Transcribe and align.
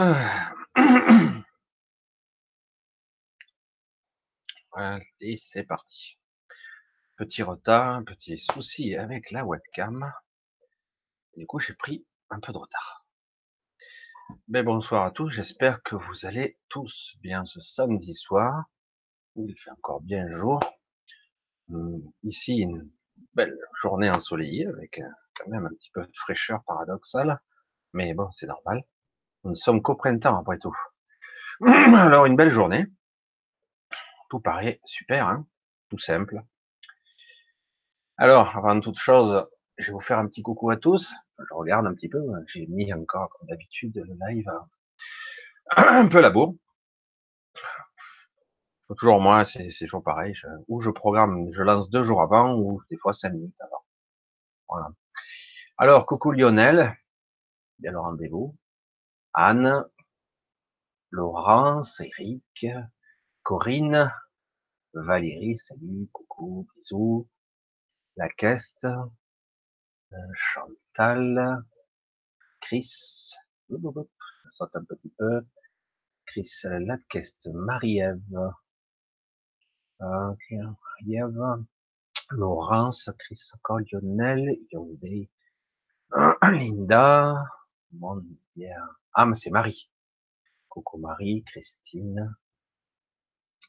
Ah. 0.00 0.52
Allez, 4.72 5.36
c'est 5.38 5.64
parti. 5.64 6.16
Petit 7.16 7.42
retard, 7.42 8.04
petit 8.04 8.38
souci 8.38 8.94
avec 8.94 9.32
la 9.32 9.44
webcam. 9.44 10.12
Du 11.36 11.46
coup, 11.46 11.58
j'ai 11.58 11.74
pris 11.74 12.06
un 12.30 12.38
peu 12.38 12.52
de 12.52 12.58
retard. 12.58 13.04
Mais 14.46 14.62
bonsoir 14.62 15.02
à 15.02 15.10
tous, 15.10 15.30
j'espère 15.30 15.82
que 15.82 15.96
vous 15.96 16.26
allez 16.26 16.58
tous 16.68 17.16
bien 17.20 17.44
ce 17.46 17.60
samedi 17.60 18.14
soir, 18.14 18.66
il 19.34 19.52
fait 19.58 19.70
encore 19.70 20.00
bien 20.00 20.30
jour. 20.32 20.60
Hum, 21.70 22.02
ici, 22.22 22.58
une 22.58 22.88
belle 23.34 23.58
journée 23.74 24.10
ensoleillée, 24.10 24.68
avec 24.68 25.00
quand 25.34 25.48
même 25.50 25.66
un 25.66 25.74
petit 25.74 25.90
peu 25.90 26.06
de 26.06 26.12
fraîcheur 26.14 26.62
paradoxale, 26.64 27.40
mais 27.92 28.14
bon, 28.14 28.30
c'est 28.30 28.46
normal. 28.46 28.84
Nous 29.48 29.52
ne 29.52 29.56
sommes 29.56 29.80
qu'au 29.80 29.94
printemps, 29.94 30.38
après 30.38 30.58
tout. 30.58 30.76
Alors, 31.66 32.26
une 32.26 32.36
belle 32.36 32.50
journée. 32.50 32.84
Tout 34.28 34.40
paraît 34.40 34.78
super, 34.84 35.26
hein 35.26 35.46
tout 35.88 35.96
simple. 35.96 36.42
Alors, 38.18 38.54
avant 38.54 38.78
toute 38.78 38.98
chose, 38.98 39.48
je 39.78 39.86
vais 39.86 39.92
vous 39.92 40.00
faire 40.00 40.18
un 40.18 40.26
petit 40.26 40.42
coucou 40.42 40.68
à 40.68 40.76
tous. 40.76 41.14
Je 41.38 41.54
regarde 41.54 41.86
un 41.86 41.94
petit 41.94 42.10
peu. 42.10 42.22
J'ai 42.48 42.66
mis 42.66 42.92
encore, 42.92 43.30
comme 43.30 43.48
d'habitude, 43.48 43.96
le 43.96 44.18
live 44.28 44.50
un 45.76 46.08
peu 46.08 46.20
la. 46.20 46.30
Toujours 48.98 49.18
moi, 49.18 49.46
c'est 49.46 49.70
toujours 49.78 50.02
pareil. 50.02 50.34
ou 50.68 50.78
je 50.78 50.90
programme, 50.90 51.48
je 51.54 51.62
lance 51.62 51.88
deux 51.88 52.02
jours 52.02 52.20
avant, 52.20 52.54
ou 52.54 52.78
des 52.90 52.98
fois 52.98 53.14
cinq 53.14 53.32
minutes 53.32 53.58
avant. 53.62 53.82
Voilà. 54.68 54.88
Alors, 55.78 56.04
coucou 56.04 56.32
Lionel. 56.32 56.98
Bien 57.78 57.92
le 57.92 58.00
rendez-vous. 58.00 58.54
Anne, 59.34 59.84
Laurence, 61.10 62.00
Eric, 62.00 62.66
Corinne, 63.42 64.12
Valérie, 64.94 65.56
salut, 65.56 66.08
coucou, 66.12 66.66
bisous, 66.74 67.28
la 68.16 68.28
Caisse, 68.28 68.84
euh, 68.84 70.16
Chantal, 70.34 71.62
Chris, 72.60 73.34
ça 73.68 73.76
saute 74.50 74.76
un 74.76 74.84
petit 74.84 75.12
peu, 75.18 75.46
Chris 76.26 76.50
Laqueste, 76.64 77.48
Marie-Ève, 77.52 78.20
Marie-Ève, 80.00 81.64
Laurence, 82.30 83.10
Chris 83.18 83.50
encore, 83.54 83.80
Lionel, 83.80 84.58
Yondé, 84.72 85.30
Linda, 86.52 87.44
mon 87.92 88.22
ah, 89.14 89.26
mais 89.26 89.34
c'est 89.34 89.50
Marie. 89.50 89.90
Coucou 90.68 90.98
Marie, 90.98 91.42
Christine, 91.44 92.36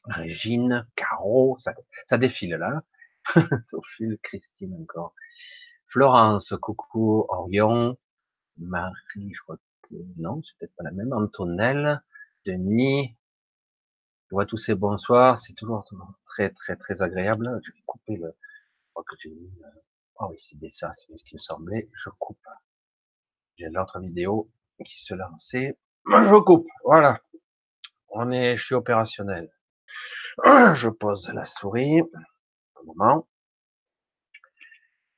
Régine, 0.04 0.86
Caro, 0.94 1.56
ça, 1.58 2.18
défile 2.18 2.54
là. 2.54 2.82
Tophile, 3.70 4.18
Christine 4.22 4.74
encore. 4.80 5.14
Florence, 5.86 6.54
coucou, 6.60 7.26
Orion, 7.28 7.96
Marie, 8.58 9.32
je 9.34 9.40
crois 9.42 9.56
que 9.82 9.94
non, 10.16 10.42
c'est 10.42 10.56
peut-être 10.58 10.76
pas 10.76 10.84
la 10.84 10.92
même. 10.92 11.12
Antonelle, 11.12 12.02
Denis, 12.46 13.16
je 14.28 14.34
vois 14.36 14.46
tous 14.46 14.56
ces 14.56 14.74
bonsoirs, 14.74 15.36
c'est 15.36 15.54
toujours, 15.54 15.84
très, 16.24 16.50
très, 16.50 16.76
très 16.76 17.02
agréable. 17.02 17.60
Je 17.64 17.72
vais 17.72 17.82
couper 17.86 18.16
le, 18.16 18.28
je 18.28 18.90
crois 18.92 19.04
que 19.04 19.16
j'ai 19.20 19.30
mis, 19.30 19.50
oh 20.20 20.28
oui, 20.30 20.36
c'est 20.38 20.70
ça, 20.70 20.92
c'est 20.92 21.16
ce 21.16 21.24
qui 21.24 21.34
me 21.34 21.40
semblait. 21.40 21.90
Je 21.94 22.10
coupe. 22.18 22.38
J'ai 23.60 23.68
l'autre 23.68 24.00
vidéo 24.00 24.50
qui 24.86 25.02
se 25.04 25.12
lançait. 25.12 25.78
Je 26.06 26.40
coupe. 26.40 26.66
Voilà. 26.82 27.20
On 28.08 28.30
est, 28.30 28.56
je 28.56 28.64
suis 28.64 28.74
opérationnel. 28.74 29.52
Je 30.72 30.88
pose 30.88 31.28
la 31.34 31.44
souris. 31.44 32.00
Un. 32.98 33.22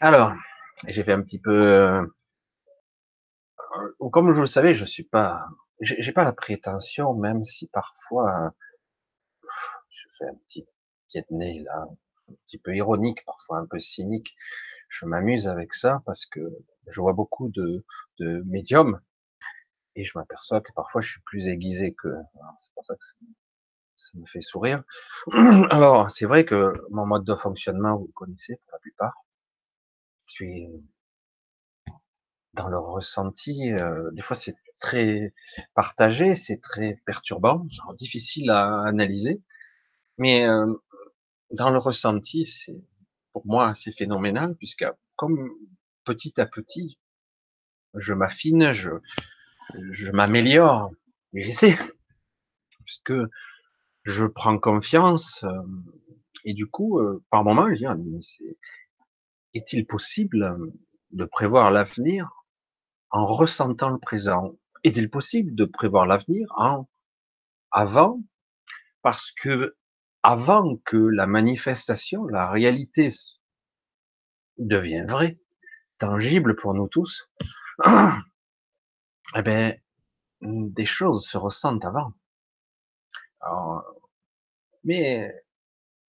Alors, 0.00 0.32
j'ai 0.88 1.04
fait 1.04 1.12
un 1.12 1.22
petit 1.22 1.38
peu, 1.38 1.62
euh, 1.62 2.04
comme 4.10 4.32
je 4.32 4.40
le 4.40 4.46
savais, 4.46 4.74
je 4.74 4.84
suis 4.84 5.04
pas, 5.04 5.46
j'ai 5.80 6.10
pas 6.10 6.24
la 6.24 6.32
prétention, 6.32 7.14
même 7.14 7.44
si 7.44 7.68
parfois, 7.68 8.52
je 9.88 10.08
fais 10.18 10.24
un 10.24 10.34
petit 10.48 10.66
pied 11.08 11.22
de 11.30 11.36
nez 11.36 11.60
là, 11.60 11.86
un 12.28 12.34
petit 12.46 12.58
peu 12.58 12.74
ironique, 12.74 13.24
parfois 13.24 13.58
un 13.58 13.66
peu 13.66 13.78
cynique. 13.78 14.34
Je 14.92 15.06
m'amuse 15.06 15.48
avec 15.48 15.72
ça 15.72 16.02
parce 16.04 16.26
que 16.26 16.40
je 16.86 17.00
vois 17.00 17.14
beaucoup 17.14 17.48
de, 17.48 17.82
de 18.18 18.42
médiums 18.44 19.00
et 19.96 20.04
je 20.04 20.12
m'aperçois 20.18 20.60
que 20.60 20.70
parfois 20.74 21.00
je 21.00 21.12
suis 21.12 21.20
plus 21.22 21.48
aiguisé 21.48 21.94
que. 21.94 22.08
C'est 22.58 22.72
pour 22.74 22.84
ça 22.84 22.94
que 22.94 23.04
ça 23.96 24.10
me 24.14 24.26
fait 24.26 24.42
sourire. 24.42 24.82
Alors, 25.70 26.10
c'est 26.10 26.26
vrai 26.26 26.44
que 26.44 26.72
mon 26.90 27.06
mode 27.06 27.24
de 27.24 27.34
fonctionnement, 27.34 27.96
vous 27.96 28.06
le 28.06 28.12
connaissez 28.12 28.56
pour 28.56 28.72
la 28.72 28.78
plupart. 28.80 29.14
Je 30.26 30.34
suis 30.34 30.68
dans 32.52 32.68
le 32.68 32.78
ressenti. 32.78 33.72
Euh, 33.72 34.10
des 34.12 34.20
fois, 34.20 34.36
c'est 34.36 34.56
très 34.78 35.32
partagé, 35.74 36.34
c'est 36.34 36.60
très 36.60 37.00
perturbant, 37.06 37.66
genre 37.70 37.94
difficile 37.94 38.50
à 38.50 38.82
analyser. 38.82 39.40
Mais 40.18 40.46
euh, 40.46 40.74
dans 41.50 41.70
le 41.70 41.78
ressenti, 41.78 42.46
c'est 42.46 42.82
pour 43.32 43.46
moi 43.46 43.74
c'est 43.74 43.92
phénoménal 43.92 44.54
puisque 44.56 44.84
comme 45.16 45.50
petit 46.04 46.40
à 46.40 46.46
petit, 46.46 46.98
je 47.94 48.14
m'affine, 48.14 48.72
je, 48.72 48.90
je 49.92 50.10
m'améliore, 50.10 50.90
j'essaie, 51.32 51.76
puisque 52.84 53.14
je 54.04 54.26
prends 54.26 54.58
confiance, 54.58 55.44
euh, 55.44 55.62
et 56.44 56.54
du 56.54 56.66
coup, 56.66 56.98
euh, 56.98 57.22
par 57.30 57.44
moment, 57.44 57.68
je 57.70 57.74
dis, 57.74 57.86
ah, 57.86 57.96
est-il 59.54 59.86
possible 59.86 60.58
de 61.12 61.24
prévoir 61.24 61.70
l'avenir 61.70 62.44
en 63.10 63.26
ressentant 63.26 63.90
le 63.90 63.98
présent? 63.98 64.56
Est-il 64.82 65.08
possible 65.10 65.54
de 65.54 65.64
prévoir 65.64 66.06
l'avenir 66.06 66.48
en 66.56 66.88
avant? 67.70 68.20
Parce 69.02 69.30
que 69.30 69.76
avant 70.22 70.76
que 70.84 70.96
la 70.96 71.26
manifestation, 71.26 72.26
la 72.26 72.50
réalité 72.50 73.08
devienne 74.58 75.06
vraie, 75.06 75.38
tangible 75.98 76.56
pour 76.56 76.74
nous 76.74 76.88
tous, 76.88 77.28
eh 77.84 79.42
ben, 79.42 79.76
des 80.40 80.86
choses 80.86 81.26
se 81.26 81.36
ressentent 81.38 81.84
avant. 81.84 82.12
mais 84.84 85.32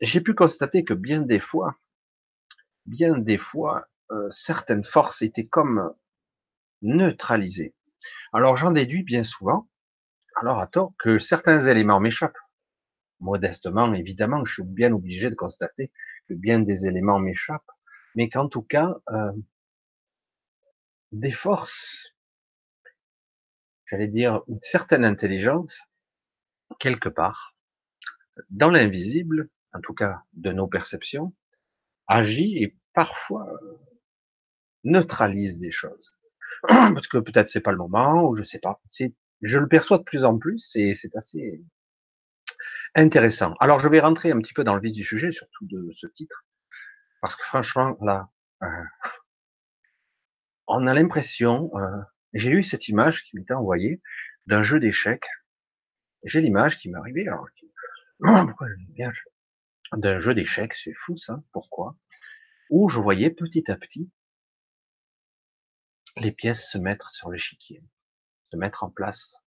j'ai 0.02 0.22
pu 0.22 0.34
constater 0.34 0.84
que 0.84 0.94
bien 0.94 1.22
des 1.22 1.40
fois, 1.40 1.76
bien 2.86 3.18
des 3.18 3.38
fois, 3.38 3.88
euh, 4.12 4.30
certaines 4.30 4.84
forces 4.84 5.22
étaient 5.22 5.48
comme 5.48 5.94
neutralisées. 6.82 7.74
Alors 8.34 8.58
j'en 8.58 8.72
déduis 8.72 9.04
bien 9.04 9.24
souvent, 9.24 9.70
alors 10.36 10.60
à 10.60 10.68
tort, 10.68 10.94
que 11.00 11.18
certains 11.18 11.68
éléments 11.68 12.00
m'échappent. 12.00 12.43
Modestement, 13.24 13.94
évidemment, 13.94 14.46
je 14.46 14.54
suis 14.54 14.64
bien 14.64 14.94
obligé 14.94 15.30
de 15.30 15.36
constater 15.36 15.92
que 16.28 16.34
bien 16.34 16.60
des 16.60 16.88
éléments 16.88 17.20
m'échappent, 17.20 17.72
mais 18.16 18.30
qu'en 18.30 18.48
tout 18.50 18.62
cas, 18.62 18.96
euh, 19.10 19.32
des 21.12 21.32
forces 21.32 22.14
j'allais 23.94 24.08
dire, 24.08 24.42
une 24.48 24.60
certaine 24.62 25.06
intelligence, 25.06 25.80
quelque 26.80 27.10
part, 27.10 27.56
dans 28.50 28.72
l'invisible, 28.72 29.50
en 29.72 29.82
tout 29.82 29.94
cas 29.94 30.24
de 30.34 30.52
nos 30.52 30.66
perceptions, 30.68 31.32
agit 32.08 32.58
et 32.64 32.76
parfois 32.94 33.48
neutralise 34.84 35.60
des 35.60 35.70
choses. 35.70 36.18
Parce 36.68 37.08
que 37.08 37.20
peut-être 37.20 37.50
c'est 37.50 37.62
pas 37.62 37.72
le 37.72 37.78
moment, 37.78 38.28
ou 38.28 38.36
je 38.36 38.42
sais 38.42 38.58
pas. 38.58 38.82
Je 39.44 39.60
le 39.60 39.68
perçois 39.68 40.00
de 40.00 40.04
plus 40.04 40.24
en 40.24 40.40
plus 40.40 40.76
et 40.76 40.96
c'est 40.96 41.16
assez 41.16 41.64
intéressant. 42.96 43.54
Alors 43.60 43.80
je 43.80 43.88
vais 43.88 44.00
rentrer 44.00 44.32
un 44.32 44.40
petit 44.40 44.54
peu 44.54 44.64
dans 44.64 44.76
le 44.76 44.82
vif 44.82 44.94
du 44.94 45.04
sujet, 45.04 45.32
surtout 45.32 45.66
de 45.68 45.90
ce 45.92 46.08
titre, 46.08 46.46
parce 47.22 47.36
que 47.36 47.44
franchement, 47.44 47.98
là, 48.02 48.30
euh, 48.64 48.68
on 50.68 50.86
a 50.88 50.94
l'impression, 50.94 51.72
euh, 51.76 52.02
j'ai 52.34 52.52
eu 52.52 52.64
cette 52.64 52.88
image 52.88 53.24
qui 53.24 53.36
m'était 53.36 53.54
envoyée 53.54 54.02
d'un 54.48 54.64
jeu 54.64 54.80
d'échecs. 54.80 55.28
J'ai 56.24 56.42
l'image 56.42 56.78
qui 56.78 56.90
m'est 56.90 56.98
arrivée, 56.98 57.28
alors, 57.28 57.48
bien 58.90 59.12
d'un 59.94 60.20
jeu 60.20 60.34
d'échecs, 60.34 60.74
c'est 60.74 60.94
fou 60.94 61.18
ça, 61.18 61.44
pourquoi? 61.52 61.96
Où 62.70 62.90
je 62.90 63.00
voyais 63.00 63.30
petit 63.30 63.70
à 63.70 63.76
petit 63.76 64.10
les 66.18 66.32
pièces 66.32 66.70
se 66.70 66.78
mettre 66.78 67.10
sur 67.10 67.32
l'échiquier, 67.32 67.84
se 68.52 68.58
mettre 68.58 68.84
en 68.84 68.90
place. 68.90 69.43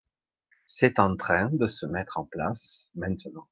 C'est 0.65 0.99
en 0.99 1.15
train 1.15 1.49
de 1.51 1.67
se 1.67 1.85
mettre 1.85 2.17
en 2.17 2.25
place 2.25 2.91
maintenant. 2.95 3.47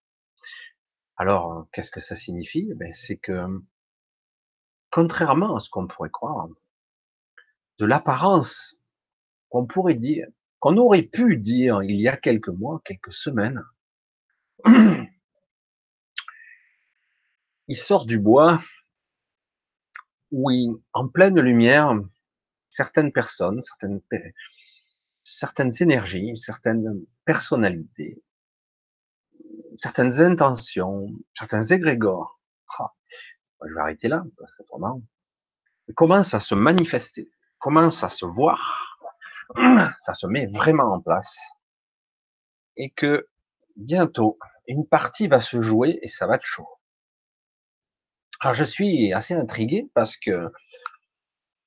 Alors, 1.18 1.68
qu'est-ce 1.72 1.92
que 1.92 2.00
ça 2.00 2.16
signifie? 2.16 2.74
Ben, 2.76 2.94
C'est 2.94 3.18
que, 3.18 3.48
contrairement 4.90 5.56
à 5.56 5.60
ce 5.60 5.70
qu'on 5.70 5.88
pourrait 5.88 6.10
croire, 6.10 6.48
de 7.80 7.86
l'apparence 7.86 8.78
qu'on 9.50 9.68
pourrait 9.68 9.96
dire, 9.96 10.28
qu'on 10.60 10.78
aurait 10.78 11.04
pu 11.04 11.38
dire 11.38 11.84
il 11.84 11.98
y 11.98 12.08
a 12.08 12.18
quelques 12.18 12.50
mois, 12.50 12.82
quelques 12.86 13.14
semaines. 13.14 13.62
Il 17.68 17.78
sort 17.78 18.06
du 18.06 18.20
bois 18.20 18.60
où, 20.32 20.50
en 20.94 21.08
pleine 21.08 21.40
lumière, 21.40 21.94
certaines 22.70 23.12
personnes, 23.12 23.62
certaines, 23.62 24.02
certaines 25.24 25.72
énergies, 25.80 26.36
certaines 26.36 27.06
personnalités, 27.26 28.22
certaines 29.78 30.22
intentions, 30.22 31.08
certains 31.38 31.64
égrégores. 31.64 32.40
Ah, 32.80 32.94
je 33.66 33.74
vais 33.74 33.82
arrêter 33.82 34.08
là, 34.08 34.24
parce 34.38 34.56
qu'autrement, 34.56 35.02
commence 35.96 36.34
à 36.34 36.40
se 36.40 36.56
manifester, 36.56 37.32
commence 37.60 38.04
à 38.04 38.10
se 38.10 38.26
voir, 38.26 39.00
ça 40.00 40.14
se 40.14 40.28
met 40.28 40.48
vraiment 40.48 40.94
en 40.94 41.02
place, 41.02 41.38
et 42.78 42.92
que 42.92 43.28
bientôt, 43.76 44.38
une 44.68 44.88
partie 44.88 45.28
va 45.28 45.40
se 45.40 45.62
jouer 45.62 46.00
et 46.02 46.08
ça 46.08 46.28
va 46.28 46.36
être 46.36 46.46
chaud. 46.46 46.68
Alors 48.40 48.54
je 48.54 48.64
suis 48.64 49.14
assez 49.14 49.34
intrigué 49.34 49.90
parce 49.94 50.18
que 50.18 50.52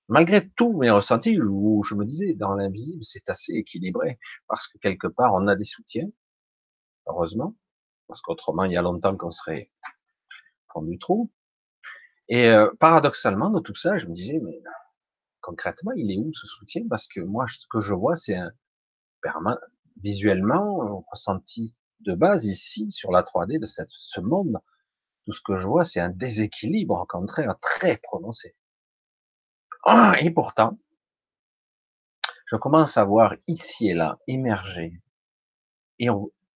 malgré 0.09 0.49
tous 0.51 0.77
mes 0.77 0.91
ressentis, 0.91 1.41
où 1.41 1.83
je 1.85 1.95
me 1.95 2.05
disais 2.05 2.35
dans 2.35 2.55
l'invisible 2.55 3.03
c'est 3.03 3.29
assez 3.31 3.53
équilibré, 3.55 4.19
parce 4.49 4.69
que 4.69 4.79
quelque 4.79 5.07
part 5.07 5.35
on 5.35 5.47
a 5.49 5.57
des 5.57 5.65
soutiens, 5.65 6.09
heureusement, 7.07 7.57
parce 8.09 8.21
qu'autrement 8.21 8.65
il 8.65 8.73
y 8.73 8.77
a 8.77 8.83
longtemps 8.83 9.17
qu'on 9.17 9.31
serait 9.31 9.71
du 10.83 10.99
trou. 10.99 11.31
Et 12.29 12.49
euh, 12.49 12.71
paradoxalement, 12.81 13.51
de 13.51 13.61
tout 13.61 13.75
ça, 13.75 13.99
je 13.99 14.07
me 14.07 14.15
disais, 14.15 14.41
mais 14.43 14.61
concrètement, 15.41 15.93
il 15.93 16.11
est 16.11 16.19
où 16.19 16.33
ce 16.35 16.47
soutien? 16.47 16.83
Parce 16.89 17.07
que 17.07 17.21
moi, 17.21 17.47
ce 17.49 17.67
que 17.71 17.81
je 17.81 17.95
vois, 17.95 18.17
c'est 18.17 18.37
un 18.37 18.51
visuellement 20.03 21.05
ressenti 21.11 21.75
de 22.01 22.15
base 22.15 22.47
ici 22.47 22.91
sur 22.91 23.11
la 23.11 23.23
3D 23.23 23.59
de 23.59 23.67
cette, 23.67 23.89
ce 23.91 24.21
monde. 24.21 24.59
Tout 25.25 25.33
ce 25.33 25.41
que 25.41 25.57
je 25.57 25.67
vois, 25.67 25.85
c'est 25.85 26.01
un 26.01 26.11
déséquilibre, 26.11 27.01
au 27.01 27.07
contraire, 27.07 27.57
très 27.61 27.97
prononcé. 27.97 28.55
Ah, 29.89 30.17
et 30.21 30.31
pourtant, 30.31 30.79
je 32.47 32.57
commence 32.57 32.97
à 32.97 33.05
voir 33.05 33.35
ici 33.47 33.89
et 33.89 33.95
là 33.95 34.19
émerger, 34.27 35.01
et, 36.01 36.09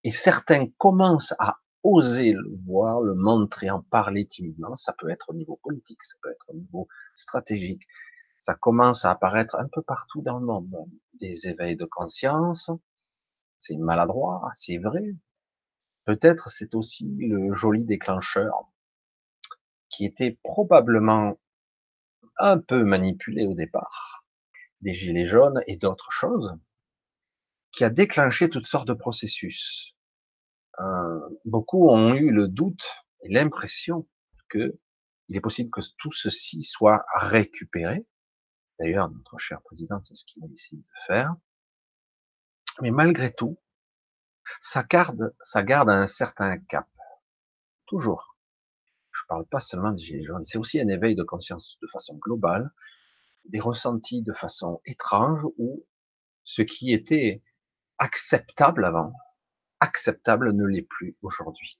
et 0.05 0.11
certains 0.11 0.67
commencent 0.79 1.35
à 1.39 1.61
oser 1.85 2.33
le 2.33 2.57
voir, 2.67 3.01
le 3.01 3.15
montrer, 3.15 3.71
en 3.71 3.83
parler 3.83 4.27
timidement. 4.27 4.75
Ça 4.77 4.93
peut 4.99 5.11
être 5.11 5.31
au 5.31 5.35
niveau 5.35 5.61
politique, 5.63 6.03
ça 6.03 6.17
peut 6.23 6.31
être 6.31 6.45
au 6.49 6.55
niveau 6.55 6.89
stratégique. 7.15 7.87
Ça 8.37 8.55
commence 8.55 9.05
à 9.05 9.13
apparaître 9.13 9.57
un 9.57 9.69
peu 9.69 9.83
partout 9.83 10.23
dans 10.23 10.39
le 10.39 10.47
monde. 10.47 10.91
Des 11.21 11.47
éveils 11.47 11.77
de 11.77 11.85
conscience, 11.85 12.71
c'est 13.59 13.77
maladroit, 13.77 14.51
c'est 14.55 14.79
vrai. 14.79 15.15
Peut-être 16.05 16.51
c'est 16.51 16.75
aussi 16.75 17.15
le 17.19 17.55
joli 17.55 17.85
déclencheur 17.85 18.71
qui 19.89 20.05
était 20.05 20.39
probablement 20.43 21.39
un 22.41 22.59
peu 22.59 22.85
manipulé 22.85 23.47
au 23.47 23.55
départ, 23.55 24.25
des 24.81 24.95
gilets 24.95 25.27
jaunes 25.27 25.61
et 25.67 25.77
d'autres 25.77 26.11
choses, 26.11 26.57
qui 27.73 27.85
a 27.85 27.91
déclenché 27.91 28.51
toutes 28.51 28.67
sortes 28.67 28.89
de 28.89 28.95
processus 28.95 29.95
euh, 30.81 31.21
beaucoup 31.45 31.91
ont 31.91 32.15
eu 32.15 32.31
le 32.31 32.49
doute 32.49 32.89
et 33.23 33.33
l'impression 33.33 34.09
que 34.49 34.79
il 35.29 35.37
est 35.37 35.41
possible 35.41 35.71
que 35.71 35.81
tout 35.99 36.13
ceci 36.13 36.63
soit 36.63 37.05
récupéré. 37.15 38.05
D'ailleurs, 38.79 39.11
notre 39.11 39.39
cher 39.39 39.63
président, 39.63 40.01
c'est 40.01 40.17
ce 40.17 40.25
qu'il 40.25 40.43
décide 40.49 40.81
de 40.81 41.05
faire. 41.07 41.35
Mais 42.81 42.91
malgré 42.91 43.33
tout, 43.33 43.61
ça 44.61 44.83
garde, 44.83 45.35
ça 45.43 45.63
garde 45.63 45.89
un 45.89 46.09
certain 46.09 46.59
cap. 46.59 46.89
Toujours. 47.87 48.37
Je 49.13 49.23
parle 49.29 49.47
pas 49.47 49.61
seulement 49.61 49.93
des 49.93 50.03
gilets 50.03 50.25
jaunes, 50.25 50.45
c'est 50.45 50.59
aussi 50.59 50.81
un 50.81 50.89
éveil 50.89 51.15
de 51.15 51.23
conscience 51.23 51.79
de 51.83 51.87
façon 51.89 52.17
globale, 52.17 52.71
des 53.47 53.61
ressentis 53.61 54.23
de 54.23 54.33
façon 54.33 54.81
étrange 54.85 55.45
où 55.59 55.87
ce 56.45 56.63
qui 56.63 56.93
était 56.93 57.43
acceptable 57.99 58.85
avant 58.85 59.13
acceptable 59.81 60.53
ne 60.53 60.65
l'est 60.65 60.83
plus 60.83 61.17
aujourd'hui. 61.23 61.79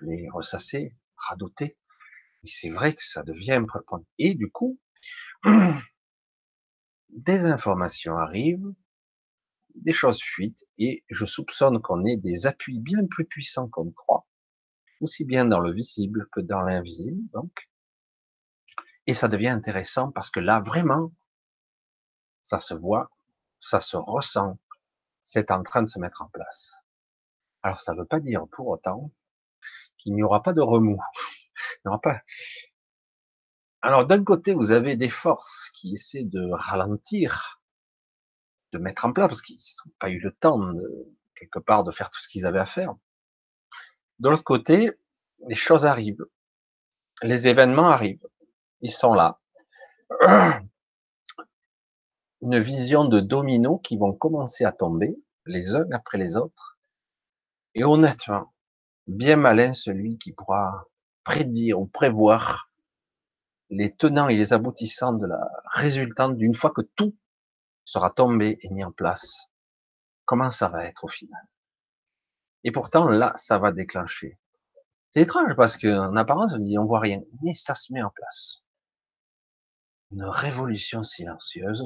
Les 0.00 0.28
ressasser, 0.30 0.96
radoter, 1.16 1.76
mais 2.42 2.50
c'est 2.50 2.70
vrai 2.70 2.94
que 2.94 3.04
ça 3.04 3.22
devient 3.22 3.62
Et 4.18 4.34
du 4.34 4.50
coup, 4.50 4.80
des 7.10 7.44
informations 7.44 8.16
arrivent, 8.16 8.72
des 9.74 9.92
choses 9.92 10.20
fuitent, 10.22 10.64
et 10.78 11.04
je 11.10 11.26
soupçonne 11.26 11.80
qu'on 11.80 12.04
ait 12.06 12.16
des 12.16 12.46
appuis 12.46 12.80
bien 12.80 13.06
plus 13.06 13.26
puissants 13.26 13.68
qu'on 13.68 13.90
croit, 13.90 14.26
aussi 15.00 15.24
bien 15.24 15.44
dans 15.44 15.60
le 15.60 15.72
visible 15.72 16.28
que 16.32 16.40
dans 16.40 16.60
l'invisible, 16.60 17.22
donc. 17.32 17.70
Et 19.06 19.14
ça 19.14 19.28
devient 19.28 19.48
intéressant 19.48 20.12
parce 20.12 20.30
que 20.30 20.40
là, 20.40 20.60
vraiment, 20.60 21.12
ça 22.42 22.58
se 22.58 22.74
voit, 22.74 23.10
ça 23.58 23.80
se 23.80 23.96
ressent, 23.96 24.58
c'est 25.22 25.50
en 25.50 25.62
train 25.62 25.82
de 25.82 25.88
se 25.88 25.98
mettre 25.98 26.22
en 26.22 26.28
place. 26.28 26.84
Alors 27.62 27.80
ça 27.80 27.92
ne 27.92 27.98
veut 27.98 28.06
pas 28.06 28.20
dire 28.20 28.46
pour 28.52 28.68
autant 28.68 29.10
qu'il 29.98 30.14
n'y 30.14 30.22
aura 30.22 30.42
pas 30.42 30.52
de 30.52 30.60
remous. 30.60 31.00
Il 31.84 31.88
n'y 31.88 31.88
aura 31.90 32.00
pas. 32.00 32.22
Alors 33.82 34.06
d'un 34.06 34.22
côté, 34.24 34.54
vous 34.54 34.70
avez 34.70 34.96
des 34.96 35.10
forces 35.10 35.70
qui 35.74 35.94
essaient 35.94 36.24
de 36.24 36.50
ralentir, 36.52 37.62
de 38.72 38.78
mettre 38.78 39.04
en 39.04 39.12
place, 39.12 39.28
parce 39.28 39.42
qu'ils 39.42 39.56
n'ont 39.56 39.92
pas 39.98 40.10
eu 40.10 40.18
le 40.18 40.32
temps 40.32 40.58
de, 40.58 41.16
quelque 41.34 41.58
part 41.58 41.84
de 41.84 41.90
faire 41.90 42.10
tout 42.10 42.20
ce 42.20 42.28
qu'ils 42.28 42.46
avaient 42.46 42.60
à 42.60 42.66
faire. 42.66 42.94
De 44.20 44.28
l'autre 44.28 44.44
côté, 44.44 44.92
les 45.48 45.54
choses 45.54 45.86
arrivent, 45.86 46.26
les 47.22 47.48
événements 47.48 47.88
arrivent, 47.88 48.28
ils 48.82 48.92
sont 48.92 49.14
là. 49.14 49.40
Une 52.42 52.58
vision 52.58 53.06
de 53.06 53.20
dominos 53.20 53.80
qui 53.82 53.96
vont 53.96 54.12
commencer 54.12 54.66
à 54.66 54.72
tomber 54.72 55.16
les 55.46 55.74
uns 55.74 55.86
après 55.92 56.18
les 56.18 56.36
autres, 56.36 56.78
et 57.74 57.82
honnêtement, 57.82 58.52
bien 59.06 59.36
malin 59.36 59.72
celui 59.72 60.18
qui 60.18 60.32
pourra 60.32 60.84
prédire 61.24 61.80
ou 61.80 61.86
prévoir 61.86 62.70
les 63.70 63.90
tenants 63.90 64.28
et 64.28 64.36
les 64.36 64.52
aboutissants 64.52 65.14
de 65.14 65.26
la 65.26 65.40
résultante 65.64 66.36
d'une 66.36 66.54
fois 66.54 66.72
que 66.72 66.82
tout 66.82 67.16
sera 67.86 68.10
tombé 68.10 68.58
et 68.60 68.68
mis 68.68 68.84
en 68.84 68.92
place. 68.92 69.46
Comment 70.26 70.50
ça 70.50 70.68
va 70.68 70.84
être 70.84 71.04
au 71.04 71.08
final? 71.08 71.40
Et 72.64 72.72
pourtant, 72.72 73.08
là, 73.08 73.32
ça 73.36 73.58
va 73.58 73.72
déclencher. 73.72 74.38
C'est 75.10 75.22
étrange 75.22 75.54
parce 75.56 75.76
qu'en 75.76 76.14
apparence, 76.16 76.52
on 76.54 76.58
dit 76.58 76.78
on 76.78 76.84
voit 76.84 77.00
rien, 77.00 77.20
mais 77.42 77.54
ça 77.54 77.74
se 77.74 77.92
met 77.92 78.02
en 78.02 78.10
place. 78.10 78.64
Une 80.12 80.24
révolution 80.24 81.02
silencieuse, 81.02 81.84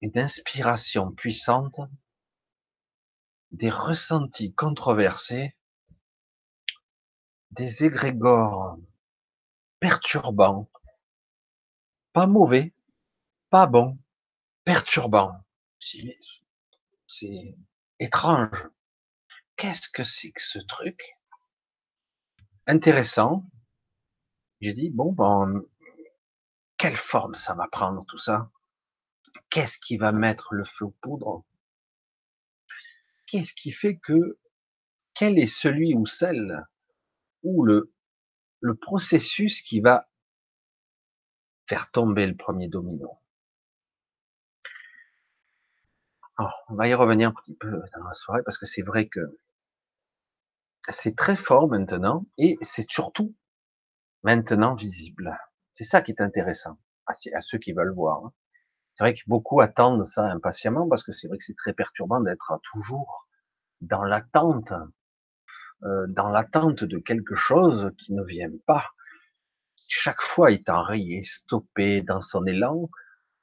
une 0.00 0.18
inspiration 0.18 1.12
puissante 1.12 1.80
des 3.52 3.70
ressentis 3.70 4.52
controversés, 4.52 5.56
des 7.52 7.84
égrégores 7.84 8.78
perturbants, 9.78 10.68
pas 12.12 12.26
mauvais, 12.26 12.74
pas 13.50 13.66
bons, 13.66 13.96
perturbants. 14.64 15.36
C'est 17.06 17.56
étrange. 17.98 18.68
Qu'est-ce 19.56 19.88
que 19.90 20.04
c'est 20.04 20.32
que 20.32 20.42
ce 20.42 20.58
truc? 20.58 21.00
Intéressant. 22.66 23.44
J'ai 24.60 24.72
dit, 24.72 24.90
bon, 24.90 25.12
ben, 25.12 25.62
quelle 26.78 26.96
forme 26.96 27.34
ça 27.34 27.54
va 27.54 27.68
prendre 27.68 28.04
tout 28.06 28.18
ça? 28.18 28.50
Qu'est-ce 29.50 29.78
qui 29.78 29.96
va 29.96 30.12
mettre 30.12 30.54
le 30.54 30.64
feu 30.64 30.86
aux 30.86 30.96
poudres? 31.00 31.44
Qu'est-ce 33.26 33.54
qui 33.54 33.72
fait 33.72 33.98
que 33.98 34.38
quel 35.14 35.38
est 35.38 35.46
celui 35.46 35.94
ou 35.94 36.06
celle 36.06 36.64
ou 37.42 37.64
le, 37.64 37.92
le 38.60 38.74
processus 38.74 39.62
qui 39.62 39.80
va 39.80 40.08
faire 41.68 41.90
tomber 41.90 42.26
le 42.26 42.36
premier 42.36 42.68
domino? 42.68 43.18
Alors, 46.36 46.64
on 46.68 46.74
va 46.74 46.88
y 46.88 46.94
revenir 46.94 47.28
un 47.28 47.32
petit 47.32 47.56
peu 47.56 47.70
dans 47.70 48.04
la 48.04 48.12
soirée 48.12 48.42
parce 48.44 48.58
que 48.58 48.66
c'est 48.66 48.82
vrai 48.82 49.08
que 49.08 49.38
c'est 50.88 51.16
très 51.16 51.36
fort 51.36 51.68
maintenant 51.68 52.26
et 52.38 52.56
c'est 52.60 52.90
surtout 52.90 53.34
maintenant 54.24 54.74
visible. 54.74 55.38
C'est 55.74 55.84
ça 55.84 56.02
qui 56.02 56.10
est 56.10 56.20
intéressant 56.20 56.78
à, 57.06 57.12
ceux 57.40 57.58
qui 57.58 57.72
veulent 57.72 57.94
voir. 57.94 58.24
Hein. 58.24 58.32
C'est 58.94 59.04
vrai 59.04 59.14
que 59.14 59.20
beaucoup 59.26 59.60
attendent 59.60 60.04
ça 60.04 60.24
impatiemment 60.24 60.88
parce 60.88 61.04
que 61.04 61.12
c'est 61.12 61.28
vrai 61.28 61.38
que 61.38 61.44
c'est 61.44 61.56
très 61.56 61.72
perturbant 61.72 62.20
d'être 62.20 62.60
toujours 62.72 63.28
dans 63.80 64.02
l'attente, 64.04 64.72
euh, 65.84 66.06
dans 66.08 66.30
l'attente 66.30 66.84
de 66.84 66.98
quelque 66.98 67.36
chose 67.36 67.92
qui 67.98 68.12
ne 68.12 68.24
vient 68.24 68.50
pas. 68.66 68.86
Chaque 69.86 70.20
fois 70.20 70.50
étant 70.50 70.82
rayé, 70.82 71.22
stoppé 71.24 72.02
dans 72.02 72.22
son 72.22 72.44
élan, 72.46 72.88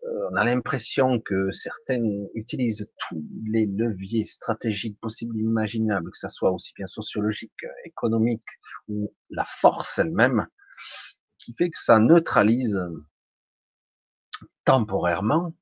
on 0.03 0.35
a 0.35 0.43
l'impression 0.43 1.19
que 1.19 1.51
certains 1.51 2.03
utilisent 2.33 2.89
tous 2.97 3.23
les 3.45 3.65
leviers 3.67 4.25
stratégiques 4.25 4.99
possibles, 4.99 5.37
imaginables, 5.37 6.11
que 6.11 6.17
ça 6.17 6.29
soit 6.29 6.51
aussi 6.51 6.73
bien 6.75 6.87
sociologique, 6.87 7.65
économique 7.85 8.47
ou 8.87 9.13
la 9.29 9.45
force 9.45 9.99
elle-même, 9.99 10.47
qui 11.37 11.53
fait 11.55 11.69
que 11.69 11.79
ça 11.79 11.99
neutralise 11.99 12.83
temporairement. 14.65 15.53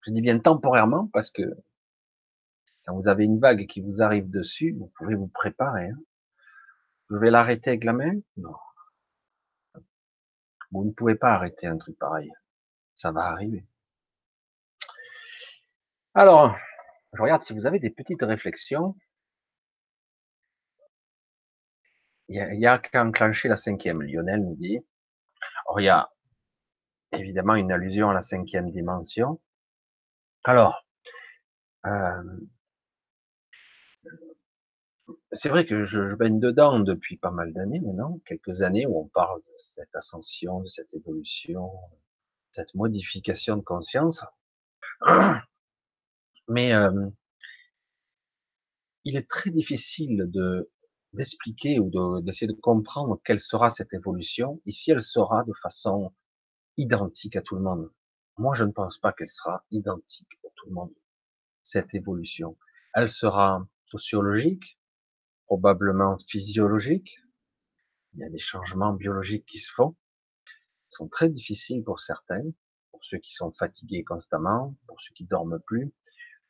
Je 0.00 0.12
dis 0.12 0.22
bien 0.22 0.38
temporairement 0.38 1.08
parce 1.12 1.30
que 1.30 1.42
quand 2.86 2.94
vous 2.94 3.08
avez 3.08 3.24
une 3.24 3.40
vague 3.40 3.66
qui 3.66 3.80
vous 3.80 4.02
arrive 4.02 4.30
dessus, 4.30 4.72
vous 4.78 4.92
pouvez 4.96 5.14
vous 5.14 5.28
préparer. 5.28 5.88
Hein. 5.88 5.98
Vous 7.08 7.18
vais 7.18 7.30
l'arrêter 7.30 7.70
avec 7.70 7.84
la 7.84 7.94
main? 7.94 8.12
Non. 8.36 8.54
Vous 10.70 10.84
ne 10.84 10.90
pouvez 10.90 11.14
pas 11.14 11.32
arrêter 11.32 11.66
un 11.66 11.76
truc 11.76 11.98
pareil. 11.98 12.30
Ça 12.94 13.12
va 13.12 13.22
arriver. 13.22 13.66
Alors, 16.16 16.56
je 17.12 17.22
regarde 17.22 17.42
si 17.42 17.52
vous 17.52 17.66
avez 17.66 17.80
des 17.80 17.90
petites 17.90 18.22
réflexions. 18.22 18.94
Il 22.28 22.36
y 22.60 22.66
a, 22.66 22.78
qu'à 22.78 23.04
enclencher 23.04 23.48
la 23.48 23.56
cinquième. 23.56 24.00
Lionel 24.00 24.40
nous 24.40 24.54
dit. 24.54 24.78
Alors, 25.66 25.80
il 25.80 25.84
y 25.84 25.88
a 25.88 26.08
évidemment 27.12 27.56
une 27.56 27.72
allusion 27.72 28.10
à 28.10 28.14
la 28.14 28.22
cinquième 28.22 28.70
dimension. 28.70 29.40
Alors, 30.44 30.86
euh, 31.86 32.22
c'est 35.32 35.48
vrai 35.48 35.66
que 35.66 35.84
je, 35.84 36.06
je, 36.06 36.14
baigne 36.14 36.38
dedans 36.38 36.78
depuis 36.78 37.16
pas 37.16 37.30
mal 37.32 37.52
d'années 37.52 37.80
maintenant, 37.80 38.20
quelques 38.24 38.62
années 38.62 38.86
où 38.86 39.00
on 39.00 39.08
parle 39.08 39.40
de 39.40 39.52
cette 39.56 39.94
ascension, 39.96 40.60
de 40.60 40.68
cette 40.68 40.94
évolution, 40.94 41.72
cette 42.52 42.72
modification 42.74 43.56
de 43.56 43.62
conscience. 43.62 44.24
Mais 46.48 46.72
il 49.04 49.16
est 49.16 49.28
très 49.28 49.50
difficile 49.50 50.24
de 50.28 50.70
d'expliquer 51.14 51.78
ou 51.78 52.20
d'essayer 52.22 52.48
de, 52.48 52.58
comprendre 52.60 53.20
quelle 53.24 53.38
sera 53.38 53.70
cette 53.70 53.94
évolution 53.94 54.60
et 54.66 54.72
si 54.72 54.90
elle 54.90 55.00
sera 55.00 55.44
de 55.44 55.52
façon 55.62 56.12
identique 56.76 57.36
à 57.36 57.42
tout 57.42 57.54
le 57.54 57.62
monde. 57.62 57.88
Moi, 58.36 58.54
je 58.56 58.64
ne 58.64 58.72
pense 58.72 58.98
pas 58.98 59.12
qu'elle 59.12 59.28
sera 59.28 59.64
identique 59.70 60.28
pour 60.42 60.52
tout 60.56 60.66
le 60.66 60.74
monde, 60.74 60.92
cette 61.62 61.94
évolution. 61.94 62.58
Elle 62.94 63.10
sera 63.10 63.64
sociologique, 63.86 64.78
probablement 65.46 66.18
physiologique. 66.28 67.16
Il 68.14 68.20
y 68.20 68.24
a 68.24 68.30
des 68.30 68.40
changements 68.40 68.92
biologiques 68.92 69.46
qui 69.46 69.60
se 69.60 69.70
font, 69.70 69.94
qui 70.88 70.96
sont 70.96 71.08
très 71.08 71.28
difficiles 71.28 71.84
pour 71.84 72.00
certains, 72.00 72.42
pour 72.90 73.04
ceux 73.04 73.18
qui 73.18 73.32
sont 73.32 73.52
fatigués 73.52 74.02
constamment, 74.02 74.76
pour 74.88 75.00
ceux 75.00 75.14
qui 75.14 75.24
dorment 75.24 75.60
plus, 75.60 75.92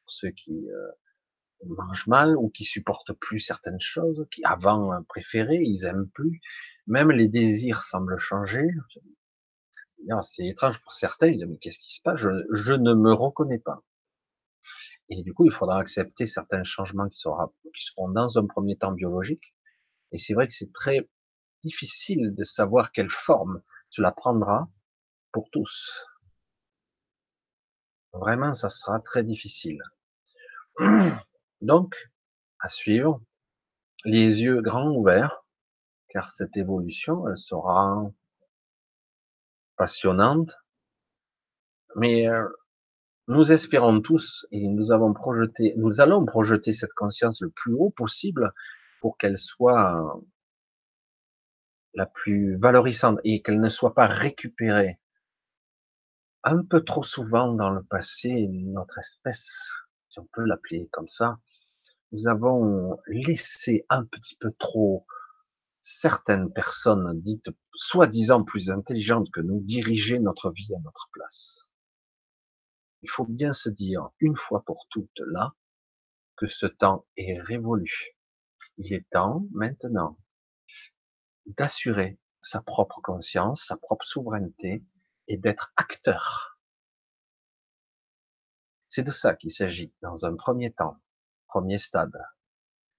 ceux 0.07 0.31
qui 0.31 0.69
euh, 0.71 0.89
mangent 1.67 2.07
mal 2.07 2.37
ou 2.37 2.49
qui 2.51 2.65
supportent 2.65 3.13
plus 3.13 3.41
certaines 3.41 3.81
choses, 3.81 4.27
qui 4.31 4.45
avant 4.45 5.03
préféraient, 5.05 5.63
ils 5.63 5.85
aiment 5.85 6.09
plus. 6.11 6.41
Même 6.87 7.11
les 7.11 7.29
désirs 7.29 7.83
semblent 7.83 8.19
changer. 8.19 8.69
C'est 10.23 10.47
étrange 10.47 10.81
pour 10.81 10.93
certains, 10.93 11.29
ils 11.29 11.39
disent, 11.39 11.47
mais 11.49 11.57
qu'est-ce 11.59 11.79
qui 11.79 11.95
se 11.95 12.03
passe? 12.03 12.21
Je, 12.21 12.73
ne 12.73 12.95
me 12.95 13.13
reconnais 13.13 13.59
pas. 13.59 13.83
Et 15.09 15.23
du 15.23 15.33
coup, 15.33 15.47
il 15.47 15.53
faudra 15.53 15.79
accepter 15.79 16.27
certains 16.27 16.65
changements 16.65 17.09
qui, 17.09 17.19
qui 17.75 17.85
seront 17.85 18.11
dans 18.11 18.39
un 18.39 18.47
premier 18.47 18.77
temps 18.77 18.93
biologiques. 18.93 19.55
Et 20.13 20.19
c'est 20.19 20.35
vrai 20.35 20.47
que 20.47 20.55
c'est 20.55 20.73
très 20.73 21.09
difficile 21.63 22.35
de 22.35 22.45
savoir 22.45 22.93
quelle 22.93 23.11
forme 23.11 23.63
cela 23.89 24.13
prendra 24.13 24.69
pour 25.33 25.51
tous. 25.51 26.07
Vraiment, 28.13 28.55
ça 28.55 28.69
sera 28.69 29.01
très 29.01 29.25
difficile. 29.25 29.81
Donc, 31.61 31.97
à 32.61 32.69
suivre, 32.69 33.21
les 34.05 34.43
yeux 34.43 34.61
grands 34.61 34.91
ouverts, 34.91 35.45
car 36.09 36.31
cette 36.31 36.57
évolution, 36.57 37.29
elle 37.29 37.39
sera 37.39 38.11
passionnante, 39.77 40.57
mais 41.97 42.29
euh, 42.29 42.49
nous 43.29 43.53
espérons 43.53 44.01
tous, 44.01 44.47
et 44.51 44.69
nous 44.69 44.93
avons 44.93 45.13
projeté, 45.15 45.75
nous 45.77 46.01
allons 46.01 46.25
projeter 46.25 46.73
cette 46.73 46.93
conscience 46.93 47.41
le 47.41 47.51
plus 47.51 47.73
haut 47.75 47.91
possible 47.91 48.53
pour 49.01 49.17
qu'elle 49.17 49.39
soit 49.39 50.21
la 51.95 52.07
plus 52.07 52.57
valorisante 52.57 53.21
et 53.25 53.43
qu'elle 53.43 53.61
ne 53.61 53.69
soit 53.69 53.95
pas 53.95 54.07
récupérée 54.07 54.99
un 56.45 56.63
peu 56.63 56.85
trop 56.85 57.03
souvent 57.03 57.53
dans 57.53 57.71
le 57.71 57.83
passé, 57.83 58.49
notre 58.51 58.99
espèce, 58.99 59.71
si 60.15 60.21
on 60.21 60.29
peut 60.33 60.45
l'appeler 60.45 60.89
comme 60.93 61.09
ça, 61.09 61.41
nous 62.13 62.29
avons 62.29 62.97
laissé 63.09 63.85
un 63.89 64.05
petit 64.05 64.37
peu 64.37 64.53
trop 64.59 65.07
certaines 65.83 66.53
personnes 66.53 67.21
dites 67.21 67.51
soi-disant 67.75 68.45
plus 68.45 68.71
intelligentes 68.71 69.29
que 69.33 69.41
nous 69.41 69.61
diriger 69.61 70.21
notre 70.21 70.53
vie 70.53 70.73
à 70.73 70.79
notre 70.79 71.09
place. 71.13 71.73
Il 73.03 73.11
faut 73.11 73.27
bien 73.27 73.53
se 73.53 73.69
dire 73.69 74.09
une 74.21 74.37
fois 74.37 74.63
pour 74.65 74.87
toutes 74.89 75.21
là 75.27 75.53
que 76.37 76.47
ce 76.47 76.67
temps 76.67 77.07
est 77.17 77.41
révolu. 77.41 78.17
Il 78.79 78.95
est 78.95 79.09
temps 79.11 79.45
maintenant 79.51 80.17
d'assurer 81.47 82.21
sa 82.41 82.63
propre 82.63 83.01
conscience, 83.03 83.65
sa 83.67 83.77
propre 83.77 84.07
souveraineté, 84.07 84.85
et 85.27 85.37
d'être 85.37 85.73
acteur. 85.77 86.54
C'est 88.95 89.03
de 89.03 89.11
ça 89.11 89.35
qu'il 89.35 89.51
s'agit 89.51 89.93
dans 90.03 90.25
un 90.25 90.37
premier 90.37 90.73
temps, 90.73 90.97
premier 91.49 91.79
stade, 91.79 92.17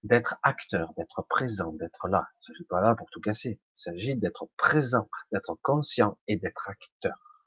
d'être 0.02 0.36
acteur, 0.42 0.92
d'être 0.98 1.22
présent, 1.22 1.72
d'être 1.72 2.08
là. 2.08 2.28
Il 2.48 2.54
ne 2.60 2.66
pas 2.66 2.82
là 2.82 2.94
pour 2.94 3.08
tout 3.08 3.22
casser. 3.22 3.58
Il 3.78 3.80
s'agit 3.80 4.14
d'être 4.14 4.46
présent, 4.58 5.08
d'être 5.32 5.58
conscient 5.62 6.18
et 6.28 6.36
d'être 6.36 6.68
acteur. 6.68 7.46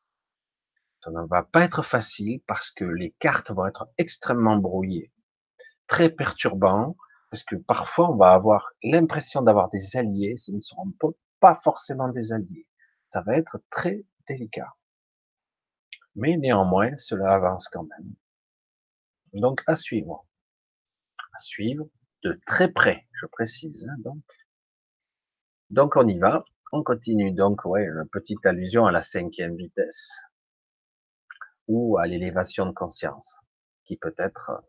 Ça 1.03 1.11
ne 1.11 1.27
va 1.27 1.43
pas 1.43 1.63
être 1.63 1.83
facile 1.83 2.41
parce 2.47 2.71
que 2.71 2.85
les 2.85 3.11
cartes 3.19 3.51
vont 3.51 3.67
être 3.67 3.87
extrêmement 3.99 4.57
brouillées, 4.57 5.13
très 5.85 6.09
perturbants, 6.09 6.97
parce 7.29 7.43
que 7.43 7.55
parfois 7.55 8.09
on 8.09 8.17
va 8.17 8.31
avoir 8.31 8.73
l'impression 8.81 9.43
d'avoir 9.43 9.69
des 9.69 9.95
alliés, 9.95 10.37
ce 10.37 10.53
ne 10.53 10.59
seront 10.59 10.91
pas 11.39 11.53
forcément 11.53 12.09
des 12.09 12.33
alliés. 12.33 12.67
Ça 13.11 13.21
va 13.21 13.37
être 13.37 13.61
très 13.69 14.03
délicat. 14.27 14.73
Mais 16.15 16.35
néanmoins, 16.35 16.97
cela 16.97 17.35
avance 17.35 17.67
quand 17.67 17.83
même. 17.83 18.15
Donc, 19.33 19.61
à 19.67 19.75
suivre. 19.75 20.25
À 21.33 21.39
suivre 21.39 21.87
de 22.23 22.37
très 22.45 22.71
près, 22.71 23.07
je 23.13 23.25
précise. 23.27 23.87
Hein, 23.89 23.95
donc. 23.99 24.23
donc, 25.69 25.95
on 25.95 26.07
y 26.07 26.19
va. 26.19 26.43
On 26.71 26.83
continue. 26.83 27.31
Donc, 27.31 27.65
ouais, 27.65 27.85
une 27.85 28.07
petite 28.11 28.45
allusion 28.45 28.85
à 28.85 28.91
la 28.91 29.01
cinquième 29.01 29.55
vitesse 29.55 30.11
ou 31.67 31.97
à 31.99 32.07
l'élévation 32.07 32.65
de 32.65 32.71
conscience, 32.71 33.41
qui 33.85 33.95
peut 33.95 34.15
être 34.17 34.63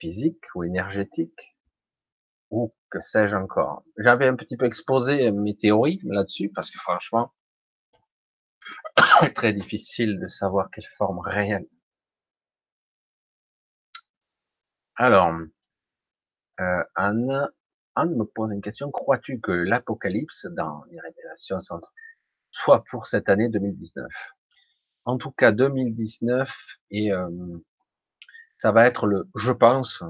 physique 0.00 0.42
ou 0.54 0.64
énergétique, 0.64 1.56
ou 2.50 2.74
que 2.90 3.00
sais-je 3.00 3.36
encore. 3.36 3.84
J'avais 3.98 4.26
un 4.26 4.34
petit 4.34 4.56
peu 4.56 4.64
exposé 4.64 5.30
mes 5.30 5.56
théories 5.56 6.00
là-dessus, 6.04 6.50
parce 6.54 6.70
que 6.70 6.78
franchement, 6.78 7.34
très 9.34 9.52
difficile 9.52 10.18
de 10.18 10.28
savoir 10.28 10.70
quelle 10.70 10.88
forme 10.96 11.18
réelle. 11.18 11.68
Alors, 15.00 15.32
euh, 16.58 16.82
Anne, 16.96 17.48
Anne 17.94 18.16
me 18.16 18.24
pose 18.24 18.50
une 18.50 18.60
question. 18.60 18.90
Crois-tu 18.90 19.38
que 19.38 19.52
l'Apocalypse 19.52 20.46
dans 20.46 20.82
les 20.90 20.98
révélations 20.98 21.58
soit 22.50 22.82
pour 22.90 23.06
cette 23.06 23.28
année 23.28 23.48
2019 23.48 24.10
En 25.04 25.16
tout 25.16 25.30
cas, 25.30 25.52
2019 25.52 26.52
et 26.90 27.12
euh, 27.12 27.28
ça 28.58 28.72
va 28.72 28.88
être 28.88 29.06
le, 29.06 29.28
je 29.36 29.52
pense, 29.52 30.02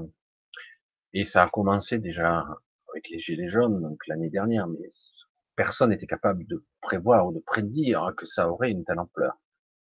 et 1.13 1.23
ça 1.23 1.43
a 1.43 1.49
commencé 1.49 1.99
déjà 1.99 2.47
avec 2.89 3.09
les 3.09 3.19
Gilets 3.19 3.49
jaunes, 3.49 3.79
donc 3.83 4.07
l'année 4.07 4.31
dernière, 4.31 4.65
mais 4.65 4.87
personne 5.55 5.91
n'était 5.91 6.07
capable 6.07 6.47
de 6.47 6.65
prévoir 6.81 7.27
ou 7.27 7.31
de 7.31 7.39
prédire 7.41 8.11
que 8.17 8.25
ça 8.25 8.49
aurait 8.49 8.71
une 8.71 8.85
telle 8.85 8.97
ampleur. 8.97 9.37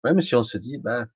Même 0.05 0.21
si 0.21 0.37
on 0.37 0.45
se 0.45 0.57
dit, 0.57 0.79
ben, 0.79 1.09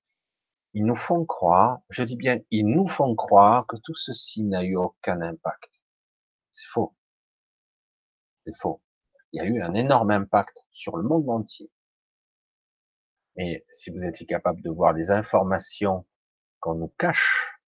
ils 0.79 0.85
nous 0.85 0.95
font 0.95 1.25
croire, 1.25 1.81
je 1.91 2.05
dis 2.05 2.15
bien, 2.15 2.39
ils 2.53 2.65
nous 2.65 2.87
font 2.87 3.17
croire 3.17 3.67
que 3.67 3.75
tout 3.83 3.97
ceci 3.97 4.45
n'a 4.45 4.63
eu 4.63 4.77
aucun 4.77 5.21
impact. 5.23 5.83
C'est 6.53 6.69
faux. 6.69 6.95
C'est 8.47 8.57
faux. 8.57 8.81
Il 9.33 9.39
y 9.39 9.41
a 9.41 9.45
eu 9.45 9.61
un 9.61 9.75
énorme 9.75 10.13
impact 10.13 10.65
sur 10.71 10.97
le 10.97 11.03
monde 11.03 11.29
entier. 11.31 11.69
Mais 13.35 13.67
si 13.73 13.91
vous 13.91 14.01
étiez 14.05 14.25
capable 14.25 14.63
de 14.63 14.71
voir 14.71 14.93
les 14.93 15.11
informations 15.11 16.07
qu'on 16.61 16.77
nous 16.77 16.95
cache, 16.97 17.59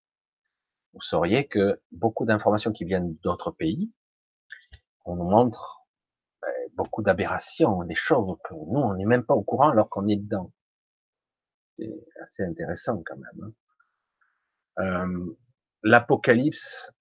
vous 0.95 1.03
sauriez 1.03 1.49
que 1.49 1.83
beaucoup 1.91 2.27
d'informations 2.27 2.71
qui 2.71 2.85
viennent 2.85 3.17
d'autres 3.25 3.51
pays, 3.51 3.91
on 5.05 5.17
nous 5.17 5.29
montre 5.29 5.85
beaucoup 6.75 7.03
d'aberrations, 7.03 7.83
des 7.83 7.97
choses 7.97 8.37
que 8.45 8.55
nous, 8.55 8.79
on 8.79 8.95
n'est 8.95 9.05
même 9.05 9.25
pas 9.25 9.35
au 9.35 9.43
courant 9.43 9.71
alors 9.71 9.89
qu'on 9.89 10.07
est 10.07 10.15
dedans. 10.15 10.53
C'est 11.81 12.21
assez 12.21 12.45
intéressant 12.45 13.03
quand 13.05 13.17
même. 13.17 13.53
Hein. 14.79 14.83
Euh, 14.85 15.37
L'apocalypse, 15.83 16.93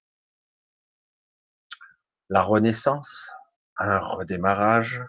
la 2.30 2.42
renaissance, 2.42 3.30
un 3.78 4.00
redémarrage, 4.00 5.02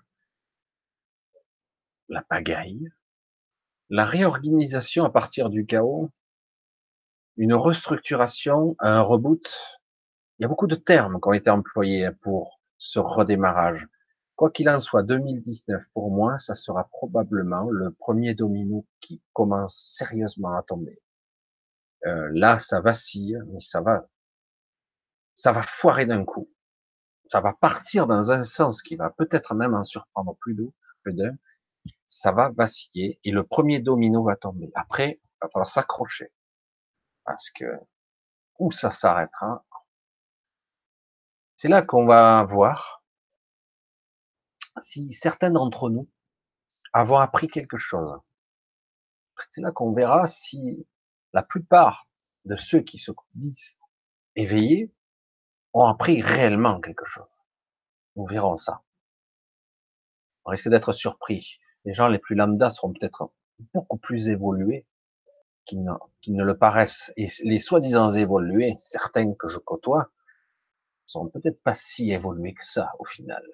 la 2.09 2.23
pagaille, 2.23 2.91
la 3.91 4.05
réorganisation 4.05 5.05
à 5.05 5.11
partir 5.11 5.51
du 5.51 5.67
chaos, 5.67 6.11
une 7.37 7.55
restructuration, 7.55 8.75
un 8.81 9.03
reboot. 9.03 9.79
Il 10.39 10.43
y 10.43 10.45
a 10.47 10.49
beaucoup 10.49 10.67
de 10.67 10.75
termes 10.75 11.21
qui 11.21 11.29
ont 11.29 11.33
été 11.33 11.51
employés 11.51 12.11
pour 12.23 12.61
ce 12.77 12.99
redémarrage. 12.99 13.87
Quoi 14.41 14.51
qu'il 14.51 14.71
en 14.71 14.81
soit, 14.81 15.03
2019, 15.03 15.83
pour 15.93 16.11
moi, 16.11 16.39
ça 16.39 16.55
sera 16.55 16.85
probablement 16.85 17.69
le 17.69 17.93
premier 17.93 18.33
domino 18.33 18.87
qui 19.03 19.21
commence 19.35 19.77
sérieusement 19.77 20.57
à 20.57 20.63
tomber. 20.63 20.99
Euh, 22.07 22.31
là, 22.33 22.59
ça 22.59 22.81
vacille, 22.81 23.39
mais 23.49 23.61
ça 23.61 23.83
va, 23.83 24.09
ça 25.35 25.53
va 25.53 25.61
foirer 25.63 26.07
d'un 26.07 26.25
coup. 26.25 26.51
Ça 27.31 27.43
va 27.43 27.53
partir 27.53 28.07
dans 28.07 28.33
un 28.33 28.43
sens 28.43 28.81
qui 28.81 28.97
va 28.97 29.11
peut-être 29.11 29.55
même 29.55 29.75
en 29.75 29.85
surprendre 29.85 30.35
plus 30.37 30.57
d'un. 31.05 31.37
Ça 32.09 32.33
va 32.33 32.49
vaciller 32.49 33.21
et 33.23 33.33
le 33.33 33.45
premier 33.45 33.81
domino 33.81 34.25
va 34.25 34.37
tomber. 34.37 34.73
Après, 34.75 35.21
il 35.23 35.39
va 35.43 35.51
falloir 35.51 35.69
s'accrocher 35.69 36.33
parce 37.27 37.51
que 37.51 37.67
où 38.59 38.73
ça 38.73 38.91
s'arrêtera, 38.91 39.67
c'est 41.57 41.69
là 41.69 41.83
qu'on 41.83 42.07
va 42.07 42.43
voir 42.45 43.00
si 44.81 45.13
certains 45.13 45.51
d'entre 45.51 45.91
nous 45.91 46.09
avons 46.93 47.19
appris 47.19 47.49
quelque 47.49 47.79
chose. 47.79 48.19
C'est 49.51 49.61
là 49.61 49.71
qu'on 49.71 49.93
verra 49.93 50.27
si 50.27 50.87
la 51.33 51.43
plupart 51.43 52.09
de 52.45 52.57
ceux 52.57 52.81
qui 52.81 52.99
se 52.99 53.13
disent 53.35 53.79
éveillés 54.37 54.93
ont 55.73 55.87
appris 55.87 56.21
réellement 56.21 56.81
quelque 56.81 57.05
chose. 57.05 57.29
Nous 58.17 58.27
verrons 58.27 58.57
ça. 58.57 58.83
On 60.45 60.51
risque 60.51 60.69
d'être 60.69 60.93
surpris. 60.93 61.61
Les 61.85 61.95
gens 61.95 62.09
les 62.09 62.19
plus 62.19 62.35
lambda 62.35 62.71
seront 62.71 62.93
peut-être 62.93 63.33
beaucoup 63.75 63.99
plus 63.99 64.29
évolués 64.29 64.87
qu'ils 65.65 65.83
ne, 65.83 65.93
ne, 66.29 66.45
le 66.45 66.57
paraissent. 66.57 67.13
Et 67.17 67.29
les 67.45 67.59
soi-disant 67.59 68.13
évolués, 68.13 68.75
certains 68.79 69.33
que 69.35 69.49
je 69.49 69.59
côtoie, 69.59 70.11
sont 71.07 71.29
peut-être 71.29 71.63
pas 71.63 71.75
si 71.75 72.13
évolués 72.13 72.55
que 72.55 72.65
ça 72.65 72.93
au 72.99 73.05
final. 73.05 73.45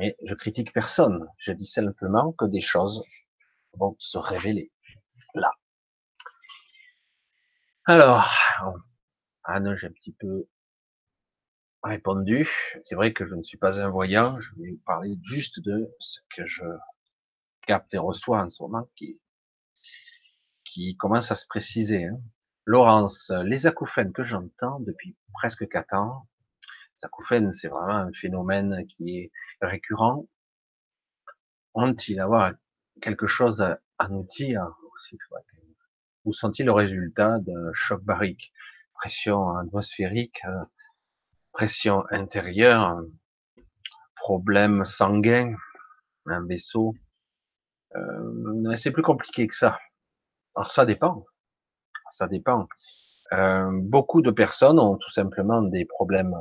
Mais 0.00 0.16
je 0.24 0.34
critique 0.34 0.72
personne. 0.72 1.28
Je 1.36 1.52
dis 1.52 1.66
simplement 1.66 2.32
que 2.32 2.46
des 2.46 2.62
choses 2.62 3.04
vont 3.74 3.96
se 3.98 4.16
révéler 4.16 4.72
là. 5.34 5.52
Alors, 7.84 8.26
Anne, 9.44 9.76
j'ai 9.76 9.88
un 9.88 9.92
petit 9.92 10.12
peu 10.18 10.48
répondu. 11.82 12.48
C'est 12.82 12.94
vrai 12.94 13.12
que 13.12 13.26
je 13.26 13.34
ne 13.34 13.42
suis 13.42 13.58
pas 13.58 13.78
un 13.78 13.90
voyant. 13.90 14.40
Je 14.40 14.48
vais 14.56 14.70
vous 14.70 14.80
parler 14.86 15.18
juste 15.22 15.60
de 15.60 15.94
ce 15.98 16.20
que 16.34 16.46
je 16.46 16.64
capte 17.66 17.92
et 17.92 17.98
reçois 17.98 18.40
en 18.40 18.48
ce 18.48 18.62
moment 18.62 18.88
qui, 18.96 19.20
qui 20.64 20.96
commence 20.96 21.30
à 21.30 21.36
se 21.36 21.46
préciser. 21.46 22.06
Hein. 22.06 22.18
Laurence, 22.64 23.30
les 23.44 23.66
acouphènes 23.66 24.14
que 24.14 24.22
j'entends 24.22 24.80
depuis 24.80 25.14
presque 25.34 25.68
quatre 25.68 25.92
ans, 25.92 26.26
acouphènes, 27.04 27.52
c'est 27.52 27.68
vraiment 27.68 27.96
un 27.96 28.12
phénomène 28.12 28.86
qui 28.86 29.18
est 29.18 29.30
récurrent. 29.60 30.26
Ont-ils 31.74 32.20
avoir 32.20 32.52
quelque 33.00 33.26
chose 33.26 33.62
à, 33.62 34.08
nous 34.08 34.24
dire 34.24 34.66
aussi 34.94 35.18
Où 36.24 36.32
sont-ils 36.32 36.66
le 36.66 36.72
résultat 36.72 37.38
d'un 37.38 37.72
choc 37.72 38.02
barique 38.02 38.52
Pression 38.94 39.56
atmosphérique, 39.56 40.42
pression 41.52 42.04
intérieure, 42.10 43.00
problème 44.16 44.84
sanguin, 44.84 45.54
un 46.26 46.46
vaisseau. 46.46 46.94
Euh, 47.96 48.76
c'est 48.76 48.92
plus 48.92 49.02
compliqué 49.02 49.46
que 49.46 49.54
ça. 49.54 49.78
Alors 50.54 50.70
ça 50.70 50.84
dépend. 50.84 51.24
Ça 52.08 52.28
dépend. 52.28 52.68
Euh, 53.32 53.70
beaucoup 53.72 54.22
de 54.22 54.30
personnes 54.30 54.78
ont 54.78 54.96
tout 54.96 55.10
simplement 55.10 55.62
des 55.62 55.84
problèmes 55.84 56.34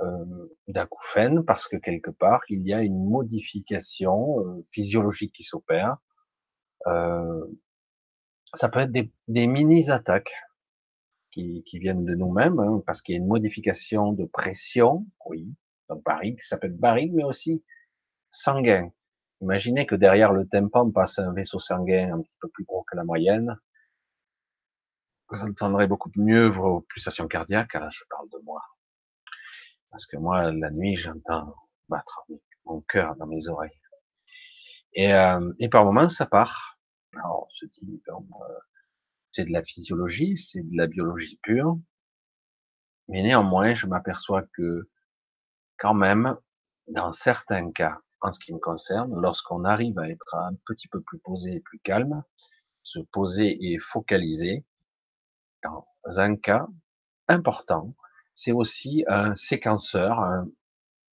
euh, 0.00 0.56
d'acouphènes 0.68 1.44
parce 1.44 1.68
que 1.68 1.76
quelque 1.76 2.10
part 2.10 2.40
il 2.48 2.66
y 2.66 2.74
a 2.74 2.82
une 2.82 3.08
modification 3.08 4.40
euh, 4.40 4.62
physiologique 4.72 5.32
qui 5.32 5.44
s'opère. 5.44 5.98
Euh, 6.88 7.46
ça 8.54 8.68
peut 8.68 8.80
être 8.80 8.92
des, 8.92 9.12
des 9.28 9.46
mini-attaques 9.46 10.34
qui, 11.30 11.62
qui, 11.64 11.78
viennent 11.78 12.04
de 12.04 12.14
nous-mêmes 12.14 12.58
hein, 12.58 12.82
parce 12.86 13.02
qu'il 13.02 13.14
y 13.14 13.18
a 13.18 13.20
une 13.20 13.28
modification 13.28 14.12
de 14.12 14.24
pression, 14.24 15.06
oui, 15.26 15.54
donc 15.88 16.02
barique, 16.04 16.42
ça 16.42 16.58
peut 16.58 16.66
être 16.66 16.78
barique 16.78 17.12
mais 17.14 17.24
aussi 17.24 17.62
sanguin. 18.30 18.90
Imaginez 19.40 19.86
que 19.86 19.94
derrière 19.94 20.32
le 20.32 20.46
tympan 20.46 20.90
passe 20.90 21.18
un 21.18 21.32
vaisseau 21.32 21.58
sanguin 21.60 22.14
un 22.14 22.22
petit 22.22 22.36
peu 22.40 22.48
plus 22.48 22.64
gros 22.64 22.84
que 22.90 22.96
la 22.96 23.04
moyenne. 23.04 23.56
Vous 25.28 25.40
entendrez 25.40 25.86
beaucoup 25.86 26.10
mieux 26.16 26.48
vos 26.48 26.80
pulsations 26.82 27.28
cardiaques. 27.28 27.74
Là, 27.74 27.88
je 27.92 28.04
parle 28.08 28.28
de 28.30 28.38
moi. 28.44 28.62
Parce 29.94 30.06
que 30.06 30.16
moi, 30.16 30.50
la 30.50 30.72
nuit, 30.72 30.96
j'entends 30.96 31.54
battre 31.88 32.26
mon 32.64 32.80
cœur 32.80 33.14
dans 33.14 33.28
mes 33.28 33.46
oreilles. 33.46 33.78
Et, 34.94 35.14
euh, 35.14 35.52
et 35.60 35.68
par 35.68 35.84
moments, 35.84 36.08
ça 36.08 36.26
part. 36.26 36.80
Alors, 37.14 37.46
on 37.46 37.50
se 37.50 37.66
dit, 37.66 38.02
euh, 38.08 38.12
c'est 39.30 39.44
de 39.44 39.52
la 39.52 39.62
physiologie, 39.62 40.36
c'est 40.36 40.68
de 40.68 40.76
la 40.76 40.88
biologie 40.88 41.38
pure. 41.44 41.78
Mais 43.06 43.22
néanmoins, 43.22 43.76
je 43.76 43.86
m'aperçois 43.86 44.42
que, 44.54 44.90
quand 45.78 45.94
même, 45.94 46.36
dans 46.88 47.12
certains 47.12 47.70
cas, 47.70 48.00
en 48.20 48.32
ce 48.32 48.40
qui 48.40 48.52
me 48.52 48.58
concerne, 48.58 49.14
lorsqu'on 49.20 49.62
arrive 49.62 50.00
à 50.00 50.10
être 50.10 50.34
un 50.34 50.56
petit 50.66 50.88
peu 50.88 51.02
plus 51.02 51.20
posé 51.20 51.52
et 51.52 51.60
plus 51.60 51.78
calme, 51.78 52.24
se 52.82 52.98
poser 52.98 53.56
et 53.60 53.78
focaliser, 53.78 54.64
dans 55.62 55.86
un 56.04 56.34
cas 56.34 56.66
important, 57.28 57.94
c'est 58.34 58.52
aussi 58.52 59.04
un 59.08 59.34
séquenceur, 59.36 60.20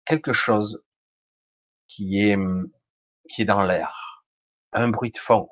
quelque 0.05 0.33
chose 0.33 0.83
qui 1.87 2.19
est, 2.19 2.37
qui 3.29 3.41
est 3.41 3.45
dans 3.45 3.63
l'air, 3.63 4.25
un 4.71 4.89
bruit 4.89 5.11
de 5.11 5.17
fond, 5.17 5.49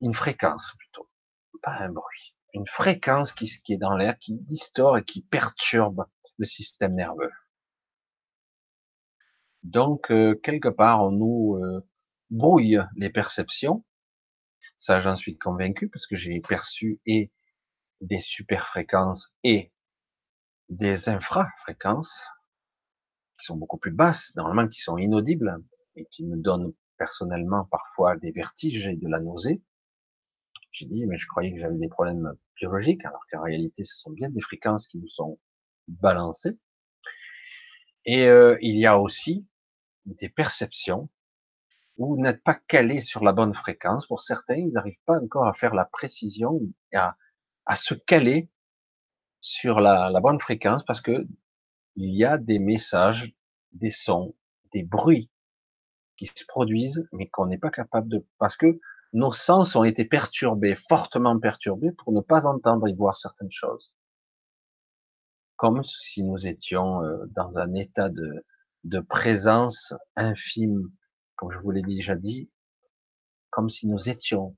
une 0.00 0.14
fréquence 0.14 0.74
plutôt, 0.78 1.08
pas 1.62 1.76
un 1.78 1.90
bruit, 1.90 2.34
une 2.54 2.66
fréquence 2.66 3.32
qui, 3.32 3.46
qui 3.46 3.74
est 3.74 3.78
dans 3.78 3.96
l'air, 3.96 4.18
qui 4.18 4.34
distord 4.34 4.98
et 4.98 5.04
qui 5.04 5.22
perturbe 5.22 6.04
le 6.38 6.46
système 6.46 6.94
nerveux. 6.94 7.32
Donc, 9.62 10.10
euh, 10.10 10.34
quelque 10.42 10.68
part, 10.68 11.04
on 11.04 11.12
nous 11.12 11.56
euh, 11.62 11.86
brouille 12.30 12.80
les 12.96 13.10
perceptions. 13.10 13.84
Ça, 14.76 15.00
j'en 15.00 15.14
suis 15.14 15.38
convaincu 15.38 15.88
parce 15.88 16.06
que 16.06 16.16
j'ai 16.16 16.40
perçu 16.40 17.00
et 17.06 17.30
des 18.00 18.20
super 18.20 18.66
fréquences 18.66 19.32
et 19.44 19.72
des 20.72 21.10
infrafréquences 21.10 22.26
qui 23.38 23.44
sont 23.44 23.56
beaucoup 23.56 23.76
plus 23.76 23.90
basses, 23.90 24.34
normalement 24.36 24.68
qui 24.68 24.80
sont 24.80 24.96
inaudibles 24.96 25.58
et 25.96 26.06
qui 26.06 26.24
me 26.24 26.36
donnent 26.36 26.72
personnellement 26.96 27.64
parfois 27.66 28.16
des 28.16 28.30
vertiges 28.30 28.86
et 28.86 28.96
de 28.96 29.08
la 29.08 29.20
nausée. 29.20 29.60
J'ai 30.70 30.86
dit, 30.86 31.04
mais 31.04 31.18
je 31.18 31.26
croyais 31.26 31.52
que 31.52 31.60
j'avais 31.60 31.76
des 31.76 31.88
problèmes 31.88 32.32
biologiques, 32.56 33.04
alors 33.04 33.26
qu'en 33.30 33.42
réalité, 33.42 33.84
ce 33.84 33.96
sont 33.96 34.12
bien 34.12 34.30
des 34.30 34.40
fréquences 34.40 34.86
qui 34.86 34.98
nous 34.98 35.08
sont 35.08 35.38
balancées. 35.88 36.58
Et 38.06 38.26
euh, 38.26 38.56
il 38.62 38.76
y 38.78 38.86
a 38.86 38.98
aussi 38.98 39.46
des 40.06 40.30
perceptions 40.30 41.10
où 41.98 42.16
vous 42.16 42.22
n'êtes 42.22 42.42
pas 42.42 42.54
calé 42.54 43.02
sur 43.02 43.22
la 43.22 43.32
bonne 43.32 43.52
fréquence. 43.52 44.06
Pour 44.06 44.22
certains, 44.22 44.56
ils 44.56 44.72
n'arrivent 44.72 45.04
pas 45.04 45.20
encore 45.20 45.46
à 45.46 45.52
faire 45.52 45.74
la 45.74 45.84
précision 45.84 46.60
à 46.94 47.76
se 47.76 47.92
caler 47.92 48.48
sur 49.42 49.80
la, 49.80 50.08
la, 50.08 50.20
bonne 50.20 50.40
fréquence 50.40 50.82
parce 50.86 51.02
que 51.02 51.26
il 51.96 52.14
y 52.14 52.24
a 52.24 52.38
des 52.38 52.58
messages, 52.58 53.34
des 53.72 53.90
sons, 53.90 54.34
des 54.72 54.84
bruits 54.84 55.30
qui 56.16 56.26
se 56.26 56.46
produisent, 56.46 57.06
mais 57.12 57.28
qu'on 57.28 57.46
n'est 57.46 57.58
pas 57.58 57.70
capable 57.70 58.08
de, 58.08 58.26
parce 58.38 58.56
que 58.56 58.80
nos 59.12 59.32
sens 59.32 59.76
ont 59.76 59.84
été 59.84 60.06
perturbés, 60.06 60.74
fortement 60.74 61.38
perturbés, 61.38 61.92
pour 61.92 62.12
ne 62.12 62.20
pas 62.20 62.46
entendre 62.46 62.88
et 62.88 62.94
voir 62.94 63.16
certaines 63.16 63.52
choses. 63.52 63.92
Comme 65.56 65.84
si 65.84 66.22
nous 66.22 66.46
étions 66.46 67.02
euh, 67.04 67.26
dans 67.30 67.58
un 67.58 67.74
état 67.74 68.08
de, 68.08 68.46
de 68.84 69.00
présence 69.00 69.92
infime, 70.16 70.90
comme 71.36 71.50
je 71.50 71.58
vous 71.58 71.72
l'ai 71.72 71.82
déjà 71.82 72.14
dit, 72.14 72.50
comme 73.50 73.68
si 73.68 73.86
nous 73.86 74.08
étions 74.08 74.56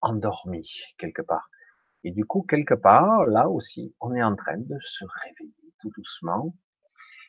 endormis 0.00 0.70
quelque 0.98 1.22
part. 1.22 1.48
Et 2.04 2.12
du 2.12 2.24
coup, 2.26 2.42
quelque 2.42 2.74
part, 2.74 3.24
là 3.26 3.48
aussi, 3.48 3.94
on 4.00 4.14
est 4.14 4.22
en 4.22 4.36
train 4.36 4.58
de 4.58 4.76
se 4.82 5.04
réveiller 5.24 5.72
tout 5.80 5.90
doucement. 5.96 6.54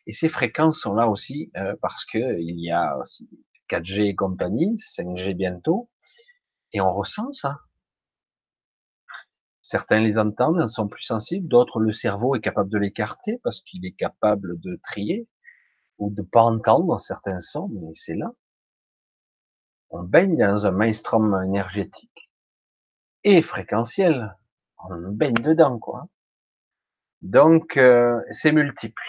Et 0.06 0.14
ces 0.14 0.30
fréquences 0.30 0.80
sont 0.80 0.94
là 0.94 1.08
aussi 1.08 1.50
euh, 1.58 1.76
parce 1.82 2.06
que 2.06 2.40
il 2.40 2.60
y 2.60 2.72
a 2.72 2.98
aussi 2.98 3.30
4G 3.70 4.02
et 4.02 4.16
compagnie, 4.16 4.76
5G 4.76 5.34
bientôt, 5.34 5.90
et 6.74 6.82
on 6.82 6.94
ressent 6.94 7.32
ça. 7.34 7.60
Certains 9.62 10.00
les 10.02 10.20
entendent, 10.20 10.68
sont 10.68 10.88
plus 10.88 11.04
sensibles, 11.04 11.48
d'autres 11.48 11.80
le 11.80 11.92
cerveau 11.92 12.36
est 12.36 12.42
capable 12.42 12.70
de 12.70 12.78
l'écarter 12.78 13.40
parce 13.44 13.62
qu'il 13.62 13.86
est 13.86 13.96
capable 13.96 14.60
de 14.60 14.80
trier 14.84 15.28
ou 15.98 16.12
de 16.12 16.22
pas 16.22 16.44
entendre 16.44 17.00
certains 17.02 17.40
sons, 17.40 17.70
mais 17.70 17.94
c'est 17.94 18.14
là. 18.14 18.32
On 19.90 20.04
baigne 20.04 20.38
dans 20.38 20.68
un 20.68 20.72
maelstrom 20.72 21.42
énergétique 21.44 22.30
et 23.24 23.42
fréquentiel. 23.42 24.36
On 24.90 25.12
baigne 25.12 25.34
dedans, 25.36 25.80
quoi. 25.80 26.08
Donc, 27.22 27.78
euh, 27.78 28.22
c'est 28.30 28.52
multiple. 28.52 29.02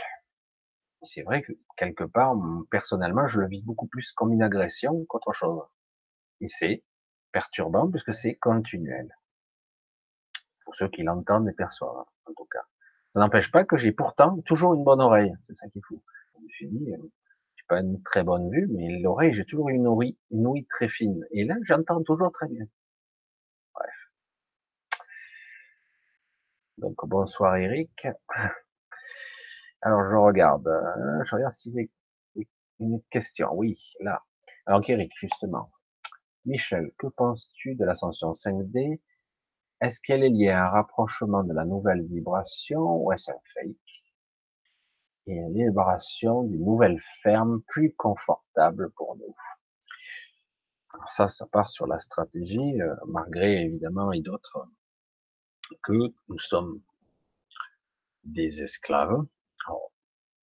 C'est 1.02 1.22
vrai 1.22 1.42
que 1.42 1.52
quelque 1.76 2.04
part, 2.04 2.34
personnellement, 2.70 3.26
je 3.28 3.40
le 3.40 3.48
vis 3.48 3.62
beaucoup 3.62 3.86
plus 3.86 4.12
comme 4.12 4.32
une 4.32 4.42
agression 4.42 5.04
qu'autre 5.04 5.32
chose. 5.32 5.62
Et 6.40 6.48
c'est 6.48 6.82
perturbant 7.32 7.90
puisque 7.90 8.14
c'est 8.14 8.34
continuel. 8.34 9.14
Pour 10.64 10.74
ceux 10.74 10.88
qui 10.88 11.02
l'entendent 11.02 11.48
et 11.48 11.52
perçoivent, 11.52 12.06
en 12.26 12.32
tout 12.34 12.46
cas. 12.50 12.62
Ça 13.12 13.20
n'empêche 13.20 13.50
pas 13.52 13.64
que 13.64 13.76
j'ai 13.76 13.92
pourtant 13.92 14.40
toujours 14.46 14.74
une 14.74 14.84
bonne 14.84 15.00
oreille. 15.00 15.32
C'est 15.46 15.54
ça 15.54 15.68
qui 15.68 15.78
est 15.78 15.82
fou. 15.86 16.02
Je 16.38 16.42
me 16.42 16.48
suis 16.48 16.66
dit, 16.68 16.92
euh, 16.92 17.12
j'ai 17.54 17.64
pas 17.68 17.80
une 17.80 18.02
très 18.02 18.24
bonne 18.24 18.50
vue, 18.50 18.66
mais 18.70 18.98
l'oreille, 18.98 19.34
j'ai 19.34 19.44
toujours 19.44 19.68
une 19.68 19.86
ouïe, 19.86 20.18
une 20.30 20.46
ouïe 20.46 20.66
très 20.66 20.88
fine. 20.88 21.24
Et 21.30 21.44
là, 21.44 21.56
j'entends 21.62 22.02
toujours 22.02 22.32
très 22.32 22.48
bien. 22.48 22.64
Donc, 26.78 26.96
bonsoir 27.06 27.56
Eric. 27.56 28.06
Alors, 29.82 30.02
je 30.10 30.16
regarde. 30.16 30.68
Hein, 30.68 31.22
je 31.24 31.34
regarde 31.34 31.52
s'il 31.52 31.74
y 31.74 31.80
a 31.80 32.42
une 32.80 33.00
question. 33.10 33.48
Oui, 33.54 33.80
là. 34.00 34.22
Alors, 34.66 34.82
Eric, 34.86 35.10
justement. 35.16 35.70
Michel, 36.44 36.92
que 36.98 37.06
penses-tu 37.06 37.76
de 37.76 37.84
l'ascension 37.84 38.30
5D 38.30 39.00
Est-ce 39.80 40.00
qu'elle 40.00 40.22
est 40.22 40.28
liée 40.28 40.50
à 40.50 40.66
un 40.66 40.70
rapprochement 40.70 41.44
de 41.44 41.54
la 41.54 41.64
nouvelle 41.64 42.04
vibration 42.06 43.02
ou 43.02 43.10
est-ce 43.12 43.30
un 43.30 43.40
fake? 43.54 43.76
Et 45.28 45.34
une 45.34 45.54
l'élaboration 45.54 46.44
d'une 46.44 46.64
nouvelle 46.64 46.98
ferme 47.22 47.62
plus 47.68 47.94
confortable 47.94 48.90
pour 48.92 49.16
nous. 49.16 49.34
Alors 50.92 51.10
ça, 51.10 51.28
ça 51.28 51.46
part 51.46 51.68
sur 51.68 51.86
la 51.86 51.98
stratégie, 51.98 52.80
euh, 52.80 52.94
malgré 53.08 53.62
évidemment 53.62 54.12
et 54.12 54.20
d'autres, 54.20 54.68
que 55.82 55.92
nous 56.28 56.38
sommes 56.38 56.80
des 58.24 58.60
esclaves. 58.62 59.22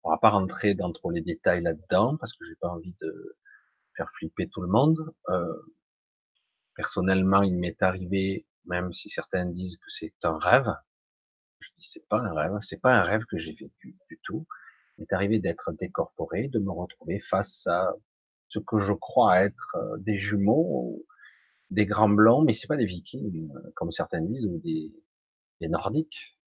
on 0.03 0.09
va 0.09 0.17
pas 0.17 0.29
rentrer 0.29 0.73
dans 0.73 0.91
trop 0.91 1.11
les 1.11 1.21
détails 1.21 1.63
là-dedans 1.63 2.17
parce 2.17 2.33
que 2.33 2.45
j'ai 2.45 2.55
pas 2.55 2.69
envie 2.69 2.95
de 3.01 3.37
faire 3.95 4.09
flipper 4.17 4.49
tout 4.49 4.61
le 4.61 4.67
monde. 4.67 4.97
Euh, 5.29 5.53
Personnellement, 6.75 7.43
il 7.43 7.55
m'est 7.55 7.81
arrivé, 7.83 8.47
même 8.65 8.93
si 8.93 9.09
certains 9.09 9.45
disent 9.45 9.77
que 9.77 9.89
c'est 9.89 10.13
un 10.23 10.37
rêve, 10.39 10.67
je 11.59 11.69
dis 11.75 11.83
c'est 11.83 12.07
pas 12.07 12.17
un 12.17 12.33
rêve, 12.33 12.57
c'est 12.63 12.81
pas 12.81 12.99
un 12.99 13.03
rêve 13.03 13.23
que 13.29 13.37
j'ai 13.37 13.53
vécu 13.53 13.95
du 14.09 14.19
tout. 14.23 14.47
Il 14.97 15.01
m'est 15.01 15.13
arrivé 15.13 15.39
d'être 15.39 15.71
décorporé, 15.73 16.47
de 16.47 16.59
me 16.59 16.71
retrouver 16.71 17.19
face 17.19 17.67
à 17.67 17.93
ce 18.47 18.59
que 18.59 18.79
je 18.79 18.93
crois 18.93 19.41
être 19.43 19.75
euh, 19.75 19.97
des 19.99 20.17
jumeaux, 20.17 21.05
des 21.69 21.85
grands 21.85 22.09
blancs, 22.09 22.43
mais 22.45 22.53
c'est 22.53 22.67
pas 22.67 22.77
des 22.77 22.85
vikings, 22.85 23.51
euh, 23.55 23.71
comme 23.75 23.91
certains 23.91 24.21
disent, 24.21 24.47
ou 24.47 24.59
des, 24.59 24.91
des 25.63 25.69
nordiques, 25.69 26.37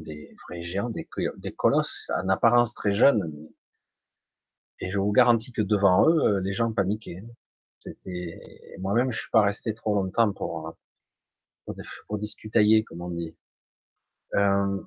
des 0.00 0.34
vrais 0.48 0.62
géants, 0.62 0.90
des, 0.90 1.52
colosses, 1.52 2.10
en 2.16 2.28
apparence 2.30 2.72
très 2.72 2.92
jeunes. 2.92 3.50
Et 4.80 4.90
je 4.90 4.98
vous 4.98 5.12
garantis 5.12 5.52
que 5.52 5.60
devant 5.62 6.08
eux, 6.08 6.20
euh, 6.24 6.40
les 6.40 6.54
gens 6.54 6.72
paniquaient. 6.72 7.22
C'était 7.80 8.76
moi-même, 8.80 9.12
je 9.12 9.20
suis 9.20 9.30
pas 9.30 9.42
resté 9.42 9.74
trop 9.74 9.94
longtemps 9.94 10.32
pour 10.32 10.74
pour, 11.64 11.76
pour 12.08 12.18
discutailler, 12.18 12.82
comme 12.82 13.02
on 13.02 13.10
dit. 13.10 13.36
Euh, 14.34 14.80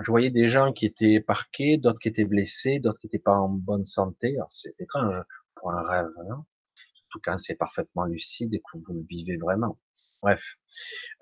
je 0.00 0.10
voyais 0.10 0.30
des 0.30 0.48
gens 0.48 0.72
qui 0.72 0.86
étaient 0.86 1.20
parqués, 1.20 1.76
d'autres 1.76 2.00
qui 2.00 2.08
étaient 2.08 2.24
blessés, 2.24 2.80
d'autres 2.80 2.98
qui 2.98 3.08
étaient 3.08 3.18
pas 3.18 3.36
en 3.36 3.50
bonne 3.50 3.84
santé. 3.84 4.38
C'est 4.48 4.80
étrange 4.80 5.22
pour 5.56 5.70
un 5.72 5.82
rêve, 5.86 6.08
non 6.28 6.44
Surtout 6.94 7.20
quand 7.22 7.38
c'est 7.38 7.56
parfaitement 7.56 8.06
lucide 8.06 8.54
et 8.54 8.60
que 8.60 8.78
vous 8.78 8.94
le 8.94 9.02
vivez 9.02 9.36
vraiment. 9.36 9.78
Bref, 10.22 10.54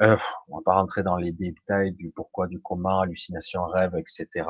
euh, 0.02 0.18
on 0.48 0.58
va 0.58 0.62
pas 0.62 0.74
rentrer 0.74 1.02
dans 1.02 1.16
les 1.16 1.32
détails 1.32 1.92
du 1.92 2.10
pourquoi, 2.10 2.48
du 2.48 2.60
comment, 2.60 3.00
hallucination, 3.00 3.64
rêve, 3.64 3.96
etc. 3.96 4.46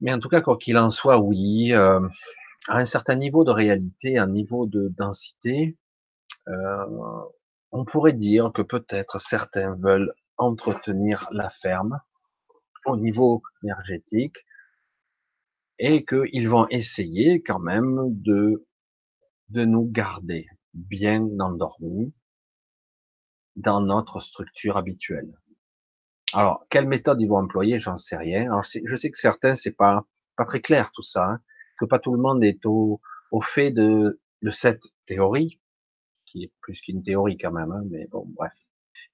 Mais 0.00 0.12
en 0.12 0.18
tout 0.18 0.28
cas, 0.28 0.40
quoi 0.40 0.58
qu'il 0.58 0.76
en 0.78 0.90
soit, 0.90 1.18
oui, 1.18 1.72
euh, 1.72 2.00
à 2.68 2.78
un 2.78 2.84
certain 2.84 3.14
niveau 3.14 3.44
de 3.44 3.52
réalité, 3.52 4.18
un 4.18 4.26
niveau 4.26 4.66
de 4.66 4.88
densité, 4.88 5.76
euh, 6.48 6.86
on 7.70 7.84
pourrait 7.84 8.12
dire 8.12 8.50
que 8.52 8.62
peut-être 8.62 9.20
certains 9.20 9.76
veulent 9.76 10.12
entretenir 10.36 11.28
la 11.30 11.50
ferme 11.50 12.00
au 12.86 12.96
niveau 12.96 13.42
énergétique 13.62 14.44
et 15.78 16.04
qu'ils 16.04 16.48
vont 16.48 16.66
essayer 16.70 17.40
quand 17.40 17.60
même 17.60 17.98
de, 18.22 18.66
de 19.50 19.64
nous 19.64 19.88
garder 19.90 20.46
bien 20.72 21.22
endormis 21.38 22.12
dans 23.56 23.80
notre 23.80 24.20
structure 24.20 24.76
habituelle. 24.76 25.38
Alors, 26.32 26.66
quelle 26.70 26.88
méthode 26.88 27.20
ils 27.20 27.28
vont 27.28 27.38
employer, 27.38 27.78
j'en 27.78 27.96
sais 27.96 28.16
rien. 28.16 28.44
Alors, 28.44 28.62
je 28.62 28.96
sais 28.96 29.10
que 29.10 29.18
certains, 29.18 29.54
c'est 29.54 29.72
pas 29.72 30.04
pas 30.36 30.44
très 30.44 30.60
clair 30.60 30.90
tout 30.92 31.02
ça. 31.02 31.24
Hein 31.24 31.40
que 31.78 31.84
pas 31.84 31.98
tout 31.98 32.14
le 32.14 32.20
monde 32.20 32.44
est 32.44 32.64
au, 32.66 33.00
au 33.30 33.40
fait 33.40 33.70
de, 33.70 34.20
de 34.42 34.50
cette 34.50 34.84
théorie, 35.06 35.60
qui 36.26 36.44
est 36.44 36.52
plus 36.60 36.80
qu'une 36.80 37.02
théorie 37.02 37.36
quand 37.36 37.52
même, 37.52 37.72
hein, 37.72 37.82
mais 37.90 38.06
bon, 38.08 38.26
bref. 38.36 38.54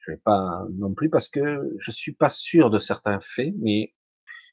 Je 0.00 0.12
vais 0.12 0.18
pas 0.18 0.64
non 0.74 0.94
plus 0.94 1.11
parce 1.11 1.29
que 1.29 1.74
je 1.79 1.90
suis 1.90 2.12
pas 2.14 2.29
sûr 2.29 2.70
de 2.70 2.79
certains 2.79 3.20
faits, 3.20 3.55
mais 3.59 3.94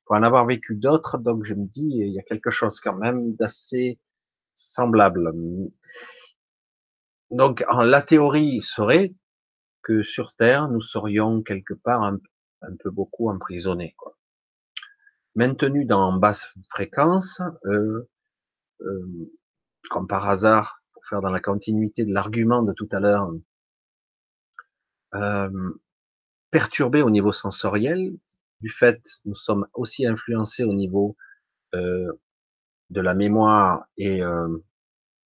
pour 0.06 0.16
en 0.16 0.24
avoir 0.24 0.46
vécu 0.46 0.76
d'autres, 0.76 1.18
donc 1.18 1.44
je 1.44 1.54
me 1.54 1.66
dis, 1.66 1.88
il 1.90 2.14
y 2.14 2.20
a 2.20 2.24
quelque 2.24 2.50
chose 2.50 2.80
quand 2.80 2.96
même 2.96 3.36
d'assez 3.36 4.00
semblable. 4.54 5.32
Donc, 7.30 7.64
la 7.70 8.02
théorie 8.02 8.62
serait 8.62 9.14
que 9.88 10.04
sur 10.04 10.34
Terre, 10.34 10.68
nous 10.68 10.82
serions 10.82 11.42
quelque 11.42 11.74
part 11.74 12.04
un, 12.04 12.20
peu 12.84 12.92
beaucoup 12.92 13.30
emprisonnés. 13.30 13.94
Quoi 13.98 14.18
maintenu 15.38 15.86
dans 15.86 16.12
basse 16.14 16.52
fréquence, 16.68 17.42
euh, 17.66 18.10
euh, 18.82 19.32
comme 19.90 20.08
par 20.08 20.28
hasard, 20.28 20.82
pour 20.92 21.06
faire 21.06 21.22
dans 21.22 21.30
la 21.30 21.40
continuité 21.40 22.04
de 22.04 22.12
l'argument 22.12 22.64
de 22.64 22.74
tout 22.74 22.90
à 22.92 23.00
l'heure, 23.00 23.32
euh, 25.14 25.72
perturbé 26.50 27.04
au 27.04 27.12
niveau 27.12 27.32
sensoriel, 27.32 28.18
du 28.62 28.72
fait, 28.72 29.00
nous 29.26 29.36
sommes 29.36 29.68
aussi 29.74 30.08
influencés 30.08 30.64
au 30.64 30.74
niveau 30.74 31.16
de 31.74 33.02
la 33.02 33.14
mémoire 33.14 33.86
et 33.98 34.22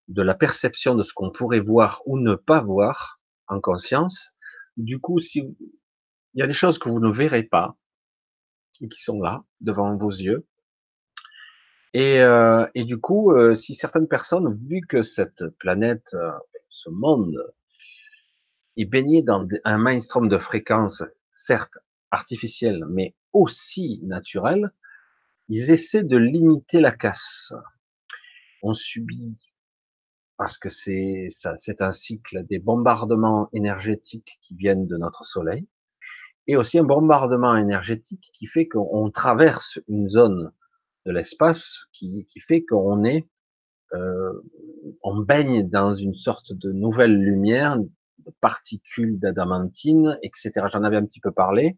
de 0.09 0.21
la 0.21 0.35
perception 0.35 0.95
de 0.95 1.03
ce 1.03 1.13
qu'on 1.13 1.31
pourrait 1.31 1.61
voir 1.61 2.01
ou 2.05 2.19
ne 2.19 2.35
pas 2.35 2.61
voir 2.61 3.21
en 3.47 3.61
conscience. 3.61 4.30
Du 4.77 4.99
coup, 4.99 5.19
si 5.19 5.43
il 6.33 6.39
y 6.39 6.43
a 6.43 6.47
des 6.47 6.53
choses 6.53 6.79
que 6.79 6.89
vous 6.89 6.99
ne 6.99 7.11
verrez 7.11 7.43
pas, 7.43 7.77
qui 8.89 9.01
sont 9.01 9.21
là, 9.21 9.43
devant 9.59 9.95
vos 9.95 10.09
yeux. 10.09 10.45
Et, 11.93 12.21
euh, 12.21 12.65
et 12.73 12.85
du 12.85 12.97
coup, 12.99 13.31
euh, 13.31 13.55
si 13.55 13.75
certaines 13.75 14.07
personnes, 14.07 14.57
vu 14.61 14.81
que 14.87 15.01
cette 15.01 15.45
planète, 15.59 16.13
euh, 16.13 16.31
ce 16.69 16.89
monde, 16.89 17.37
est 18.77 18.85
baigné 18.85 19.21
dans 19.21 19.45
un 19.65 19.77
mainstream 19.77 20.29
de 20.29 20.37
fréquences, 20.37 21.03
certes 21.33 21.77
artificielles, 22.11 22.85
mais 22.89 23.13
aussi 23.33 23.99
naturelles, 24.03 24.71
ils 25.49 25.69
essaient 25.69 26.05
de 26.05 26.17
limiter 26.17 26.79
la 26.79 26.91
casse. 26.91 27.53
On 28.63 28.73
subit, 28.73 29.37
parce 30.41 30.57
que 30.57 30.69
c'est 30.69 31.27
c'est 31.29 31.83
un 31.83 31.91
cycle 31.91 32.43
des 32.47 32.57
bombardements 32.57 33.47
énergétiques 33.53 34.39
qui 34.41 34.55
viennent 34.55 34.87
de 34.87 34.97
notre 34.97 35.23
Soleil, 35.23 35.67
et 36.47 36.55
aussi 36.55 36.79
un 36.79 36.83
bombardement 36.83 37.55
énergétique 37.55 38.31
qui 38.33 38.47
fait 38.47 38.67
qu'on 38.67 39.11
traverse 39.11 39.77
une 39.87 40.09
zone 40.09 40.51
de 41.05 41.11
l'espace 41.11 41.85
qui, 41.93 42.25
qui 42.25 42.39
fait 42.39 42.65
qu'on 42.65 43.03
est, 43.03 43.29
euh, 43.93 44.33
on 45.03 45.19
baigne 45.19 45.69
dans 45.69 45.93
une 45.93 46.15
sorte 46.15 46.53
de 46.53 46.71
nouvelle 46.71 47.15
lumière, 47.15 47.77
de 47.77 48.33
particules 48.41 49.19
d'adamantine, 49.19 50.17
etc. 50.23 50.53
J'en 50.71 50.83
avais 50.83 50.97
un 50.97 51.05
petit 51.05 51.19
peu 51.19 51.31
parlé, 51.31 51.77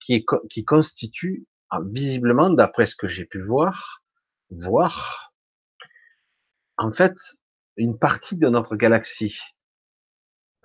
qui, 0.00 0.14
est, 0.14 0.24
qui 0.48 0.64
constitue 0.64 1.44
ah, 1.68 1.80
visiblement, 1.84 2.48
d'après 2.48 2.86
ce 2.86 2.96
que 2.96 3.08
j'ai 3.08 3.26
pu 3.26 3.42
voir, 3.42 4.02
voir, 4.48 5.34
en 6.78 6.92
fait, 6.92 7.14
une 7.80 7.98
partie 7.98 8.36
de 8.36 8.48
notre 8.48 8.76
galaxie. 8.76 9.38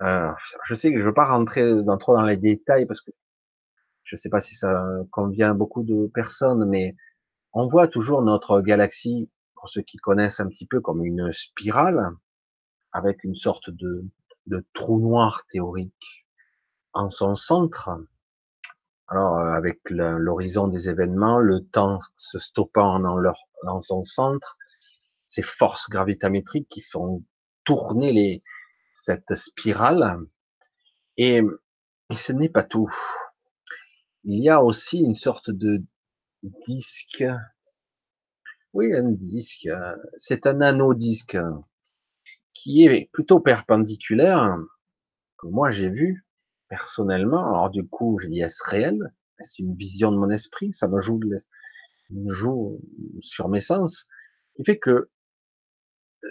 Euh, 0.02 0.30
je 0.64 0.74
sais 0.74 0.92
que 0.92 0.98
je 1.00 1.04
veux 1.04 1.14
pas 1.14 1.26
rentrer 1.26 1.72
trop 1.98 2.14
dans 2.14 2.22
les 2.22 2.36
détails 2.36 2.86
parce 2.86 3.00
que 3.00 3.10
je 4.04 4.14
ne 4.14 4.18
sais 4.18 4.28
pas 4.28 4.40
si 4.40 4.54
ça 4.54 4.84
convient 5.10 5.50
à 5.50 5.54
beaucoup 5.54 5.82
de 5.82 6.06
personnes, 6.14 6.68
mais 6.68 6.94
on 7.52 7.66
voit 7.66 7.88
toujours 7.88 8.22
notre 8.22 8.60
galaxie, 8.60 9.30
pour 9.54 9.70
ceux 9.70 9.82
qui 9.82 9.96
connaissent 9.96 10.40
un 10.40 10.48
petit 10.48 10.66
peu, 10.66 10.80
comme 10.80 11.04
une 11.04 11.32
spirale, 11.32 12.10
avec 12.92 13.24
une 13.24 13.34
sorte 13.34 13.70
de, 13.70 14.04
de 14.46 14.64
trou 14.74 15.00
noir 15.00 15.44
théorique 15.48 16.26
en 16.92 17.08
son 17.08 17.34
centre. 17.34 17.90
Alors, 19.08 19.38
euh, 19.38 19.52
avec 19.52 19.80
l'horizon 19.88 20.68
des 20.68 20.88
événements, 20.90 21.38
le 21.38 21.64
temps 21.64 21.98
se 22.14 22.38
stoppant 22.38 23.00
dans, 23.00 23.16
leur, 23.16 23.40
dans 23.64 23.80
son 23.80 24.02
centre, 24.02 24.56
ces 25.26 25.42
forces 25.42 25.90
gravitamétriques 25.90 26.68
qui 26.68 26.80
font 26.80 27.24
tourner 27.64 28.12
les, 28.12 28.42
cette 28.94 29.34
spirale. 29.34 30.18
Et, 31.16 31.42
et 32.10 32.14
ce 32.14 32.32
n'est 32.32 32.48
pas 32.48 32.62
tout. 32.62 32.90
Il 34.24 34.42
y 34.42 34.48
a 34.48 34.62
aussi 34.62 35.00
une 35.00 35.16
sorte 35.16 35.50
de 35.50 35.82
disque. 36.66 37.24
Oui, 38.72 38.94
un 38.94 39.10
disque. 39.10 39.68
C'est 40.16 40.46
un 40.46 40.60
anneau-disque 40.60 41.38
qui 42.52 42.84
est 42.84 43.10
plutôt 43.12 43.40
perpendiculaire, 43.40 44.56
que 45.38 45.46
moi 45.46 45.70
j'ai 45.70 45.88
vu 45.88 46.26
personnellement. 46.68 47.46
Alors 47.46 47.70
du 47.70 47.86
coup, 47.86 48.18
je 48.18 48.28
dis 48.28 48.40
est-ce 48.40 48.62
réel? 48.64 48.98
C'est 49.40 49.62
une 49.62 49.76
vision 49.76 50.10
de 50.12 50.16
mon 50.16 50.30
esprit, 50.30 50.72
ça 50.72 50.88
me 50.88 50.98
joue, 50.98 51.20
me 52.10 52.32
joue 52.32 52.80
sur 53.20 53.48
mes 53.48 53.60
sens. 53.60 54.08
Il 54.58 54.64
fait 54.64 54.78
que 54.78 55.10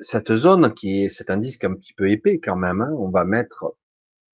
cette 0.01 0.35
zone 0.35 0.73
qui 0.73 1.03
est, 1.03 1.09
c'est 1.09 1.29
un 1.29 1.37
disque 1.37 1.63
un 1.63 1.73
petit 1.75 1.93
peu 1.93 2.09
épais 2.09 2.39
quand 2.39 2.55
même. 2.55 2.81
Hein, 2.81 2.91
on 2.97 3.09
va 3.09 3.25
mettre 3.25 3.75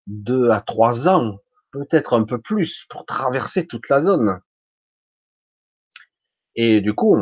deux 0.08 0.50
à 0.50 0.62
trois 0.62 1.08
ans, 1.08 1.40
peut-être 1.72 2.14
un 2.14 2.24
peu 2.24 2.40
plus, 2.40 2.86
pour 2.90 3.06
traverser 3.06 3.68
toute 3.68 3.90
la 3.90 4.02
zone. 4.02 4.42
Et 6.56 6.82
du 6.82 6.94
coup, 6.94 7.18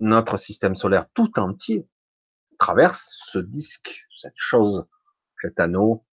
notre 0.00 0.36
système 0.36 0.76
solaire 0.76 1.06
tout 1.14 1.38
entier 1.38 1.86
traverse 2.58 3.18
ce 3.30 3.38
disque, 3.38 4.06
cette 4.16 4.36
chose, 4.36 4.86
cet 5.40 5.58
anneau. 5.60 6.04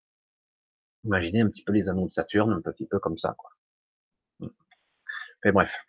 Imaginez 1.04 1.40
un 1.42 1.48
petit 1.48 1.62
peu 1.62 1.72
les 1.72 1.88
anneaux 1.88 2.06
de 2.06 2.12
Saturne, 2.12 2.52
un 2.52 2.60
petit 2.60 2.86
peu 2.86 2.98
comme 2.98 3.18
ça, 3.18 3.34
quoi. 3.36 3.50
Mais 5.44 5.52
bref. 5.52 5.86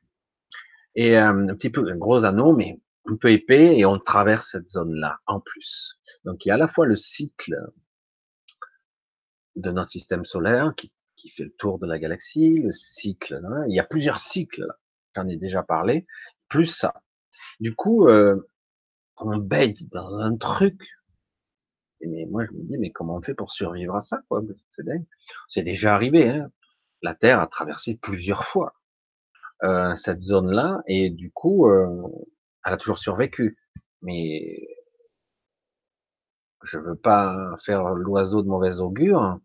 Et 0.96 1.18
euh, 1.18 1.30
un 1.30 1.56
petit 1.56 1.70
peu 1.70 1.88
un 1.90 1.96
gros 1.96 2.24
anneau, 2.24 2.54
mais 2.54 2.80
un 3.10 3.16
peu 3.16 3.30
épais, 3.32 3.78
et 3.78 3.86
on 3.86 4.00
traverse 4.00 4.52
cette 4.52 4.68
zone-là 4.68 5.20
en 5.28 5.40
plus. 5.40 6.00
Donc 6.26 6.46
il 6.46 6.50
y 6.50 6.52
a 6.52 6.56
à 6.56 6.58
la 6.58 6.68
fois 6.68 6.86
le 6.86 6.96
cycle 6.96 7.56
de 9.56 9.72
notre 9.72 9.90
système 9.90 10.26
solaire 10.26 10.74
qui, 10.76 10.92
qui 11.16 11.30
fait 11.30 11.44
le 11.44 11.54
tour 11.58 11.80
de 11.80 11.88
la 11.88 12.00
galaxie, 12.00 12.60
le 12.60 12.72
cycle. 12.72 13.42
Hein, 13.44 13.66
il 13.68 13.76
y 13.76 13.80
a 13.80 13.84
plusieurs 13.84 14.20
cycles, 14.20 14.68
j'en 15.16 15.28
ai 15.28 15.38
déjà 15.38 15.64
parlé, 15.64 16.06
plus 16.48 16.68
ça. 16.68 16.94
Du 17.60 17.76
coup, 17.76 18.08
euh, 18.08 18.50
on 19.18 19.38
baigne 19.38 19.76
dans 19.92 20.20
un 20.20 20.38
truc. 20.38 20.82
Mais 22.02 22.28
moi, 22.30 22.46
je 22.46 22.52
me 22.52 22.64
dis, 22.64 22.78
mais 22.78 22.92
comment 22.92 23.16
on 23.16 23.22
fait 23.22 23.34
pour 23.34 23.52
survivre 23.52 23.96
à 23.96 24.02
ça, 24.02 24.22
quoi 24.30 24.42
C'est 24.70 24.86
dingue. 24.86 25.06
C'est 25.50 25.64
déjà 25.64 25.96
arrivé. 25.96 26.30
Hein. 26.30 26.52
La 27.02 27.16
Terre 27.16 27.40
a 27.40 27.48
traversé 27.48 27.96
plusieurs 27.96 28.44
fois 28.44 28.76
euh, 29.64 29.96
cette 29.96 30.22
zone-là, 30.22 30.82
et 30.86 31.10
du 31.10 31.32
coup, 31.32 31.68
euh, 31.68 32.08
elle 32.66 32.74
a 32.74 32.78
toujours 32.78 32.98
survécu. 32.98 33.58
Mais 34.02 34.68
je 36.64 36.78
veux 36.78 36.96
pas 36.96 37.56
faire 37.64 37.90
l'oiseau 37.90 38.44
de 38.44 38.48
mauvais 38.48 38.80
augure. 38.80 39.40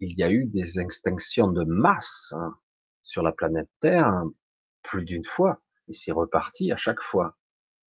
Il 0.00 0.16
y 0.18 0.22
a 0.22 0.30
eu 0.30 0.46
des 0.46 0.80
extinctions 0.80 1.48
de 1.48 1.64
masse 1.64 2.32
hein, 2.36 2.56
sur 3.02 3.22
la 3.22 3.32
planète 3.32 3.70
Terre 3.80 4.22
plus 4.82 5.04
d'une 5.04 5.24
fois, 5.24 5.60
et 5.88 5.92
c'est 5.92 6.12
reparti 6.12 6.72
à 6.72 6.76
chaque 6.76 7.02
fois 7.02 7.36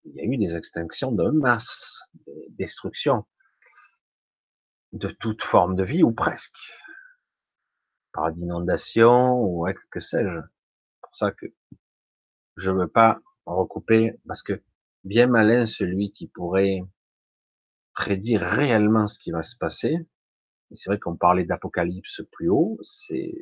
il 0.08 0.15
y 0.15 0.22
a 0.22 0.24
eu 0.24 0.38
des 0.38 0.56
extinctions 0.56 1.12
de 1.12 1.30
masse, 1.30 2.02
des 2.26 2.48
destructions 2.52 3.26
de 4.93 5.10
toute 5.10 5.43
forme 5.43 5.76
de 5.76 5.84
vie 5.84 6.04
ou 6.04 6.12
presque, 6.12 6.58
par 8.13 8.32
d'inondation 8.32 9.34
ou 9.41 9.67
que 9.91 10.00
sais-je. 10.00 10.39
C'est 10.39 11.02
pour 11.02 11.15
ça 11.15 11.32
que 11.32 11.46
je 12.56 12.72
veux 12.72 12.88
pas 12.88 13.20
recouper 13.56 14.14
parce 14.28 14.44
que 14.44 14.62
bien 15.04 15.28
malin 15.28 15.66
celui 15.66 16.12
qui 16.12 16.28
pourrait 16.28 16.82
prédire 17.94 18.42
réellement 18.42 19.08
ce 19.08 19.20
qui 19.20 19.32
va 19.32 19.44
se 19.44 19.58
passer. 19.58 19.98
C'est 20.74 20.90
vrai 20.90 21.00
qu'on 21.00 21.16
parlait 21.16 21.46
d'apocalypse 21.46 22.22
plus 22.32 22.50
haut, 22.50 22.78
c'est 22.82 23.34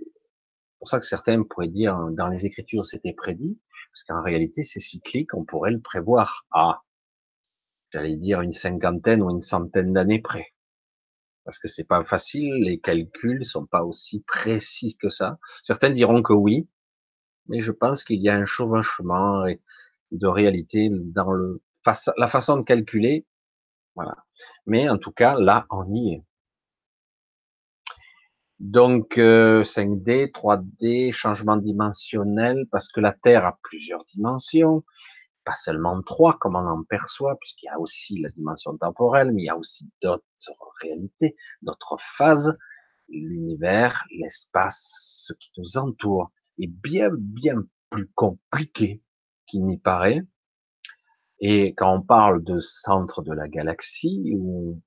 pour 0.79 0.89
ça 0.89 0.99
que 0.99 1.05
certains 1.05 1.41
pourraient 1.43 1.67
dire 1.67 1.97
dans 2.11 2.27
les 2.27 2.45
écritures 2.45 2.85
c'était 2.85 3.13
prédit. 3.13 3.59
Parce 3.95 4.03
qu'en 4.03 4.21
réalité, 4.21 4.63
c'est 4.63 4.81
cyclique, 4.81 5.33
on 5.33 5.45
pourrait 5.45 5.71
le 5.71 5.79
prévoir 5.79 6.45
à, 6.51 6.81
j'allais 7.93 8.17
dire, 8.17 8.41
une 8.41 8.51
cinquantaine 8.51 9.21
ou 9.21 9.29
une 9.31 9.39
centaine 9.39 9.93
d'années 9.93 10.21
près. 10.21 10.53
Parce 11.45 11.59
que 11.59 11.69
c'est 11.69 11.85
pas 11.85 12.03
facile, 12.03 12.53
les 12.55 12.81
calculs 12.81 13.45
sont 13.45 13.65
pas 13.65 13.85
aussi 13.85 14.19
précis 14.27 14.97
que 14.97 15.07
ça. 15.07 15.39
Certains 15.63 15.91
diront 15.91 16.21
que 16.23 16.33
oui, 16.33 16.67
mais 17.47 17.61
je 17.61 17.71
pense 17.71 18.03
qu'il 18.03 18.19
y 18.21 18.27
a 18.27 18.35
un 18.35 18.45
chevauchement 18.45 19.45
de 20.17 20.27
réalité 20.27 20.89
dans 20.91 21.31
le, 21.31 21.61
la 22.17 22.27
façon 22.27 22.57
de 22.57 22.63
calculer. 22.63 23.25
Voilà. 23.95 24.15
Mais 24.65 24.89
en 24.89 24.97
tout 24.97 25.11
cas, 25.11 25.35
là, 25.39 25.65
on 25.69 25.85
y 25.85 26.13
est. 26.13 26.23
Donc 28.59 29.17
5D, 29.17 30.09
euh, 30.09 30.27
3D, 30.27 31.11
changement 31.11 31.57
dimensionnel, 31.57 32.65
parce 32.71 32.89
que 32.89 33.01
la 33.01 33.11
Terre 33.11 33.45
a 33.45 33.59
plusieurs 33.63 34.05
dimensions, 34.05 34.83
pas 35.43 35.55
seulement 35.55 36.01
trois 36.01 36.37
comme 36.39 36.55
on 36.55 36.65
en 36.65 36.83
perçoit, 36.83 37.35
puisqu'il 37.39 37.65
y 37.65 37.69
a 37.69 37.79
aussi 37.79 38.19
la 38.21 38.29
dimension 38.29 38.77
temporelle, 38.77 39.33
mais 39.33 39.43
il 39.43 39.45
y 39.45 39.49
a 39.49 39.57
aussi 39.57 39.89
d'autres 40.01 40.23
réalités, 40.81 41.35
d'autres 41.61 41.97
phases. 41.99 42.57
L'univers, 43.09 44.03
l'espace, 44.09 45.23
ce 45.27 45.33
qui 45.33 45.51
nous 45.57 45.77
entoure 45.77 46.31
est 46.57 46.67
bien, 46.67 47.09
bien 47.13 47.61
plus 47.89 48.09
compliqué 48.15 49.01
qu'il 49.45 49.65
n'y 49.65 49.77
paraît. 49.77 50.21
Et 51.39 51.73
quand 51.75 51.93
on 51.93 52.01
parle 52.01 52.43
de 52.43 52.59
centre 52.59 53.21
de 53.21 53.33
la 53.33 53.47
galaxie, 53.47 54.33
où 54.37 54.81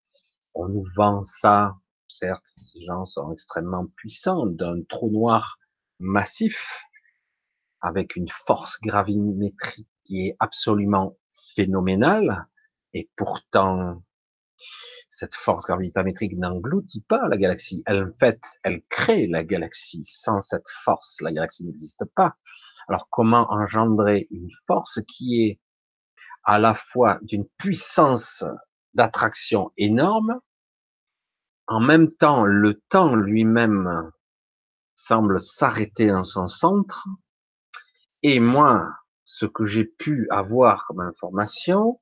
on 0.54 0.68
nous 0.68 0.84
vend 0.96 1.22
ça 1.22 1.74
certes, 2.08 2.44
ces 2.44 2.84
gens 2.84 3.04
sont 3.04 3.32
extrêmement 3.32 3.86
puissants, 3.96 4.46
d'un 4.46 4.82
trou 4.88 5.10
noir 5.10 5.58
massif, 5.98 6.82
avec 7.80 8.16
une 8.16 8.28
force 8.28 8.80
gravimétrique 8.80 9.88
qui 10.04 10.26
est 10.26 10.36
absolument 10.40 11.16
phénoménale, 11.54 12.42
et 12.94 13.10
pourtant, 13.16 14.02
cette 15.08 15.34
force 15.34 15.66
gravimétrique 15.66 16.36
n'engloutit 16.36 17.02
pas 17.02 17.28
la 17.28 17.36
galaxie. 17.36 17.82
Elle, 17.86 18.04
en 18.04 18.18
fait, 18.18 18.40
elle 18.62 18.82
crée 18.88 19.26
la 19.26 19.44
galaxie. 19.44 20.04
Sans 20.04 20.40
cette 20.40 20.68
force, 20.84 21.20
la 21.20 21.32
galaxie 21.32 21.64
n'existe 21.64 22.04
pas. 22.14 22.36
Alors, 22.88 23.08
comment 23.10 23.46
engendrer 23.52 24.26
une 24.30 24.50
force 24.66 25.00
qui 25.06 25.44
est 25.44 25.60
à 26.44 26.58
la 26.58 26.74
fois 26.74 27.18
d'une 27.22 27.46
puissance 27.58 28.44
d'attraction 28.94 29.70
énorme, 29.76 30.40
en 31.66 31.80
même 31.80 32.10
temps, 32.10 32.44
le 32.44 32.80
temps 32.88 33.14
lui-même 33.14 34.10
semble 34.94 35.38
s'arrêter 35.38 36.10
en 36.10 36.24
son 36.24 36.46
centre, 36.46 37.06
et 38.22 38.40
moi, 38.40 38.90
ce 39.24 39.44
que 39.44 39.66
j'ai 39.66 39.84
pu 39.84 40.26
avoir 40.30 40.86
comme 40.86 41.00
information, 41.00 42.00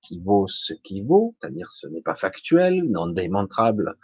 qui 0.00 0.18
vaut 0.20 0.48
ce 0.48 0.72
qui 0.72 1.02
vaut, 1.02 1.36
c'est-à-dire 1.38 1.70
ce 1.70 1.86
n'est 1.86 2.00
pas 2.00 2.14
factuel, 2.14 2.82
non 2.90 3.06
démontrable, 3.06 3.98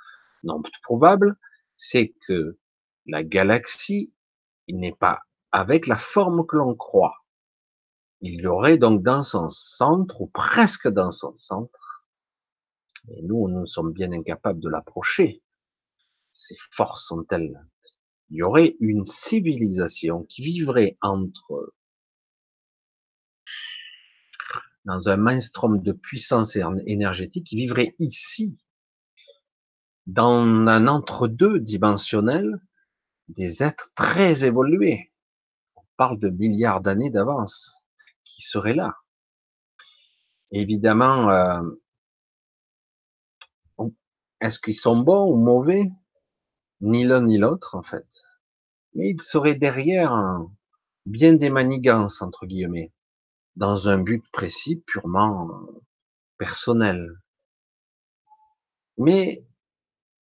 non 0.44 0.60
prouvable, 0.82 1.36
c'est 1.76 2.14
que 2.26 2.58
la 3.06 3.24
galaxie 3.24 4.12
n'est 4.68 4.94
pas 4.94 5.20
avec 5.56 5.86
la 5.86 5.96
forme 5.96 6.46
que 6.46 6.56
l'on 6.56 6.74
croit. 6.74 7.24
Il 8.20 8.42
y 8.42 8.46
aurait 8.46 8.76
donc 8.76 9.02
dans 9.02 9.22
son 9.22 9.48
centre, 9.48 10.20
ou 10.20 10.26
presque 10.26 10.86
dans 10.86 11.10
son 11.10 11.34
centre, 11.34 12.04
et 13.08 13.22
nous, 13.22 13.48
nous 13.48 13.64
sommes 13.64 13.92
bien 13.92 14.12
incapables 14.12 14.60
de 14.60 14.68
l'approcher. 14.68 15.42
Ces 16.30 16.56
forces 16.72 17.06
sont-elles? 17.06 17.58
Il 18.28 18.36
y 18.36 18.42
aurait 18.42 18.76
une 18.80 19.06
civilisation 19.06 20.24
qui 20.24 20.42
vivrait 20.42 20.98
entre 21.00 21.72
dans 24.84 25.08
un 25.08 25.16
mainstrom 25.16 25.80
de 25.80 25.92
puissance 25.92 26.54
énergétique, 26.56 27.46
qui 27.46 27.56
vivrait 27.56 27.94
ici, 27.98 28.58
dans 30.06 30.42
un 30.42 30.86
entre-deux 30.86 31.60
dimensionnel, 31.60 32.60
des 33.28 33.62
êtres 33.62 33.90
très 33.94 34.44
évolués. 34.44 35.12
Parle 35.96 36.18
de 36.18 36.28
milliards 36.28 36.80
d'années 36.80 37.10
d'avance 37.10 37.86
qui 38.24 38.42
seraient 38.42 38.74
là. 38.74 38.96
Évidemment, 40.50 41.30
euh, 41.30 41.62
est-ce 44.40 44.58
qu'ils 44.58 44.74
sont 44.74 44.98
bons 44.98 45.30
ou 45.32 45.36
mauvais? 45.36 45.90
Ni 46.80 47.04
l'un 47.04 47.22
ni 47.22 47.38
l'autre, 47.38 47.74
en 47.74 47.82
fait. 47.82 48.06
Mais 48.94 49.10
ils 49.10 49.22
seraient 49.22 49.54
derrière 49.54 50.14
bien 51.06 51.32
des 51.32 51.50
manigances, 51.50 52.20
entre 52.20 52.46
guillemets, 52.46 52.92
dans 53.56 53.88
un 53.88 53.98
but 53.98 54.24
précis, 54.32 54.76
purement 54.86 55.50
personnel. 56.38 57.20
Mais 58.98 59.44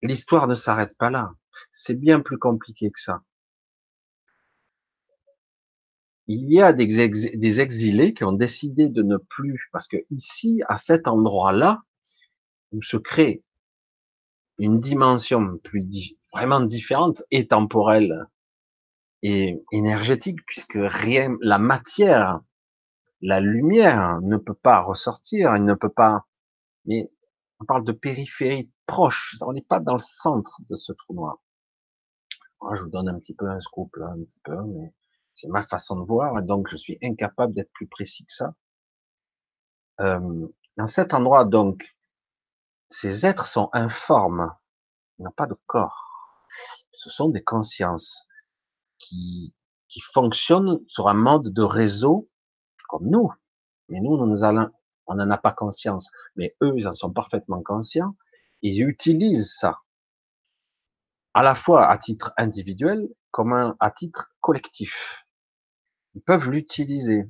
l'histoire 0.03 0.47
ne 0.47 0.55
s'arrête 0.55 0.97
pas 0.97 1.11
là. 1.11 1.33
C'est 1.71 1.95
bien 1.95 2.21
plus 2.21 2.39
compliqué 2.39 2.91
que 2.91 3.01
ça. 3.01 3.23
Il 6.27 6.51
y 6.51 6.63
a 6.63 6.73
des, 6.73 7.61
exilés 7.61 8.15
qui 8.15 8.25
ont 8.25 8.33
décidé 8.33 8.89
de 8.89 9.03
ne 9.03 9.19
plus, 9.19 9.69
parce 9.73 9.87
que 9.87 9.99
ici, 10.11 10.63
à 10.69 10.79
cet 10.79 11.07
endroit-là, 11.07 11.83
où 12.73 12.81
se 12.81 12.97
crée 12.97 13.43
une 14.59 14.79
dimension 14.79 15.59
plus 15.59 15.87
vraiment 16.33 16.61
différente 16.61 17.23
et 17.31 17.47
temporelle 17.47 18.27
et 19.23 19.63
énergétique, 19.73 20.39
puisque 20.47 20.79
rien, 20.79 21.37
la 21.41 21.59
matière, 21.59 22.41
la 23.21 23.41
lumière 23.41 24.21
ne 24.23 24.39
peut 24.39 24.55
pas 24.55 24.81
ressortir, 24.81 25.53
elle 25.55 25.65
ne 25.65 25.75
peut 25.75 25.93
pas. 25.93 26.27
Mais 26.87 27.05
on 27.61 27.67
parle 27.67 27.85
de 27.85 27.93
périphérie 27.93 28.71
proche, 28.87 29.37
on 29.43 29.53
n'est 29.53 29.63
pas 29.63 29.81
dans 29.81 29.95
le 29.95 29.99
centre 29.99 30.61
de 30.71 30.77
ce 30.77 30.93
trou 30.93 31.15
noir. 31.15 31.39
Je 32.75 32.83
vous 32.83 32.91
donne 32.91 33.09
un 33.09 33.19
petit 33.19 33.35
peu 33.35 33.47
un 33.47 33.61
scoop 33.61 33.95
là, 33.97 34.07
un 34.07 34.23
petit 34.25 34.41
peu, 34.43 34.57
mais 34.65 34.93
c'est 35.35 35.49
ma 35.49 35.63
façon 35.63 35.97
de 35.97 36.07
voir, 36.07 36.43
donc 36.43 36.69
je 36.69 36.77
suis 36.77 36.99
incapable 37.03 37.53
d'être 37.53 37.73
plus 37.73 37.89
précis 37.89 38.25
que 38.25 38.33
ça. 38.33 38.55
Euh, 40.01 40.47
dans 40.77 40.87
cet 40.87 41.13
endroit, 41.13 41.45
donc, 41.45 41.97
ces 42.89 43.27
êtres 43.27 43.47
sont 43.47 43.69
informes, 43.73 44.55
ils 45.19 45.25
n'ont 45.25 45.33
pas 45.33 45.47
de 45.47 45.57
corps. 45.67 46.39
Ce 46.93 47.11
sont 47.11 47.29
des 47.29 47.43
consciences 47.43 48.27
qui, 48.99 49.53
qui 49.89 50.01
fonctionnent 50.01 50.81
sur 50.87 51.09
un 51.09 51.15
mode 51.15 51.53
de 51.53 51.63
réseau 51.63 52.31
comme 52.89 53.09
nous. 53.09 53.31
Mais 53.89 54.01
nous, 54.01 54.17
nous 54.25 54.45
allons, 54.45 54.71
on 55.07 55.17
n'en 55.17 55.31
a 55.31 55.39
pas 55.39 55.53
conscience. 55.53 56.11
Mais 56.37 56.57
eux, 56.63 56.73
ils 56.77 56.87
en 56.89 56.95
sont 56.95 57.13
parfaitement 57.13 57.63
conscients. 57.63 58.17
Ils 58.63 58.83
utilisent 58.83 59.55
ça 59.55 59.81
à 61.35 61.43
la 61.43 61.55
fois 61.55 61.89
à 61.89 61.99
titre 61.99 62.33
individuel 62.37 63.09
comme 63.33 63.75
à 63.81 63.91
titre 63.91 64.33
collectif. 64.41 65.24
Ils 66.15 66.23
peuvent 66.23 66.51
l'utiliser 66.51 67.29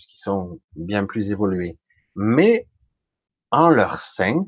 puisqu'ils 0.00 0.22
sont 0.22 0.60
bien 0.76 1.04
plus 1.04 1.30
évolués. 1.30 1.78
Mais 2.14 2.66
en 3.50 3.68
leur 3.68 3.98
sein, 3.98 4.46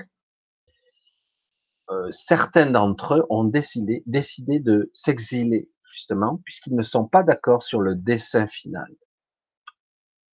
euh, 1.90 2.10
certains 2.10 2.70
d'entre 2.70 3.16
eux 3.16 3.26
ont 3.28 3.44
décidé, 3.44 4.02
décidé 4.06 4.60
de 4.60 4.90
s'exiler, 4.94 5.70
justement, 5.90 6.38
puisqu'ils 6.44 6.74
ne 6.74 6.82
sont 6.82 7.06
pas 7.06 7.22
d'accord 7.22 7.62
sur 7.62 7.80
le 7.80 7.96
dessin 7.96 8.46
final. 8.46 8.90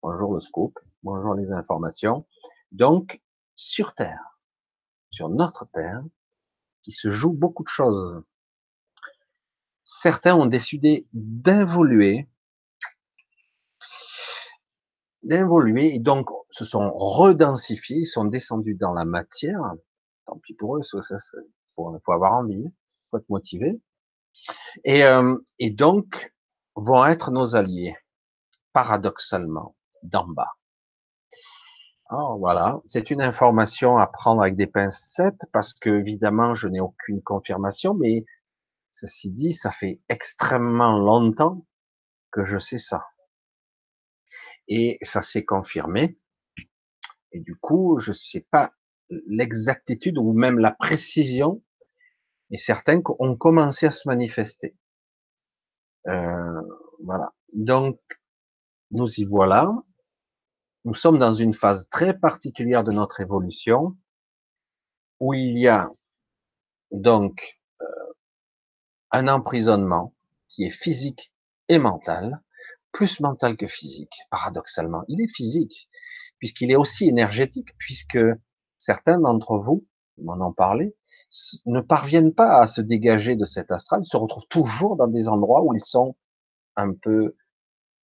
Bonjour 0.02 0.34
le 0.34 0.40
scope, 0.40 0.78
bonjour 1.02 1.34
les 1.34 1.50
informations. 1.50 2.26
Donc, 2.70 3.20
sur 3.56 3.94
Terre, 3.94 4.38
sur 5.10 5.28
notre 5.28 5.66
Terre, 5.72 6.04
qui 6.82 6.92
se 6.92 7.10
joue 7.10 7.32
beaucoup 7.32 7.64
de 7.64 7.68
choses. 7.68 8.22
Certains 9.82 10.36
ont 10.36 10.46
décidé 10.46 11.08
d'involuer, 11.12 12.28
d'involuer, 15.28 15.94
et 15.94 15.98
donc 15.98 16.28
se 16.50 16.64
sont 16.64 16.90
redensifiés, 16.94 18.04
sont 18.04 18.24
descendus 18.24 18.74
dans 18.74 18.92
la 18.92 19.04
matière, 19.04 19.60
tant 20.26 20.38
pis 20.38 20.54
pour 20.54 20.76
eux, 20.76 20.82
ça, 20.82 21.00
faut, 21.74 22.12
avoir 22.12 22.32
envie, 22.32 22.64
faut 23.10 23.18
être 23.18 23.28
motivé. 23.28 23.80
Et, 24.84 25.04
euh, 25.04 25.36
et 25.58 25.70
donc 25.70 26.32
vont 26.74 27.04
être 27.06 27.30
nos 27.30 27.56
alliés, 27.56 27.96
paradoxalement, 28.72 29.76
d'en 30.02 30.26
bas. 30.26 30.52
Alors 32.10 32.38
voilà, 32.38 32.80
c'est 32.86 33.10
une 33.10 33.20
information 33.20 33.98
à 33.98 34.06
prendre 34.06 34.40
avec 34.40 34.56
des 34.56 34.66
pincettes 34.66 35.44
parce 35.52 35.74
que 35.74 35.90
évidemment 35.90 36.54
je 36.54 36.66
n'ai 36.66 36.80
aucune 36.80 37.20
confirmation, 37.22 37.92
mais 37.92 38.24
ceci 38.90 39.30
dit, 39.30 39.52
ça 39.52 39.70
fait 39.70 40.00
extrêmement 40.08 40.98
longtemps 40.98 41.66
que 42.30 42.44
je 42.44 42.58
sais 42.58 42.78
ça. 42.78 43.04
Et 44.68 44.98
ça 45.02 45.22
s'est 45.22 45.44
confirmé. 45.44 46.18
Et 47.32 47.40
du 47.40 47.56
coup, 47.56 47.98
je 47.98 48.12
sais 48.12 48.46
pas 48.50 48.72
l'exactitude 49.26 50.18
ou 50.18 50.32
même 50.32 50.58
la 50.58 50.70
précision, 50.70 51.62
et 52.50 52.58
certains 52.58 53.00
ont 53.18 53.36
commencé 53.36 53.86
à 53.86 53.90
se 53.90 54.08
manifester. 54.08 54.76
Euh, 56.06 56.62
voilà. 57.02 57.32
Donc, 57.52 58.00
nous 58.90 59.20
y 59.20 59.24
voilà. 59.24 59.70
Nous 60.84 60.94
sommes 60.94 61.18
dans 61.18 61.34
une 61.34 61.52
phase 61.52 61.88
très 61.90 62.18
particulière 62.18 62.84
de 62.84 62.92
notre 62.92 63.20
évolution, 63.20 63.96
où 65.20 65.34
il 65.34 65.58
y 65.58 65.68
a 65.68 65.90
donc 66.90 67.60
euh, 67.82 68.12
un 69.10 69.28
emprisonnement 69.28 70.14
qui 70.48 70.64
est 70.64 70.70
physique 70.70 71.34
et 71.68 71.78
mental, 71.78 72.42
plus 72.92 73.20
mental 73.20 73.56
que 73.56 73.66
physique, 73.66 74.14
paradoxalement. 74.30 75.04
Il 75.08 75.20
est 75.20 75.34
physique, 75.34 75.88
puisqu'il 76.38 76.70
est 76.70 76.76
aussi 76.76 77.08
énergétique, 77.08 77.76
puisque 77.78 78.18
certains 78.78 79.18
d'entre 79.18 79.58
vous, 79.58 79.86
m'en 80.18 80.40
ont 80.46 80.52
parlé, 80.52 80.96
ne 81.66 81.80
parviennent 81.80 82.34
pas 82.34 82.60
à 82.60 82.66
se 82.66 82.80
dégager 82.80 83.36
de 83.36 83.44
cet 83.44 83.70
astral, 83.70 84.04
se 84.04 84.16
retrouvent 84.16 84.48
toujours 84.48 84.96
dans 84.96 85.06
des 85.06 85.28
endroits 85.28 85.62
où 85.62 85.74
ils 85.74 85.84
sont 85.84 86.16
un 86.76 86.92
peu, 86.94 87.36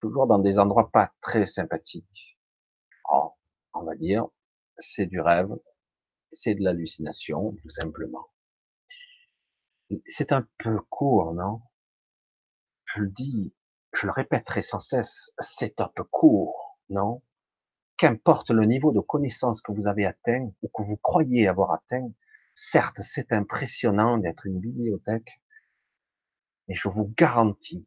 toujours 0.00 0.26
dans 0.26 0.38
des 0.38 0.58
endroits 0.58 0.90
pas 0.92 1.10
très 1.20 1.46
sympathiques. 1.46 2.38
Oh, 3.10 3.32
on 3.72 3.82
va 3.82 3.94
dire, 3.96 4.26
c'est 4.78 5.06
du 5.06 5.20
rêve, 5.20 5.50
c'est 6.32 6.54
de 6.54 6.62
l'hallucination, 6.62 7.52
tout 7.62 7.70
simplement. 7.70 8.26
C'est 10.06 10.32
un 10.32 10.46
peu 10.58 10.78
court, 10.88 11.34
non? 11.34 11.60
Je 12.84 13.00
le 13.00 13.10
dis, 13.10 13.54
je 13.94 14.06
le 14.06 14.12
répéterai 14.12 14.62
sans 14.62 14.80
cesse, 14.80 15.32
c'est 15.38 15.80
un 15.80 15.90
peu 15.94 16.04
court, 16.04 16.78
non? 16.88 17.22
Qu'importe 17.96 18.50
le 18.50 18.64
niveau 18.64 18.92
de 18.92 19.00
connaissance 19.00 19.62
que 19.62 19.72
vous 19.72 19.86
avez 19.86 20.04
atteint 20.04 20.50
ou 20.62 20.68
que 20.68 20.82
vous 20.82 20.96
croyez 20.96 21.46
avoir 21.48 21.72
atteint, 21.72 22.10
certes, 22.54 23.00
c'est 23.00 23.32
impressionnant 23.32 24.18
d'être 24.18 24.46
une 24.46 24.60
bibliothèque, 24.60 25.40
mais 26.68 26.74
je 26.74 26.88
vous 26.88 27.12
garantis, 27.16 27.86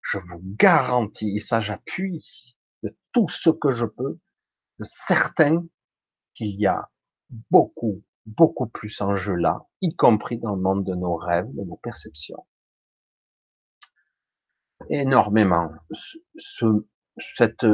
je 0.00 0.18
vous 0.18 0.40
garantis, 0.42 1.36
et 1.36 1.40
ça 1.40 1.60
j'appuie 1.60 2.56
de 2.82 2.96
tout 3.12 3.28
ce 3.28 3.50
que 3.50 3.70
je 3.70 3.86
peux, 3.86 4.18
de 4.78 4.84
certain 4.84 5.64
qu'il 6.34 6.58
y 6.60 6.66
a 6.66 6.90
beaucoup, 7.50 8.02
beaucoup 8.26 8.66
plus 8.66 9.00
en 9.00 9.16
jeu 9.16 9.34
là, 9.34 9.66
y 9.80 9.94
compris 9.94 10.38
dans 10.38 10.54
le 10.54 10.62
monde 10.62 10.84
de 10.84 10.94
nos 10.94 11.16
rêves, 11.16 11.52
de 11.54 11.62
nos 11.62 11.76
perceptions. 11.76 12.44
Énormément. 14.90 15.70
Ce, 16.36 16.66
cette 17.36 17.66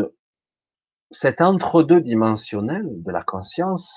cet 1.11 1.41
entre-deux 1.41 2.03
dimensionnel 2.03 2.85
de 3.03 3.11
la 3.11 3.23
conscience, 3.23 3.95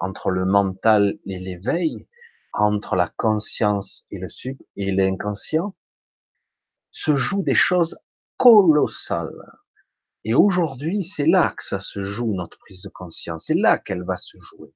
entre 0.00 0.30
le 0.30 0.44
mental 0.44 1.18
et 1.26 1.38
l'éveil, 1.38 2.06
entre 2.52 2.94
la 2.94 3.08
conscience 3.08 4.06
et 4.10 4.18
le 4.18 4.28
sub 4.28 4.56
et 4.76 4.92
l'inconscient, 4.92 5.74
se 6.92 7.16
joue 7.16 7.42
des 7.42 7.56
choses 7.56 7.98
colossales. 8.36 9.60
Et 10.24 10.34
aujourd'hui, 10.34 11.02
c'est 11.02 11.26
là 11.26 11.52
que 11.56 11.64
ça 11.64 11.80
se 11.80 12.00
joue, 12.00 12.32
notre 12.34 12.58
prise 12.58 12.82
de 12.82 12.88
conscience. 12.88 13.46
C'est 13.46 13.54
là 13.54 13.78
qu'elle 13.78 14.04
va 14.04 14.16
se 14.16 14.38
jouer. 14.38 14.72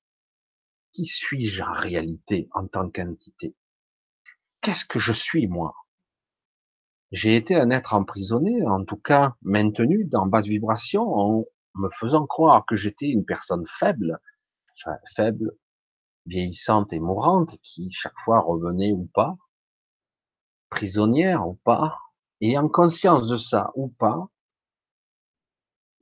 Qui 0.93 1.07
suis-je 1.07 1.63
en 1.63 1.73
réalité 1.73 2.49
en 2.53 2.67
tant 2.67 2.91
qu'entité? 2.91 3.57
Qu'est-ce 4.61 4.85
que 4.85 4.99
je 4.99 5.13
suis, 5.13 5.47
moi? 5.47 5.75
J'ai 7.13 7.37
été 7.37 7.57
un 7.57 7.71
être 7.71 7.93
emprisonné, 7.93 8.67
en 8.67 8.85
tout 8.85 8.97
cas 8.97 9.35
maintenu 9.43 10.07
dans 10.07 10.27
basse 10.27 10.47
vibration, 10.47 11.15
en 11.15 11.45
me 11.75 11.91
faisant 11.91 12.27
croire 12.27 12.65
que 12.65 12.75
j'étais 12.75 13.11
une 13.11 13.27
personne 13.27 13.67
faible, 13.67 14.19
faible, 15.15 15.55
vieillissante 16.25 16.95
et 16.95 17.01
mourante, 17.01 17.59
qui 17.63 17.91
chaque 17.91 18.19
fois 18.25 18.41
revenait 18.41 18.93
ou 18.93 19.11
pas, 19.13 19.37
prisonnière 20.71 21.47
ou 21.47 21.55
pas, 21.65 21.99
et 22.41 22.57
en 22.57 22.69
conscience 22.69 23.29
de 23.29 23.37
ça 23.37 23.73
ou 23.75 23.89
pas, 23.89 24.31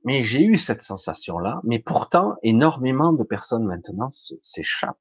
mais 0.05 0.23
j'ai 0.23 0.43
eu 0.43 0.57
cette 0.57 0.81
sensation-là, 0.81 1.59
mais 1.65 1.79
pourtant, 1.79 2.35
énormément 2.41 3.11
de 3.11 3.23
personnes 3.23 3.65
maintenant 3.65 4.09
s'échappent, 4.09 4.97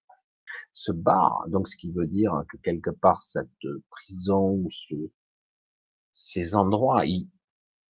se 0.72 0.90
barrent, 0.90 1.44
donc 1.46 1.68
ce 1.68 1.76
qui 1.76 1.92
veut 1.92 2.08
dire 2.08 2.42
que 2.50 2.56
quelque 2.56 2.90
part, 2.90 3.22
cette 3.22 3.48
prison 3.90 4.50
ou 4.50 4.68
ce, 4.70 4.96
ces 6.20 6.54
endroits, 6.54 7.02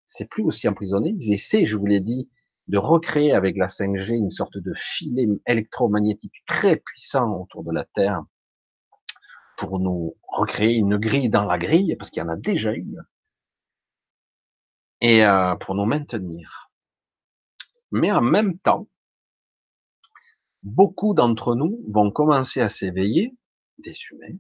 c'est 0.05 0.29
plus 0.29 0.45
aussi 0.45 0.69
emprisonné, 0.69 1.17
ils 1.19 1.33
essaient, 1.33 1.67
je 1.67 1.77
vous 1.77 1.87
l'ai 1.87 2.01
dit, 2.01 2.31
de 2.69 2.79
recréer 2.79 3.33
avec 3.33 3.57
la 3.57 3.67
5G 3.67 4.15
une 4.15 4.31
sorte 4.31 4.57
de 4.57 4.73
filet 4.77 5.27
électromagnétique 5.47 6.45
très 6.47 6.77
puissant 6.77 7.41
autour 7.41 7.65
de 7.65 7.73
la 7.73 7.85
Terre 7.85 8.23
pour 9.59 9.81
nous 9.81 10.17
recréer 10.29 10.75
une 10.77 10.97
grille 10.97 11.29
dans 11.29 11.45
la 11.45 11.59
grille, 11.59 11.97
parce 11.97 12.11
qu'il 12.11 12.23
y 12.23 12.25
en 12.25 12.29
a 12.29 12.37
déjà 12.37 12.73
une, 12.73 13.05
et 15.01 15.25
euh, 15.25 15.57
pour 15.57 15.75
nous 15.75 15.85
maintenir. 15.85 16.71
Mais 17.91 18.13
en 18.13 18.23
même 18.23 18.59
temps, 18.59 18.89
beaucoup 20.63 21.15
d'entre 21.15 21.57
nous 21.57 21.85
vont 21.89 22.13
commencer 22.13 22.61
à 22.61 22.69
s'éveiller, 22.69 23.37
des 23.79 23.95
humains, 24.11 24.39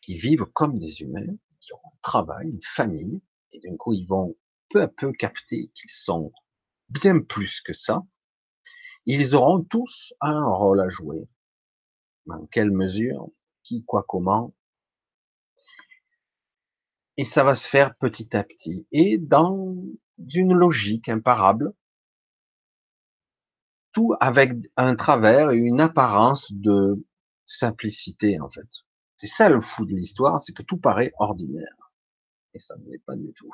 qui 0.00 0.14
vivent 0.14 0.46
comme 0.54 0.78
des 0.78 1.02
humains, 1.02 1.34
qui 1.68 1.74
un 1.74 1.98
travail, 2.02 2.48
une 2.48 2.62
famille, 2.62 3.20
et 3.52 3.60
d'un 3.60 3.76
coup, 3.76 3.92
ils 3.92 4.06
vont 4.06 4.36
peu 4.70 4.82
à 4.82 4.88
peu 4.88 5.12
capter 5.12 5.70
qu'ils 5.74 5.90
sont 5.90 6.32
bien 6.88 7.20
plus 7.20 7.60
que 7.60 7.72
ça. 7.72 8.02
Ils 9.06 9.34
auront 9.34 9.62
tous 9.62 10.12
un 10.20 10.44
rôle 10.46 10.80
à 10.80 10.88
jouer. 10.88 11.28
Dans 12.26 12.46
quelle 12.46 12.70
mesure, 12.70 13.28
qui, 13.62 13.84
quoi, 13.84 14.04
comment? 14.06 14.54
Et 17.16 17.24
ça 17.24 17.42
va 17.42 17.54
se 17.54 17.68
faire 17.68 17.96
petit 17.96 18.36
à 18.36 18.44
petit. 18.44 18.86
Et 18.92 19.18
dans 19.18 19.76
une 20.18 20.54
logique 20.54 21.08
imparable, 21.08 21.72
tout 23.92 24.14
avec 24.20 24.52
un 24.76 24.94
travers 24.94 25.50
et 25.50 25.56
une 25.56 25.80
apparence 25.80 26.52
de 26.52 27.04
simplicité, 27.46 28.38
en 28.40 28.50
fait. 28.50 28.68
C'est 29.18 29.26
ça 29.26 29.48
le 29.48 29.60
fou 29.60 29.84
de 29.84 29.94
l'histoire, 29.94 30.40
c'est 30.40 30.52
que 30.52 30.62
tout 30.62 30.78
paraît 30.78 31.12
ordinaire. 31.18 31.92
Et 32.54 32.60
ça 32.60 32.76
ne 32.76 32.88
l'est 32.88 33.04
pas 33.04 33.16
du 33.16 33.32
tout. 33.32 33.50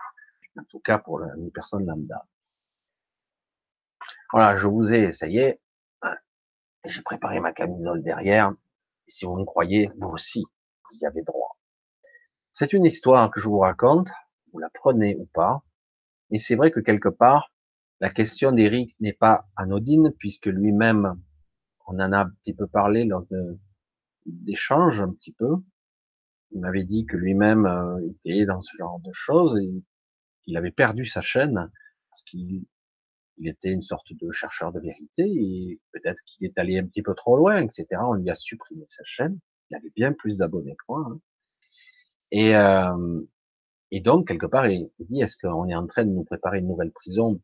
En 0.59 0.65
tout 0.65 0.79
cas 0.79 0.99
pour 0.99 1.21
une 1.23 1.51
personne 1.51 1.87
lambda. 1.87 2.27
Voilà, 4.31 4.57
je 4.57 4.69
vous 4.69 4.93
ai, 4.93 5.11
y 5.23 5.39
est, 5.39 5.61
j'ai 6.85 7.01
préparé 7.01 7.41
ma 7.41 7.53
camisole 7.53 8.03
derrière. 8.03 8.53
Si 9.07 9.25
vous 9.25 9.37
me 9.37 9.45
croyez, 9.45 9.91
vous 9.99 10.09
aussi, 10.09 10.45
vous 10.45 10.99
y 11.01 11.07
avez 11.07 11.23
droit. 11.23 11.57
C'est 12.53 12.75
une 12.75 12.85
histoire 12.85 13.31
que 13.31 13.41
je 13.41 13.49
vous 13.49 13.61
raconte, 13.61 14.11
vous 14.53 14.59
la 14.59 14.69
prenez 14.69 15.17
ou 15.17 15.25
pas. 15.33 15.63
Et 16.31 16.39
c'est 16.39 16.57
vrai 16.57 16.71
que 16.73 16.81
quelque 16.81 17.09
part, 17.09 17.53
la 18.01 18.11
question 18.11 18.53
d'Éric 18.53 18.95
n'est 19.01 19.15
pas 19.15 19.49
anodine, 19.57 20.13
puisque 20.19 20.47
lui-même, 20.47 21.19
on 21.87 21.95
en 21.95 22.13
a 22.13 22.19
un 22.19 22.29
petit 22.29 22.53
peu 22.53 22.67
parlé 22.67 23.05
lors 23.05 23.25
d'échanges 24.27 25.01
un 25.01 25.13
petit 25.13 25.33
peu. 25.33 25.57
Il 26.53 26.61
m'avait 26.61 26.85
dit 26.85 27.07
que 27.07 27.17
lui-même 27.17 27.67
euh, 27.67 28.09
était 28.09 28.47
dans 28.47 28.61
ce 28.61 28.77
genre 28.79 29.01
de 29.01 29.13
choses 29.13 29.59
et 29.61 29.83
qu'il 30.43 30.57
avait 30.57 30.71
perdu 30.71 31.05
sa 31.05 31.21
chaîne 31.21 31.71
parce 32.11 32.23
qu'il 32.23 32.65
il 33.39 33.49
était 33.49 33.73
une 33.73 33.83
sorte 33.83 34.13
de 34.13 34.31
chercheur 34.31 34.73
de 34.73 34.81
vérité 34.81 35.25
et 35.25 35.81
peut-être 35.93 36.23
qu'il 36.25 36.47
est 36.47 36.59
allé 36.59 36.79
un 36.79 36.87
petit 36.87 37.03
peu 37.03 37.15
trop 37.15 37.37
loin, 37.37 37.63
etc. 37.63 37.87
On 38.01 38.15
lui 38.15 38.31
a 38.31 38.35
supprimé 38.35 38.85
sa 38.89 39.03
chaîne. 39.05 39.39
Il 39.71 39.77
avait 39.77 39.93
bien 39.95 40.13
plus 40.13 40.39
d'abonnés 40.39 40.77
que 40.77 40.85
moi. 40.89 41.05
Hein. 41.09 41.21
Et, 42.31 42.57
euh, 42.57 43.21
et 43.91 44.01
donc, 44.01 44.29
quelque 44.29 44.47
part, 44.47 44.69
il, 44.69 44.91
dit, 44.99 45.21
est-ce 45.21 45.37
qu'on 45.37 45.69
est 45.69 45.75
en 45.75 45.87
train 45.87 46.05
de 46.05 46.11
nous 46.11 46.25
préparer 46.25 46.59
une 46.59 46.69
nouvelle 46.69 46.93
prison 46.93 47.41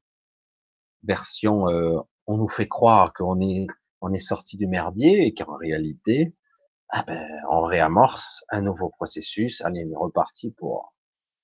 version, 1.02 1.68
euh, 1.68 1.98
on 2.26 2.36
nous 2.36 2.48
fait 2.48 2.68
croire 2.68 3.12
qu'on 3.12 3.40
est, 3.40 3.66
on 4.00 4.12
est 4.12 4.20
sorti 4.20 4.56
du 4.56 4.66
merdier 4.66 5.26
et 5.26 5.34
qu'en 5.34 5.56
réalité, 5.56 6.34
ah 6.92 7.04
ben, 7.06 7.24
on 7.50 7.62
réamorce 7.62 8.44
un 8.50 8.62
nouveau 8.62 8.90
processus. 8.90 9.60
Allez, 9.62 9.84
on 9.86 9.92
est 9.92 9.96
reparti 9.96 10.50
pour 10.52 10.92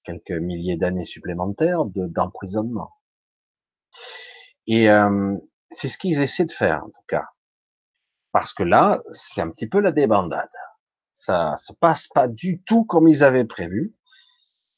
quelques 0.04 0.32
milliers 0.32 0.76
d'années 0.76 1.04
supplémentaires 1.04 1.84
d'emprisonnement. 1.84 2.90
Et 4.66 4.88
c'est 5.70 5.88
ce 5.88 5.98
qu'ils 5.98 6.20
essaient 6.20 6.44
de 6.44 6.52
faire, 6.52 6.84
en 6.84 6.90
tout 6.90 7.04
cas. 7.08 7.26
Parce 8.32 8.52
que 8.52 8.62
là, 8.62 9.00
c'est 9.12 9.40
un 9.40 9.50
petit 9.50 9.68
peu 9.68 9.80
la 9.80 9.92
débandade. 9.92 10.50
Ça 11.12 11.56
se 11.56 11.72
passe 11.72 12.08
pas 12.08 12.28
du 12.28 12.62
tout 12.62 12.84
comme 12.84 13.08
ils 13.08 13.24
avaient 13.24 13.44
prévu. 13.44 13.94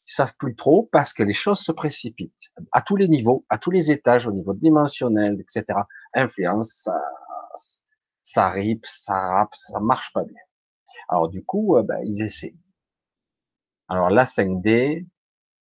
Ils 0.06 0.12
savent 0.12 0.34
plus 0.38 0.54
trop 0.54 0.88
parce 0.92 1.12
que 1.12 1.22
les 1.22 1.34
choses 1.34 1.60
se 1.60 1.72
précipitent 1.72 2.52
à 2.72 2.80
tous 2.82 2.96
les 2.96 3.08
niveaux, 3.08 3.44
à 3.48 3.58
tous 3.58 3.70
les 3.70 3.90
étages, 3.90 4.26
au 4.26 4.32
niveau 4.32 4.54
dimensionnel, 4.54 5.38
etc. 5.40 5.80
Influence, 6.14 6.72
ça, 6.84 6.98
ça 8.22 8.48
rip, 8.48 8.86
ça 8.86 9.18
rappe, 9.18 9.54
ça 9.54 9.80
marche 9.80 10.12
pas 10.12 10.24
bien. 10.24 10.40
Alors 11.08 11.28
du 11.28 11.44
coup, 11.44 11.76
ben, 11.84 12.00
ils 12.04 12.22
essaient. 12.22 12.54
Alors 13.88 14.10
la 14.10 14.24
5D, 14.24 15.06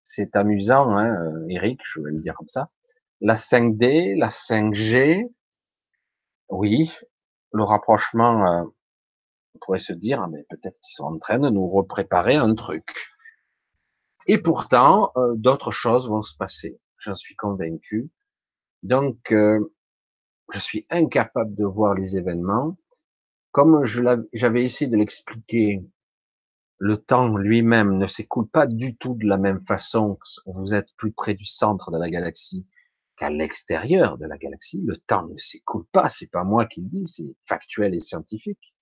c'est 0.04 0.36
amusant, 0.36 0.96
hein, 0.96 1.14
euh, 1.14 1.46
Eric, 1.50 1.80
je 1.84 2.02
vais 2.02 2.12
le 2.12 2.20
dire 2.20 2.36
comme 2.36 2.50
ça 2.50 2.70
la 3.22 3.36
5D, 3.36 4.18
la 4.18 4.30
5G, 4.30 5.32
oui, 6.50 6.92
le 7.52 7.64
rapprochement, 7.64 8.46
euh, 8.48 8.64
on 9.56 9.60
pourrait 9.60 9.80
se 9.80 9.94
dire, 9.94 10.22
ah, 10.22 10.28
mais 10.28 10.46
peut-être 10.50 10.80
qu'ils 10.82 10.94
sont 10.94 11.06
en 11.06 11.18
train 11.18 11.40
de 11.40 11.50
nous 11.50 11.68
repréparer 11.68 12.36
un 12.36 12.54
truc. 12.56 12.96
Et 14.28 14.38
pourtant, 14.38 15.12
euh, 15.18 15.34
d'autres 15.36 15.72
choses 15.72 16.08
vont 16.08 16.22
se 16.22 16.36
passer. 16.36 16.80
J'en 17.00 17.16
suis 17.16 17.36
convaincu. 17.36 18.10
Donc, 18.84 19.32
euh, 19.32 19.74
je 20.52 20.60
suis 20.60 20.86
incapable 20.90 21.56
de 21.56 21.66
voir 21.66 21.96
les 21.96 22.18
événements. 22.18 22.78
Comme 23.58 23.86
j'avais 23.86 24.64
essayé 24.64 24.88
de 24.88 24.98
l'expliquer, 24.98 25.84
le 26.78 26.98
temps 26.98 27.36
lui-même 27.36 27.98
ne 27.98 28.06
s'écoule 28.06 28.48
pas 28.48 28.68
du 28.68 28.96
tout 28.96 29.16
de 29.16 29.26
la 29.26 29.40
même 29.40 29.64
façon. 29.64 30.20
Vous 30.46 30.76
êtes 30.76 30.90
plus 30.96 31.12
près 31.12 31.34
du 31.34 31.46
centre 31.46 31.90
de 31.90 31.98
la 31.98 32.08
galaxie 32.08 32.68
qu'à 33.16 33.32
l'extérieur 33.32 34.20
de 34.20 34.28
la 34.28 34.38
galaxie, 34.38 34.84
le 34.86 34.96
temps 34.96 35.26
ne 35.26 35.40
s'écoule 35.40 35.88
pas. 35.92 36.08
C'est 36.08 36.30
pas 36.30 36.44
moi 36.44 36.68
qui 36.68 36.82
le 36.82 36.88
dis, 36.88 37.08
c'est 37.08 37.36
factuel 37.42 37.96
et 37.96 38.00
scientifique. 38.00 38.76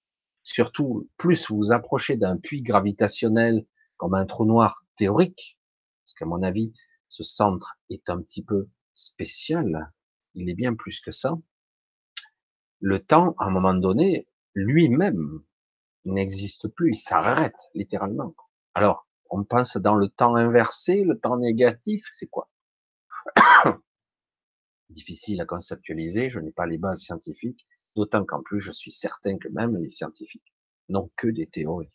Surtout, 0.44 1.10
plus 1.16 1.48
vous 1.48 1.56
vous 1.56 1.72
approchez 1.72 2.18
d'un 2.18 2.36
puits 2.36 2.62
gravitationnel 2.62 3.66
comme 3.96 4.14
un 4.14 4.26
trou 4.26 4.44
noir 4.44 4.84
théorique, 4.98 5.58
parce 6.04 6.16
qu'à 6.16 6.26
mon 6.26 6.44
avis, 6.44 6.74
ce 7.08 7.24
centre 7.24 7.78
est 7.90 8.10
un 8.10 8.22
petit 8.22 8.44
peu 8.44 8.68
spécial. 8.94 9.94
Il 10.34 10.50
est 10.50 10.54
bien 10.54 10.76
plus 10.76 11.00
que 11.00 11.12
ça. 11.12 11.38
Le 12.82 13.00
temps, 13.00 13.36
à 13.40 13.46
un 13.46 13.52
moment 13.52 13.74
donné, 13.74 14.28
lui-même 14.56 15.44
n'existe 16.06 16.68
plus. 16.70 16.94
Il 16.94 16.98
s'arrête 16.98 17.70
littéralement. 17.74 18.36
Alors, 18.74 19.08
on 19.30 19.44
pense 19.44 19.78
dans 19.78 19.96
le 19.96 20.08
temps 20.08 20.36
inversé, 20.36 21.04
le 21.04 21.20
temps 21.20 21.38
négatif, 21.38 22.08
c'est 22.12 22.28
quoi? 22.28 22.50
Difficile 24.90 25.42
à 25.42 25.46
conceptualiser, 25.46 26.30
je 26.30 26.40
n'ai 26.40 26.52
pas 26.52 26.68
les 26.68 26.78
bases 26.78 27.02
scientifiques, 27.02 27.66
d'autant 27.96 28.24
qu'en 28.24 28.42
plus 28.42 28.62
je 28.62 28.72
suis 28.72 28.92
certain 28.92 29.38
que 29.38 29.48
même 29.50 29.76
les 29.78 29.90
scientifiques 29.90 30.54
n'ont 30.90 31.12
que 31.16 31.28
des 31.28 31.48
théories. 31.48 31.94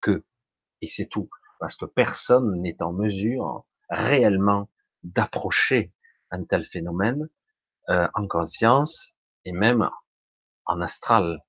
Que. 0.00 0.24
Et 0.80 0.88
c'est 0.88 1.06
tout. 1.06 1.28
Parce 1.58 1.76
que 1.76 1.84
personne 1.84 2.60
n'est 2.60 2.82
en 2.82 2.92
mesure 2.92 3.66
réellement 3.88 4.70
d'approcher 5.02 5.92
un 6.30 6.44
tel 6.44 6.64
phénomène 6.64 7.28
euh, 7.88 8.08
en 8.14 8.26
conscience 8.26 9.14
et 9.44 9.52
même 9.52 9.88
en 10.66 10.80
astral. 10.80 11.40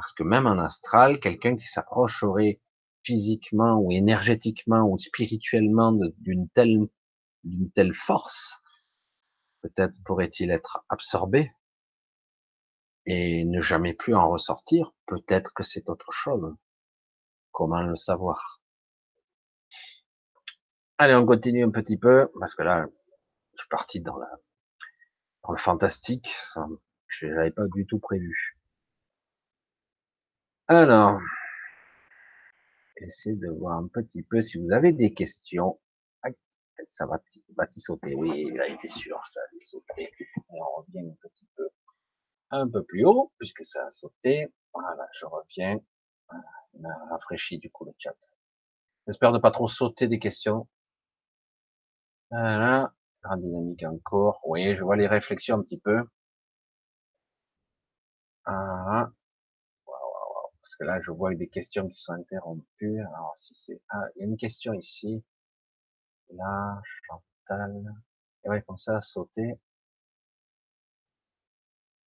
Parce 0.00 0.14
que 0.14 0.22
même 0.22 0.46
en 0.46 0.58
astral, 0.58 1.20
quelqu'un 1.20 1.56
qui 1.56 1.66
s'approcherait 1.66 2.58
physiquement 3.02 3.76
ou 3.76 3.92
énergétiquement 3.92 4.88
ou 4.88 4.98
spirituellement 4.98 5.92
d'une 5.92 6.48
telle, 6.54 6.88
force, 7.92 8.62
Peut-être 9.60 9.92
pourrait-il 10.06 10.52
être 10.52 10.86
absorbé 10.88 11.52
et 13.04 13.44
ne 13.44 13.60
jamais 13.60 13.92
plus 13.92 14.14
en 14.14 14.30
ressortir. 14.30 14.90
Peut-être 15.04 15.52
que 15.52 15.62
c'est 15.62 15.90
autre 15.90 16.12
chose. 16.12 16.56
Comment 17.52 17.82
le 17.82 17.94
savoir? 17.94 18.62
Allez, 20.96 21.14
on 21.14 21.26
continue 21.26 21.62
un 21.62 21.70
petit 21.70 21.98
peu 21.98 22.30
parce 22.40 22.54
que 22.54 22.62
là, 22.62 22.86
je 23.52 23.58
suis 23.58 23.68
parti 23.68 24.00
dans 24.00 24.16
la 24.16 24.30
dans 25.42 25.52
le 25.52 25.58
fantastique. 25.58 26.34
Je 27.06 27.26
n'avais 27.26 27.50
pas 27.50 27.66
du 27.74 27.84
tout 27.84 27.98
prévu. 27.98 28.59
Alors, 30.70 31.20
essayez 32.96 33.34
de 33.34 33.48
voir 33.48 33.78
un 33.78 33.88
petit 33.88 34.22
peu 34.22 34.40
si 34.40 34.56
vous 34.60 34.70
avez 34.70 34.92
des 34.92 35.12
questions 35.12 35.80
ça 36.88 37.06
va, 37.06 37.20
va 37.56 37.66
sauter. 37.76 38.14
Oui, 38.14 38.46
il 38.52 38.60
a 38.60 38.68
été 38.68 38.86
sûr, 38.86 39.18
ça 39.32 39.40
va 39.40 39.58
sauter. 39.58 40.08
On 40.48 40.58
revient 40.76 41.10
un 41.10 41.16
petit 41.28 41.48
peu, 41.56 41.68
un 42.50 42.68
peu 42.68 42.84
plus 42.84 43.04
haut, 43.04 43.32
puisque 43.38 43.64
ça 43.64 43.84
a 43.84 43.90
sauté. 43.90 44.46
Voilà, 44.72 45.08
je 45.12 45.26
reviens. 45.26 45.78
on 46.74 46.84
a 46.84 46.94
rafraîchi 47.10 47.58
du 47.58 47.68
coup 47.70 47.84
le 47.84 47.92
chat. 47.98 48.14
J'espère 49.08 49.32
ne 49.32 49.38
pas 49.38 49.50
trop 49.50 49.66
sauter 49.66 50.06
des 50.06 50.20
questions. 50.20 50.68
Voilà, 52.30 52.94
grande 53.24 53.42
dynamique 53.42 53.82
encore. 53.84 54.40
Oui, 54.44 54.76
je 54.76 54.82
vois 54.84 54.96
les 54.96 55.08
réflexions 55.08 55.56
un 55.56 55.62
petit 55.62 55.80
peu. 55.80 56.04
Ah, 58.44 59.10
là, 60.84 61.00
je 61.00 61.10
vois 61.10 61.34
des 61.34 61.48
questions 61.48 61.88
qui 61.88 61.98
sont 61.98 62.12
interrompues. 62.12 63.00
Alors, 63.00 63.34
si 63.36 63.54
c'est, 63.54 63.80
ah, 63.90 64.06
il 64.16 64.20
y 64.20 64.22
a 64.24 64.26
une 64.26 64.36
question 64.36 64.72
ici. 64.74 65.22
Là, 66.30 66.80
Chantal. 67.06 67.94
Et 68.44 68.48
ouais, 68.48 68.62
comme 68.62 68.78
ça, 68.78 69.00
sauter. 69.00 69.58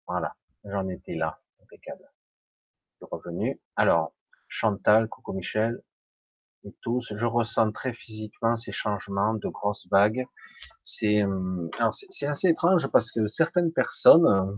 Voilà, 0.07 0.35
j'en 0.65 0.87
étais 0.87 1.15
là. 1.15 1.39
Impeccable. 1.61 2.09
Je 3.01 3.05
suis 3.05 3.07
revenu. 3.11 3.61
Alors, 3.75 4.13
Chantal, 4.47 5.07
coucou 5.09 5.33
Michel, 5.33 5.81
et 6.65 6.73
tous, 6.81 7.13
je 7.15 7.25
ressens 7.25 7.71
très 7.71 7.93
physiquement 7.93 8.55
ces 8.55 8.71
changements 8.71 9.33
de 9.33 9.47
grosses 9.49 9.87
vagues. 9.89 10.25
C'est, 10.83 11.23
euh, 11.23 11.69
alors 11.77 11.95
c'est 11.95 12.27
assez 12.27 12.47
étrange 12.49 12.87
parce 12.87 13.11
que 13.11 13.27
certaines 13.27 13.73
personnes, 13.73 14.25
euh, 14.25 14.55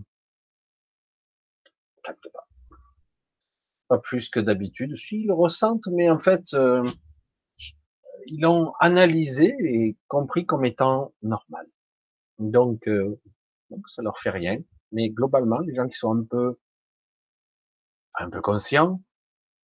plus 4.04 4.30
que 4.30 4.40
d'habitude. 4.40 4.96
Si, 4.96 5.22
ils 5.22 5.28
le 5.28 5.34
ressentent, 5.34 5.88
mais 5.88 6.10
en 6.10 6.20
fait, 6.20 6.54
euh, 6.54 6.90
ils 8.28 8.42
l'ont 8.42 8.74
analysé 8.80 9.56
et 9.60 9.98
compris 10.08 10.46
comme 10.46 10.66
étant 10.66 11.14
normal. 11.22 11.68
Donc, 12.40 12.88
euh, 12.88 13.20
donc, 13.70 13.88
ça 13.90 14.02
leur 14.02 14.18
fait 14.20 14.32
rien. 14.32 14.58
Mais 14.92 15.10
globalement, 15.10 15.60
les 15.60 15.76
gens 15.76 15.88
qui 15.88 15.98
sont 15.98 16.18
un 16.18 16.24
peu, 16.24 16.58
un 18.16 18.30
peu 18.30 18.42
conscients, 18.42 19.02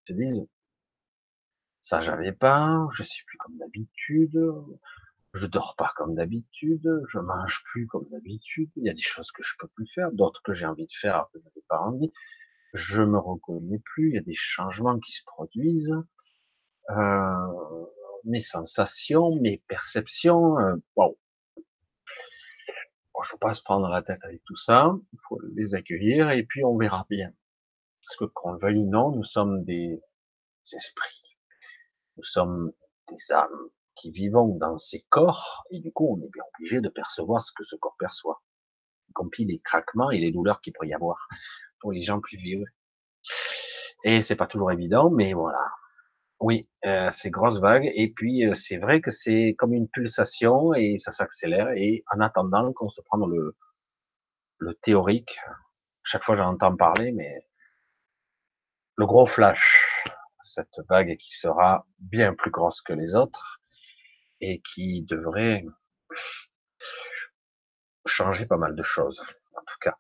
se 0.08 0.14
disent, 0.14 0.48
ça 1.82 2.00
j'avais 2.00 2.32
pas, 2.32 2.88
je 2.94 3.04
suis 3.04 3.26
plus 3.26 3.38
comme 3.38 3.58
d'habitude, 3.58 4.40
je 5.34 5.48
dors 5.48 5.76
pas 5.78 5.92
comme 5.96 6.16
d'habitude, 6.16 6.90
je 7.08 7.20
mange 7.20 7.64
plus 7.66 7.88
comme 7.88 8.08
d'habitude, 8.10 8.70
il 8.76 8.84
y 8.84 8.90
a 8.90 8.94
des 8.94 9.02
choses 9.02 9.32
que 9.32 9.44
je 9.44 9.56
peux 9.58 9.68
plus 9.68 9.88
faire, 9.88 10.12
d'autres 10.12 10.42
que 10.44 10.54
j'ai 10.54 10.66
envie 10.66 10.86
de 10.86 10.92
faire 10.92 11.28
que 11.34 11.40
je 11.40 11.46
n'avais 11.46 11.66
pas 11.68 11.80
envie, 11.80 12.12
je 12.74 13.02
me 13.02 13.18
reconnais 13.18 13.80
plus, 13.80 14.10
il 14.10 14.16
y 14.16 14.18
a 14.18 14.22
des 14.22 14.36
changements 14.36 15.00
qui 15.00 15.12
se 15.12 15.24
produisent, 15.26 15.96
euh, 16.90 17.86
mes 18.24 18.40
sensations, 18.40 19.36
mes 19.42 19.64
perceptions, 19.68 20.58
euh, 20.60 20.76
wow. 20.96 21.18
Bon, 23.14 23.24
faut 23.24 23.38
pas 23.38 23.54
se 23.54 23.62
prendre 23.62 23.88
la 23.90 24.02
tête 24.02 24.24
avec 24.24 24.44
tout 24.46 24.56
ça, 24.56 24.96
il 25.14 25.20
faut 25.28 25.40
les 25.54 25.74
accueillir 25.74 26.32
et 26.32 26.44
puis 26.44 26.64
on 26.64 26.78
verra 26.78 27.06
bien. 27.10 27.34
Parce 28.06 28.18
que 28.18 28.26
qu'on 28.26 28.54
le 28.54 28.60
veuille 28.60 28.78
ou 28.78 28.90
non, 28.90 29.12
nous 29.12 29.24
sommes 29.24 29.64
des 29.64 30.02
esprits, 30.74 31.38
nous 32.18 32.24
sommes 32.24 32.72
des 33.10 33.32
âmes 33.32 33.70
qui 33.96 34.12
vivons 34.12 34.56
dans 34.58 34.78
ces 34.78 35.06
corps 35.10 35.66
et 35.70 35.80
du 35.80 35.92
coup 35.92 36.08
on 36.10 36.26
est 36.26 36.30
bien 36.30 36.44
obligé 36.56 36.82
de 36.82 36.90
percevoir 36.90 37.42
ce 37.42 37.52
que 37.52 37.64
ce 37.64 37.76
corps 37.76 37.96
perçoit, 38.00 38.42
y 39.10 39.14
compris 39.14 39.46
les 39.46 39.60
craquements 39.60 40.12
et 40.12 40.20
les 40.20 40.32
douleurs 40.32 40.62
qu'il 40.62 40.74
pourrait 40.74 40.88
y 40.88 40.94
avoir 40.94 41.28
pour 41.82 41.92
les 41.92 42.02
gens 42.02 42.20
plus 42.20 42.38
vieux. 42.38 42.64
Et 44.04 44.22
c'est 44.24 44.36
pas 44.36 44.48
toujours 44.48 44.72
évident, 44.72 45.10
mais 45.12 45.34
voilà, 45.34 45.64
oui, 46.42 46.68
euh, 46.86 47.10
c'est 47.12 47.30
grosse 47.30 47.60
vague. 47.60 47.90
Et 47.94 48.12
puis, 48.12 48.46
euh, 48.48 48.56
c'est 48.56 48.78
vrai 48.78 49.00
que 49.00 49.12
c'est 49.12 49.56
comme 49.58 49.74
une 49.74 49.88
pulsation 49.88 50.74
et 50.74 50.98
ça 51.00 51.12
s'accélère. 51.12 51.70
Et 51.76 52.04
en 52.12 52.20
attendant 52.20 52.74
qu'on 52.74 52.90
se 52.90 53.02
prenne 53.02 53.30
le, 53.30 53.56
le 54.58 54.74
théorique, 54.76 55.40
chaque 56.04 56.24
fois 56.24 56.36
j'en 56.36 56.50
entends 56.54 56.76
parler, 56.76 57.12
mais 57.12 57.46
le 58.96 59.06
gros 59.06 59.26
flash, 59.28 60.04
cette 60.42 60.80
vague 60.90 61.16
qui 61.18 61.38
sera 61.38 61.86
bien 62.00 62.34
plus 62.34 62.52
grosse 62.52 62.82
que 62.82 62.94
les 62.94 63.16
autres 63.16 63.62
et 64.42 64.62
qui 64.62 65.04
devrait 65.04 65.64
changer 68.06 68.46
pas 68.48 68.58
mal 68.58 68.76
de 68.76 68.84
choses, 68.84 69.22
en 69.56 69.62
tout 69.62 69.78
cas. 69.82 69.98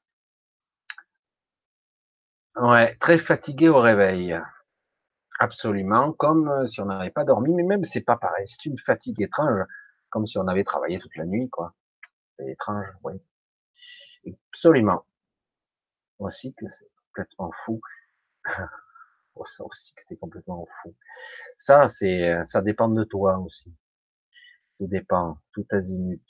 Ouais, 2.55 2.95
très 2.95 3.17
fatigué 3.17 3.67
au 3.67 3.79
réveil. 3.81 4.37
Absolument, 5.39 6.13
comme 6.13 6.47
euh, 6.49 6.67
si 6.67 6.79
on 6.81 6.85
n'avait 6.85 7.09
pas 7.11 7.25
dormi, 7.25 7.53
mais 7.53 7.63
même 7.63 7.83
c'est 7.83 8.05
pas 8.05 8.15
pareil, 8.17 8.47
c'est 8.47 8.65
une 8.65 8.77
fatigue 8.77 9.21
étrange, 9.21 9.65
comme 10.09 10.25
si 10.27 10.37
on 10.37 10.47
avait 10.47 10.63
travaillé 10.63 10.99
toute 10.99 11.15
la 11.17 11.25
nuit, 11.25 11.49
quoi. 11.49 11.73
C'est 12.37 12.49
étrange, 12.51 12.87
oui. 13.03 13.13
Absolument. 14.53 15.05
Aussi 16.19 16.53
que 16.53 16.69
c'est 16.69 16.89
complètement 17.07 17.51
fou. 17.51 17.81
oh, 19.35 19.45
ça 19.45 19.65
aussi 19.65 19.93
que 19.95 20.01
t'es 20.07 20.17
complètement 20.17 20.67
fou. 20.81 20.95
Ça, 21.57 21.87
c'est, 21.87 22.33
euh, 22.33 22.43
ça 22.43 22.61
dépend 22.61 22.89
de 22.89 23.03
toi 23.03 23.39
aussi. 23.39 23.73
Tout 24.77 24.87
dépend, 24.87 25.37
tout 25.53 25.65
azimut. 25.71 26.21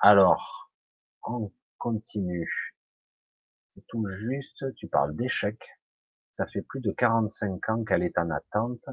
Alors, 0.00 0.72
on 1.24 1.52
continue. 1.78 2.48
Tout 3.88 4.06
juste, 4.06 4.74
tu 4.74 4.88
parles 4.88 5.14
d'échec 5.16 5.58
ça 6.40 6.46
fait 6.46 6.62
plus 6.62 6.80
de 6.80 6.90
45 6.90 7.68
ans 7.68 7.84
qu'elle 7.84 8.02
est 8.02 8.18
en 8.18 8.30
attente. 8.30 8.88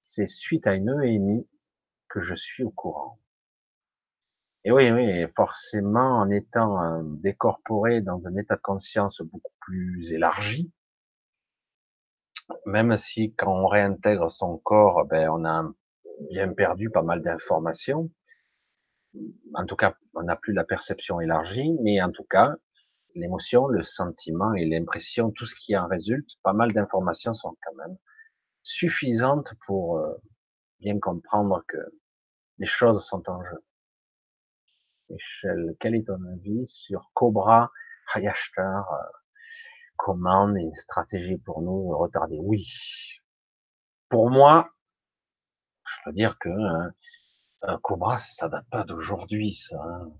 C'est 0.00 0.26
suite 0.26 0.66
à 0.66 0.72
une 0.72 0.88
EMI 1.02 1.46
que 2.08 2.20
je 2.20 2.34
suis 2.34 2.64
au 2.64 2.70
courant. 2.70 3.20
Et 4.64 4.72
oui, 4.72 4.90
oui, 4.92 5.26
forcément, 5.34 6.20
en 6.20 6.30
étant 6.30 6.82
euh, 6.82 7.02
décorporé 7.22 8.00
dans 8.00 8.26
un 8.26 8.34
état 8.36 8.56
de 8.56 8.62
conscience 8.62 9.20
beaucoup 9.20 9.52
plus 9.60 10.10
élargi, 10.14 10.72
même 12.64 12.96
si 12.96 13.34
quand 13.34 13.52
on 13.52 13.66
réintègre 13.66 14.30
son 14.30 14.56
corps, 14.56 15.04
ben, 15.04 15.28
on 15.28 15.44
a 15.44 15.70
bien 16.30 16.50
perdu 16.54 16.88
pas 16.88 17.02
mal 17.02 17.20
d'informations. 17.20 18.10
En 19.52 19.66
tout 19.66 19.76
cas, 19.76 19.94
on 20.14 20.22
n'a 20.22 20.36
plus 20.36 20.54
la 20.54 20.64
perception 20.64 21.20
élargie, 21.20 21.76
mais 21.82 22.00
en 22.00 22.10
tout 22.10 22.24
cas, 22.24 22.56
l'émotion, 23.16 23.66
le 23.66 23.82
sentiment 23.82 24.54
et 24.54 24.66
l'impression, 24.66 25.30
tout 25.30 25.46
ce 25.46 25.54
qui 25.54 25.76
en 25.76 25.86
résulte, 25.88 26.28
pas 26.42 26.52
mal 26.52 26.72
d'informations 26.72 27.34
sont 27.34 27.56
quand 27.64 27.74
même 27.76 27.96
suffisantes 28.62 29.52
pour 29.66 29.98
euh, 29.98 30.14
bien 30.80 30.98
comprendre 30.98 31.62
que 31.66 31.78
les 32.58 32.66
choses 32.66 33.04
sont 33.04 33.28
en 33.28 33.42
jeu. 33.44 33.64
Michel, 35.08 35.76
quel 35.80 35.94
est 35.94 36.06
ton 36.06 36.22
avis 36.32 36.66
sur 36.66 37.10
Cobra 37.14 37.70
Hayashtar 38.14 38.92
euh, 38.92 38.98
Commande 39.96 40.56
une 40.56 40.74
stratégie 40.74 41.38
pour 41.38 41.62
nous 41.62 41.96
retarder? 41.96 42.38
Oui. 42.40 42.66
Pour 44.08 44.30
moi, 44.30 44.70
je 45.84 46.10
veux 46.10 46.12
dire 46.12 46.36
que 46.38 46.48
hein, 46.48 47.78
Cobra, 47.82 48.18
ça 48.18 48.48
date 48.48 48.68
pas 48.70 48.84
d'aujourd'hui, 48.84 49.54
ça. 49.54 49.76
Hein. 49.80 50.12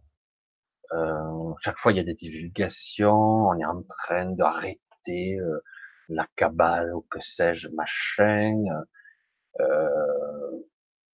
Euh, 0.92 1.52
chaque 1.60 1.78
fois, 1.78 1.92
il 1.92 1.98
y 1.98 2.00
a 2.00 2.04
des 2.04 2.14
divulgations. 2.14 3.48
On 3.48 3.58
est 3.58 3.64
en 3.64 3.82
train 3.82 4.26
d'arrêter 4.32 5.36
euh, 5.38 5.62
la 6.08 6.26
cabale 6.36 6.94
ou 6.94 7.02
que 7.10 7.20
sais-je, 7.20 7.68
machin. 7.68 8.62
Euh, 9.60 10.64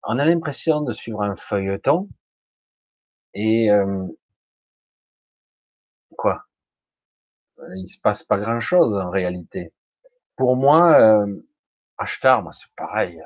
on 0.04 0.18
a 0.18 0.24
l'impression 0.24 0.80
de 0.82 0.92
suivre 0.92 1.22
un 1.22 1.36
feuilleton. 1.36 2.08
Et 3.34 3.70
euh, 3.70 4.06
quoi? 6.16 6.44
Il 7.76 7.88
se 7.88 8.00
passe 8.00 8.22
pas 8.22 8.38
grand-chose 8.38 8.94
en 8.96 9.10
réalité. 9.10 9.72
Pour 10.36 10.56
moi, 10.56 11.00
euh, 11.00 11.48
Ashtar, 11.98 12.42
moi 12.42 12.52
c'est 12.52 12.70
pareil. 12.76 13.22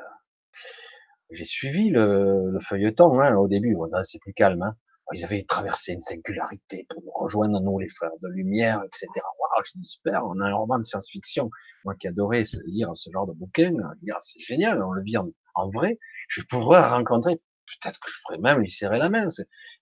J'ai 1.30 1.44
suivi 1.44 1.90
le, 1.90 2.51
le 2.51 2.61
feuilleton 2.61 3.20
hein, 3.20 3.34
au 3.36 3.49
début. 3.49 3.74
Bon, 3.74 3.90
c'est 4.05 4.18
plus 4.20 4.32
calme. 4.34 4.62
Hein. 4.62 4.76
Ils 5.12 5.24
avaient 5.24 5.44
traversé 5.44 5.92
une 5.92 6.00
singularité 6.00 6.86
pour 6.88 7.00
nous 7.02 7.12
rejoindre, 7.12 7.61
nous, 7.61 7.78
les 7.78 7.88
frères 7.88 8.16
de 8.22 8.28
lumière, 8.28 8.82
etc. 8.84 9.07
Waouh, 9.14 9.64
je 9.64 9.78
dis 9.78 9.84
super, 9.84 10.24
on 10.26 10.40
a 10.40 10.46
un 10.46 10.54
roman 10.54 10.78
de 10.78 10.84
science-fiction. 10.84 11.48
Moi 11.84 11.94
qui 11.94 12.09
adorais 12.09 12.44
lire 12.66 12.90
ce 12.94 13.11
genre 13.12 13.26
de 13.26 13.32
bouquin, 13.32 13.72
c'est 14.20 14.40
génial, 14.40 14.82
on 14.82 14.90
le 14.90 15.02
vit 15.02 15.16
en, 15.16 15.70
vrai. 15.70 15.98
Je 16.28 16.42
pouvoir 16.42 16.90
rencontrer, 16.90 17.36
peut-être 17.36 18.00
que 18.00 18.11
je 18.11 18.16
pourrais 18.24 18.38
même 18.38 18.59
lui 18.59 18.70
serrer 18.70 18.98
la 18.98 19.09
main. 19.09 19.28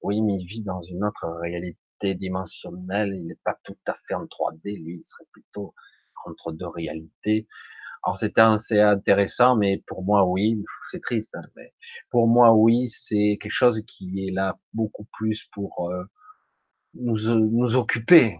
Oui, 0.02 0.20
mais 0.20 0.34
il 0.34 0.46
vit 0.46 0.62
dans 0.62 0.82
une 0.82 1.02
autre 1.02 1.26
réalité 1.40 2.14
dimensionnelle, 2.14 3.14
il 3.14 3.26
n'est 3.26 3.38
pas 3.44 3.58
tout 3.64 3.78
à 3.86 3.94
fait 4.06 4.14
en 4.14 4.24
3D, 4.24 4.84
lui, 4.84 4.96
il 4.96 5.04
serait 5.04 5.24
plutôt 5.32 5.74
entre 6.26 6.52
deux 6.52 6.68
réalités. 6.68 7.46
Alors 8.04 8.18
c'était 8.18 8.42
assez 8.42 8.80
intéressant, 8.80 9.56
mais 9.56 9.82
pour 9.86 10.04
moi 10.04 10.26
oui, 10.26 10.62
c'est 10.90 11.00
triste. 11.00 11.34
Hein, 11.34 11.48
mais 11.56 11.72
pour 12.10 12.28
moi 12.28 12.52
oui, 12.52 12.88
c'est 12.88 13.38
quelque 13.40 13.52
chose 13.52 13.82
qui 13.86 14.26
est 14.26 14.30
là 14.30 14.58
beaucoup 14.74 15.06
plus 15.12 15.48
pour 15.52 15.90
euh, 15.90 16.04
nous, 16.94 17.34
nous 17.34 17.76
occuper. 17.76 18.38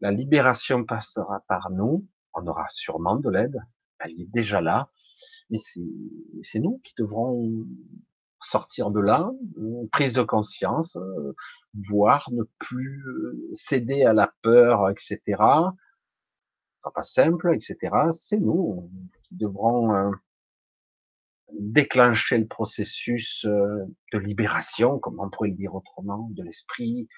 La 0.00 0.10
libération 0.10 0.84
passera 0.84 1.42
par 1.48 1.70
nous. 1.70 2.06
On 2.34 2.46
aura 2.46 2.66
sûrement 2.68 3.16
de 3.16 3.30
l'aide. 3.30 3.58
Elle 4.00 4.20
est 4.20 4.30
déjà 4.30 4.60
là, 4.60 4.90
mais 5.48 5.58
c'est 5.58 6.60
nous 6.60 6.80
qui 6.84 6.92
devrons 6.98 7.64
sortir 8.42 8.90
de 8.90 9.00
là, 9.00 9.32
prise 9.90 10.12
de 10.12 10.22
conscience, 10.22 10.96
euh, 10.96 11.34
voir 11.88 12.28
ne 12.30 12.44
plus 12.58 13.02
euh, 13.08 13.50
céder 13.54 14.04
à 14.04 14.12
la 14.12 14.32
peur, 14.42 14.88
etc 14.90 15.42
pas 16.90 17.02
simple, 17.02 17.54
etc. 17.54 17.76
C'est 18.12 18.40
nous 18.40 18.90
qui 19.22 19.36
devrons 19.36 19.94
euh, 19.94 20.10
déclencher 21.52 22.38
le 22.38 22.46
processus 22.46 23.44
euh, 23.44 23.84
de 24.12 24.18
libération, 24.18 24.98
comme 24.98 25.20
on 25.20 25.30
pourrait 25.30 25.50
le 25.50 25.56
dire 25.56 25.74
autrement, 25.74 26.28
de 26.32 26.42
l'esprit, 26.42 27.08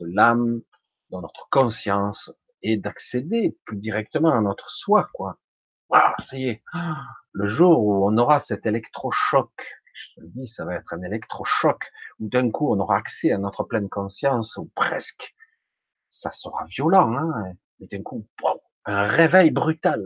de 0.00 0.06
l'âme, 0.06 0.62
dans 1.10 1.20
notre 1.20 1.48
conscience, 1.50 2.32
et 2.62 2.76
d'accéder 2.76 3.58
plus 3.64 3.76
directement 3.76 4.32
à 4.32 4.40
notre 4.40 4.70
soi, 4.70 5.08
quoi. 5.12 5.38
Voilà, 5.88 6.14
ça 6.24 6.36
y 6.36 6.48
est. 6.48 6.62
Le 7.32 7.48
jour 7.48 7.84
où 7.84 8.06
on 8.06 8.16
aura 8.16 8.38
cet 8.38 8.66
électrochoc, 8.66 9.50
je 9.92 10.14
te 10.14 10.20
le 10.20 10.28
dis, 10.28 10.46
ça 10.46 10.64
va 10.64 10.74
être 10.74 10.94
un 10.94 11.02
électrochoc, 11.02 11.78
où 12.18 12.28
d'un 12.28 12.50
coup 12.50 12.72
on 12.72 12.78
aura 12.80 12.96
accès 12.96 13.32
à 13.32 13.38
notre 13.38 13.64
pleine 13.64 13.88
conscience, 13.88 14.56
ou 14.56 14.70
presque, 14.74 15.34
ça 16.08 16.30
sera 16.30 16.64
violent, 16.66 17.14
hein, 17.16 17.52
et 17.80 17.86
d'un 17.86 18.02
coup, 18.02 18.26
un 18.84 19.04
réveil 19.04 19.50
brutal. 19.50 20.02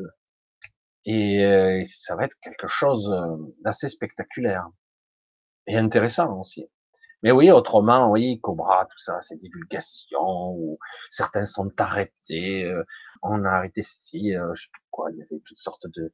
Et 1.04 1.44
euh, 1.44 1.84
ça 1.86 2.16
va 2.16 2.24
être 2.24 2.36
quelque 2.42 2.66
chose 2.68 3.10
euh, 3.10 3.36
d'assez 3.62 3.88
spectaculaire 3.88 4.68
et 5.66 5.76
intéressant 5.76 6.40
aussi. 6.40 6.68
Mais 7.22 7.32
oui, 7.32 7.50
autrement, 7.50 8.10
oui, 8.10 8.40
Cobra, 8.40 8.86
tout 8.86 8.98
ça, 8.98 9.20
c'est 9.20 9.36
divulgation, 9.36 10.50
ou 10.50 10.78
certains 11.10 11.46
sont 11.46 11.70
arrêtés, 11.78 12.64
euh, 12.64 12.84
on 13.22 13.44
a 13.44 13.50
arrêté 13.50 13.82
si, 13.82 14.32
je 14.32 14.62
sais 14.62 14.68
pas 14.72 14.78
quoi, 14.90 15.10
il 15.12 15.18
y 15.18 15.22
avait 15.22 15.40
toutes 15.44 15.58
sortes 15.58 15.86
de, 15.86 16.12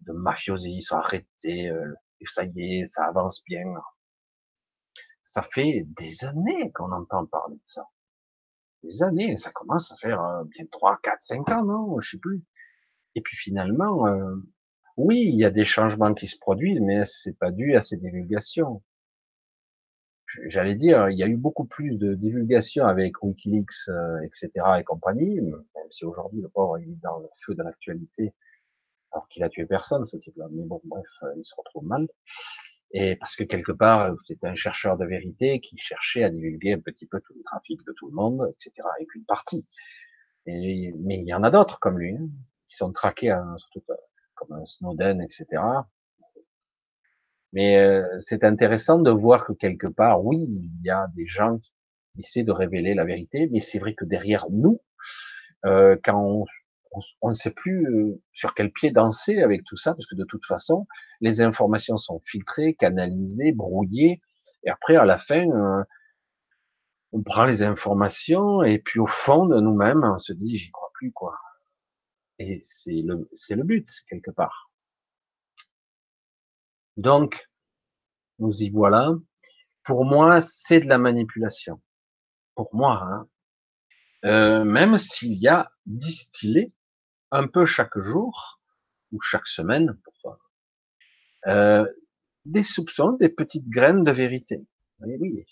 de 0.00 0.12
mafiosi, 0.12 0.76
ils 0.76 0.82
sont 0.82 0.96
arrêtés, 0.96 1.72
et 2.20 2.24
ça 2.26 2.44
y 2.44 2.80
est, 2.80 2.86
ça 2.86 3.04
avance 3.06 3.42
bien. 3.44 3.64
Ça 5.22 5.42
fait 5.42 5.84
des 5.86 6.24
années 6.24 6.72
qu'on 6.72 6.90
entend 6.92 7.24
parler 7.26 7.56
de 7.56 7.62
ça. 7.64 7.86
Des 8.82 9.02
années, 9.02 9.36
ça 9.36 9.50
commence 9.50 9.92
à 9.92 9.96
faire 9.96 10.22
euh, 10.22 10.44
bien 10.44 10.64
3, 10.70 10.98
4, 11.02 11.16
5 11.20 11.48
ans, 11.50 11.64
non, 11.64 12.00
je 12.00 12.10
sais 12.10 12.18
plus. 12.18 12.42
Et 13.14 13.20
puis 13.20 13.36
finalement, 13.36 14.06
euh, 14.06 14.36
oui, 14.96 15.20
il 15.26 15.36
y 15.36 15.44
a 15.44 15.50
des 15.50 15.64
changements 15.64 16.14
qui 16.14 16.26
se 16.26 16.38
produisent, 16.38 16.80
mais 16.80 17.04
c'est 17.04 17.36
pas 17.38 17.50
dû 17.50 17.76
à 17.76 17.82
ces 17.82 17.96
divulgations. 17.96 18.82
J'allais 20.46 20.76
dire, 20.76 21.10
il 21.10 21.18
y 21.18 21.24
a 21.24 21.26
eu 21.26 21.36
beaucoup 21.36 21.64
plus 21.64 21.98
de 21.98 22.14
divulgations 22.14 22.86
avec 22.86 23.22
Wikileaks, 23.22 23.88
euh, 23.88 24.20
etc. 24.22 24.50
et 24.78 24.84
compagnie, 24.84 25.40
même 25.40 25.64
si 25.90 26.04
aujourd'hui 26.04 26.40
le 26.40 26.48
pauvre 26.48 26.78
est 26.78 26.86
dans 27.02 27.18
le 27.18 27.28
feu 27.44 27.54
de 27.54 27.62
l'actualité, 27.62 28.32
alors 29.12 29.28
qu'il 29.28 29.42
a 29.42 29.48
tué 29.48 29.66
personne, 29.66 30.06
ce 30.06 30.16
type-là. 30.16 30.46
Mais 30.52 30.64
bon, 30.64 30.80
bref, 30.84 31.06
il 31.36 31.44
se 31.44 31.54
retrouve 31.56 31.84
mal. 31.84 32.06
Et 32.92 33.16
parce 33.16 33.36
que 33.36 33.44
quelque 33.44 33.72
part, 33.72 34.14
c'était 34.26 34.48
un 34.48 34.56
chercheur 34.56 34.96
de 34.96 35.06
vérité 35.06 35.60
qui 35.60 35.76
cherchait 35.78 36.24
à 36.24 36.30
divulguer 36.30 36.72
un 36.72 36.80
petit 36.80 37.06
peu 37.06 37.20
tout 37.20 37.34
le 37.34 37.42
trafic 37.42 37.84
de 37.86 37.92
tout 37.92 38.08
le 38.08 38.14
monde, 38.14 38.52
etc. 38.52 38.86
avec 38.96 39.14
une 39.14 39.24
partie. 39.24 39.66
Et, 40.46 40.92
mais 40.98 41.18
il 41.18 41.26
y 41.26 41.34
en 41.34 41.44
a 41.44 41.50
d'autres 41.50 41.78
comme 41.78 41.98
lui, 41.98 42.16
hein, 42.16 42.28
qui 42.66 42.76
sont 42.76 42.92
traqués, 42.92 43.30
hein, 43.30 43.54
surtout 43.58 43.82
euh, 43.90 43.94
comme 44.34 44.66
Snowden, 44.66 45.20
etc. 45.20 45.46
Mais 47.52 47.78
euh, 47.78 48.06
c'est 48.18 48.44
intéressant 48.44 48.98
de 48.98 49.10
voir 49.10 49.44
que 49.44 49.52
quelque 49.52 49.86
part, 49.86 50.24
oui, 50.24 50.38
il 50.48 50.84
y 50.84 50.90
a 50.90 51.08
des 51.14 51.26
gens 51.26 51.58
qui 52.14 52.20
essaient 52.20 52.42
de 52.42 52.52
révéler 52.52 52.94
la 52.94 53.04
vérité, 53.04 53.48
mais 53.52 53.60
c'est 53.60 53.78
vrai 53.78 53.94
que 53.94 54.04
derrière 54.04 54.46
nous, 54.50 54.80
euh, 55.64 55.96
quand 56.04 56.20
on, 56.20 56.44
on, 57.20 57.28
ne 57.28 57.34
sait 57.34 57.52
plus 57.52 57.86
euh, 57.86 58.20
sur 58.32 58.54
quel 58.54 58.72
pied 58.72 58.90
danser 58.90 59.40
avec 59.42 59.64
tout 59.64 59.76
ça, 59.76 59.94
parce 59.94 60.06
que 60.06 60.14
de 60.14 60.24
toute 60.24 60.44
façon, 60.46 60.86
les 61.20 61.40
informations 61.40 61.96
sont 61.96 62.20
filtrées, 62.20 62.74
canalisées, 62.74 63.52
brouillées, 63.52 64.20
et 64.64 64.70
après, 64.70 64.96
à 64.96 65.04
la 65.04 65.18
fin, 65.18 65.48
euh, 65.48 65.84
on 67.12 67.22
prend 67.22 67.44
les 67.44 67.62
informations, 67.62 68.62
et 68.62 68.78
puis 68.78 69.00
au 69.00 69.06
fond 69.06 69.46
de 69.46 69.60
nous-mêmes, 69.60 70.04
on 70.04 70.18
se 70.18 70.32
dit, 70.32 70.56
j'y 70.56 70.70
crois 70.70 70.90
plus, 70.94 71.12
quoi. 71.12 71.36
Et 72.38 72.60
c'est 72.64 73.02
le, 73.04 73.28
le 73.50 73.62
but, 73.64 73.88
quelque 74.08 74.30
part. 74.30 74.70
Donc, 76.96 77.48
nous 78.38 78.62
y 78.62 78.70
voilà. 78.70 79.12
Pour 79.84 80.04
moi, 80.04 80.40
c'est 80.40 80.80
de 80.80 80.86
la 80.86 80.98
manipulation. 80.98 81.80
Pour 82.54 82.74
moi, 82.74 83.02
hein. 83.02 83.28
euh, 84.24 84.64
même 84.64 84.98
s'il 84.98 85.32
y 85.38 85.48
a 85.48 85.70
distillé 85.86 86.72
un 87.30 87.46
peu 87.46 87.66
chaque 87.66 87.98
jour 87.98 88.60
ou 89.12 89.20
chaque 89.20 89.46
semaine, 89.46 89.98
euh, 91.46 91.86
des 92.44 92.64
soupçons, 92.64 93.12
des 93.12 93.28
petites 93.28 93.68
graines 93.68 94.04
de 94.04 94.10
vérité. 94.10 94.64
Oui, 95.00 95.16
oui, 95.20 95.46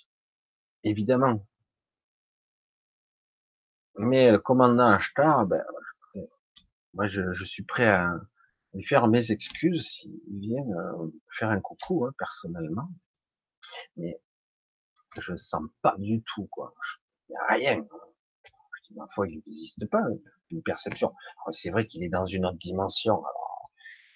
évidemment. 0.85 1.47
Mais 3.97 4.31
le 4.31 4.39
commandant 4.39 4.93
Ashtar, 4.93 5.47
ben, 5.47 5.65
moi, 6.95 7.07
je, 7.07 7.33
je 7.33 7.45
suis 7.45 7.65
prêt 7.65 7.89
à, 7.89 8.13
lui 8.75 8.85
faire 8.85 9.09
mes 9.09 9.33
excuses 9.33 9.89
s'il 9.89 10.21
vient 10.41 10.63
euh, 10.63 11.11
faire 11.33 11.51
un 11.51 11.61
coucou, 11.61 12.07
hein, 12.07 12.13
personnellement. 12.19 12.89
Mais 13.97 14.21
je 15.21 15.35
sens 15.37 15.63
pas 15.83 15.97
du 15.99 16.23
tout, 16.23 16.47
quoi. 16.49 16.75
Il 17.29 17.33
n'y 17.33 17.37
a 17.37 17.47
rien. 17.47 17.89
Ma 18.91 19.07
foi, 19.11 19.29
il 19.29 19.37
n'existe 19.37 19.89
pas 19.91 20.03
une 20.51 20.63
perception. 20.63 21.15
C'est 21.53 21.71
vrai 21.71 21.87
qu'il 21.87 22.05
est 22.05 22.09
dans 22.09 22.27
une 22.27 22.47
autre 22.47 22.59
dimension. 22.59 23.23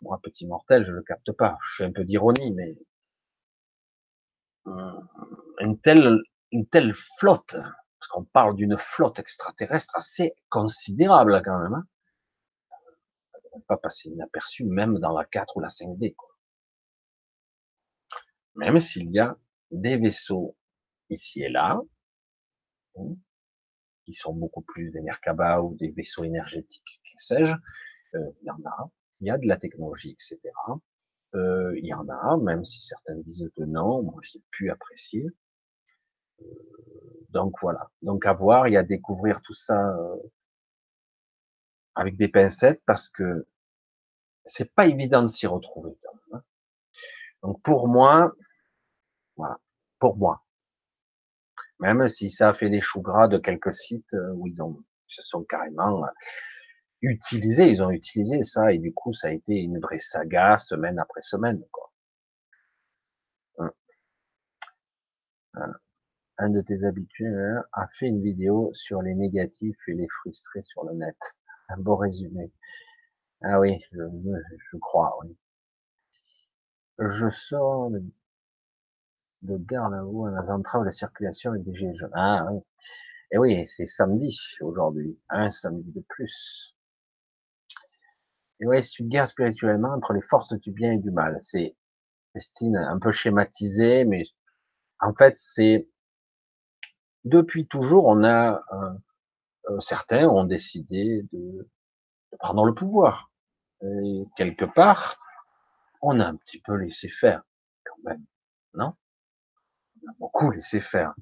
Moi, 0.03 0.19
petit 0.23 0.47
mortel, 0.47 0.85
je 0.85 0.93
le 0.93 1.03
capte 1.03 1.33
pas. 1.33 1.59
Je 1.63 1.77
fais 1.77 1.85
un 1.85 1.93
peu 1.93 2.05
d'ironie, 2.05 2.53
mais 2.53 2.79
hum, 4.65 5.09
une 5.61 5.79
telle, 5.81 6.95
flotte, 7.19 7.55
parce 7.55 8.09
qu'on 8.11 8.25
parle 8.25 8.57
d'une 8.57 8.77
flotte 8.79 9.19
extraterrestre 9.19 9.97
assez 9.97 10.35
considérable 10.49 11.41
quand 11.45 11.59
même. 11.59 11.75
Hein 11.75 11.87
pas 13.61 13.77
passer 13.77 14.09
inaperçu, 14.09 14.65
même 14.65 14.99
dans 14.99 15.13
la 15.13 15.25
4 15.25 15.57
ou 15.57 15.61
la 15.61 15.69
5D. 15.69 16.15
Quoi. 16.15 16.29
Même 18.55 18.81
s'il 18.81 19.11
y 19.11 19.19
a 19.19 19.37
des 19.71 19.97
vaisseaux 19.97 20.57
ici 21.11 21.43
et 21.43 21.49
là, 21.49 21.81
hein, 22.97 23.17
qui 24.13 24.19
sont 24.19 24.35
beaucoup 24.35 24.63
plus 24.63 24.91
des 24.91 25.01
Merkaba 25.01 25.63
ou 25.63 25.75
des 25.77 25.91
vaisseaux 25.91 26.25
énergétiques, 26.25 27.03
que 27.05 27.23
sais-je, 27.23 27.55
euh, 28.15 28.31
il 28.43 28.47
y 28.47 28.51
en 28.51 28.61
a, 28.67 28.91
il 29.21 29.29
y 29.29 29.31
a 29.31 29.39
de 29.39 29.47
la 29.47 29.57
technologie, 29.57 30.11
etc. 30.11 30.39
Euh, 31.35 31.73
il 31.79 31.87
y 31.87 31.95
en 31.95 32.09
a, 32.09 32.37
même 32.39 32.65
si 32.65 32.81
certains 32.81 33.17
disent 33.17 33.51
que 33.57 33.63
non, 33.63 34.03
moi 34.03 34.21
j'ai 34.23 34.43
pu 34.51 34.71
apprécier. 34.71 35.27
Euh, 36.41 36.45
donc 37.31 37.55
voilà. 37.63 37.91
Donc 38.03 38.27
à 38.27 38.35
voir 38.35 38.67
et 38.67 38.77
à 38.77 38.83
découvrir 38.83 39.41
tout 39.41 39.55
ça 39.55 39.97
euh, 39.97 40.17
avec 41.95 42.17
des 42.17 42.29
pincettes 42.29 42.83
parce 42.85 43.09
que 43.09 43.47
c'est 44.45 44.75
pas 44.75 44.87
évident 44.87 45.23
de 45.23 45.29
s'y 45.29 45.47
retrouver. 45.47 45.99
Hein. 46.33 46.43
Donc 47.43 47.63
pour 47.63 47.89
moi, 47.89 48.33
voilà, 49.37 49.59
pour 49.99 50.19
moi, 50.19 50.45
même 51.83 52.07
si 52.09 52.31
ça 52.31 52.51
a 52.51 52.55
fait 52.55 52.71
des 52.71 52.81
choux 52.81 53.03
gras 53.03 53.27
de 53.29 53.39
quelques 53.39 53.75
sites 53.75 54.15
euh, 54.15 54.33
où 54.35 54.47
ils 54.47 54.63
ont, 54.63 54.85
se 55.09 55.21
sont 55.21 55.43
carrément 55.43 56.05
euh, 56.05 56.09
utilisés, 57.03 57.71
ils 57.71 57.83
ont 57.83 57.91
utilisé 57.91 58.45
ça 58.45 58.73
et 58.73 58.79
du 58.79 58.95
coup 58.95 59.13
ça 59.13 59.29
a 59.29 59.33
été 59.33 59.55
une 59.55 59.81
vraie 59.81 59.99
saga 59.99 60.59
semaine 60.59 60.99
après 61.01 61.23
semaine. 61.23 61.61
Hein. 65.55 65.73
Un 66.39 66.51
de 66.51 66.61
tes 66.61 66.85
habitués 66.85 67.27
hein, 67.27 67.65
a 67.73 67.89
fait 67.89 68.07
une 68.07 68.23
vidéo 68.23 68.71
sur 68.75 69.03
les 69.03 69.15
négatifs 69.15 69.89
et 69.89 69.95
les 69.95 70.09
frustrés 70.09 70.63
sur 70.63 70.85
le 70.85 70.95
net. 70.95 71.17
Un 71.69 71.79
beau 71.79 71.97
résumé. 71.97 72.53
Ah 73.43 73.59
oui, 73.59 73.81
je, 73.91 74.03
je 74.71 74.77
crois, 74.79 75.19
oui. 75.23 75.37
Je 76.99 77.29
sors 77.29 77.91
de 79.43 79.57
garde 79.57 79.95
vous 80.07 80.27
à 80.27 80.31
la 80.31 80.43
centrale 80.45 80.85
de 80.85 80.91
circulation 80.91 81.51
avec 81.51 81.65
des 81.65 81.75
gilets 81.75 81.95
jaunes. 81.95 82.13
Ah 82.15 82.47
oui. 82.51 82.61
Et 83.33 83.39
oui, 83.39 83.67
c'est 83.67 83.87
samedi 83.87 84.39
aujourd'hui, 84.61 85.19
un 85.31 85.51
samedi 85.51 85.91
de 85.93 86.05
plus. 86.09 86.77
Et 88.61 88.67
oui, 88.67 88.83
c'est 88.83 88.99
une 89.01 89.09
guerre 89.09 89.27
spirituellement 89.27 89.93
entre 89.95 90.13
les 90.13 90.21
forces 90.21 90.53
du 90.55 90.71
bien 90.71 90.93
et 90.93 90.99
du 90.99 91.11
mal. 91.11 91.37
C'est, 91.41 91.77
Christine, 92.33 92.77
un 92.77 92.99
peu 92.99 93.11
schématisé, 93.11 94.05
mais 94.05 94.25
en 95.01 95.15
fait, 95.15 95.37
c'est 95.37 95.89
depuis 97.25 97.67
toujours, 97.67 98.07
on 98.07 98.23
a 98.23 98.63
euh, 98.73 98.91
euh, 99.71 99.81
certains 99.81 100.29
ont 100.29 100.45
décidé 100.45 101.23
de, 101.33 101.69
de 102.33 102.37
prendre 102.39 102.65
le 102.65 102.75
pouvoir. 102.75 103.31
Et 103.83 104.25
quelque 104.37 104.65
part, 104.65 105.19
on 106.03 106.21
a 106.21 106.27
un 106.27 106.37
petit 106.37 106.61
peu 106.61 106.75
laissé 106.75 107.09
faire, 107.09 107.43
quand 107.85 107.97
même, 108.05 108.25
non? 108.75 108.95
Beaucoup 110.19 110.51
laissé 110.51 110.81
faire. 110.81 111.15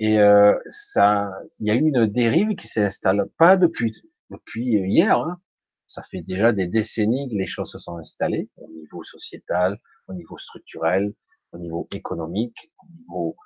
Et 0.00 0.20
euh, 0.20 0.56
ça, 0.70 1.30
il 1.58 1.66
y 1.66 1.70
a 1.70 1.74
eu 1.74 1.80
une 1.80 2.06
dérive 2.06 2.54
qui 2.54 2.68
s'installe 2.68 3.28
pas 3.36 3.56
depuis 3.56 3.94
depuis 4.30 4.64
hier. 4.64 5.18
Hein. 5.18 5.40
Ça 5.86 6.02
fait 6.02 6.20
déjà 6.20 6.52
des 6.52 6.66
décennies 6.66 7.28
que 7.30 7.34
les 7.34 7.46
choses 7.46 7.70
se 7.70 7.78
sont 7.78 7.96
installées 7.96 8.48
au 8.56 8.68
niveau 8.68 9.02
sociétal, 9.02 9.78
au 10.06 10.14
niveau 10.14 10.38
structurel, 10.38 11.14
au 11.52 11.58
niveau 11.58 11.88
économique, 11.92 12.58
au 12.82 12.86
niveau 12.92 13.36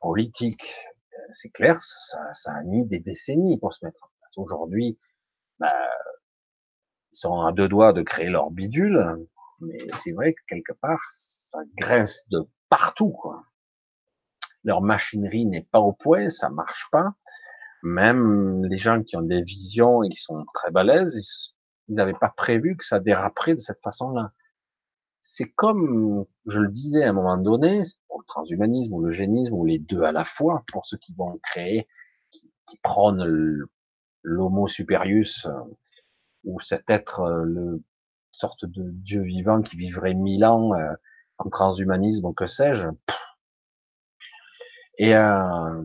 politique. 0.00 0.74
Euh, 1.12 1.22
c'est 1.32 1.50
clair, 1.50 1.76
ça, 1.76 2.34
ça 2.34 2.52
a 2.54 2.62
mis 2.64 2.86
des 2.86 3.00
décennies 3.00 3.58
pour 3.58 3.74
se 3.74 3.84
mettre 3.84 4.02
en 4.02 4.08
place. 4.18 4.38
Aujourd'hui, 4.38 4.98
bah, 5.58 5.72
ils 7.12 7.18
sont 7.18 7.40
à 7.42 7.52
deux 7.52 7.68
doigts 7.68 7.92
de 7.92 8.02
créer 8.02 8.30
leur 8.30 8.50
bidule, 8.50 9.26
mais 9.60 9.78
c'est 9.92 10.12
vrai 10.12 10.32
que 10.32 10.40
quelque 10.48 10.72
part, 10.72 11.00
ça 11.10 11.58
grince 11.76 12.26
de 12.30 12.40
partout, 12.68 13.10
quoi. 13.10 13.44
Leur 14.64 14.82
machinerie 14.82 15.46
n'est 15.46 15.66
pas 15.70 15.80
au 15.80 15.92
point, 15.92 16.28
ça 16.28 16.50
marche 16.50 16.88
pas. 16.92 17.14
Même 17.82 18.64
les 18.66 18.76
gens 18.76 19.02
qui 19.02 19.16
ont 19.16 19.22
des 19.22 19.42
visions 19.42 20.02
et 20.02 20.10
qui 20.10 20.20
sont 20.20 20.44
très 20.54 20.70
balèzes, 20.70 21.54
ils 21.88 21.94
n'avaient 21.94 22.12
pas 22.12 22.32
prévu 22.36 22.76
que 22.76 22.84
ça 22.84 23.00
déraperait 23.00 23.54
de 23.54 23.60
cette 23.60 23.80
façon-là. 23.82 24.32
C'est 25.20 25.50
comme, 25.50 26.24
je 26.46 26.60
le 26.60 26.68
disais 26.68 27.04
à 27.04 27.10
un 27.10 27.12
moment 27.12 27.36
donné, 27.36 27.82
pour 28.08 28.20
le 28.20 28.24
transhumanisme 28.26 28.92
ou 28.92 29.02
le 29.02 29.10
génisme, 29.10 29.54
ou 29.54 29.64
les 29.64 29.78
deux 29.78 30.02
à 30.02 30.12
la 30.12 30.24
fois, 30.24 30.62
pour 30.72 30.86
ceux 30.86 30.98
qui 30.98 31.14
vont 31.14 31.38
créer, 31.42 31.88
qui, 32.30 32.50
qui 32.66 32.78
prônent 32.82 33.66
l'homo 34.22 34.66
superius, 34.66 35.46
ou 36.44 36.60
cet 36.60 36.88
être, 36.88 37.20
euh, 37.20 37.44
le 37.44 37.82
sorte 38.32 38.64
de 38.64 38.90
Dieu 38.90 39.22
vivant 39.22 39.62
qui 39.62 39.76
vivrait 39.76 40.14
mille 40.14 40.44
ans 40.44 40.72
euh, 40.74 40.92
en 41.38 41.48
transhumanisme 41.50 42.26
ou 42.26 42.32
que 42.32 42.46
sais-je. 42.46 42.86
Et, 45.00 45.14
euh, 45.14 45.82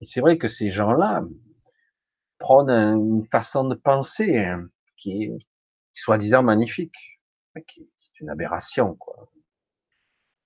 c'est 0.00 0.20
vrai 0.20 0.36
que 0.36 0.48
ces 0.48 0.70
gens-là 0.70 1.22
prônent 2.38 2.68
une 2.68 3.24
façon 3.24 3.62
de 3.62 3.76
penser 3.76 4.38
hein, 4.38 4.68
qui 4.96 5.22
est 5.22 5.38
soi-disant 5.94 6.42
magnifique, 6.42 7.20
qui 7.68 7.82
est 7.82 8.20
une 8.20 8.28
aberration. 8.28 8.98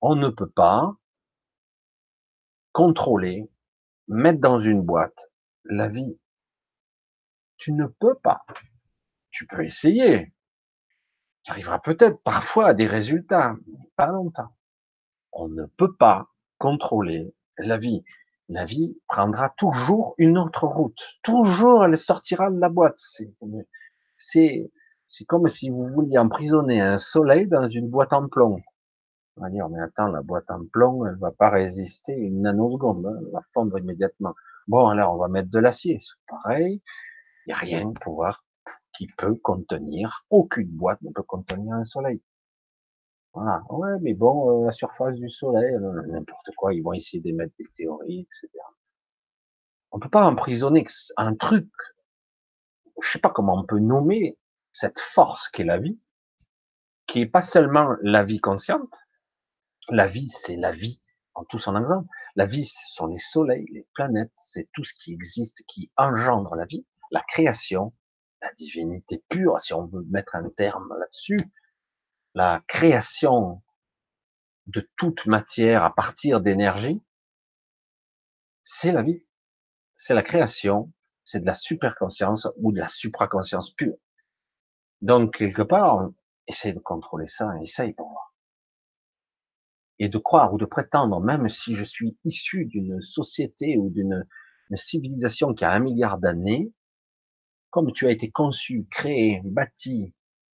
On 0.03 0.17
ne 0.17 0.29
peut 0.29 0.51
pas 0.51 0.95
contrôler, 2.73 3.51
mettre 4.07 4.41
dans 4.41 4.59
une 4.59 4.83
boîte 4.83 5.31
la 5.65 5.89
vie. 5.89 6.19
Tu 7.57 7.73
ne 7.73 7.87
peux 7.87 8.17
pas. 8.17 8.45
Tu 9.31 9.47
peux 9.47 9.65
essayer. 9.65 10.35
Tu 11.45 11.53
arriveras 11.53 11.79
peut-être 11.79 12.23
parfois 12.23 12.67
à 12.67 12.75
des 12.75 12.87
résultats, 12.87 13.55
mais 13.67 13.79
pas 13.97 14.09
longtemps. 14.09 14.55
On 15.33 15.49
ne 15.49 15.65
peut 15.65 15.97
pas 15.97 16.29
contrôler 16.59 17.33
la 17.59 17.77
vie. 17.77 18.05
La 18.49 18.65
vie 18.65 18.97
prendra 19.09 19.51
toujours 19.57 20.15
une 20.19 20.39
autre 20.39 20.67
route. 20.67 21.01
Toujours, 21.23 21.85
elle 21.85 21.97
sortira 21.97 22.51
de 22.51 22.59
la 22.59 22.69
boîte. 22.69 22.99
C'est, 24.17 24.71
c'est 25.07 25.25
comme 25.25 25.49
si 25.49 25.71
vous 25.71 25.87
vouliez 25.87 26.19
emprisonner 26.19 26.81
un 26.81 26.99
soleil 26.99 27.47
dans 27.47 27.69
une 27.69 27.89
boîte 27.89 28.13
en 28.13 28.29
plomb. 28.29 28.61
On 29.37 29.43
va 29.43 29.51
dire, 29.51 29.69
mais 29.69 29.81
attends, 29.81 30.09
la 30.09 30.23
boîte 30.23 30.51
en 30.51 30.65
plomb, 30.65 31.07
elle 31.07 31.17
va 31.17 31.33
pas 31.33 31.49
résister 31.49 32.13
une 32.13 32.43
nanoseconde, 32.43 33.05
hein, 33.07 33.17
elle 33.19 33.33
va 33.33 33.43
fondre 33.53 33.79
immédiatement. 33.79 34.35
Bon, 34.69 34.89
alors 34.89 35.15
on 35.15 35.19
va 35.19 35.29
mettre 35.29 35.51
de 35.51 35.59
l'acier, 35.59 35.99
c'est 36.01 36.15
pareil. 36.29 36.83
Il 37.47 37.49
n'y 37.49 37.53
a 37.53 37.57
rien 37.57 37.93
qui 38.93 39.09
peut 39.19 39.35
contenir, 39.35 40.25
aucune 40.31 40.71
boîte 40.71 41.03
ne 41.03 41.11
peut 41.11 41.25
contenir 41.25 41.75
un 41.75 41.85
soleil. 41.85 42.23
Voilà. 43.35 43.63
Ouais, 43.69 43.99
mais 44.01 44.15
bon, 44.15 44.63
euh, 44.63 44.67
la 44.67 44.73
surface 44.73 45.17
du 45.17 45.29
soleil, 45.29 45.75
euh, 45.75 46.03
n'importe 46.07 46.51
quoi, 46.57 46.73
ils 46.73 46.83
vont 46.83 46.93
essayer 46.93 47.21
d'émettre 47.21 47.53
des 47.59 47.67
théories, 47.75 48.21
etc. 48.21 48.49
On 49.91 49.99
peut 49.99 50.09
pas 50.09 50.25
emprisonner 50.27 50.85
un 51.17 51.35
truc. 51.35 51.69
Je 53.03 53.09
sais 53.09 53.19
pas 53.19 53.31
comment 53.31 53.59
on 53.59 53.65
peut 53.65 53.81
nommer 53.81 54.39
cette 54.73 55.01
force 55.01 55.49
qu'est 55.49 55.65
la 55.65 55.79
vie, 55.79 55.99
qui 57.07 57.21
est 57.21 57.27
pas 57.27 57.43
seulement 57.43 57.89
la 58.03 58.25
vie 58.25 58.41
consciente, 58.41 58.95
la 59.89 60.07
vie, 60.07 60.29
c'est 60.29 60.57
la 60.57 60.71
vie 60.73 61.01
en 61.35 61.45
tout 61.45 61.59
son 61.59 61.77
exemple. 61.81 62.09
La 62.37 62.47
vie, 62.47 62.65
ce 62.65 62.95
sont 62.95 63.07
les 63.07 63.19
soleils, 63.19 63.67
les 63.73 63.87
planètes, 63.95 64.33
c'est 64.35 64.69
tout 64.73 64.85
ce 64.85 64.95
qui 64.95 65.13
existe, 65.13 65.65
qui 65.67 65.91
engendre 65.97 66.55
la 66.55 66.67
vie, 66.67 66.87
la 67.11 67.23
création, 67.29 67.93
la 68.43 68.53
divinité 68.53 69.23
pure, 69.29 69.61
si 69.61 69.75
on 69.75 69.87
veut 69.87 70.05
mettre 70.09 70.37
un 70.37 70.49
terme 70.51 70.89
là-dessus, 70.99 71.39
la 72.35 72.63
création 72.67 73.63
de 74.67 74.89
toute 74.97 75.27
matière 75.27 75.85
à 75.85 75.95
partir 75.95 76.41
d'énergie, 76.41 77.03
c'est 78.63 78.93
la 78.93 79.03
vie. 79.03 79.25
C'est 79.97 80.15
la 80.15 80.23
création, 80.23 80.93
c'est 81.23 81.41
de 81.41 81.47
la 81.47 81.55
superconscience 81.55 82.49
ou 82.57 82.73
de 82.73 82.79
la 82.79 82.89
supraconscience 82.89 83.71
pure. 83.71 83.97
Donc, 85.01 85.37
quelque 85.39 85.63
part, 85.63 86.11
essaye 86.47 86.75
de 86.75 86.81
contrôler 86.81 87.27
ça, 87.27 87.51
essaye 87.63 87.93
pour 87.93 88.11
moi 88.11 88.35
et 89.99 90.09
de 90.09 90.19
croire 90.19 90.53
ou 90.53 90.59
de 90.59 90.65
prétendre, 90.65 91.21
même 91.21 91.49
si 91.49 91.75
je 91.75 91.85
suis 91.85 92.19
issu 92.25 92.67
d'une 92.67 93.01
société 93.01 93.77
ou 93.77 93.91
d'une 93.91 94.27
civilisation 94.75 95.55
qui 95.55 95.65
a 95.65 95.71
un 95.71 95.79
milliard 95.79 96.19
d'années, 96.19 96.73
comme 97.71 97.93
tu 97.93 98.07
as 98.07 98.11
été 98.11 98.31
conçu, 98.31 98.87
créé, 98.91 99.41
bâti 99.45 100.15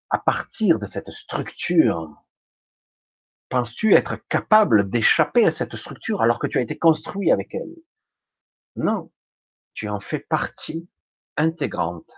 à 0.10 0.18
partir 0.18 0.80
de 0.80 0.86
cette 0.86 1.12
structure, 1.12 2.24
penses-tu 3.50 3.94
être 3.94 4.18
capable 4.28 4.90
d'échapper 4.90 5.46
à 5.46 5.52
cette 5.52 5.76
structure 5.76 6.22
alors 6.22 6.40
que 6.40 6.48
tu 6.48 6.58
as 6.58 6.62
été 6.62 6.78
construit 6.78 7.32
avec 7.32 7.54
elle? 7.56 7.76
Non, 8.76 9.12
tu 9.74 9.90
en 9.90 10.00
fais 10.00 10.20
partie 10.20 10.88
intégrante. 11.38 12.12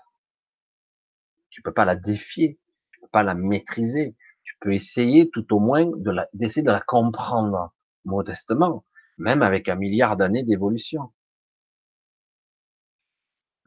Tu 1.49 1.61
peux 1.61 1.73
pas 1.73 1.85
la 1.85 1.95
défier, 1.95 2.59
tu 2.91 2.99
peux 3.01 3.07
pas 3.07 3.23
la 3.23 3.35
maîtriser, 3.35 4.15
tu 4.43 4.55
peux 4.59 4.73
essayer 4.73 5.29
tout 5.29 5.53
au 5.53 5.59
moins 5.59 5.85
d'essayer 6.33 6.63
de 6.63 6.71
la 6.71 6.81
comprendre 6.81 7.73
modestement, 8.05 8.85
même 9.17 9.43
avec 9.43 9.69
un 9.69 9.75
milliard 9.75 10.17
d'années 10.17 10.43
d'évolution. 10.43 11.11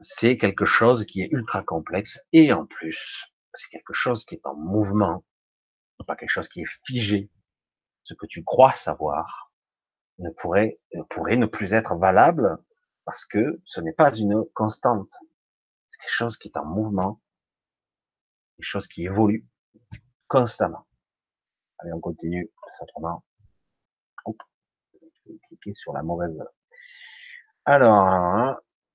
C'est 0.00 0.38
quelque 0.38 0.64
chose 0.64 1.06
qui 1.06 1.22
est 1.22 1.32
ultra 1.32 1.62
complexe 1.62 2.20
et 2.32 2.52
en 2.52 2.66
plus, 2.66 3.33
c'est 3.54 3.68
quelque 3.68 3.92
chose 3.92 4.24
qui 4.24 4.34
est 4.34 4.46
en 4.46 4.54
mouvement, 4.54 5.24
pas 6.06 6.16
quelque 6.16 6.30
chose 6.30 6.48
qui 6.48 6.60
est 6.60 6.70
figé. 6.86 7.30
Ce 8.02 8.14
que 8.14 8.26
tu 8.26 8.44
crois 8.44 8.72
savoir 8.72 9.52
ne 10.18 10.30
pourrait, 10.30 10.80
pourrait 11.10 11.36
ne 11.36 11.46
plus 11.46 11.72
être 11.72 11.96
valable 11.96 12.58
parce 13.04 13.24
que 13.24 13.60
ce 13.64 13.80
n'est 13.80 13.92
pas 13.92 14.14
une 14.14 14.44
constante. 14.54 15.12
C'est 15.88 15.98
quelque 16.00 16.10
chose 16.10 16.36
qui 16.36 16.48
est 16.48 16.58
en 16.58 16.66
mouvement, 16.66 17.22
quelque 18.56 18.66
chose 18.66 18.88
qui 18.88 19.04
évolue 19.04 19.46
constamment. 20.28 20.86
Allez, 21.78 21.92
on 21.92 22.00
continue 22.00 22.50
vais 25.26 25.38
cliquer 25.48 25.72
sur 25.72 25.92
la 25.92 26.02
mauvaise. 26.02 26.36
Alors, 27.64 28.06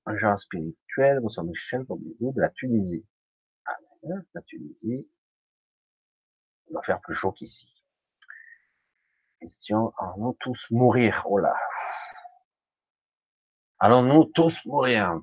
un 0.06 0.16
genre 0.16 0.38
spirituel, 0.38 1.20
bonsoir 1.20 1.44
Michel, 1.44 1.84
vous 1.88 2.32
de 2.32 2.40
la 2.40 2.50
Tunisie. 2.50 3.04
La 4.02 4.42
Tunisie, 4.46 5.06
va 6.70 6.82
faire 6.82 7.00
plus 7.00 7.14
chaud 7.14 7.32
qu'ici. 7.32 7.68
Question, 9.40 9.92
allons-nous 9.98 10.36
tous 10.40 10.66
mourir 10.70 11.26
Oh 11.28 11.38
là 11.38 11.54
Allons-nous 13.78 14.24
tous 14.26 14.64
mourir? 14.66 15.20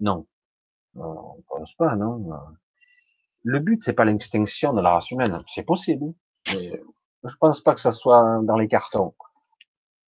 Non. 0.00 0.26
On 0.94 1.36
ne 1.36 1.42
pense 1.48 1.74
pas, 1.74 1.96
non 1.96 2.28
le 3.44 3.60
but, 3.60 3.82
c'est 3.82 3.92
pas 3.92 4.04
l'extinction 4.04 4.72
de 4.72 4.80
la 4.80 4.90
race 4.90 5.10
humaine. 5.10 5.42
C'est 5.46 5.62
possible, 5.62 6.12
mais 6.52 6.80
je 7.24 7.34
pense 7.40 7.60
pas 7.60 7.74
que 7.74 7.80
ça 7.80 7.92
soit 7.92 8.40
dans 8.42 8.56
les 8.56 8.68
cartons. 8.68 9.14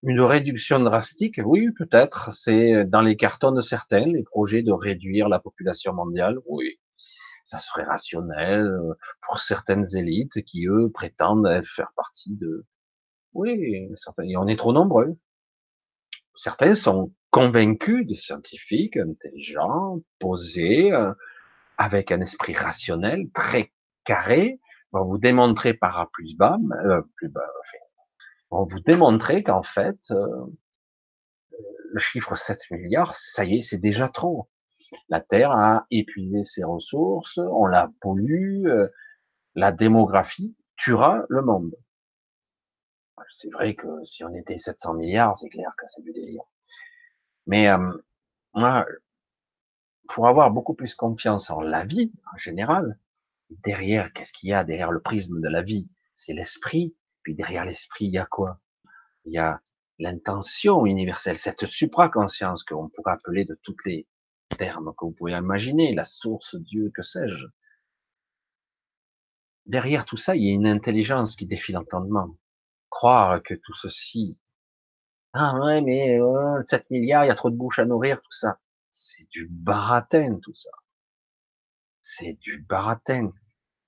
Une 0.03 0.21
réduction 0.21 0.81
drastique, 0.81 1.41
oui, 1.45 1.71
peut-être. 1.73 2.33
C'est 2.33 2.85
dans 2.85 3.03
les 3.03 3.17
cartons 3.17 3.53
de 3.53 3.61
certains, 3.61 4.07
les 4.07 4.23
projets 4.23 4.63
de 4.63 4.73
réduire 4.73 5.29
la 5.29 5.39
population 5.39 5.93
mondiale, 5.93 6.39
oui. 6.47 6.80
Ça 7.51 7.59
serait 7.59 7.83
rationnel 7.83 8.61
euh, 8.61 8.95
pour 9.23 9.41
certaines 9.41 9.97
élites 9.97 10.45
qui, 10.45 10.67
eux, 10.69 10.89
prétendent 10.95 11.61
faire 11.65 11.91
partie 11.97 12.37
de... 12.37 12.65
Oui, 13.33 13.89
certains, 13.97 14.23
et 14.23 14.37
on 14.37 14.47
est 14.47 14.55
trop 14.55 14.73
nombreux. 14.73 15.19
Certains 16.37 16.77
sont 16.77 17.13
convaincus, 17.31 18.07
des 18.07 18.15
scientifiques 18.15 18.97
intelligents, 18.97 20.01
posés, 20.21 20.93
euh, 20.93 21.13
avec 21.77 22.13
un 22.13 22.21
esprit 22.21 22.55
rationnel, 22.55 23.29
très 23.35 23.73
carré, 24.05 24.61
vont 24.93 25.05
vous 25.05 25.19
démontrer 25.19 25.75
par 25.75 25.99
A 25.99 26.09
plus 26.13 26.37
bas, 26.37 26.57
euh, 26.85 27.03
plus 27.17 27.31
bas, 27.31 27.51
vont 28.53 28.65
vous 28.65 28.81
démontrer 28.81 29.43
qu'en 29.43 29.65
fait, 29.65 29.99
euh, 30.13 30.47
le 31.93 31.99
chiffre 31.99 32.37
7 32.37 32.71
milliards, 32.71 33.13
ça 33.13 33.45
y 33.45 33.59
est, 33.59 33.63
c'est 33.63 33.79
déjà 33.79 34.09
trop. 34.09 34.49
La 35.09 35.20
Terre 35.20 35.53
a 35.53 35.86
épuisé 35.91 36.45
ses 36.45 36.64
ressources, 36.64 37.38
on 37.38 37.66
la 37.66 37.91
pollue, 38.01 38.66
euh, 38.66 38.88
la 39.55 39.72
démographie 39.72 40.57
tuera 40.76 41.24
le 41.28 41.43
monde. 41.43 41.74
C'est 43.30 43.53
vrai 43.53 43.74
que 43.74 44.05
si 44.05 44.24
on 44.24 44.34
était 44.34 44.59
700 44.59 44.95
milliards, 44.95 45.36
c'est 45.36 45.49
clair 45.49 45.74
que 45.76 45.86
c'est 45.86 46.03
du 46.03 46.12
délire. 46.12 46.43
Mais 47.47 47.68
euh, 47.68 47.93
moi, 48.55 48.86
pour 50.09 50.26
avoir 50.26 50.51
beaucoup 50.51 50.74
plus 50.74 50.95
confiance 50.95 51.51
en 51.51 51.61
la 51.61 51.84
vie 51.84 52.12
en 52.32 52.38
général, 52.38 52.99
derrière, 53.51 54.12
qu'est-ce 54.12 54.32
qu'il 54.32 54.49
y 54.49 54.53
a 54.53 54.64
derrière 54.64 54.91
le 54.91 55.01
prisme 55.01 55.41
de 55.41 55.49
la 55.49 55.62
vie? 55.62 55.88
C'est 56.14 56.32
l'esprit. 56.32 56.95
Puis 57.22 57.34
derrière 57.34 57.64
l'esprit, 57.64 58.07
il 58.07 58.14
y 58.14 58.18
a 58.18 58.26
quoi? 58.26 58.61
Il 59.26 59.32
y 59.32 59.38
a 59.38 59.61
l'intention 59.99 60.86
universelle, 60.86 61.38
cette 61.38 61.66
supraconscience 61.66 62.64
qu'on 62.64 62.88
pourrait 62.88 63.12
appeler 63.12 63.45
de 63.45 63.59
tous 63.62 63.76
les 63.84 64.07
termes 64.59 64.93
que 64.97 65.05
vous 65.05 65.13
pouvez 65.13 65.33
imaginer, 65.33 65.95
la 65.95 66.05
source, 66.05 66.57
Dieu, 66.57 66.91
que 66.95 67.03
sais-je. 67.03 67.47
Derrière 69.67 70.05
tout 70.05 70.17
ça, 70.17 70.37
il 70.37 70.45
y 70.45 70.49
a 70.49 70.53
une 70.53 70.67
intelligence 70.67 71.37
qui 71.37 71.47
défie 71.47 71.73
l'entendement. 71.73 72.37
Croire 72.91 73.43
que 73.43 73.55
tout 73.55 73.75
ceci, 73.75 74.37
ah 75.33 75.57
ouais, 75.61 75.81
mais 75.81 76.19
7 76.65 76.83
euh, 76.83 76.85
milliards, 76.91 77.25
il 77.25 77.29
y 77.29 77.31
a 77.31 77.37
trop 77.37 77.51
de 77.51 77.57
bouches 77.57 77.79
à 77.79 77.87
nourrir, 77.87 78.21
tout 78.21 78.33
ça. 78.33 78.59
C'est 78.91 79.29
du 79.31 79.47
baratin, 79.49 80.39
tout 80.43 80.55
ça. 80.55 80.71
C'est 82.01 82.35
du 82.41 82.59
baratin. 82.69 83.33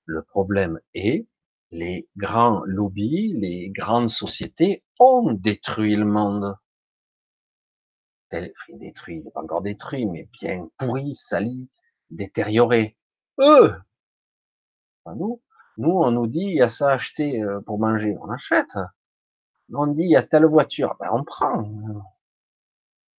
Le 0.05 0.23
problème 0.23 0.79
est, 0.93 1.27
les 1.71 2.07
grands 2.15 2.61
lobbies, 2.65 3.33
les 3.33 3.69
grandes 3.71 4.09
sociétés 4.09 4.83
ont 4.99 5.33
détruit 5.33 5.95
le 5.97 6.05
monde. 6.05 6.55
Détruit, 8.69 9.21
pas 9.33 9.41
encore 9.41 9.61
détruit, 9.61 10.05
mais 10.05 10.27
bien 10.39 10.67
pourri, 10.77 11.13
sali, 11.15 11.69
détérioré. 12.09 12.97
Eux! 13.39 13.73
nous, 15.15 15.41
nous, 15.77 15.91
on 15.91 16.11
nous 16.11 16.27
dit, 16.27 16.39
il 16.39 16.55
y 16.55 16.61
a 16.61 16.69
ça 16.69 16.89
à 16.89 16.93
acheter 16.93 17.41
euh, 17.41 17.59
pour 17.61 17.79
manger, 17.79 18.17
on 18.21 18.29
achète. 18.29 18.77
On 19.73 19.87
dit, 19.87 20.03
il 20.03 20.11
y 20.11 20.15
a 20.15 20.21
telle 20.21 20.45
voiture, 20.45 20.95
ben 20.99 21.09
on 21.11 21.23
prend. 21.23 21.63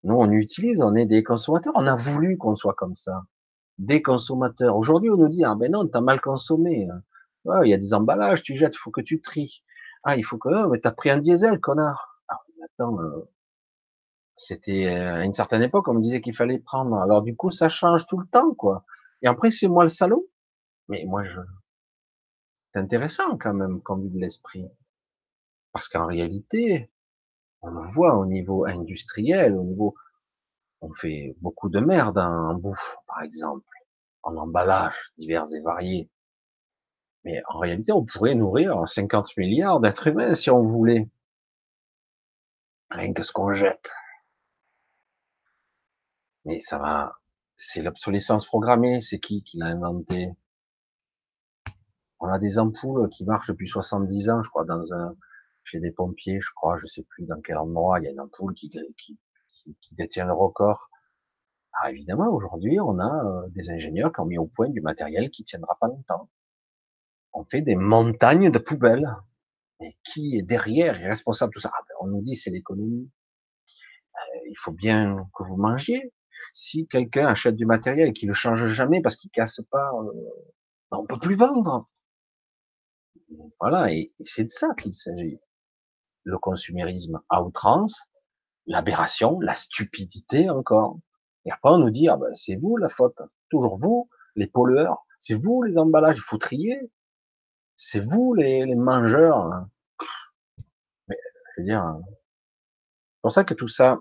Nous, 0.05 0.15
on 0.15 0.31
utilise, 0.31 0.81
on 0.83 0.95
est 0.95 1.07
des 1.07 1.23
consommateurs. 1.25 1.73
On 1.77 1.87
a 1.87 1.97
voulu 1.97 2.37
qu'on 2.37 2.57
soit 2.57 2.75
comme 2.75 2.95
ça. 2.95 3.23
Des 3.79 4.03
consommateurs. 4.03 4.77
Aujourd'hui, 4.77 5.11
on 5.11 5.17
nous 5.17 5.29
dit, 5.29 5.45
ah 5.45 5.55
ben 5.57 5.73
non, 5.73 5.87
t'as 5.87 6.03
mal 6.03 6.21
consommé. 6.21 6.89
il 7.47 7.69
y 7.69 7.75
a 7.75 7.79
des 7.79 7.95
emballages, 7.95 8.43
tu 8.43 8.55
jettes, 8.55 8.75
il 8.75 8.79
faut 8.79 8.91
que 8.91 9.01
tu 9.01 9.21
tries. 9.21 9.63
Ah, 10.05 10.17
il 10.17 10.25
faut 10.25 10.39
que, 10.39 10.49
oh, 10.49 10.69
mais 10.69 10.81
t'as 10.81 10.93
pris 10.93 11.11
un 11.11 11.19
diesel, 11.19 11.59
connard. 11.59 12.21
Ah, 12.29 12.39
attends, 12.65 13.01
euh, 13.01 13.29
c'était 14.37 14.87
euh, 14.87 15.21
à 15.21 15.25
une 15.25 15.33
certaine 15.33 15.63
époque, 15.63 15.89
on 15.89 15.95
me 15.95 16.03
disait 16.03 16.21
qu'il 16.21 16.35
fallait 16.35 16.59
prendre. 16.59 16.97
Alors 16.97 17.23
du 17.23 17.37
coup, 17.37 17.51
ça 17.51 17.69
change 17.69 18.07
tout 18.07 18.19
le 18.19 18.27
temps, 18.27 18.55
quoi. 18.55 18.85
Et 19.23 19.27
après, 19.29 19.51
c'est 19.51 19.69
moi 19.69 19.85
le 19.85 19.89
salaud. 19.89 20.29
Mais 20.89 21.05
moi, 21.07 21.25
je, 21.25 21.41
c'est 22.73 22.81
intéressant 22.81 23.39
quand 23.39 23.55
même, 23.55 23.81
comme 23.83 24.03
vue 24.03 24.11
de 24.11 24.19
l'esprit. 24.19 24.69
Parce 25.73 25.89
qu'en 25.89 26.07
réalité, 26.07 26.91
on 27.63 27.71
le 27.71 27.87
voit 27.89 28.17
au 28.17 28.27
niveau 28.27 28.67
industriel, 28.67 29.57
au 29.57 29.63
niveau, 29.63 29.95
on 30.81 30.93
fait 30.93 31.37
beaucoup 31.41 31.69
de 31.69 31.81
merde 31.81 32.19
en 32.19 32.55
bouffe, 32.55 32.97
par 33.07 33.23
exemple, 33.23 33.65
en 34.23 34.37
emballage 34.37 35.13
divers 35.17 35.47
et 35.55 35.61
variés. 35.61 36.11
Mais 37.25 37.43
en 37.49 37.59
réalité, 37.59 37.93
on 37.93 38.05
pourrait 38.05 38.35
nourrir 38.35 38.87
50 38.87 39.37
milliards 39.37 39.81
d'êtres 39.81 40.09
humains 40.09 40.35
si 40.35 40.51
on 40.51 40.63
voulait. 40.63 41.09
Rien 42.91 43.13
que 43.13 43.23
ce 43.23 43.33
qu'on 43.33 43.53
jette. 43.53 43.95
Mais 46.45 46.61
ça 46.61 46.79
va, 46.79 47.15
c'est 47.57 47.83
l'obsolescence 47.83 48.47
programmée, 48.47 49.01
c'est 49.01 49.19
qui 49.19 49.43
qui 49.43 49.59
l'a 49.59 49.67
inventé? 49.67 50.33
On 52.21 52.29
a 52.29 52.39
des 52.39 52.59
ampoules 52.59 53.09
qui 53.11 53.25
marchent 53.25 53.49
depuis 53.49 53.69
70 53.69 54.31
ans, 54.31 54.43
je 54.43 54.51
crois, 54.51 54.65
dans 54.65 54.93
un, 54.93 55.15
chez 55.65 55.81
des 55.81 55.91
pompiers, 55.91 56.41
je 56.41 56.51
crois, 56.55 56.77
je 56.77 56.87
sais 56.87 57.05
plus 57.05 57.25
dans 57.27 57.41
quel 57.41 57.57
endroit, 57.59 57.99
il 58.01 58.05
y 58.05 58.09
a 58.09 58.11
une 58.11 58.21
ampoule 58.21 58.55
qui, 58.55 58.71
qui, 58.97 59.19
qui, 59.81 59.95
détient 59.95 60.27
le 60.27 60.33
record. 60.33 60.91
Ah, 61.73 61.91
évidemment, 61.91 62.29
aujourd'hui, 62.33 62.79
on 62.81 62.99
a 62.99 63.25
euh, 63.25 63.49
des 63.49 63.71
ingénieurs 63.71 64.13
qui 64.13 64.21
ont 64.21 64.27
mis 64.27 64.39
au 64.39 64.47
point 64.47 64.69
du 64.69 64.81
matériel 64.81 65.31
qui 65.31 65.45
tiendra 65.45 65.77
pas 65.81 65.89
longtemps. 65.89 66.31
On 67.33 67.45
fait 67.45 67.63
des 67.63 67.75
montagnes 67.75 68.51
de 68.51 68.59
poubelles. 68.59 69.09
Mais 69.81 69.97
qui 70.05 70.39
est 70.39 70.43
derrière 70.43 70.95
responsable 70.95 71.51
de 71.51 71.55
tout 71.55 71.61
ça? 71.61 71.73
Ah, 71.75 71.83
ben, 71.89 71.95
On 72.01 72.07
nous 72.07 72.23
dit 72.23 72.37
c'est 72.37 72.51
l'économie. 72.51 73.11
Euh, 74.15 74.39
il 74.49 74.57
faut 74.57 74.71
bien 74.71 75.29
que 75.37 75.43
vous 75.43 75.57
mangiez. 75.57 76.13
Si 76.53 76.87
quelqu'un 76.87 77.27
achète 77.27 77.57
du 77.57 77.67
matériel 77.67 78.09
et 78.09 78.13
qu'il 78.13 78.29
le 78.29 78.35
change 78.35 78.67
jamais 78.69 79.01
parce 79.01 79.17
qu'il 79.17 79.31
casse 79.31 79.61
pas, 79.71 79.91
euh, 79.95 80.13
ben, 80.91 80.99
on 80.99 81.07
peut 81.07 81.19
plus 81.19 81.37
vendre. 81.37 81.89
Voilà, 83.61 83.93
et 83.93 84.13
c'est 84.21 84.45
de 84.45 84.51
ça 84.51 84.75
qu'il 84.75 84.95
s'agit 84.95 85.39
le 86.25 86.39
consumérisme 86.39 87.21
à 87.29 87.43
outrance, 87.43 88.11
l'aberration, 88.67 89.41
la 89.41 89.55
stupidité 89.55 90.51
encore. 90.51 90.99
Et 91.45 91.53
après, 91.53 91.71
on 91.71 91.79
nous 91.79 91.91
dit, 91.91 92.09
ah 92.09 92.17
ben, 92.17 92.35
c'est 92.35 92.57
vous 92.57 92.77
la 92.77 92.89
faute, 92.89 93.21
toujours 93.51 93.79
vous, 93.79 94.09
les 94.37 94.47
pollueurs, 94.47 95.05
c'est 95.19 95.35
vous 95.35 95.63
les 95.63 95.79
emballages, 95.79 96.21
trier, 96.41 96.79
c'est 97.77 98.01
vous 98.01 98.35
les, 98.35 98.65
les 98.65 98.75
mangeurs. 98.75 99.67
Mais, 101.09 101.17
je 101.57 101.61
veux 101.61 101.67
dire, 101.67 101.83
hein. 101.83 102.03
c'est 102.07 103.21
pour 103.23 103.33
ça 103.33 103.45
que 103.45 103.55
tout 103.55 103.69
ça 103.69 104.01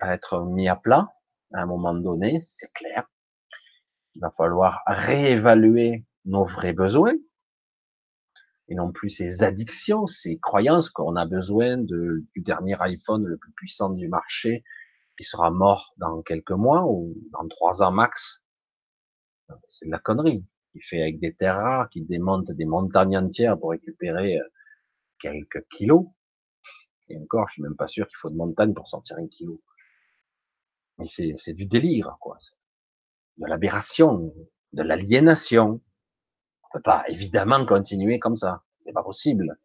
va 0.00 0.14
être 0.14 0.44
mis 0.44 0.68
à 0.68 0.76
plat 0.76 1.08
à 1.52 1.62
un 1.62 1.66
moment 1.66 1.94
donné, 1.94 2.40
c'est 2.40 2.72
clair. 2.72 3.10
Il 4.14 4.20
va 4.20 4.30
falloir 4.30 4.82
réévaluer 4.86 6.04
nos 6.24 6.44
vrais 6.44 6.72
besoins, 6.72 7.14
et 8.68 8.74
non 8.74 8.92
plus 8.92 9.10
ces 9.10 9.42
addictions, 9.42 10.06
ces 10.06 10.38
croyances 10.38 10.90
qu'on 10.90 11.16
a 11.16 11.26
besoin 11.26 11.76
de, 11.76 12.24
du 12.34 12.40
dernier 12.40 12.76
iPhone 12.80 13.26
le 13.26 13.36
plus 13.36 13.52
puissant 13.52 13.90
du 13.90 14.08
marché 14.08 14.62
qui 15.18 15.24
sera 15.24 15.50
mort 15.50 15.92
dans 15.96 16.22
quelques 16.22 16.52
mois 16.52 16.86
ou 16.86 17.14
dans 17.32 17.46
trois 17.48 17.82
ans 17.82 17.90
max. 17.90 18.42
C'est 19.66 19.86
de 19.86 19.90
la 19.90 19.98
connerie. 19.98 20.46
Il 20.74 20.82
fait 20.84 21.02
avec 21.02 21.18
des 21.18 21.34
terres 21.34 21.56
rares, 21.56 21.90
qui 21.90 22.02
démonte 22.02 22.52
des 22.52 22.64
montagnes 22.64 23.18
entières 23.18 23.58
pour 23.58 23.72
récupérer 23.72 24.38
euh, 24.38 24.44
quelques 25.18 25.66
kilos. 25.68 26.06
Et 27.08 27.18
encore, 27.18 27.48
je 27.48 27.54
suis 27.54 27.62
même 27.62 27.76
pas 27.76 27.88
sûr 27.88 28.06
qu'il 28.06 28.16
faut 28.16 28.30
de 28.30 28.36
montagne 28.36 28.72
pour 28.72 28.86
sortir 28.86 29.16
un 29.18 29.26
kilo. 29.26 29.60
Mais 31.00 31.06
c'est 31.06 31.54
du 31.54 31.64
délire, 31.64 32.16
quoi. 32.20 32.38
De 33.38 33.46
l'aberration, 33.46 34.34
de 34.74 34.82
l'aliénation. 34.82 35.80
On 36.62 36.68
peut 36.72 36.82
pas 36.82 37.04
évidemment 37.08 37.64
continuer 37.64 38.18
comme 38.18 38.36
ça. 38.36 38.62
C'est 38.80 38.92
pas 38.92 39.02
possible. 39.02 39.58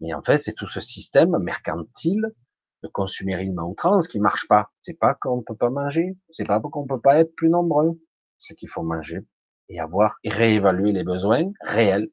Mais 0.00 0.12
en 0.14 0.22
fait, 0.22 0.42
c'est 0.42 0.54
tout 0.54 0.66
ce 0.66 0.80
système 0.80 1.38
mercantile 1.38 2.34
de 2.82 2.88
consumérisme 2.88 3.58
à 3.58 3.64
outrance 3.64 4.08
qui 4.08 4.18
marche 4.18 4.48
pas. 4.48 4.72
C'est 4.80 4.98
pas 4.98 5.14
qu'on 5.14 5.42
peut 5.42 5.56
pas 5.56 5.70
manger. 5.70 6.16
C'est 6.32 6.46
pas 6.46 6.60
qu'on 6.60 6.86
peut 6.86 7.00
pas 7.00 7.20
être 7.20 7.34
plus 7.36 7.50
nombreux. 7.50 8.00
C'est 8.36 8.54
qu'il 8.54 8.68
faut 8.68 8.82
manger 8.82 9.20
et 9.68 9.78
avoir 9.78 10.18
et 10.24 10.30
réévaluer 10.30 10.92
les 10.92 11.04
besoins 11.04 11.52
réels 11.60 12.10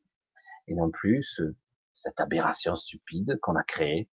et 0.68 0.76
non 0.76 0.92
plus 0.92 1.42
cette 1.94 2.20
aberration 2.20 2.76
stupide 2.76 3.40
qu'on 3.42 3.56
a 3.56 3.64
créée 3.64 4.10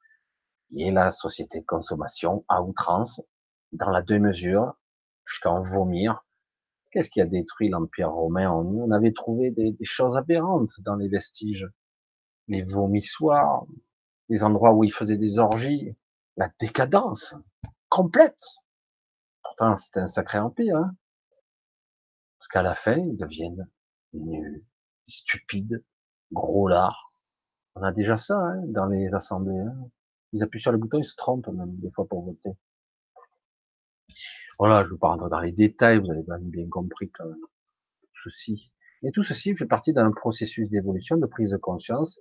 qui 0.70 0.82
est 0.82 0.92
la 0.92 1.10
société 1.10 1.60
de 1.60 1.66
consommation 1.66 2.44
à 2.48 2.62
outrance 2.62 3.20
dans 3.74 3.90
la 3.90 4.02
deux 4.02 4.18
mesures 4.18 4.74
jusqu'à 5.26 5.50
en 5.50 5.62
vomir 5.62 6.24
Qu'est-ce 6.94 7.10
qui 7.10 7.20
a 7.20 7.26
détruit 7.26 7.70
l'Empire 7.70 8.12
romain 8.12 8.48
en 8.48 8.62
nous? 8.62 8.80
On 8.80 8.92
avait 8.92 9.12
trouvé 9.12 9.50
des, 9.50 9.76
choses 9.82 10.16
aberrantes 10.16 10.80
dans 10.82 10.94
les 10.94 11.08
vestiges. 11.08 11.68
Les 12.46 12.62
vomissoirs, 12.62 13.66
les 14.28 14.44
endroits 14.44 14.72
où 14.72 14.84
ils 14.84 14.92
faisaient 14.92 15.16
des 15.16 15.40
orgies, 15.40 15.96
la 16.36 16.48
décadence 16.60 17.34
complète. 17.88 18.40
Pourtant, 19.42 19.76
c'était 19.76 19.98
un 19.98 20.06
sacré 20.06 20.38
empire. 20.38 20.76
Hein 20.76 20.94
Parce 22.38 22.46
qu'à 22.46 22.62
la 22.62 22.76
fin, 22.76 22.96
ils 22.96 23.16
deviennent 23.16 23.68
nuls, 24.12 24.64
stupides, 25.08 25.82
gros 26.30 26.68
lards. 26.68 27.12
On 27.74 27.82
a 27.82 27.90
déjà 27.90 28.16
ça 28.16 28.38
hein, 28.38 28.62
dans 28.68 28.86
les 28.86 29.12
assemblées. 29.14 29.58
Hein. 29.58 29.90
ils 30.32 30.44
appuient 30.44 30.60
sur 30.60 30.70
le 30.70 30.78
bouton, 30.78 30.98
ils 30.98 31.04
se 31.04 31.16
trompent 31.16 31.48
même 31.48 31.76
des 31.80 31.90
fois 31.90 32.06
pour 32.06 32.24
voter. 32.24 32.50
Voilà, 34.58 34.82
je 34.82 34.88
ne 34.88 34.94
vais 34.94 34.98
pas 34.98 35.08
rentrer 35.08 35.30
dans 35.30 35.40
les 35.40 35.52
détails, 35.52 35.98
vous 35.98 36.10
avez 36.10 36.44
bien 36.44 36.68
compris 36.68 37.10
quand 37.10 37.26
même 37.26 37.44
ceci. 38.24 38.70
Et 39.02 39.10
tout 39.12 39.22
ceci 39.22 39.54
fait 39.54 39.66
partie 39.66 39.92
d'un 39.92 40.10
processus 40.12 40.68
d'évolution, 40.70 41.16
de 41.16 41.26
prise 41.26 41.50
de 41.50 41.56
conscience. 41.58 42.20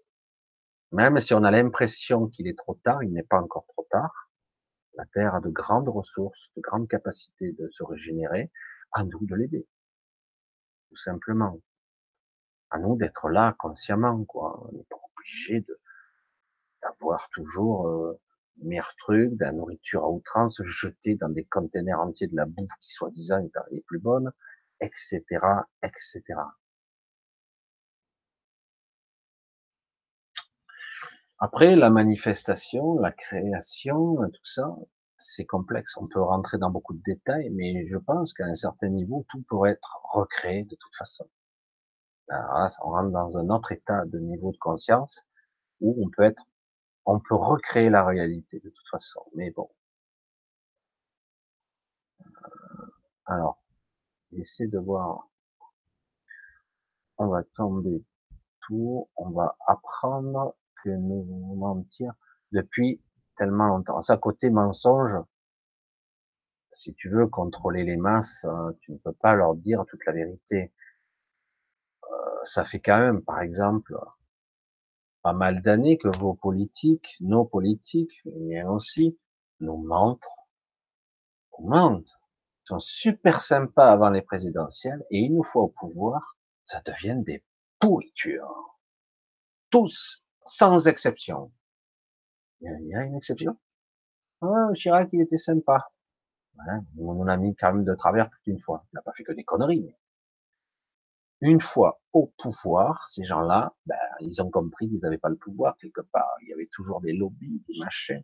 Même 0.91 1.19
si 1.19 1.33
on 1.33 1.43
a 1.43 1.51
l'impression 1.51 2.27
qu'il 2.27 2.47
est 2.47 2.57
trop 2.57 2.79
tard, 2.83 3.03
il 3.03 3.13
n'est 3.13 3.23
pas 3.23 3.39
encore 3.39 3.65
trop 3.67 3.87
tard. 3.89 4.29
La 4.95 5.05
Terre 5.05 5.35
a 5.35 5.41
de 5.41 5.49
grandes 5.49 5.89
ressources, 5.89 6.51
de 6.55 6.61
grandes 6.61 6.87
capacités 6.87 7.51
de 7.53 7.67
se 7.71 7.83
régénérer. 7.83 8.51
À 8.91 9.03
nous 9.03 9.25
de 9.25 9.35
l'aider. 9.35 9.67
Tout 10.89 10.95
simplement. 10.97 11.59
À 12.69 12.77
nous 12.77 12.95
d'être 12.95 13.29
là 13.29 13.55
consciemment, 13.57 14.23
quoi. 14.25 14.63
On 14.67 14.71
n'est 14.71 14.83
pas 14.83 14.99
obligé 15.17 15.65
d'avoir 16.83 17.27
toujours 17.29 17.87
euh, 17.87 18.19
meilleur 18.57 18.93
truc, 18.97 19.33
de 19.33 19.45
la 19.45 19.51
nourriture 19.51 20.03
à 20.03 20.09
outrance, 20.09 20.61
jetée 20.63 21.15
dans 21.15 21.29
des 21.29 21.45
containers 21.45 21.99
entiers 21.99 22.27
de 22.27 22.35
la 22.35 22.45
bouffe 22.45 22.71
qui 22.81 22.91
soi-disant 22.91 23.39
est 23.39 23.51
les 23.71 23.81
plus 23.81 23.99
bonnes, 23.99 24.31
etc., 24.81 25.23
etc. 25.83 26.21
Après, 31.39 31.75
la 31.75 31.89
manifestation, 31.89 32.97
la 32.99 33.11
création, 33.11 34.15
tout 34.15 34.45
ça, 34.45 34.75
c'est 35.17 35.45
complexe. 35.45 35.97
On 35.97 36.07
peut 36.07 36.21
rentrer 36.21 36.57
dans 36.57 36.69
beaucoup 36.69 36.93
de 36.93 37.01
détails, 37.05 37.49
mais 37.51 37.85
je 37.89 37.97
pense 37.97 38.33
qu'à 38.33 38.45
un 38.45 38.55
certain 38.55 38.89
niveau, 38.89 39.25
tout 39.29 39.41
pourrait 39.49 39.71
être 39.71 39.99
recréé 40.13 40.63
de 40.63 40.75
toute 40.79 40.95
façon. 40.95 41.29
là, 42.29 42.67
on 42.85 42.89
rentre 42.91 43.11
dans 43.11 43.37
un 43.37 43.49
autre 43.49 43.71
état 43.71 44.05
de 44.05 44.19
niveau 44.19 44.51
de 44.51 44.57
conscience 44.57 45.27
où 45.81 45.95
on 46.05 46.09
peut 46.09 46.23
être 46.23 46.45
on 47.05 47.19
peut 47.19 47.35
recréer 47.35 47.89
la 47.89 48.05
réalité 48.05 48.59
de 48.59 48.69
toute 48.69 48.87
façon. 48.89 49.21
Mais 49.35 49.51
bon. 49.51 49.69
Euh, 52.21 52.29
alors, 53.25 53.63
essayer 54.31 54.69
de 54.69 54.79
voir. 54.79 55.29
On 57.17 57.27
va 57.27 57.43
tomber 57.43 58.03
tout. 58.61 59.09
On 59.15 59.29
va 59.31 59.55
apprendre 59.67 60.55
que 60.83 60.89
nous 60.89 61.55
mentir 61.55 62.13
depuis 62.51 63.01
tellement 63.37 63.67
longtemps. 63.67 64.01
Ça, 64.01 64.17
côté 64.17 64.49
mensonge, 64.49 65.15
si 66.71 66.93
tu 66.95 67.09
veux 67.09 67.27
contrôler 67.27 67.83
les 67.83 67.97
masses, 67.97 68.45
hein, 68.45 68.73
tu 68.81 68.91
ne 68.91 68.97
peux 68.97 69.13
pas 69.13 69.35
leur 69.35 69.55
dire 69.55 69.83
toute 69.87 70.05
la 70.05 70.13
vérité. 70.13 70.73
Euh, 72.11 72.43
ça 72.43 72.63
fait 72.63 72.79
quand 72.79 72.99
même, 72.99 73.21
par 73.21 73.41
exemple, 73.41 73.95
pas 75.23 75.33
mal 75.33 75.61
d'années 75.61 75.97
que 75.97 76.09
vos 76.17 76.35
politiques, 76.35 77.15
nos 77.21 77.45
politiques, 77.45 78.21
mais 78.25 78.63
aussi, 78.63 79.17
nous 79.61 79.77
mentent, 79.77 80.27
nous 81.57 81.67
mentent. 81.67 82.19
Sont 82.65 82.79
super 82.79 83.41
sympas 83.41 83.91
avant 83.91 84.09
les 84.09 84.21
présidentielles 84.21 85.03
et 85.09 85.19
une 85.19 85.43
fois 85.43 85.63
au 85.63 85.67
pouvoir, 85.69 86.37
ça 86.65 86.81
devient 86.81 87.21
des 87.25 87.43
pourritures. 87.79 88.77
Tous, 89.69 90.23
sans 90.45 90.87
exception. 90.87 91.51
Il 92.61 92.87
y 92.87 92.95
a 92.95 93.03
une 93.03 93.15
exception? 93.15 93.57
Ah, 94.41 94.69
Chirac, 94.75 95.09
il 95.11 95.21
était 95.21 95.37
sympa. 95.37 95.89
Hein, 96.59 96.85
on 96.97 97.27
a 97.27 97.37
mis 97.37 97.55
quand 97.55 97.73
même 97.73 97.83
de 97.83 97.95
travers 97.95 98.29
toute 98.29 98.45
une 98.47 98.59
fois. 98.59 98.85
Il 98.91 98.95
n'a 98.95 99.01
pas 99.01 99.13
fait 99.13 99.23
que 99.23 99.33
des 99.33 99.43
conneries. 99.43 99.93
Une 101.41 101.59
fois 101.59 102.01
au 102.13 102.27
pouvoir, 102.37 103.07
ces 103.07 103.25
gens-là, 103.25 103.73
ben, 103.85 103.97
ils 104.21 104.41
ont 104.41 104.49
compris 104.49 104.89
qu'ils 104.89 104.99
n'avaient 104.99 105.17
pas 105.17 105.29
le 105.29 105.37
pouvoir 105.37 105.77
quelque 105.77 106.01
part. 106.01 106.35
Il 106.41 106.49
y 106.49 106.53
avait 106.53 106.69
toujours 106.71 107.01
des 107.01 107.13
lobbies, 107.13 107.63
des 107.67 107.79
machins, 107.79 108.23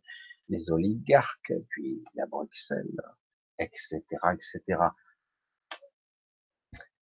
des 0.49 0.71
oligarques, 0.71 1.53
puis 1.69 2.03
il 2.13 2.17
y 2.17 2.21
a 2.21 2.25
Bruxelles, 2.25 3.01
etc., 3.57 4.01
etc. 4.33 4.81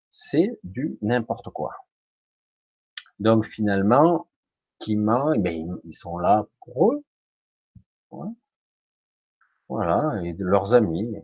C'est 0.08 0.58
du 0.62 0.98
n'importe 1.02 1.50
quoi. 1.50 1.74
Donc 3.18 3.44
finalement, 3.44 4.28
qui 4.78 4.96
ment, 4.96 5.32
eh 5.32 5.38
ben, 5.38 5.80
ils 5.84 5.94
sont 5.94 6.18
là 6.18 6.46
pour 6.60 6.92
eux. 6.92 7.04
Voilà, 9.68 10.20
et 10.22 10.32
de 10.32 10.44
leurs 10.44 10.74
amis. 10.74 11.16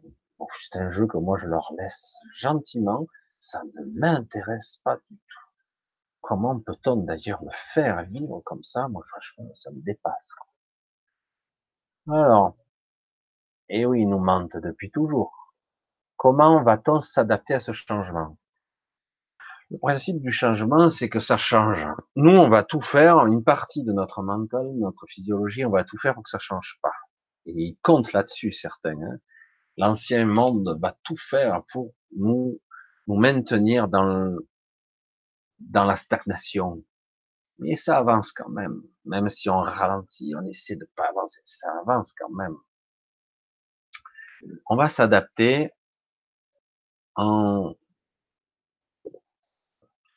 c'est 0.60 0.78
un 0.78 0.88
jeu 0.88 1.06
que 1.06 1.16
moi 1.16 1.36
je 1.36 1.46
leur 1.46 1.72
laisse 1.78 2.16
gentiment. 2.34 3.06
Ça 3.38 3.62
ne 3.74 3.84
m'intéresse 3.98 4.78
pas 4.84 4.96
du 5.10 5.16
tout. 5.16 5.41
Comment 6.22 6.58
peut-on 6.60 6.96
d'ailleurs 6.96 7.42
me 7.42 7.50
faire 7.52 8.04
vivre 8.04 8.40
comme 8.44 8.62
ça? 8.62 8.88
Moi, 8.88 9.02
franchement, 9.04 9.50
ça 9.54 9.70
me 9.72 9.82
dépasse. 9.82 10.34
Alors, 12.08 12.56
et 13.68 13.80
eh 13.80 13.86
oui, 13.86 14.02
ils 14.02 14.08
nous 14.08 14.18
mentent 14.18 14.56
depuis 14.56 14.90
toujours. 14.90 15.54
Comment 16.16 16.62
va-t-on 16.62 17.00
s'adapter 17.00 17.54
à 17.54 17.58
ce 17.58 17.72
changement? 17.72 18.38
Le 19.70 19.78
principe 19.78 20.20
du 20.20 20.30
changement, 20.30 20.90
c'est 20.90 21.08
que 21.08 21.20
ça 21.20 21.36
change. 21.36 21.86
Nous, 22.14 22.30
on 22.30 22.48
va 22.48 22.62
tout 22.62 22.80
faire, 22.80 23.26
une 23.26 23.42
partie 23.42 23.82
de 23.82 23.92
notre 23.92 24.22
mental, 24.22 24.70
notre 24.76 25.06
physiologie, 25.06 25.64
on 25.64 25.70
va 25.70 25.84
tout 25.84 25.96
faire 25.96 26.14
pour 26.14 26.22
que 26.22 26.30
ça 26.30 26.38
change 26.38 26.78
pas. 26.82 26.92
Et 27.46 27.52
ils 27.52 27.78
comptent 27.82 28.12
là-dessus, 28.12 28.52
certains. 28.52 29.00
Hein. 29.00 29.18
L'ancien 29.76 30.24
monde 30.26 30.78
va 30.80 30.94
tout 31.02 31.16
faire 31.16 31.62
pour 31.72 31.94
nous, 32.16 32.60
nous 33.06 33.16
maintenir 33.16 33.88
dans, 33.88 34.36
dans 35.70 35.84
la 35.84 35.96
stagnation. 35.96 36.84
Mais 37.58 37.74
ça 37.76 37.98
avance 37.98 38.32
quand 38.32 38.48
même. 38.48 38.82
Même 39.04 39.28
si 39.28 39.48
on 39.48 39.60
ralentit, 39.60 40.34
on 40.36 40.44
essaie 40.46 40.76
de 40.76 40.88
pas 40.96 41.08
avancer, 41.08 41.40
ça 41.44 41.70
avance 41.80 42.12
quand 42.12 42.30
même. 42.30 42.56
On 44.66 44.76
va 44.76 44.88
s'adapter 44.88 45.70
en, 47.14 47.74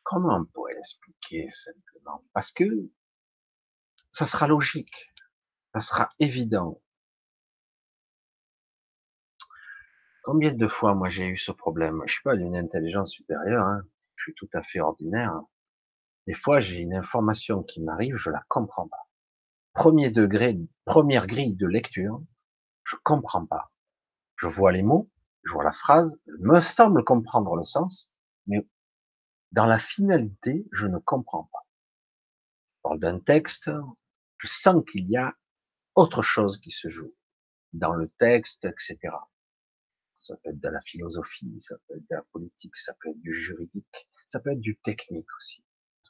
comment 0.04 0.38
on 0.38 0.46
pourrait 0.46 0.74
l'expliquer 0.74 1.50
simplement? 1.52 2.24
Parce 2.34 2.52
que 2.52 2.66
ça 4.12 4.26
sera 4.26 4.48
logique, 4.48 5.14
ça 5.74 5.82
sera 5.82 6.10
évident. 6.20 6.82
Combien 10.24 10.52
de 10.52 10.68
fois, 10.68 10.96
moi, 10.96 11.10
j'ai 11.10 11.28
eu 11.28 11.38
ce 11.38 11.52
problème? 11.52 12.02
Je 12.08 12.14
suis 12.14 12.24
pas 12.24 12.36
d'une 12.36 12.56
intelligence 12.56 13.12
supérieure, 13.12 13.64
hein. 13.64 13.84
Je 14.16 14.24
suis 14.24 14.34
tout 14.36 14.49
à 14.53 14.63
fait 14.63 14.80
ordinaire. 14.80 15.41
Des 16.28 16.34
fois, 16.34 16.59
j'ai 16.59 16.78
une 16.78 16.93
information 16.93 17.63
qui 17.63 17.82
m'arrive, 17.82 18.18
je 18.18 18.30
la 18.30 18.43
comprends 18.47 18.88
pas. 18.88 19.09
Premier 19.74 20.09
degré, 20.09 20.57
première 20.86 21.28
grille 21.28 21.55
de 21.55 21.68
lecture, 21.68 22.22
je 22.84 22.95
comprends 23.03 23.45
pas. 23.45 23.72
Je 24.38 24.47
vois 24.47 24.72
les 24.72 24.84
mots, 24.84 25.09
je 25.43 25.53
vois 25.53 25.63
la 25.63 25.72
phrase, 25.72 26.20
me 26.39 26.59
semble 26.61 27.03
comprendre 27.03 27.55
le 27.55 27.63
sens, 27.63 28.11
mais 28.47 28.68
dans 29.51 29.66
la 29.66 29.80
finalité, 29.80 30.66
je 30.72 30.88
ne 30.88 30.97
comprends 30.97 31.49
pas. 31.51 31.66
Je 32.76 32.82
parle 32.84 32.99
d'un 32.99 33.20
texte, 33.20 33.70
je 34.38 34.47
sens 34.47 34.84
qu'il 34.91 35.09
y 35.09 35.18
a 35.18 35.34
autre 35.95 36.22
chose 36.22 36.59
qui 36.59 36.72
se 36.72 36.89
joue 36.89 37.13
dans 37.74 37.93
le 37.93 38.09
texte, 38.20 38.66
etc 38.66 39.11
ça 40.26 40.36
peut 40.38 40.49
être 40.49 40.59
de 40.59 40.69
la 40.69 40.82
philosophie, 40.82 41.55
ça 41.59 41.76
peut 41.88 41.95
être 41.95 42.09
de 42.09 42.15
la 42.15 42.23
politique, 42.32 42.76
ça 42.76 42.95
peut 42.99 43.09
être 43.09 43.21
du 43.21 43.32
juridique, 43.32 44.09
ça 44.26 44.39
peut 44.39 44.51
être 44.51 44.59
du 44.59 44.76
technique 44.78 45.28
aussi. 45.38 45.63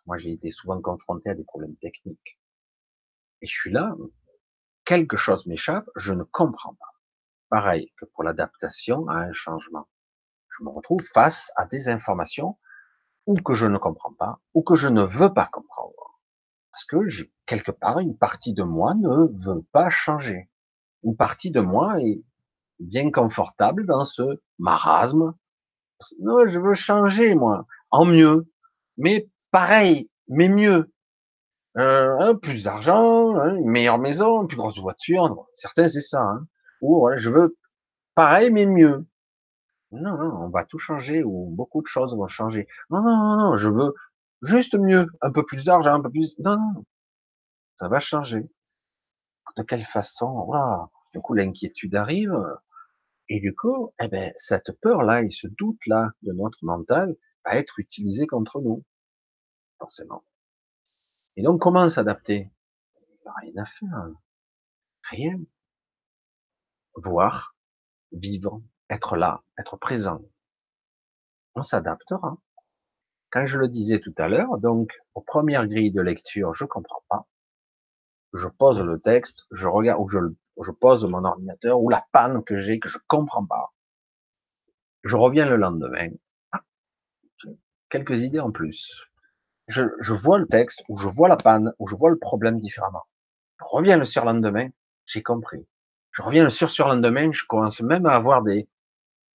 Moi, 0.06 0.18
j'ai 0.18 0.32
été 0.32 0.52
souvent 0.52 0.82
confronté 0.82 1.30
à 1.30 1.36
des 1.36 1.44
problèmes 1.44 1.76
techniques. 1.78 2.40
Et 3.42 3.48
je 3.48 3.54
suis 3.54 3.72
là, 3.72 3.94
quelque 4.86 5.18
chose 5.18 5.46
m'échappe, 5.48 5.90
je 5.98 6.14
ne 6.14 6.24
comprends 6.24 6.76
pas. 6.76 6.94
Pareil 7.50 7.92
que 7.98 8.06
pour 8.06 8.24
l'adaptation 8.24 9.06
à 9.10 9.16
un 9.16 9.34
changement. 9.34 9.90
Je 10.58 10.64
me 10.64 10.70
retrouve 10.70 11.02
face 11.14 11.52
à 11.58 11.66
des 11.66 11.90
informations 11.90 12.58
ou 13.26 13.34
que 13.36 13.54
je 13.54 13.66
ne 13.66 13.78
comprends 13.78 14.14
pas, 14.14 14.40
ou 14.54 14.64
que 14.64 14.76
je 14.76 14.88
ne 14.88 15.02
veux 15.02 15.34
pas 15.34 15.48
comprendre. 15.48 16.22
Parce 16.72 16.86
que 16.86 16.98
quelque 17.46 17.72
part 17.72 18.00
une 18.00 18.18
partie 18.18 18.54
de 18.54 18.64
moi 18.64 18.94
ne 18.94 19.28
veut 19.44 19.64
pas 19.74 19.90
changer. 19.90 20.50
Une 21.04 21.18
partie 21.18 21.52
de 21.52 21.60
moi 21.60 22.02
est 22.02 22.24
bien 22.80 23.12
confortable 23.12 23.86
dans 23.86 24.06
ce 24.06 24.40
marasme. 24.60 25.34
Non, 26.22 26.48
je 26.48 26.60
veux 26.60 26.74
changer, 26.74 27.36
moi, 27.36 27.66
en 27.92 28.06
mieux. 28.06 28.48
Mais 28.98 29.30
pareil, 29.52 30.10
mais 30.28 30.50
mieux. 30.50 30.92
Euh, 31.78 32.34
plus 32.36 32.64
d'argent, 32.64 33.36
hein, 33.36 33.56
une 33.56 33.70
meilleure 33.70 34.00
maison, 34.00 34.42
une 34.42 34.48
plus 34.48 34.58
grosse 34.58 34.80
voiture. 34.80 35.46
Certains, 35.54 35.90
c'est 35.90 36.02
ça. 36.02 36.22
Hein. 36.22 36.48
Ou 36.82 37.00
voilà, 37.00 37.18
je 37.18 37.30
veux 37.30 37.58
pareil, 38.16 38.52
mais 38.52 38.66
mieux. 38.66 39.06
Non, 39.92 40.18
non, 40.18 40.46
on 40.46 40.50
va 40.50 40.66
tout 40.66 40.80
changer 40.80 41.24
ou 41.24 41.50
beaucoup 41.52 41.82
de 41.82 41.88
choses 41.88 42.16
vont 42.16 42.28
changer. 42.28 42.68
Non, 42.90 43.02
non, 43.02 43.18
non, 43.18 43.38
non, 43.38 43.58
je 43.58 43.70
veux 43.70 43.94
juste 44.42 44.76
mieux, 44.76 45.08
un 45.22 45.32
peu 45.32 45.44
plus 45.46 45.66
d'argent, 45.66 45.94
un 45.94 46.02
peu 46.02 46.10
plus. 46.10 46.38
Non, 46.40 46.58
non, 46.58 46.86
ça 47.78 47.88
va 47.88 48.00
changer. 48.00 48.50
De 49.58 49.64
quelle 49.64 49.84
façon? 49.84 50.46
Voilà. 50.46 50.90
Du 51.14 51.22
coup, 51.22 51.34
l'inquiétude 51.34 51.96
arrive. 51.96 52.36
Et 53.30 53.40
du 53.40 53.56
coup, 53.56 53.94
eh 54.00 54.08
ben, 54.08 54.32
cette 54.36 54.72
peur-là 54.82 55.24
et 55.24 55.32
ce 55.32 55.48
doute-là 55.48 56.12
de 56.22 56.32
notre 56.34 56.64
mental 56.64 57.16
va 57.44 57.56
être 57.56 57.80
utilisé 57.80 58.28
contre 58.28 58.62
nous, 58.62 58.84
forcément. 59.80 60.24
Et 61.36 61.44
donc, 61.44 61.62
comment 61.62 61.90
s'adapter? 61.90 62.52
Rien 63.42 63.54
à 63.58 63.66
faire. 63.66 64.10
Rien. 65.10 65.40
Voir, 66.96 67.56
vivre, 68.12 68.62
être 68.90 69.18
là, 69.18 69.44
être 69.58 69.78
présent. 69.78 70.22
On 71.56 71.64
s'adaptera. 71.64 72.38
Quand 73.32 73.46
je 73.46 73.58
le 73.58 73.68
disais 73.68 74.00
tout 74.00 74.14
à 74.18 74.30
l'heure, 74.30 74.60
donc, 74.60 74.92
aux 75.16 75.22
premières 75.22 75.68
grilles 75.68 75.92
de 75.92 76.02
lecture, 76.02 76.54
je 76.54 76.66
comprends 76.66 77.04
pas. 77.10 77.28
Je 78.34 78.48
pose 78.48 78.80
le 78.80 79.00
texte, 79.00 79.46
je 79.52 79.68
regarde, 79.68 80.02
ou 80.02 80.08
je 80.08 80.20
le 80.20 80.38
je 80.64 80.72
pose 80.72 81.06
mon 81.06 81.24
ordinateur 81.24 81.80
ou 81.82 81.90
la 81.90 82.06
panne 82.12 82.44
que 82.44 82.60
j'ai 82.60 82.80
que 82.80 82.90
je 82.90 82.98
comprends 83.08 83.46
pas. 83.46 83.74
Je 85.04 85.16
reviens 85.16 85.46
le 85.46 85.58
lendemain. 85.58 86.10
Ah, 86.52 86.62
quelques 87.90 88.22
idées 88.22 88.40
en 88.40 88.52
plus. 88.52 89.06
Je, 89.68 90.14
vois 90.14 90.38
le 90.38 90.48
texte 90.48 90.84
ou 90.90 90.98
je 90.98 91.08
vois 91.08 91.28
la 91.28 91.38
panne 91.38 91.74
ou 91.80 91.88
je 91.88 91.96
vois 91.96 92.10
le 92.10 92.20
problème 92.20 92.60
différemment. 92.60 93.04
Je 93.60 93.66
reviens 93.66 93.98
le 93.98 94.06
surlendemain, 94.06 94.70
j'ai 95.06 95.24
compris. 95.24 95.68
Je 96.12 96.22
reviens 96.22 96.44
le 96.44 96.50
sur 96.50 96.70
surlendemain, 96.70 97.32
je 97.34 97.46
commence 97.46 97.82
même 97.82 98.06
à 98.06 98.16
avoir 98.16 98.44
des, 98.44 98.70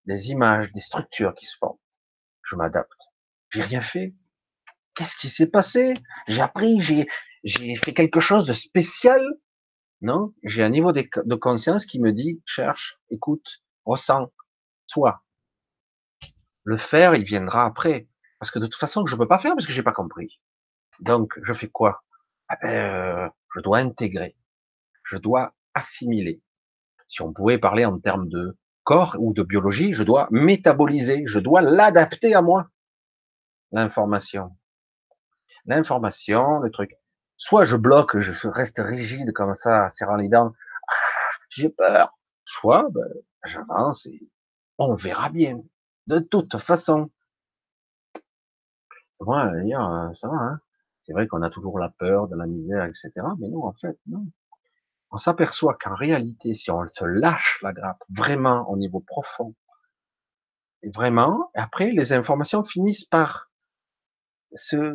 des 0.07 0.31
images, 0.31 0.73
des 0.73 0.81
structures 0.81 1.35
qui 1.35 1.47
se 1.47 1.57
forment. 1.57 1.79
Je 2.43 2.57
m'adapte. 2.57 3.01
J'ai 3.51 3.63
rien 3.63 3.81
fait. 3.81 4.15
Qu'est-ce 4.95 5.17
qui 5.17 5.29
s'est 5.29 5.49
passé? 5.49 5.95
J'ai 6.27 6.43
appris, 6.43 6.81
j'ai 7.45 7.75
fait 7.77 7.95
quelque 7.95 8.21
chose 8.21 8.47
de 8.47 8.53
spécial? 8.53 9.23
Non, 10.03 10.33
j'ai 10.43 10.63
un 10.63 10.71
niveau 10.71 10.93
de 10.93 11.35
conscience 11.35 11.85
qui 11.85 12.01
me 12.01 12.13
dit 12.13 12.41
cherche, 12.47 12.99
écoute, 13.11 13.63
ressens, 13.85 14.33
sois. 14.87 15.23
Le 16.65 16.79
faire, 16.79 17.15
il 17.15 17.25
viendra 17.25 17.65
après, 17.65 18.09
parce 18.39 18.51
que 18.51 18.59
de 18.59 18.67
toute 18.67 18.81
façon, 18.81 19.07
je 19.07 19.17
peux 19.17 19.29
pas 19.29 19.39
faire 19.39 19.55
parce 19.55 19.67
que 19.67 19.73
j'ai 19.73 19.83
pas 19.83 19.93
compris. 19.93 20.41
Donc, 21.01 21.39
je 21.43 21.53
fais 21.53 21.69
quoi? 21.69 22.03
Ah 22.49 22.57
ben, 22.63 22.69
euh, 22.69 23.29
Je 23.55 23.61
dois 23.61 23.79
intégrer, 23.79 24.37
je 25.05 25.19
dois 25.19 25.55
assimiler. 25.75 26.43
Si 27.09 27.23
on 27.23 27.33
pouvait 27.33 27.59
parler 27.59 27.85
en 27.85 27.99
termes 27.99 28.29
de 28.29 28.57
corps 28.85 29.17
ou 29.19 29.35
de 29.35 29.43
biologie, 29.43 29.93
je 29.93 30.03
dois 30.03 30.29
métaboliser, 30.31 31.25
je 31.27 31.39
dois 31.39 31.61
l'adapter 31.61 32.35
à 32.35 32.43
moi. 32.43 32.69
L'information, 33.73 34.57
l'information, 35.67 36.59
le 36.61 36.71
truc. 36.71 37.00
Soit 37.43 37.65
je 37.65 37.75
bloque, 37.75 38.19
je 38.19 38.49
reste 38.49 38.83
rigide 38.85 39.33
comme 39.33 39.55
ça, 39.55 39.89
serrant 39.89 40.17
les 40.17 40.29
dents, 40.29 40.53
ah, 40.87 40.95
j'ai 41.49 41.71
peur. 41.71 42.19
Soit 42.45 42.87
ben, 42.91 43.09
j'avance 43.45 44.05
et 44.05 44.29
on 44.77 44.95
verra 44.95 45.31
bien. 45.31 45.63
De 46.07 46.19
toute 46.19 46.59
façon. 46.59 47.11
Moi, 49.21 49.47
euh, 49.55 50.13
ça 50.13 50.29
va. 50.29 50.35
Hein 50.37 50.61
C'est 51.01 51.15
vrai 51.15 51.27
qu'on 51.27 51.41
a 51.41 51.49
toujours 51.49 51.79
la 51.79 51.89
peur 51.89 52.29
de 52.29 52.37
la 52.37 52.45
misère, 52.45 52.85
etc. 52.85 53.11
Mais 53.39 53.49
non, 53.49 53.65
en 53.65 53.73
fait, 53.73 53.99
non. 54.07 54.27
On 55.11 55.17
s'aperçoit 55.17 55.79
qu'en 55.81 55.95
réalité, 55.95 56.53
si 56.53 56.71
on 56.71 56.87
se 56.87 57.05
lâche 57.07 57.59
la 57.63 57.73
grappe 57.73 58.05
vraiment 58.11 58.69
au 58.69 58.77
niveau 58.77 59.01
profond, 59.01 59.55
vraiment, 60.83 61.51
après, 61.55 61.91
les 61.93 62.13
informations 62.13 62.65
finissent 62.65 63.07
par 63.07 63.51
se, 64.53 64.95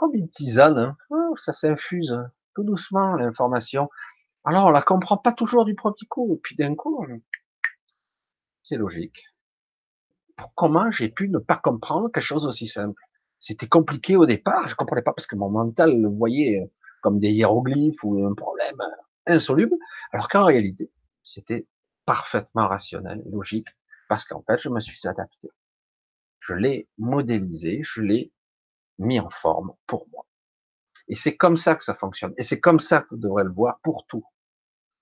comme 0.00 0.14
une 0.14 0.30
tisane, 0.30 0.78
hein. 0.78 0.96
oh, 1.10 1.36
ça 1.36 1.52
s'infuse 1.52 2.18
tout 2.54 2.64
doucement 2.64 3.16
l'information. 3.16 3.90
Alors 4.44 4.68
on 4.68 4.70
la 4.70 4.80
comprend 4.80 5.18
pas 5.18 5.32
toujours 5.32 5.66
du 5.66 5.74
premier 5.74 6.06
coup, 6.08 6.40
puis 6.42 6.56
d'un 6.56 6.74
coup, 6.74 7.06
c'est 8.62 8.78
logique. 8.78 9.26
comment 10.56 10.90
j'ai 10.90 11.10
pu 11.10 11.28
ne 11.28 11.38
pas 11.38 11.56
comprendre 11.56 12.10
quelque 12.10 12.24
chose 12.24 12.46
aussi 12.46 12.66
simple? 12.66 13.02
C'était 13.38 13.68
compliqué 13.68 14.16
au 14.16 14.24
départ, 14.24 14.68
je 14.68 14.74
comprenais 14.74 15.02
pas 15.02 15.12
parce 15.12 15.26
que 15.26 15.36
mon 15.36 15.50
mental 15.50 16.00
le 16.00 16.08
voyait 16.08 16.72
comme 17.02 17.18
des 17.18 17.32
hiéroglyphes 17.32 18.02
ou 18.02 18.24
un 18.24 18.32
problème 18.32 18.80
insoluble, 19.26 19.76
alors 20.12 20.30
qu'en 20.30 20.46
réalité, 20.46 20.90
c'était 21.22 21.66
parfaitement 22.06 22.68
rationnel, 22.68 23.22
logique, 23.30 23.68
parce 24.08 24.24
qu'en 24.24 24.42
fait, 24.48 24.58
je 24.62 24.70
me 24.70 24.80
suis 24.80 25.06
adapté. 25.06 25.50
Je 26.38 26.54
l'ai 26.54 26.88
modélisé, 26.96 27.80
je 27.82 28.00
l'ai 28.00 28.32
mis 29.00 29.18
en 29.18 29.30
forme 29.30 29.72
pour 29.86 30.06
moi. 30.12 30.26
Et 31.08 31.16
c'est 31.16 31.36
comme 31.36 31.56
ça 31.56 31.74
que 31.74 31.82
ça 31.82 31.94
fonctionne. 31.94 32.32
Et 32.36 32.44
c'est 32.44 32.60
comme 32.60 32.78
ça 32.78 33.00
que 33.00 33.08
vous 33.10 33.20
devrez 33.20 33.42
le 33.42 33.50
voir 33.50 33.80
pour 33.82 34.06
tout. 34.06 34.24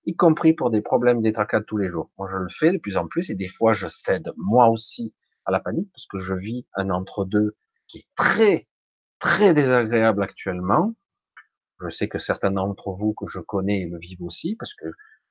Y 0.07 0.17
compris 0.17 0.55
pour 0.55 0.71
des 0.71 0.81
problèmes, 0.81 1.21
des 1.21 1.33
tracas 1.33 1.61
de 1.61 1.65
tous 1.65 1.77
les 1.77 1.89
jours. 1.89 2.11
Moi, 2.17 2.29
je 2.33 2.39
le 2.39 2.49
fais 2.49 2.73
de 2.73 2.79
plus 2.79 2.97
en 2.97 3.07
plus 3.07 3.29
et 3.29 3.35
des 3.35 3.49
fois, 3.49 3.75
je 3.75 3.89
cède 3.89 4.33
moi 4.37 4.71
aussi 4.71 5.15
à 5.45 5.51
la 5.51 5.61
panique 5.61 5.91
parce 5.93 6.07
que 6.07 6.19
je 6.19 6.33
vis 6.33 6.67
un 6.75 6.89
entre-deux 6.91 7.57
qui 7.87 7.99
est 7.99 8.09
très, 8.17 8.69
très 9.19 9.53
désagréable 9.53 10.23
actuellement. 10.23 10.95
Je 11.81 11.91
sais 11.91 12.09
que 12.09 12.19
certains 12.19 12.51
d'entre 12.51 12.93
vous 12.93 13.13
que 13.13 13.27
je 13.27 13.41
connais 13.41 13.87
le 13.91 13.99
vivent 13.99 14.23
aussi 14.23 14.57
parce 14.57 14.75
que 14.75 14.87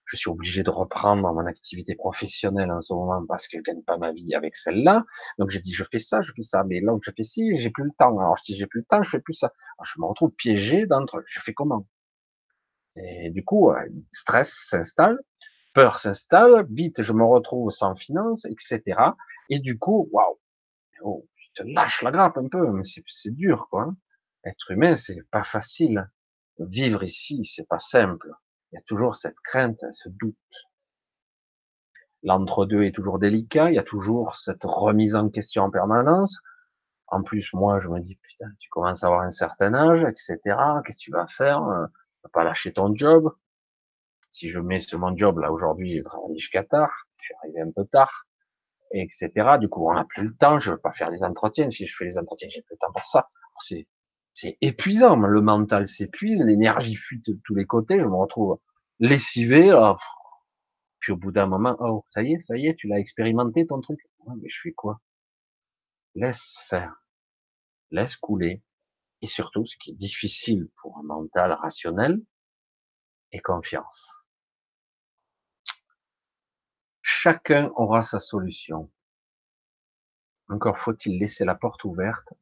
je 0.08 0.16
suis 0.16 0.30
obligé 0.30 0.64
de 0.64 0.70
reprendre 0.70 1.22
mon 1.22 1.46
activité 1.46 1.96
professionnelle 1.96 2.72
en 2.72 2.82
ce 2.82 2.94
moment 2.94 3.24
parce 3.28 3.48
que 3.48 3.58
je 3.58 3.64
gagne 3.64 3.82
pas 3.84 3.98
ma 3.98 4.14
vie 4.14 4.34
avec 4.36 4.56
celle-là. 4.56 5.06
Donc 5.38 5.50
j'ai 5.52 5.60
dit 5.60 5.74
je 5.74 5.84
fais 5.84 6.00
ça, 6.00 6.22
je 6.22 6.32
fais 6.36 6.42
ça, 6.42 6.64
mais 6.64 6.80
là 6.80 6.94
je 7.04 7.12
fais 7.16 7.24
ci, 7.24 7.58
j'ai 7.58 7.70
plus 7.70 7.84
le 7.84 7.92
temps. 7.98 8.18
Alors 8.20 8.38
je 8.38 8.44
dis 8.44 8.56
j'ai 8.56 8.68
plus 8.68 8.80
le 8.80 8.86
temps, 8.86 9.04
je 9.04 9.10
fais 9.10 9.20
plus 9.20 9.34
ça. 9.34 9.52
Alors, 9.78 9.86
je 9.86 10.00
me 10.00 10.06
retrouve 10.06 10.32
piégé 10.32 10.88
truc. 11.08 11.26
Je 11.30 11.40
fais 11.40 11.54
comment? 11.54 11.86
Et 12.96 13.30
du 13.30 13.44
coup, 13.44 13.70
euh, 13.72 13.86
stress 14.12 14.54
s'installe, 14.70 15.20
peur 15.74 16.00
s'installe, 16.00 16.66
vite 16.70 17.04
je 17.04 17.14
me 17.14 17.24
retrouve 17.24 17.70
sans 17.70 17.96
finances, 17.96 18.46
etc. 18.46 19.00
Et 19.50 19.60
du 19.60 19.78
coup, 19.78 20.10
waouh, 20.12 20.40
oh, 21.04 21.28
tu 21.34 21.52
te 21.54 21.64
lâches 21.64 22.02
la 22.02 22.12
grappe 22.12 22.38
un 22.38 22.48
peu, 22.48 22.72
mais 22.72 22.84
c'est 22.84 23.36
dur 23.36 23.68
quoi. 23.70 23.84
Hein. 23.84 23.98
Être 24.46 24.72
humain, 24.72 24.96
c'est 24.96 25.22
pas 25.32 25.44
facile. 25.44 26.10
Vivre 26.60 27.04
ici, 27.04 27.46
c'est 27.46 27.68
pas 27.68 27.80
simple. 27.80 28.32
Y 28.78 28.80
a 28.80 28.84
toujours 28.84 29.16
cette 29.16 29.40
crainte, 29.40 29.84
ce 29.92 30.08
doute. 30.08 30.38
L'entre-deux 32.22 32.84
est 32.84 32.92
toujours 32.92 33.18
délicat, 33.18 33.72
il 33.72 33.76
y 33.76 33.80
a 33.80 33.84
toujours 33.84 34.36
cette 34.36 34.64
remise 34.66 35.16
en 35.16 35.30
question 35.30 35.64
en 35.64 35.72
permanence. 35.72 36.42
En 37.08 37.24
plus, 37.24 37.54
moi, 37.54 37.80
je 37.80 37.88
me 37.88 38.00
dis, 38.00 38.18
putain, 38.18 38.46
tu 38.60 38.70
commences 38.70 39.04
à 39.04 39.08
avoir 39.08 39.22
un 39.22 39.32
certain 39.32 39.74
âge, 39.74 40.04
etc. 40.04 40.56
Qu'est-ce 40.86 40.98
que 40.98 41.02
tu 41.02 41.12
vas 41.12 41.26
faire 41.26 41.62
Tu 41.62 42.22
vas 42.24 42.30
pas 42.32 42.44
lâcher 42.44 42.72
ton 42.72 42.94
job. 42.96 43.34
Si 44.30 44.50
je 44.50 44.60
mets 44.60 44.82
sur 44.82 45.00
mon 45.00 45.18
job, 45.18 45.40
là, 45.40 45.52
aujourd'hui, 45.52 45.94
j'ai 45.94 46.04
travaillé 46.04 46.38
jusqu'à 46.38 46.64
tard, 46.64 47.08
je 47.18 47.26
suis 47.26 47.34
arrivé 47.42 47.62
un 47.62 47.72
peu 47.72 47.86
tard, 47.86 48.28
etc. 48.92 49.58
Du 49.60 49.70
coup, 49.70 49.90
on 49.90 49.94
n'a 49.96 50.06
plus 50.06 50.28
le 50.28 50.36
temps, 50.36 50.60
je 50.60 50.70
veux 50.70 50.78
pas 50.78 50.92
faire 50.92 51.10
des 51.10 51.24
entretiens. 51.24 51.72
Si 51.72 51.88
je 51.88 51.96
fais 51.96 52.06
les 52.06 52.20
entretiens, 52.20 52.48
j'ai 52.52 52.62
plus 52.62 52.76
le 52.76 52.80
temps 52.80 52.94
pour 52.94 53.06
ça. 53.06 53.28
C'est 53.60 53.88
c'est 54.40 54.56
épuisant. 54.62 55.16
Le 55.16 55.42
mental 55.42 55.88
s'épuise, 55.88 56.44
l'énergie 56.44 56.94
fuit 56.94 57.24
de 57.26 57.40
tous 57.44 57.56
les 57.56 57.66
côtés. 57.66 57.98
Je 58.00 58.06
me 58.06 58.16
retrouve 58.16 58.60
lessivé. 59.00 59.74
Puis 61.00 61.12
au 61.12 61.18
bout 61.18 61.32
d'un 61.32 61.48
moment, 61.48 61.76
oh, 61.80 62.06
ça 62.10 62.24
y 62.24 62.34
est, 62.34 62.40
ça 62.40 62.58
y 62.58 62.68
est, 62.68 62.76
tu 62.76 62.88
l'as 62.88 63.00
expérimenté 63.00 63.66
ton 63.66 63.82
truc. 63.82 64.00
mais 64.42 64.50
je 64.50 64.60
fais 64.62 64.74
quoi? 64.74 65.02
Laisse 66.16 66.58
faire, 66.68 66.96
laisse 67.92 68.16
couler. 68.16 68.64
Et 69.22 69.28
surtout, 69.28 69.66
ce 69.66 69.78
qui 69.78 69.92
est 69.92 69.96
difficile 69.96 70.70
pour 70.78 70.98
un 70.98 71.04
mental 71.04 71.52
rationnel, 71.54 72.22
est 73.32 73.40
confiance. 73.40 74.24
Chacun 77.02 77.72
aura 77.76 78.04
sa 78.04 78.20
solution. 78.20 78.92
Encore 80.50 80.78
faut-il 80.78 81.20
laisser 81.20 81.46
la 81.46 81.56
porte 81.56 81.84
ouverte 81.84 82.34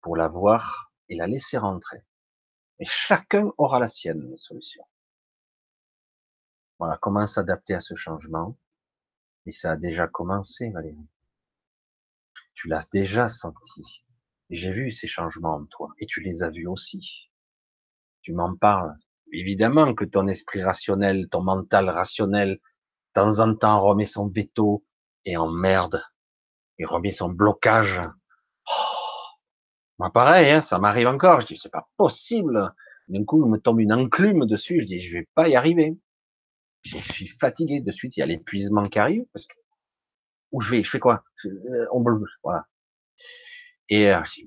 pour 0.00 0.16
la 0.16 0.28
voir 0.28 0.92
et 1.08 1.16
la 1.16 1.26
laisser 1.26 1.58
rentrer. 1.58 2.02
Et 2.80 2.86
chacun 2.86 3.52
aura 3.56 3.78
la 3.78 3.88
sienne, 3.88 4.30
la 4.30 4.36
solution. 4.36 4.84
Voilà, 6.78 6.98
comment 7.00 7.26
s'adapter 7.26 7.74
à 7.74 7.80
ce 7.80 7.94
changement. 7.94 8.58
Et 9.46 9.52
ça 9.52 9.72
a 9.72 9.76
déjà 9.76 10.06
commencé, 10.06 10.70
Valérie. 10.70 11.08
Tu 12.54 12.68
l'as 12.68 12.86
déjà 12.92 13.28
senti. 13.28 14.04
J'ai 14.50 14.72
vu 14.72 14.90
ces 14.90 15.06
changements 15.06 15.56
en 15.56 15.64
toi. 15.66 15.90
Et 15.98 16.06
tu 16.06 16.20
les 16.20 16.42
as 16.42 16.50
vus 16.50 16.66
aussi. 16.66 17.30
Tu 18.22 18.32
m'en 18.32 18.56
parles. 18.56 18.94
Évidemment 19.32 19.94
que 19.94 20.04
ton 20.04 20.28
esprit 20.28 20.62
rationnel, 20.62 21.28
ton 21.28 21.42
mental 21.42 21.88
rationnel, 21.90 22.50
de 22.50 22.60
temps 23.12 23.40
en 23.40 23.54
temps 23.54 23.80
remet 23.80 24.06
son 24.06 24.28
veto 24.28 24.84
et 25.24 25.36
en 25.36 25.50
merde. 25.50 26.02
Et 26.78 26.84
remet 26.84 27.12
son 27.12 27.28
blocage 27.28 28.00
moi, 29.98 30.10
pareil, 30.10 30.50
hein, 30.50 30.60
ça 30.60 30.78
m'arrive 30.78 31.06
encore. 31.06 31.40
Je 31.40 31.46
dis, 31.46 31.56
c'est 31.56 31.70
pas 31.70 31.88
possible. 31.96 32.72
D'un 33.08 33.24
coup, 33.24 33.44
il 33.44 33.50
me 33.50 33.58
tombe 33.58 33.80
une 33.80 33.92
enclume 33.92 34.46
dessus. 34.46 34.80
Je 34.80 34.86
dis, 34.86 35.00
je 35.00 35.18
vais 35.18 35.28
pas 35.34 35.48
y 35.48 35.54
arriver. 35.54 35.96
Je 36.84 36.98
suis 36.98 37.28
fatigué 37.28 37.80
de 37.80 37.90
suite. 37.90 38.16
Il 38.16 38.20
y 38.20 38.22
a 38.22 38.26
l'épuisement 38.26 38.88
qui 38.88 38.98
arrive 38.98 39.24
parce 39.32 39.46
que 39.46 39.54
où 40.52 40.60
je 40.60 40.70
vais, 40.70 40.82
je 40.82 40.88
fais 40.90 40.98
quoi? 41.00 41.24
Euh, 41.44 41.86
On 41.92 42.00
bleu, 42.00 42.24
voilà. 42.42 42.66
Et 43.88 44.12
euh, 44.12 44.22
je 44.24 44.32
dis, 44.32 44.46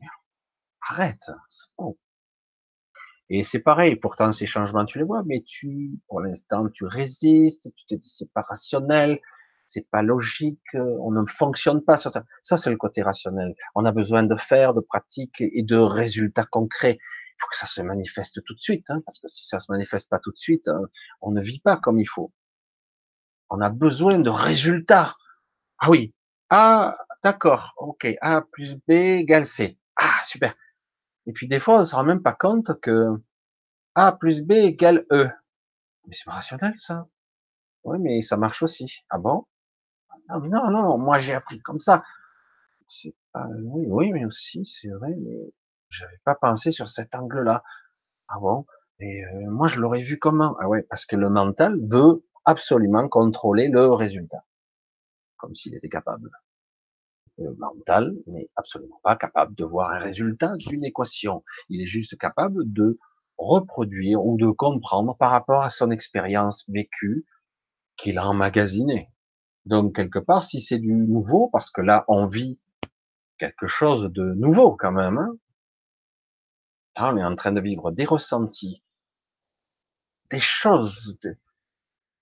arrête, 0.90 1.32
c'est 1.50 1.68
bon. 1.78 1.98
Et 3.30 3.44
c'est 3.44 3.60
pareil. 3.60 3.96
Pourtant, 3.98 4.32
ces 4.32 4.46
changements, 4.46 4.86
tu 4.86 4.98
les 5.00 5.04
vois, 5.04 5.24
mais 5.26 5.42
tu, 5.46 5.92
pour 6.08 6.22
l'instant, 6.22 6.68
tu 6.70 6.86
résistes. 6.86 7.72
Tu 7.76 7.86
te 7.88 7.96
dis, 7.96 8.10
c'est 8.10 8.32
pas 8.34 8.42
rationnel 8.42 9.20
c'est 9.70 9.90
pas 9.90 10.02
logique, 10.02 10.62
euh, 10.76 10.98
on 11.02 11.12
ne 11.12 11.26
fonctionne 11.28 11.84
pas 11.84 11.98
sur 11.98 12.14
ça. 12.14 12.24
Ça, 12.42 12.56
c'est 12.58 12.70
le 12.70 12.78
côté 12.78 13.02
rationnel. 13.02 13.54
On 13.76 13.84
a 13.84 13.92
besoin 13.92 14.24
de 14.24 14.36
faire, 14.36 14.74
de 14.74 14.80
pratiques 14.80 15.42
et 15.42 15.62
de 15.62 15.76
résultats 15.76 16.46
concrets. 16.46 17.00
Il 17.38 17.42
faut 17.42 17.48
que 17.50 17.58
ça 17.58 17.68
se 17.68 17.82
manifeste 17.82 18.44
tout 18.44 18.56
de 18.56 18.60
suite, 18.60 18.90
hein, 18.90 19.00
parce 19.06 19.20
que 19.20 19.28
si 19.28 19.46
ça 19.46 19.60
se 19.60 19.72
manifeste 19.72 20.10
pas 20.10 20.18
tout 20.18 20.32
de 20.32 20.38
suite, 20.38 20.68
hein, 20.70 20.82
on 21.22 21.32
ne 21.32 21.42
vit 21.42 21.60
pas 21.60 21.78
comme 21.78 22.00
il 22.00 22.08
faut. 22.08 22.34
On 23.50 23.62
a 23.62 23.70
besoin 23.70 24.18
de 24.18 24.30
résultats. 24.30 25.16
Ah 25.78 25.90
oui. 25.92 26.16
Ah, 26.50 26.98
d'accord. 27.24 27.74
Ok. 27.78 28.08
A 28.22 28.42
plus 28.42 28.76
B 28.88 28.92
égale 28.92 29.46
C. 29.46 29.78
Ah, 29.96 30.24
super. 30.26 30.56
Et 31.28 31.34
puis 31.34 31.48
des 31.48 31.60
fois, 31.60 31.82
on 31.82 31.86
se 31.86 31.96
rend 31.96 32.04
même 32.04 32.24
pas 32.24 32.34
compte 32.34 32.80
que 32.82 33.08
A 33.96 34.12
plus 34.14 34.42
B 34.42 34.54
égale 34.54 35.06
E. 35.12 35.30
Mais 36.08 36.16
c'est 36.16 36.30
rationnel, 36.30 36.74
ça. 36.80 37.08
Oui, 37.84 38.00
mais 38.00 38.22
ça 38.22 38.38
marche 38.38 38.64
aussi. 38.64 39.04
Ah 39.10 39.20
bon? 39.20 39.46
Ah, 40.30 40.40
non, 40.40 40.72
non, 40.72 40.98
moi 40.98 41.20
j'ai 41.20 41.34
appris 41.34 41.62
comme 41.62 41.80
ça. 41.80 42.04
C'est 42.90 43.16
pas, 43.34 43.48
oui, 43.64 43.86
oui, 43.90 44.12
mais 44.12 44.26
aussi, 44.26 44.66
c'est 44.66 44.90
vrai, 44.90 45.14
mais 45.18 45.54
j'avais 45.90 46.20
pas 46.24 46.36
pensé 46.36 46.72
sur 46.72 46.90
cet 46.90 47.16
angle-là. 47.16 47.64
Ah 48.28 48.40
bon? 48.40 48.66
Et 49.00 49.24
euh, 49.24 49.50
moi 49.50 49.68
je 49.68 49.80
l'aurais 49.80 50.02
vu 50.02 50.18
comment? 50.18 50.56
Ah 50.60 50.68
ouais, 50.68 50.84
parce 50.90 51.06
que 51.06 51.16
le 51.16 51.30
mental 51.30 51.80
veut 51.84 52.26
absolument 52.46 53.08
contrôler 53.08 53.68
le 53.68 53.92
résultat, 53.92 54.46
comme 55.38 55.56
s'il 55.56 55.76
était 55.76 55.90
capable. 55.90 56.32
Le 57.38 57.54
mental 57.56 58.16
n'est 58.26 58.50
absolument 58.56 59.00
pas 59.04 59.16
capable 59.16 59.54
de 59.54 59.64
voir 59.64 59.92
un 59.92 60.00
résultat 60.00 60.54
d'une 60.58 60.84
équation. 60.84 61.44
Il 61.70 61.82
est 61.82 61.88
juste 61.88 62.18
capable 62.18 62.72
de 62.74 62.98
reproduire 63.38 64.26
ou 64.26 64.38
de 64.38 64.50
comprendre 64.50 65.16
par 65.18 65.30
rapport 65.30 65.62
à 65.62 65.70
son 65.70 65.92
expérience 65.92 66.68
vécue 66.70 67.26
qu'il 67.96 68.18
a 68.18 68.28
emmagasinée. 68.28 69.08
Donc, 69.66 69.96
quelque 69.96 70.20
part, 70.20 70.44
si 70.44 70.62
c'est 70.62 70.80
du 70.80 70.94
nouveau, 70.94 71.50
parce 71.52 71.70
que 71.70 71.82
là, 71.82 72.06
on 72.08 72.26
vit 72.26 72.60
quelque 73.38 73.68
chose 73.68 74.12
de 74.12 74.34
nouveau 74.34 74.76
quand 74.76 74.92
même, 74.92 75.18
hein, 75.18 75.36
on 77.06 77.18
est 77.18 77.24
en 77.24 77.36
train 77.36 77.52
de 77.52 77.62
vivre 77.62 77.92
des 77.92 78.06
ressentis, 78.06 78.84
des 80.30 80.40
choses 80.40 81.18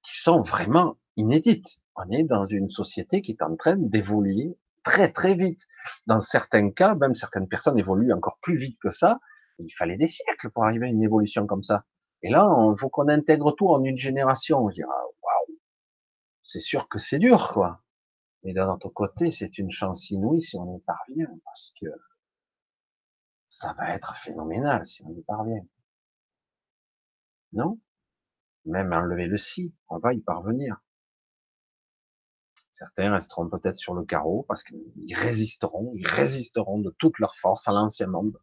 qui 0.03 0.17
sont 0.19 0.41
vraiment 0.41 0.97
inédites. 1.17 1.79
On 1.95 2.09
est 2.11 2.23
dans 2.23 2.45
une 2.45 2.69
société 2.69 3.21
qui 3.21 3.31
est 3.31 3.41
en 3.41 3.55
train 3.55 3.75
d'évoluer 3.77 4.57
très 4.83 5.11
très 5.11 5.35
vite. 5.35 5.65
Dans 6.05 6.19
certains 6.19 6.69
cas, 6.71 6.95
même 6.95 7.15
certaines 7.15 7.47
personnes 7.47 7.79
évoluent 7.79 8.13
encore 8.13 8.37
plus 8.41 8.57
vite 8.57 8.77
que 8.79 8.89
ça. 8.89 9.19
Il 9.59 9.71
fallait 9.71 9.97
des 9.97 10.07
siècles 10.07 10.49
pour 10.51 10.65
arriver 10.65 10.87
à 10.87 10.89
une 10.89 11.03
évolution 11.03 11.47
comme 11.47 11.63
ça. 11.63 11.85
Et 12.21 12.29
là, 12.29 12.47
il 12.71 12.79
faut 12.79 12.89
qu'on 12.89 13.07
intègre 13.07 13.51
tout 13.51 13.69
en 13.69 13.83
une 13.83 13.97
génération. 13.97 14.69
Je 14.69 14.75
dirais, 14.75 14.89
c'est 16.43 16.59
sûr 16.59 16.87
que 16.87 16.99
c'est 16.99 17.19
dur, 17.19 17.51
quoi. 17.53 17.81
Mais 18.43 18.53
d'un 18.53 18.71
autre 18.71 18.89
côté, 18.89 19.31
c'est 19.31 19.57
une 19.57 19.71
chance 19.71 20.11
inouïe 20.11 20.43
si 20.43 20.57
on 20.57 20.77
y 20.77 20.79
parvient, 20.81 21.31
parce 21.43 21.73
que 21.79 21.87
ça 23.55 23.73
va 23.77 23.95
être 23.95 24.13
phénoménal 24.17 24.85
si 24.85 25.01
on 25.05 25.13
y 25.13 25.21
parvient. 25.23 25.65
Non? 27.53 27.79
Même 28.65 28.91
enlever 28.91 29.27
le 29.27 29.37
si, 29.37 29.73
on 29.87 29.97
va 29.97 30.13
y 30.13 30.19
parvenir. 30.19 30.75
Certains 32.73 33.13
resteront 33.13 33.49
peut-être 33.49 33.77
sur 33.77 33.93
le 33.93 34.03
carreau 34.03 34.43
parce 34.49 34.61
qu'ils 34.63 35.15
résisteront, 35.15 35.93
ils 35.93 36.05
résisteront 36.05 36.79
de 36.79 36.93
toute 36.99 37.17
leur 37.19 37.37
force 37.37 37.69
à 37.69 37.71
l'ancien 37.71 38.07
monde. 38.07 38.37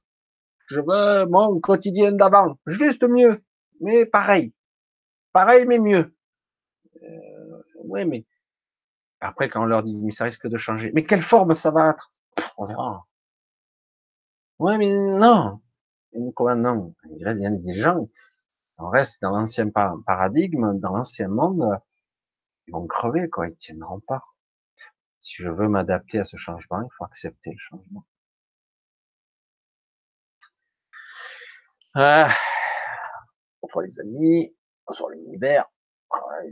Je 0.69 0.81
veux 0.81 1.27
mon 1.27 1.61
quotidien 1.61 2.13
d'avant, 2.13 2.59
juste 2.65 3.05
mieux, 3.05 3.39
mais 3.81 4.07
pareil. 4.07 4.55
Pareil, 5.33 5.67
mais 5.67 5.79
mieux. 5.79 6.17
Euh, 7.03 7.63
ouais, 7.85 8.07
mais 8.07 8.25
Après, 9.21 9.51
quand 9.51 9.63
on 9.63 9.67
leur 9.67 9.83
dit, 9.83 9.99
mais 9.99 10.11
ça 10.11 10.25
risque 10.25 10.49
de 10.49 10.57
changer. 10.57 10.91
Mais 10.95 11.05
quelle 11.05 11.21
forme 11.21 11.53
ça 11.53 11.71
va 11.71 11.91
être? 11.91 12.15
On 12.57 12.65
verra. 12.65 13.07
Ouais, 14.63 14.79
mais 14.79 14.91
non. 14.93 15.61
Comment 16.37 16.55
non 16.55 16.95
Il 17.11 17.19
y 17.21 17.47
a 17.47 17.51
des 17.51 17.75
gens, 17.75 18.09
on 18.79 18.91
reste 18.91 19.21
dans 19.21 19.31
l'ancien 19.31 19.69
paradigme, 19.71 20.79
dans 20.79 20.93
l'ancien 20.93 21.27
monde, 21.27 21.81
ils 22.69 22.73
vont 22.73 22.87
crever, 22.87 23.29
quoi. 23.29 23.49
Ils 23.49 23.57
tiendront 23.57 23.99
pas. 23.99 24.23
Si 25.19 25.43
je 25.43 25.49
veux 25.49 25.69
m'adapter 25.69 26.21
à 26.21 26.25
ce 26.25 26.37
changement, 26.37 26.81
il 26.81 26.89
faut 26.97 27.05
accepter 27.05 27.51
le 27.51 27.59
changement. 27.59 28.07
Ah, 31.95 32.31
fois 33.69 33.85
les 33.85 33.99
amis, 33.99 34.57
sur 34.93 35.09
l'univers. 35.09 35.69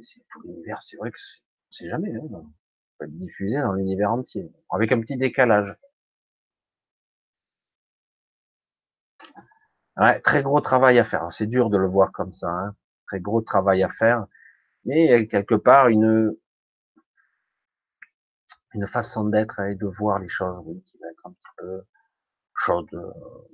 C'est 0.02 0.26
tout 0.32 0.40
l'univers, 0.42 0.82
c'est 0.82 0.96
vrai 0.96 1.12
que 1.12 1.18
c'est 1.70 1.88
jamais, 1.88 2.12
hein, 2.16 2.22
on 2.32 2.42
peut 2.98 3.04
être 3.04 3.14
diffusé 3.14 3.60
dans 3.60 3.72
l'univers 3.74 4.10
entier, 4.10 4.50
avec 4.70 4.90
un 4.90 5.00
petit 5.00 5.16
décalage. 5.16 5.76
Ouais, 10.00 10.20
très 10.20 10.42
gros 10.42 10.60
travail 10.60 10.98
à 10.98 11.04
faire. 11.04 11.30
C'est 11.32 11.46
dur 11.46 11.70
de 11.70 11.78
le 11.78 11.86
voir 11.86 12.10
comme 12.12 12.32
ça, 12.32 12.48
hein. 12.48 12.74
très 13.06 13.20
gros 13.20 13.42
travail 13.42 13.82
à 13.82 13.88
faire, 13.88 14.26
mais 14.84 15.26
quelque 15.28 15.54
part 15.54 15.88
une 15.88 16.36
une 18.74 18.86
façon 18.86 19.24
d'être 19.28 19.60
et 19.60 19.74
de 19.74 19.86
voir 19.86 20.18
les 20.20 20.28
choses, 20.28 20.60
oui, 20.64 20.82
qui 20.86 20.98
va 20.98 21.08
être 21.10 21.26
un 21.26 21.32
petit 21.32 21.48
peu 21.58 21.82
chaude, 22.54 22.88
euh, 22.94 23.10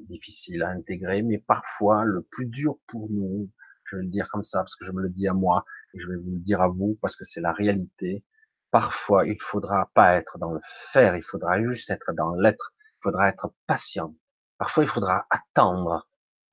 difficile 0.09 0.63
à 0.63 0.71
intégrer, 0.71 1.23
mais 1.23 1.39
parfois 1.39 2.05
le 2.05 2.23
plus 2.23 2.47
dur 2.47 2.77
pour 2.87 3.09
nous, 3.11 3.51
je 3.85 3.97
vais 3.97 4.03
le 4.03 4.09
dire 4.09 4.29
comme 4.29 4.45
ça 4.45 4.61
parce 4.61 4.77
que 4.77 4.85
je 4.85 4.93
me 4.93 5.03
le 5.03 5.11
dis 5.11 5.29
à 5.29 5.33
moi 5.35 5.65
et 5.95 6.01
je 6.01 6.09
vais 6.09 6.17
vous 6.17 6.33
le 6.33 6.41
dire 6.41 6.61
à 6.61 6.69
vous 6.69 6.99
parce 7.03 7.17
que 7.17 7.25
c'est 7.25 7.41
la 7.41 7.53
réalité. 7.53 8.25
Parfois, 8.71 9.27
il 9.27 9.41
faudra 9.41 9.91
pas 9.95 10.15
être 10.17 10.39
dans 10.39 10.53
le 10.53 10.61
faire, 10.65 11.17
il 11.17 11.23
faudra 11.23 11.63
juste 11.63 11.91
être 11.91 12.13
dans 12.13 12.35
l'être. 12.35 12.75
Il 13.01 13.03
faudra 13.05 13.29
être 13.29 13.55
patient. 13.67 14.15
Parfois, 14.59 14.85
il 14.85 14.89
faudra 14.89 15.27
attendre. 15.31 16.09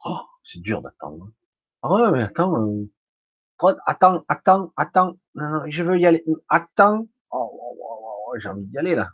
Oh, 0.05 0.19
c'est 0.43 0.61
dur 0.61 0.81
d'attendre. 0.81 1.29
Ah 1.81 1.91
ouais, 1.93 2.11
mais 2.11 2.23
attends, 2.23 2.55
euh, 2.55 2.89
attends, 3.85 4.23
attends, 4.27 4.73
attends. 4.77 5.17
Non, 5.35 5.49
non, 5.49 5.61
je 5.67 5.83
veux 5.83 5.97
y 5.99 6.05
aller. 6.05 6.23
Attends. 6.49 7.07
Oh, 7.31 7.49
oh, 7.53 7.77
oh, 7.81 8.25
oh 8.27 8.39
j'ai 8.39 8.49
envie 8.49 8.65
d'y 8.65 8.77
aller 8.77 8.95
là. 8.95 9.09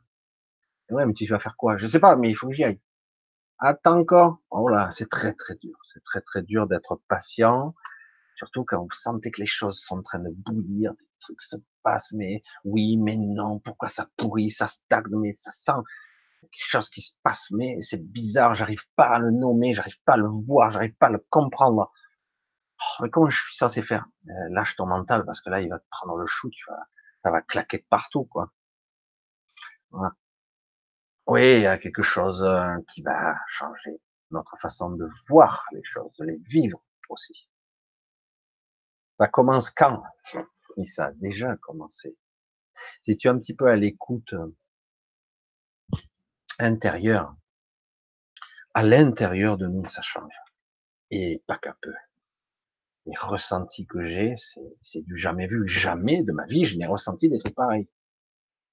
Ouais, 0.89 1.05
mais 1.05 1.13
tu 1.13 1.25
vas 1.27 1.39
faire 1.39 1.57
quoi? 1.57 1.77
Je 1.77 1.87
sais 1.87 1.99
pas, 1.99 2.15
mais 2.15 2.29
il 2.31 2.35
faut 2.35 2.47
que 2.47 2.53
j'y 2.53 2.63
aille. 2.63 2.79
Attends 3.59 3.99
encore. 3.99 4.39
Oh 4.51 4.67
là, 4.69 4.89
c'est 4.91 5.09
très 5.09 5.33
très 5.33 5.55
dur. 5.55 5.77
C'est 5.83 6.03
très 6.03 6.21
très 6.21 6.41
dur 6.41 6.67
d'être 6.67 7.01
patient. 7.07 7.75
Surtout 8.35 8.63
quand 8.63 8.81
vous 8.81 8.89
sentez 8.91 9.31
que 9.31 9.41
les 9.41 9.47
choses 9.47 9.79
sont 9.79 9.99
en 9.99 10.01
train 10.01 10.19
de 10.19 10.29
bouillir, 10.31 10.93
des 10.93 11.09
trucs 11.19 11.41
se 11.41 11.57
passent, 11.83 12.13
mais 12.13 12.41
oui, 12.63 12.97
mais 12.97 13.17
non, 13.17 13.59
pourquoi 13.59 13.89
ça 13.89 14.07
pourrit, 14.15 14.49
ça 14.49 14.67
stagne, 14.67 15.03
mais 15.11 15.33
ça 15.33 15.51
sent 15.51 15.81
quelque 16.41 16.69
chose 16.69 16.89
qui 16.89 17.01
se 17.01 17.13
passe, 17.23 17.51
mais 17.51 17.81
c'est 17.81 18.03
bizarre, 18.03 18.55
j'arrive 18.55 18.83
pas 18.95 19.07
à 19.07 19.19
le 19.19 19.31
nommer, 19.31 19.73
j'arrive 19.73 20.01
pas 20.05 20.13
à 20.13 20.17
le 20.17 20.27
voir, 20.27 20.71
j'arrive 20.71 20.95
pas 20.95 21.07
à 21.07 21.11
le 21.11 21.25
comprendre. 21.29 21.91
Oh, 22.79 23.03
mais 23.03 23.09
comment 23.09 23.29
je 23.29 23.41
suis 23.41 23.55
censé 23.55 23.81
faire? 23.81 24.05
Euh, 24.27 24.31
Lâche 24.51 24.75
ton 24.75 24.85
mental 24.85 25.25
parce 25.25 25.41
que 25.41 25.49
là, 25.49 25.61
il 25.61 25.69
va 25.69 25.79
te 25.79 25.87
prendre 25.89 26.17
le 26.17 26.25
chou, 26.25 26.49
tu 26.49 26.63
vas, 26.69 26.87
ça 27.21 27.31
va 27.31 27.41
claquer 27.41 27.79
de 27.79 27.85
partout, 27.89 28.25
quoi. 28.25 28.51
Voilà. 29.91 30.13
Oui, 31.27 31.57
il 31.57 31.61
y 31.61 31.67
a 31.67 31.77
quelque 31.77 32.01
chose 32.01 32.43
euh, 32.43 32.77
qui 32.91 33.01
va 33.01 33.35
changer 33.47 34.01
notre 34.31 34.57
façon 34.57 34.91
de 34.91 35.07
voir 35.27 35.65
les 35.71 35.83
choses, 35.83 36.11
de 36.19 36.25
les 36.25 36.37
vivre 36.37 36.81
aussi. 37.09 37.49
Ça 39.19 39.27
commence 39.27 39.69
quand? 39.69 40.01
Oui, 40.77 40.87
ça 40.87 41.07
a 41.07 41.11
déjà 41.13 41.55
commencé. 41.57 42.17
Si 43.01 43.17
tu 43.17 43.27
es 43.27 43.29
un 43.29 43.37
petit 43.37 43.53
peu 43.53 43.67
à 43.67 43.75
l'écoute 43.75 44.33
euh, 44.33 44.55
intérieure, 46.59 47.35
à 48.73 48.83
l'intérieur 48.83 49.57
de 49.57 49.67
nous, 49.67 49.83
ça 49.85 50.01
change. 50.01 50.33
Et 51.11 51.41
pas 51.47 51.57
qu'un 51.57 51.75
peu. 51.81 51.93
Les 53.05 53.15
ressentis 53.17 53.87
que 53.87 54.03
j'ai, 54.03 54.35
c'est 54.37 55.01
du 55.01 55.17
jamais 55.17 55.47
vu. 55.47 55.67
Jamais 55.67 56.23
de 56.23 56.31
ma 56.31 56.45
vie, 56.45 56.65
je 56.65 56.77
n'ai 56.77 56.85
ressenti 56.85 57.29
des 57.29 57.39
trucs 57.39 57.55
pareils. 57.55 57.87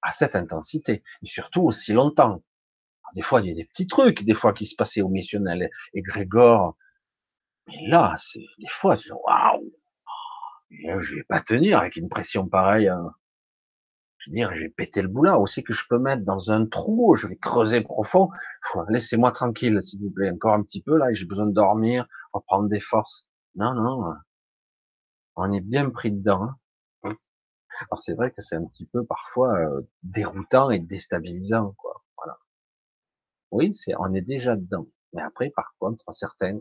À 0.01 0.11
cette 0.11 0.35
intensité. 0.35 1.03
Et 1.23 1.27
surtout 1.27 1.63
aussi 1.63 1.93
longtemps. 1.93 2.43
des 3.15 3.21
fois, 3.21 3.41
il 3.41 3.47
y 3.47 3.51
a 3.51 3.55
des 3.55 3.65
petits 3.65 3.87
trucs, 3.87 4.23
des 4.23 4.35
fois, 4.35 4.53
qui 4.53 4.67
se 4.67 4.75
passaient 4.75 5.01
au 5.01 5.09
missionnel 5.09 5.69
et 5.93 6.01
Grégor. 6.01 6.77
Mais 7.67 7.87
là, 7.87 8.15
c'est, 8.19 8.45
des 8.59 8.69
fois, 8.69 8.97
waouh! 9.09 9.73
je 10.69 11.15
vais 11.15 11.23
pas 11.23 11.41
tenir 11.41 11.79
avec 11.79 11.95
une 11.95 12.09
pression 12.09 12.47
pareille. 12.47 12.89
Hein. 12.89 13.13
Je 14.27 14.31
veux 14.31 14.35
dire, 14.35 14.53
j'ai 14.55 14.67
pété 14.67 15.01
le 15.01 15.07
boulot 15.07 15.39
aussi 15.39 15.63
que 15.63 15.71
je 15.71 15.85
peux 15.89 15.99
mettre 15.99 16.25
dans 16.25 16.51
un 16.51 16.65
trou, 16.65 17.15
je 17.15 17.27
vais 17.27 17.37
creuser 17.37 17.79
profond. 17.79 18.29
Laissez-moi 18.89 19.31
tranquille, 19.31 19.81
s'il 19.81 20.01
vous 20.01 20.11
plaît, 20.11 20.29
encore 20.31 20.53
un 20.53 20.63
petit 20.63 20.81
peu 20.81 20.97
là, 20.97 21.13
j'ai 21.13 21.25
besoin 21.25 21.45
de 21.45 21.53
dormir, 21.53 22.05
reprendre 22.33 22.67
des 22.67 22.81
forces. 22.81 23.25
Non, 23.55 23.73
non, 23.73 24.13
on 25.37 25.53
est 25.53 25.61
bien 25.61 25.89
pris 25.89 26.11
dedans. 26.11 26.49
Hein. 27.03 27.15
Alors 27.79 27.99
c'est 27.99 28.15
vrai 28.15 28.31
que 28.31 28.41
c'est 28.41 28.57
un 28.57 28.65
petit 28.65 28.85
peu 28.85 29.05
parfois 29.05 29.57
euh, 29.59 29.81
déroutant 30.03 30.71
et 30.71 30.79
déstabilisant, 30.79 31.73
quoi. 31.77 32.03
Voilà. 32.17 32.37
Oui, 33.51 33.73
c'est, 33.75 33.93
on 33.97 34.13
est 34.13 34.21
déjà 34.21 34.57
dedans. 34.57 34.87
Mais 35.13 35.21
après, 35.21 35.51
par 35.51 35.73
contre, 35.79 36.03
certains 36.13 36.59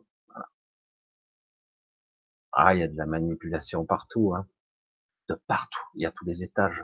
ah, 2.53 2.75
il 2.75 2.81
y 2.81 2.83
a 2.85 2.89
de 2.89 2.97
la 2.97 3.07
manipulation 3.07 3.85
partout, 3.85 4.35
hein. 4.35 4.47
de 5.29 5.35
partout. 5.47 5.85
Il 5.95 6.03
y 6.03 6.07
a 6.07 6.13
tous 6.13 6.25
les 6.25 6.45
étages. 6.45 6.83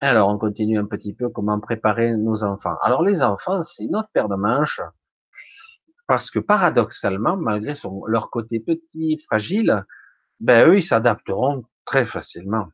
Alors, 0.00 0.28
on 0.28 0.38
continue 0.38 0.78
un 0.78 0.86
petit 0.86 1.12
peu 1.12 1.28
comment 1.28 1.58
préparer 1.58 2.16
nos 2.16 2.44
enfants. 2.44 2.76
Alors, 2.82 3.02
les 3.02 3.22
enfants, 3.22 3.64
c'est 3.64 3.84
une 3.84 3.96
autre 3.96 4.10
paire 4.12 4.28
de 4.28 4.36
manches, 4.36 4.80
parce 6.06 6.30
que 6.30 6.38
paradoxalement, 6.38 7.36
malgré 7.36 7.74
leur 8.06 8.30
côté 8.30 8.60
petit, 8.60 9.18
fragile, 9.26 9.84
ben 10.40 10.68
eux, 10.68 10.78
ils 10.78 10.84
s'adapteront 10.84 11.64
très 11.84 12.06
facilement. 12.06 12.68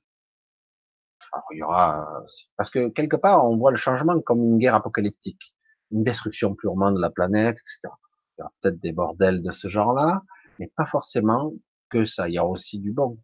Alors, 1.33 1.47
il 1.53 1.59
y 1.59 1.63
aura, 1.63 2.23
parce 2.57 2.71
que 2.71 2.91
quelque 2.91 3.17
part, 3.17 3.45
on 3.45 3.57
voit 3.57 3.71
le 3.71 3.77
changement 3.79 4.21
comme 4.21 4.45
une 4.45 4.59
guerre 4.59 4.75
apocalyptique, 4.75 5.55
une 5.91 6.05
destruction 6.05 6.55
purement 6.55 6.93
de 6.93 7.01
la 7.01 7.11
planète, 7.11 7.57
etc. 7.59 7.95
Il 8.37 8.41
y 8.41 8.43
aura 8.43 8.53
peut-être 8.61 8.79
des 8.81 8.93
bordels 8.93 9.43
de 9.43 9.51
ce 9.51 9.69
genre-là, 9.69 10.23
mais 10.59 10.71
pas 10.77 10.87
forcément 10.87 11.55
que 11.89 12.05
ça. 12.05 12.29
Il 12.29 12.35
y 12.35 12.39
a 12.39 12.45
aussi 12.45 12.79
du 12.79 12.93
bon. 12.93 13.19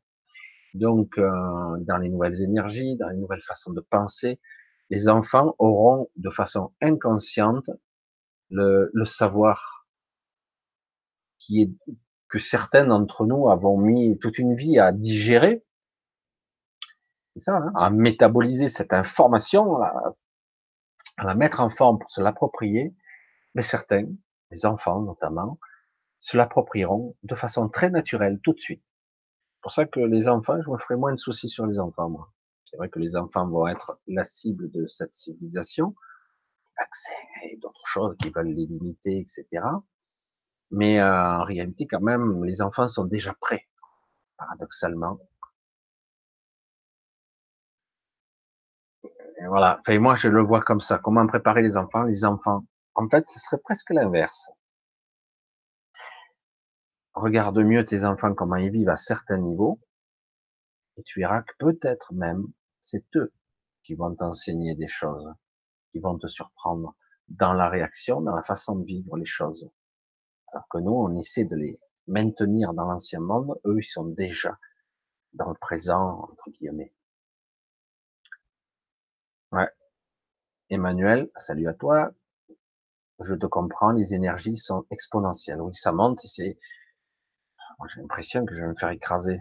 Donc, 0.75 1.19
euh, 1.19 1.31
dans 1.81 1.99
les 1.99 2.09
nouvelles 2.09 2.43
énergies, 2.43 2.97
dans 2.97 3.09
les 3.09 3.17
nouvelles 3.17 3.43
façons 3.43 3.73
de 3.73 3.81
penser, 3.81 4.41
les 4.91 5.09
enfants 5.09 5.55
auront 5.59 6.11
de 6.17 6.31
façon 6.31 6.73
inconsciente 6.81 7.71
le, 8.51 8.91
savoir 9.05 9.87
qui 11.39 11.63
est 11.63 11.71
que 12.29 12.39
certains 12.39 12.87
d'entre 12.87 13.25
nous 13.27 13.49
avons 13.49 13.79
mis 13.79 14.19
toute 14.19 14.39
une 14.39 14.55
vie 14.55 14.79
à 14.79 14.93
digérer. 14.93 15.65
Hein, 17.47 17.73
à 17.77 17.91
métaboliser 17.91 18.69
cette 18.69 18.93
information, 18.93 19.81
à, 19.81 20.09
à 21.17 21.25
la 21.25 21.35
mettre 21.35 21.61
en 21.61 21.69
forme 21.69 21.99
pour 21.99 22.11
se 22.11 22.21
l'approprier. 22.21 22.95
Mais 23.55 23.63
certains, 23.63 24.07
les 24.51 24.67
enfants 24.67 25.01
notamment, 25.01 25.59
se 26.19 26.37
l'approprieront 26.37 27.17
de 27.23 27.35
façon 27.35 27.69
très 27.69 27.91
naturelle 27.91 28.41
tout 28.43 28.53
de 28.53 28.61
suite. 28.61 28.83
Pour 29.63 29.73
ça 29.73 29.85
que 29.85 30.01
les 30.01 30.29
enfants, 30.29 30.61
je 30.61 30.71
me 30.71 30.79
ferai 30.79 30.97
moins 30.97 31.13
de 31.13 31.19
soucis 31.19 31.49
sur 31.49 31.67
les 31.67 31.79
enfants, 31.79 32.09
moi. 32.09 32.33
C'est 32.65 32.77
vrai 32.77 32.89
que 32.89 32.99
les 32.99 33.17
enfants 33.17 33.49
vont 33.49 33.67
être 33.67 34.01
la 34.07 34.25
cible 34.25 34.71
de 34.71 34.87
cette 34.87 35.13
civilisation, 35.13 35.95
accès 36.77 37.11
et 37.43 37.57
d'autres 37.57 37.87
choses 37.87 38.17
qui 38.21 38.31
veulent 38.31 38.55
les 38.55 38.67
limiter, 38.67 39.19
etc. 39.19 39.65
Mais 40.71 41.01
euh, 41.01 41.41
en 41.41 41.43
réalité, 41.43 41.87
quand 41.87 42.01
même, 42.01 42.45
les 42.45 42.63
enfants 42.63 42.87
sont 42.87 43.05
déjà 43.05 43.35
prêts, 43.41 43.67
paradoxalement. 44.37 45.19
Et 49.05 49.47
voilà. 49.49 49.81
Enfin, 49.81 49.99
moi, 49.99 50.15
je 50.15 50.29
le 50.29 50.43
vois 50.43 50.61
comme 50.61 50.81
ça. 50.81 50.99
Comment 50.99 51.27
préparer 51.27 51.63
les 51.63 51.77
enfants? 51.77 52.03
Les 52.05 52.25
enfants, 52.25 52.65
en 52.95 53.09
fait, 53.09 53.27
ce 53.29 53.41
serait 53.41 53.61
presque 53.65 53.91
l'inverse 53.91 54.51
regarde 57.21 57.59
mieux 57.59 57.85
tes 57.85 58.05
enfants, 58.05 58.35
comment 58.35 58.57
ils 58.57 58.71
vivent 58.71 58.89
à 58.89 58.97
certains 58.97 59.39
niveaux, 59.39 59.81
et 60.97 61.03
tu 61.03 61.21
verras 61.21 61.43
que 61.43 61.53
peut-être 61.59 62.13
même, 62.15 62.47
c'est 62.81 63.05
eux 63.17 63.33
qui 63.83 63.95
vont 63.95 64.15
t'enseigner 64.15 64.75
des 64.75 64.89
choses, 64.89 65.33
qui 65.93 66.01
vont 66.01 66.19
te 66.19 66.27
surprendre 66.27 66.95
dans 67.29 67.53
la 67.53 67.69
réaction, 67.69 68.21
dans 68.21 68.35
la 68.35 68.43
façon 68.43 68.77
de 68.77 68.85
vivre 68.85 69.17
les 69.17 69.25
choses. 69.25 69.71
Alors 70.53 70.67
que 70.69 70.79
nous, 70.79 70.93
on 70.93 71.15
essaie 71.17 71.45
de 71.45 71.57
les 71.57 71.79
maintenir 72.07 72.75
dans 72.75 72.87
l'ancien 72.87 73.21
monde, 73.21 73.59
eux, 73.65 73.79
ils 73.79 73.85
sont 73.85 74.05
déjà 74.05 74.59
dans 75.33 75.49
le 75.49 75.55
présent, 75.55 76.29
entre 76.31 76.51
guillemets. 76.51 76.93
Ouais. 79.53 79.69
Emmanuel, 80.71 81.31
salut 81.37 81.69
à 81.69 81.75
toi. 81.75 82.13
Je 83.21 83.35
te 83.35 83.47
comprends, 83.47 83.93
les 83.93 84.15
énergies 84.15 84.57
sont 84.57 84.87
exponentielles. 84.91 85.61
Oui, 85.61 85.75
ça 85.75 85.93
monte 85.93 86.21
c'est, 86.21 86.59
j'ai 87.89 88.01
l'impression 88.01 88.45
que 88.45 88.55
je 88.55 88.61
vais 88.61 88.69
me 88.69 88.77
faire 88.77 88.91
écraser. 88.91 89.41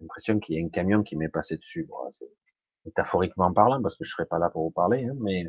l'impression 0.00 0.38
qu'il 0.38 0.56
y 0.56 0.62
a 0.62 0.64
un 0.64 0.68
camion 0.68 1.02
qui 1.02 1.16
m'est 1.16 1.28
passé 1.28 1.56
dessus. 1.56 1.88
Métaphoriquement 2.84 3.52
parlant, 3.52 3.82
parce 3.82 3.96
que 3.96 4.04
je 4.04 4.10
serais 4.10 4.26
pas 4.26 4.38
là 4.38 4.50
pour 4.50 4.64
vous 4.64 4.70
parler, 4.70 5.04
hein, 5.04 5.14
mais 5.18 5.44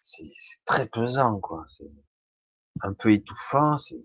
c'est 0.00 0.24
très 0.64 0.86
pesant, 0.86 1.38
quoi. 1.40 1.64
C'est 1.66 1.90
un 2.82 2.94
peu 2.94 3.12
étouffant, 3.12 3.78
c'est 3.78 4.04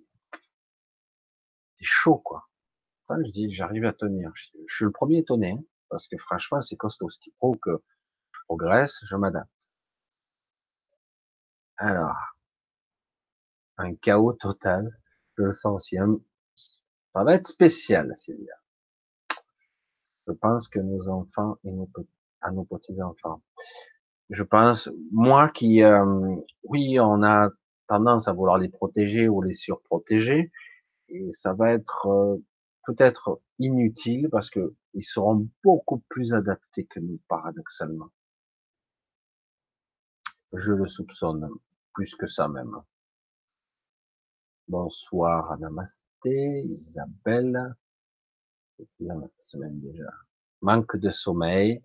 chaud, 1.82 2.18
quoi. 2.18 2.48
je 3.10 3.32
dis, 3.32 3.54
j'arrive 3.54 3.86
à 3.86 3.94
tenir. 3.94 4.32
Je, 4.36 4.50
suis 4.68 4.86
le 4.86 4.92
premier 4.92 5.20
étonné, 5.20 5.52
hein, 5.52 5.64
parce 5.90 6.08
que 6.08 6.18
franchement, 6.18 6.62
c'est 6.62 6.76
costaud, 6.76 7.10
ce 7.10 7.20
qui 7.20 7.32
prouve 7.32 7.58
que 7.60 7.84
je 8.32 8.40
progresse, 8.48 9.00
je 9.04 9.16
m'adapte. 9.16 9.50
Alors, 11.78 12.16
un 13.78 13.96
chaos 13.96 14.34
total, 14.34 14.98
je 15.38 15.44
le 15.44 15.52
sens 15.52 15.76
aussi. 15.76 15.98
Ça 17.16 17.24
va 17.24 17.36
être 17.36 17.48
spécial, 17.48 18.14
Sylvia. 18.14 18.56
Je 20.28 20.34
pense 20.34 20.68
que 20.68 20.80
nos 20.80 21.08
enfants 21.08 21.58
et 21.64 21.72
nos, 21.72 21.90
à 22.42 22.52
nos 22.52 22.66
petits-enfants. 22.66 23.42
Je 24.32 24.44
pense, 24.44 24.90
moi 25.14 25.48
qui, 25.48 25.82
euh, 25.82 26.36
oui, 26.64 27.00
on 27.00 27.24
a 27.24 27.52
tendance 27.88 28.28
à 28.28 28.34
vouloir 28.34 28.58
les 28.58 28.68
protéger 28.68 29.30
ou 29.30 29.42
les 29.42 29.54
surprotéger, 29.54 30.52
et 31.08 31.32
ça 31.32 31.54
va 31.54 31.72
être 31.72 32.08
euh, 32.08 32.44
peut-être 32.86 33.42
inutile 33.60 34.28
parce 34.30 34.50
que 34.50 34.76
ils 34.94 35.06
seront 35.06 35.48
beaucoup 35.64 36.00
plus 36.10 36.34
adaptés 36.34 36.86
que 36.86 37.00
nous, 37.00 37.22
paradoxalement. 37.30 38.10
Je 40.52 40.74
le 40.74 40.86
soupçonne, 40.86 41.50
plus 41.94 42.14
que 42.16 42.28
ça 42.28 42.50
même. 42.50 42.76
Bonsoir, 44.68 45.58
Namasté, 45.60 46.05
Isabelle. 46.24 47.76
La 49.00 49.16
semaine 49.40 49.80
déjà. 49.80 50.10
Manque 50.62 50.98
de 50.98 51.10
sommeil. 51.10 51.82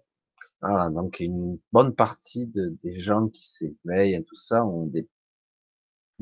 Voilà, 0.60 0.90
donc 0.90 1.20
une 1.20 1.58
bonne 1.72 1.94
partie 1.94 2.46
de, 2.46 2.68
des 2.82 2.98
gens 2.98 3.28
qui 3.28 3.42
s'éveillent 3.42 4.14
et 4.14 4.24
tout 4.24 4.36
ça 4.36 4.64
ont 4.64 4.86
des, 4.86 5.08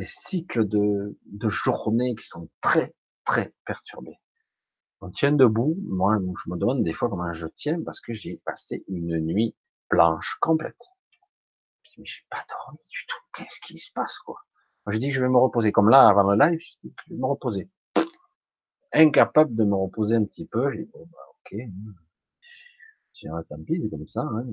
cycles 0.01 0.67
de, 0.67 1.17
journées 1.49 2.15
qui 2.15 2.27
sont 2.27 2.49
très, 2.61 2.95
très 3.25 3.53
perturbés. 3.65 4.19
On 5.01 5.11
tient 5.11 5.33
debout, 5.33 5.77
moi 5.83 6.19
je 6.45 6.51
me 6.51 6.57
demande 6.57 6.85
des 6.85 6.93
fois 6.93 7.09
comment 7.09 7.33
je 7.33 7.47
tiens 7.47 7.83
parce 7.85 8.01
que 8.01 8.13
j'ai 8.13 8.41
passé 8.45 8.85
une 8.89 9.19
nuit 9.21 9.57
blanche 9.91 10.39
complète. 10.41 10.89
Je 11.83 11.91
dis, 11.91 12.01
mais 12.01 12.07
j'ai 12.07 12.25
pas 12.31 12.45
dormi 12.49 12.81
du 12.91 13.07
tout, 13.09 13.19
qu'est-ce 13.35 13.61
qui 13.61 13.79
se 13.79 13.93
passe 13.93 14.19
quoi? 14.19 14.39
Je 14.87 14.99
dis, 14.99 15.11
je 15.11 15.21
vais 15.21 15.29
me 15.29 15.37
reposer. 15.37 15.71
Comme 15.73 15.91
là, 15.91 16.09
avant 16.09 16.23
le 16.23 16.39
live, 16.39 16.59
je, 16.61 16.73
dis, 16.83 16.95
je 17.07 17.15
vais 17.15 17.21
me 17.21 17.27
reposer. 17.27 17.69
Incapable 18.93 19.55
de 19.55 19.65
me 19.65 19.75
reposer 19.75 20.17
un 20.17 20.25
petit 20.25 20.47
peu. 20.47 20.73
J'ai 20.73 20.85
dit, 20.85 20.91
bon, 20.93 21.07
bah, 21.13 21.19
ok. 21.31 21.59
Tiens, 23.13 23.43
tant 23.49 23.63
pis, 23.63 23.81
c'est 23.83 23.91
comme 23.91 24.09
ça. 24.09 24.23
Hein. 24.23 24.45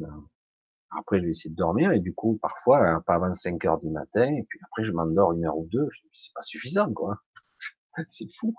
Après, 0.98 1.20
je 1.20 1.26
vais 1.26 1.32
essayer 1.32 1.52
de 1.52 1.56
dormir. 1.56 1.92
Et 1.92 2.00
du 2.00 2.14
coup, 2.14 2.38
parfois, 2.42 2.88
hein, 2.88 3.02
pas 3.06 3.16
avant 3.16 3.34
5 3.34 3.64
heures 3.66 3.80
du 3.80 3.90
matin. 3.90 4.34
Et 4.34 4.44
puis 4.48 4.60
après, 4.66 4.84
je 4.84 4.92
m'endors 4.92 5.34
une 5.34 5.46
heure 5.46 5.58
ou 5.58 5.68
deux. 5.68 5.88
Je 5.92 6.02
dis, 6.02 6.10
c'est 6.14 6.34
pas 6.34 6.42
suffisant, 6.42 6.92
quoi. 6.94 7.18
c'est 8.08 8.28
fou. 8.40 8.54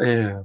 Et, 0.00 0.04
euh, 0.04 0.42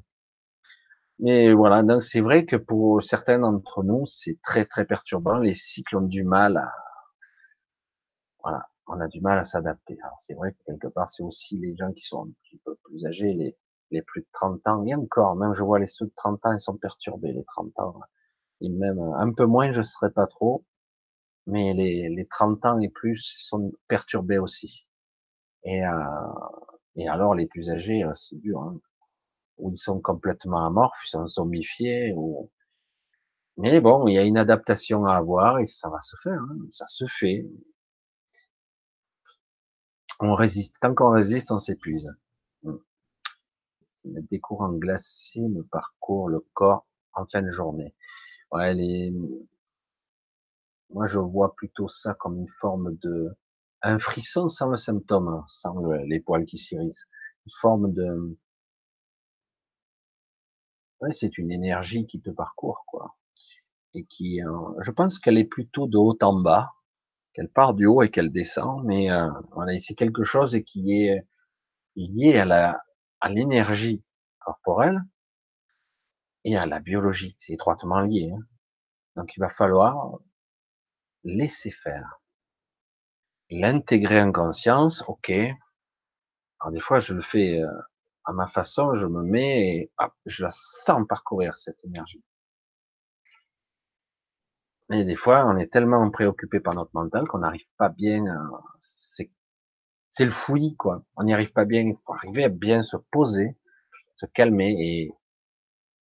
mais 1.20 1.54
voilà, 1.54 1.84
donc 1.84 2.02
c'est 2.02 2.22
vrai 2.22 2.46
que 2.46 2.56
pour 2.56 3.02
certains 3.04 3.40
d'entre 3.40 3.84
nous, 3.84 4.06
c'est 4.06 4.42
très 4.42 4.66
très 4.66 4.86
perturbant. 4.86 5.38
Les 5.38 5.54
cycles 5.54 5.98
ont 5.98 6.02
du 6.02 6.24
mal 6.24 6.58
à, 6.58 6.72
voilà, 8.44 8.68
on 8.88 9.00
a 9.00 9.08
du 9.08 9.22
mal 9.22 9.40
à 9.40 9.46
s'adapter. 9.46 9.98
Alors 10.04 10.20
c'est 10.20 10.34
vrai 10.34 10.54
que 10.54 10.58
quelque 10.66 10.88
part, 10.88 11.10
c'est 11.10 11.24
aussi 11.24 11.58
les 11.60 11.76
gens 11.76 11.92
qui 11.94 12.06
sont 12.06 12.26
un 12.26 12.32
petit 12.44 12.58
peu 12.66 12.76
plus 12.84 13.06
âgés, 13.06 13.34
les, 13.34 13.56
les 13.94 14.02
plus 14.02 14.22
de 14.22 14.28
30 14.34 14.68
ans, 14.68 14.86
et 14.86 14.94
encore, 14.96 15.36
même 15.36 15.54
je 15.54 15.64
vois 15.64 15.80
les 15.80 15.88
ceux 15.88 16.08
de 16.08 16.14
30 16.16 16.46
ans, 16.46 16.54
ils 16.54 16.60
sont 16.60 16.78
perturbés, 16.78 17.32
les 17.32 17.46
30 17.46 17.80
ans. 17.80 18.00
Et 18.62 18.70
même 18.70 19.00
un 19.00 19.32
peu 19.34 19.46
moins, 19.46 19.72
je 19.72 19.80
ne 19.80 19.84
serais 19.84 20.12
pas 20.12 20.28
trop, 20.28 20.66
mais 21.48 21.74
les, 21.74 22.10
les 22.10 22.28
30 22.28 22.66
ans 22.66 22.80
et 22.80 22.90
plus 22.90 23.36
sont 23.40 23.72
perturbés 23.88 24.38
aussi. 24.40 24.88
Et, 25.64 25.86
euh, 25.86 25.90
et 26.96 27.08
alors 27.08 27.36
les 27.36 27.48
plus 27.48 27.70
âgés, 27.70 28.04
euh, 28.04 28.14
c'est 28.14 28.40
dur, 28.40 28.62
hein, 28.62 28.80
où 29.58 29.72
ils 29.72 29.78
sont 29.78 30.02
complètement 30.02 30.66
amorphes, 30.66 31.00
ils 31.06 31.10
sont 31.10 31.28
zombifiés, 31.28 32.14
ou... 32.16 32.52
mais 33.58 33.80
bon, 33.82 34.08
il 34.08 34.16
y 34.16 34.20
a 34.20 34.24
une 34.24 34.38
adaptation 34.38 35.06
à 35.06 35.16
avoir 35.16 35.60
et 35.60 35.68
ça 35.68 35.90
va 35.90 36.02
se 36.02 36.16
faire, 36.24 36.42
hein, 36.42 36.58
ça 36.70 36.88
se 36.88 37.06
fait 37.08 37.46
on 40.24 40.34
résiste. 40.34 40.78
Tant 40.80 40.94
qu'on 40.94 41.12
résiste, 41.12 41.52
on 41.52 41.58
s'épuise. 41.58 42.14
Des 44.06 44.40
courants 44.40 44.74
glacés 44.74 45.48
me 45.48 45.64
parcourent 45.64 46.30
le 46.30 46.42
corps 46.54 46.86
en 47.14 47.26
fin 47.26 47.42
de 47.42 47.50
journée. 47.50 47.96
Ouais, 48.52 48.74
les... 48.74 49.14
Moi, 50.90 51.08
je 51.08 51.20
vois 51.20 51.56
plutôt 51.56 51.88
ça 51.88 52.14
comme 52.14 52.40
une 52.40 52.50
forme 52.60 52.96
de... 52.98 53.36
Un 53.82 54.00
frisson 54.00 54.48
sans 54.48 54.70
le 54.70 54.78
symptôme, 54.78 55.44
sans 55.48 55.76
les 56.06 56.20
poils 56.20 56.46
qui 56.46 56.58
s'irissent. 56.58 57.06
Une 57.46 57.52
forme 57.60 57.94
de... 57.94 58.38
Ouais, 61.02 61.12
c'est 61.12 61.38
une 61.38 61.52
énergie 61.52 62.08
qui 62.08 62.22
te 62.22 62.30
parcourt, 62.30 62.86
quoi. 62.88 63.18
Et 63.94 64.06
qui, 64.06 64.42
euh, 64.42 64.50
je 64.82 64.92
pense 64.92 65.20
qu'elle 65.20 65.38
est 65.38 65.44
plutôt 65.46 65.88
de 65.88 65.98
haut 65.98 66.18
en 66.22 66.40
bas, 66.40 66.72
qu'elle 67.34 67.50
part 67.50 67.74
du 67.74 67.86
haut 67.86 68.02
et 68.04 68.10
qu'elle 68.10 68.32
descend, 68.32 68.84
mais 68.86 69.12
euh, 69.12 69.30
voilà, 69.52 69.78
c'est 69.80 69.96
quelque 69.96 70.24
chose 70.24 70.58
qui 70.66 71.04
est 71.04 71.28
lié 71.96 72.38
à 72.38 72.46
la 72.46 72.82
à 73.24 73.30
l'énergie 73.30 74.04
corporelle 74.40 75.02
et 76.44 76.58
à 76.58 76.66
la 76.66 76.82
biologie. 76.82 77.38
C'est 77.40 77.54
étroitement 77.54 78.02
lié. 78.02 78.30
Hein. 78.36 78.42
Donc 79.16 79.36
il 79.38 79.40
va 79.40 79.50
falloir 79.50 80.20
laisser 81.24 81.72
faire, 81.72 82.20
l'intégrer 83.50 84.22
en 84.22 84.34
conscience. 84.34 85.04
Ok. 85.08 85.30
Alors 85.30 86.74
des 86.74 86.82
fois 86.82 87.00
je 87.00 87.14
le 87.14 87.22
fais 87.22 87.62
euh, 87.62 87.72
à 88.26 88.34
ma 88.34 88.48
façon, 88.48 88.94
je 88.96 89.06
me 89.06 89.24
mets 89.24 89.70
et 89.70 89.92
hop, 90.00 90.14
je 90.26 90.44
la 90.44 90.52
sens 90.52 91.06
parcourir 91.08 91.58
cette 91.58 91.84
énergie. 91.86 92.24
Et 94.92 95.06
des 95.06 95.16
fois, 95.16 95.46
on 95.46 95.58
est 95.58 95.72
tellement 95.72 96.10
préoccupé 96.12 96.60
par 96.60 96.76
notre 96.76 96.92
mental 96.94 97.26
qu'on 97.28 97.40
n'arrive 97.40 97.66
pas 97.78 97.90
bien. 97.90 98.26
C'est, 98.80 99.32
c'est 100.14 100.26
le 100.26 100.32
fouillis, 100.32 100.78
quoi. 100.78 101.04
On 101.18 101.24
n'y 101.24 101.34
arrive 101.34 101.52
pas 101.52 101.66
bien. 101.66 101.82
Il 101.82 101.98
faut 102.06 102.14
arriver 102.14 102.44
à 102.44 102.50
bien 102.50 102.84
se 102.84 102.98
poser, 102.98 103.58
se 104.14 104.28
calmer 104.28 104.76
et 104.80 105.12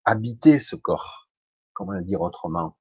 habiter 0.05 0.59
ce 0.59 0.75
corps. 0.75 1.31
Comment 1.73 1.93
le 1.93 2.03
dire 2.03 2.21
autrement? 2.21 2.77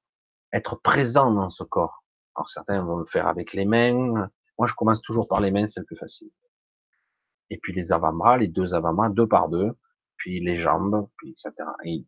Être 0.52 0.74
présent 0.74 1.30
dans 1.30 1.48
ce 1.48 1.62
corps. 1.62 2.04
Alors 2.34 2.48
certains 2.48 2.82
vont 2.82 2.96
le 2.96 3.06
faire 3.06 3.28
avec 3.28 3.52
les 3.52 3.64
mains. 3.64 4.28
Moi, 4.58 4.66
je 4.66 4.74
commence 4.74 5.00
toujours 5.02 5.28
par 5.28 5.40
les 5.40 5.52
mains, 5.52 5.68
c'est 5.68 5.80
le 5.80 5.86
plus 5.86 5.96
facile. 5.96 6.30
Et 7.48 7.58
puis 7.58 7.72
les 7.72 7.92
avant-bras, 7.92 8.36
les 8.36 8.48
deux 8.48 8.74
avant-bras, 8.74 9.08
deux 9.10 9.28
par 9.28 9.48
deux, 9.48 9.70
puis 10.16 10.40
les 10.40 10.56
jambes, 10.56 11.08
puis 11.16 11.30
etc. 11.30 11.52
Et 11.84 12.04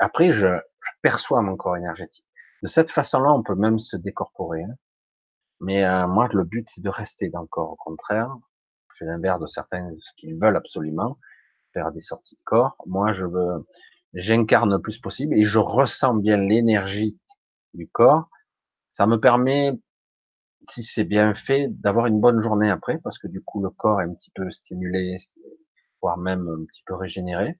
après, 0.00 0.32
je 0.32 0.48
perçois 1.00 1.42
mon 1.42 1.56
corps 1.56 1.76
énergétique. 1.76 2.26
De 2.62 2.66
cette 2.66 2.90
façon-là, 2.90 3.32
on 3.32 3.44
peut 3.44 3.54
même 3.54 3.78
se 3.78 3.96
décorporer. 3.96 4.64
Hein. 4.64 4.74
Mais 5.60 5.84
euh, 5.84 6.08
moi, 6.08 6.28
le 6.32 6.42
but, 6.42 6.68
c'est 6.68 6.82
de 6.82 6.90
rester 6.90 7.28
dans 7.28 7.42
le 7.42 7.46
corps. 7.46 7.72
Au 7.72 7.76
contraire, 7.76 8.34
c'est 8.98 9.04
l'inverse 9.04 9.40
de 9.40 9.46
certains 9.46 9.90
ce 9.98 10.10
qu'ils 10.16 10.36
veulent 10.36 10.56
absolument, 10.56 11.18
faire 11.72 11.92
des 11.92 12.00
sorties 12.00 12.36
de 12.36 12.42
corps. 12.44 12.76
Moi, 12.86 13.12
je 13.12 13.26
veux, 13.26 13.66
j'incarne 14.14 14.72
le 14.72 14.80
plus 14.80 14.98
possible 14.98 15.34
et 15.34 15.44
je 15.44 15.58
ressens 15.58 16.14
bien 16.14 16.36
l'énergie 16.36 17.18
du 17.74 17.88
corps. 17.88 18.28
Ça 18.88 19.06
me 19.06 19.18
permet, 19.18 19.72
si 20.62 20.84
c'est 20.84 21.04
bien 21.04 21.34
fait, 21.34 21.68
d'avoir 21.68 22.06
une 22.06 22.20
bonne 22.20 22.40
journée 22.40 22.70
après, 22.70 22.98
parce 22.98 23.18
que 23.18 23.26
du 23.26 23.42
coup, 23.42 23.62
le 23.62 23.70
corps 23.70 24.00
est 24.00 24.04
un 24.04 24.14
petit 24.14 24.30
peu 24.34 24.48
stimulé, 24.50 25.16
voire 26.00 26.18
même 26.18 26.48
un 26.48 26.64
petit 26.64 26.82
peu 26.86 26.94
régénéré. 26.94 27.58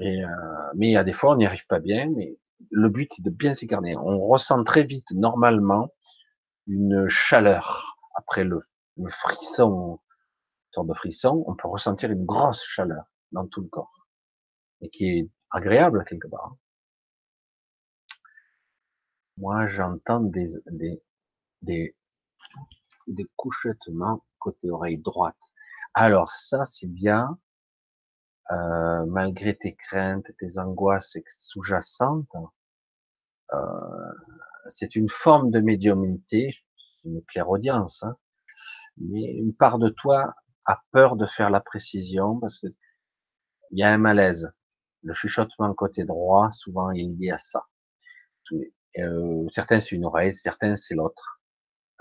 Euh, 0.00 0.26
mais 0.74 0.88
il 0.88 0.92
y 0.92 0.96
a 0.96 1.04
des 1.04 1.12
fois, 1.12 1.32
on 1.32 1.36
n'y 1.36 1.46
arrive 1.46 1.66
pas 1.66 1.80
bien, 1.80 2.10
mais 2.14 2.38
le 2.70 2.88
but 2.88 3.10
c'est 3.14 3.24
de 3.24 3.30
bien 3.30 3.54
s'écarner. 3.54 3.96
On 3.96 4.26
ressent 4.26 4.62
très 4.64 4.84
vite, 4.84 5.10
normalement, 5.12 5.88
une 6.66 7.08
chaleur. 7.08 7.96
Après 8.14 8.44
le, 8.44 8.60
frisson, 9.08 10.00
de 10.84 10.94
frisson, 10.94 11.44
on 11.46 11.54
peut 11.54 11.68
ressentir 11.68 12.10
une 12.10 12.24
grosse 12.24 12.64
chaleur 12.64 13.04
dans 13.32 13.46
tout 13.46 13.62
le 13.62 13.68
corps. 13.68 14.06
Et 14.80 14.90
qui 14.90 15.08
est 15.08 15.30
agréable 15.50 16.04
quelque 16.04 16.28
part. 16.28 16.56
Moi, 19.38 19.66
j'entends 19.66 20.20
des, 20.20 20.46
des, 20.70 21.02
des, 23.06 23.26
couchetements 23.36 24.24
côté 24.38 24.70
oreille 24.70 24.98
droite. 24.98 25.54
Alors 25.94 26.32
ça, 26.32 26.64
c'est 26.64 26.90
bien 26.90 27.38
euh, 28.52 29.04
malgré 29.06 29.56
tes 29.56 29.74
craintes, 29.74 30.30
tes 30.38 30.58
angoisses 30.58 31.18
sous-jacentes, 31.26 32.36
euh, 33.52 34.12
c'est 34.68 34.94
une 34.96 35.08
forme 35.08 35.50
de 35.50 35.60
médiumnité, 35.60 36.56
une 37.04 37.22
clairaudience, 37.24 38.02
hein, 38.04 38.16
mais 38.98 39.24
une 39.24 39.54
part 39.54 39.78
de 39.78 39.88
toi 39.88 40.34
a 40.66 40.82
peur 40.92 41.16
de 41.16 41.26
faire 41.26 41.50
la 41.50 41.60
précision 41.60 42.38
parce 42.40 42.58
que 42.58 42.66
il 43.72 43.80
y 43.80 43.82
a 43.82 43.92
un 43.92 43.98
malaise. 43.98 44.52
Le 45.02 45.12
chuchotement 45.14 45.72
côté 45.74 46.04
droit, 46.04 46.50
souvent, 46.52 46.90
il 46.90 47.16
lié 47.18 47.30
à 47.32 47.38
ça. 47.38 47.66
Euh, 48.98 49.46
certains 49.52 49.80
c'est 49.80 49.96
une 49.96 50.04
oreille, 50.04 50.34
certains 50.34 50.76
c'est 50.76 50.94
l'autre. 50.94 51.40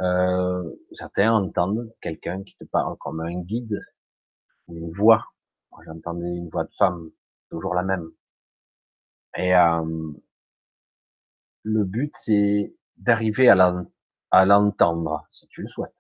Euh, 0.01 0.63
certains 0.91 1.33
entendent 1.33 1.93
quelqu'un 2.01 2.43
qui 2.43 2.55
te 2.57 2.65
parle 2.65 2.97
comme 2.97 3.21
un 3.21 3.41
guide 3.41 3.81
une 4.67 4.91
voix. 4.91 5.25
J'entendais 5.85 6.27
une 6.27 6.49
voix 6.49 6.63
de 6.63 6.73
femme, 6.77 7.11
toujours 7.49 7.75
la 7.75 7.83
même. 7.83 8.09
Et 9.37 9.55
euh, 9.55 10.13
le 11.63 11.83
but, 11.83 12.11
c'est 12.15 12.73
d'arriver 12.97 13.49
à 13.49 14.45
l'entendre, 14.45 15.25
si 15.29 15.47
tu 15.47 15.63
le 15.63 15.67
souhaites. 15.67 15.94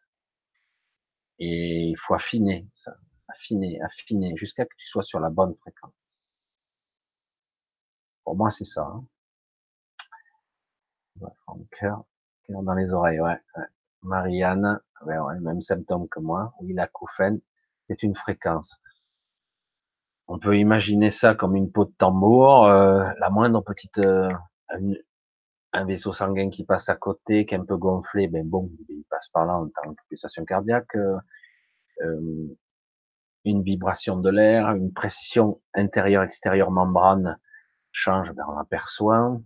Et 1.39 1.89
il 1.89 1.97
faut 1.97 2.13
affiner 2.13 2.67
ça, 2.73 2.95
affiner, 3.27 3.81
affiner, 3.81 4.35
jusqu'à 4.37 4.65
que 4.65 4.75
tu 4.77 4.87
sois 4.87 5.03
sur 5.03 5.19
la 5.19 5.29
bonne 5.29 5.55
fréquence. 5.55 6.19
Pour 8.23 8.35
moi, 8.35 8.51
c'est 8.51 8.65
ça. 8.65 8.81
Hein. 8.81 9.05
Cœur, 11.71 12.03
cœur 12.47 12.63
dans 12.63 12.73
les 12.73 12.91
oreilles, 12.91 13.19
ouais. 13.19 13.39
Marianne, 14.03 14.79
ouais, 15.05 15.17
ouais, 15.17 15.39
même 15.39 15.61
symptôme 15.61 16.07
que 16.09 16.19
moi. 16.19 16.53
Oui, 16.61 16.73
l'acouphène, 16.73 17.39
c'est 17.89 18.03
une 18.03 18.15
fréquence. 18.15 18.81
On 20.27 20.39
peut 20.39 20.57
imaginer 20.57 21.11
ça 21.11 21.35
comme 21.35 21.55
une 21.55 21.71
peau 21.71 21.85
de 21.85 21.93
tambour, 21.97 22.65
euh, 22.65 23.09
la 23.19 23.29
moindre 23.29 23.61
petite, 23.61 23.99
euh, 23.99 24.29
un 25.75 25.85
vaisseau 25.85 26.13
sanguin 26.13 26.49
qui 26.49 26.63
passe 26.63 26.87
à 26.89 26.95
côté, 26.95 27.45
qui 27.45 27.53
est 27.53 27.57
un 27.57 27.65
peu 27.65 27.75
gonflé, 27.75 28.27
ben 28.27 28.47
bon, 28.47 28.71
il 28.89 29.03
passe 29.09 29.27
par 29.29 29.45
là 29.45 29.55
en 29.55 29.67
tant 29.67 29.93
que 29.93 30.01
pulsation 30.07 30.45
cardiaque, 30.45 30.95
euh, 30.95 32.57
une 33.43 33.61
vibration 33.61 34.17
de 34.17 34.29
l'air, 34.29 34.71
une 34.71 34.93
pression 34.93 35.61
intérieure-extérieure 35.73 36.71
membrane 36.71 37.37
change, 37.91 38.31
ben 38.31 38.45
on 38.47 38.55
l'aperçoit. 38.55 39.39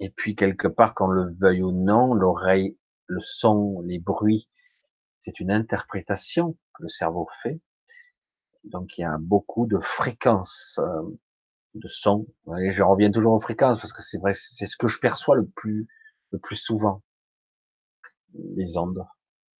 Et 0.00 0.10
puis 0.10 0.34
quelque 0.34 0.68
part, 0.68 0.94
qu'on 0.94 1.08
le 1.08 1.24
veuille 1.40 1.62
ou 1.62 1.72
non, 1.72 2.12
l'oreille, 2.12 2.76
le 3.06 3.20
son, 3.20 3.80
les 3.86 4.00
bruits, 4.00 4.50
c'est 5.20 5.40
une 5.40 5.52
interprétation 5.52 6.52
que 6.74 6.82
le 6.82 6.88
cerveau 6.88 7.28
fait. 7.42 7.60
Donc 8.64 8.98
il 8.98 9.02
y 9.02 9.04
a 9.04 9.16
beaucoup 9.18 9.66
de 9.66 9.78
fréquences 9.78 10.80
euh, 10.82 11.02
de 11.76 11.88
son. 11.88 12.26
Et 12.58 12.72
je 12.72 12.82
reviens 12.82 13.10
toujours 13.10 13.34
aux 13.34 13.40
fréquences 13.40 13.80
parce 13.80 13.92
que 13.92 14.02
c'est 14.02 14.18
vrai, 14.18 14.32
c'est 14.34 14.66
ce 14.66 14.76
que 14.76 14.88
je 14.88 14.98
perçois 14.98 15.36
le 15.36 15.46
plus, 15.46 15.86
le 16.30 16.38
plus 16.38 16.56
souvent. 16.56 17.02
Les 18.34 18.76
ondes 18.76 19.04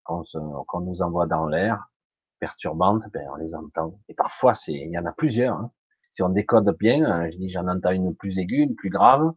qu'on 0.04 0.80
nous 0.80 1.02
envoie 1.02 1.26
dans 1.26 1.46
l'air, 1.46 1.90
perturbantes, 2.38 3.04
ben 3.12 3.26
on 3.32 3.36
les 3.36 3.54
entend. 3.54 3.98
Et 4.08 4.14
parfois, 4.14 4.54
c'est, 4.54 4.74
il 4.74 4.92
y 4.92 4.98
en 4.98 5.06
a 5.06 5.12
plusieurs. 5.12 5.56
Hein. 5.56 5.72
Si 6.10 6.22
on 6.22 6.28
décode 6.28 6.76
bien, 6.78 7.04
hein, 7.04 7.30
je 7.30 7.36
dis, 7.36 7.50
j'en 7.50 7.66
entends 7.68 7.90
une 7.90 8.14
plus 8.14 8.38
aiguë, 8.38 8.62
une 8.62 8.76
plus 8.76 8.90
grave, 8.90 9.32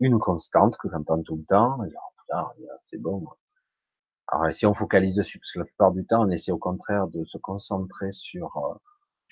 une 0.00 0.18
constante 0.18 0.76
que 0.78 0.88
j'entends 0.90 1.22
tout 1.22 1.36
le 1.36 1.44
temps. 1.44 1.78
C'est 2.82 2.98
bon. 2.98 3.26
Alors, 4.28 4.54
si 4.54 4.64
on 4.64 4.74
focalise 4.74 5.14
dessus, 5.14 5.38
parce 5.38 5.52
que 5.52 5.58
la 5.58 5.64
plupart 5.64 5.92
du 5.92 6.06
temps, 6.06 6.24
on 6.24 6.30
essaie 6.30 6.52
au 6.52 6.58
contraire 6.58 7.06
de 7.08 7.24
se 7.24 7.36
concentrer 7.38 8.12
sur 8.12 8.56
euh, 8.56 8.74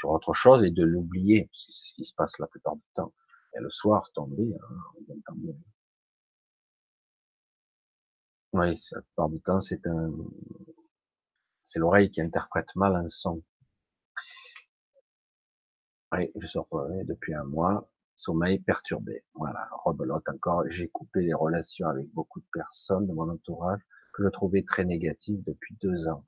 sur 0.01 0.10
autre 0.10 0.32
chose 0.32 0.64
et 0.64 0.70
de 0.70 0.82
l'oublier, 0.82 1.44
parce 1.44 1.66
que 1.66 1.72
c'est 1.72 1.89
ce 1.90 1.94
qui 1.94 2.05
se 2.05 2.14
passe 2.14 2.39
la 2.39 2.47
plupart 2.47 2.74
du 2.74 2.82
temps. 2.94 3.12
Et 3.55 3.60
le 3.60 3.68
soir, 3.68 4.10
tomber, 4.12 4.51
hein. 4.55 5.14
Oui, 8.52 8.81
la 8.93 9.02
plupart 9.02 9.28
du 9.28 9.40
temps, 9.43 9.60
c'est 9.60 9.86
un, 9.86 10.10
c'est 11.62 11.78
l'oreille 11.78 12.10
qui 12.10 12.22
interprète 12.22 12.74
mal 12.77 12.97
un 12.97 13.09
son. 13.09 13.43
Oui, 16.12 16.32
je 16.35 16.47
sors 16.47 16.66
depuis 17.05 17.35
un 17.35 17.44
mois, 17.44 17.89
sommeil 18.16 18.59
perturbé. 18.59 19.24
Voilà, 19.35 19.68
rebelote 19.85 20.28
encore. 20.31 20.64
J'ai 20.68 20.89
coupé 20.89 21.20
les 21.20 21.35
relations 21.35 21.89
avec 21.89 22.09
beaucoup 22.12 22.40
de 22.40 22.48
personnes 22.52 23.06
de 23.06 23.12
mon 23.12 23.28
entourage 23.28 23.81
que 24.14 24.24
je 24.24 24.28
trouvais 24.31 24.64
très 24.64 24.85
négatives 24.85 25.43
depuis 25.47 25.77
deux 25.81 26.09
ans 26.09 26.24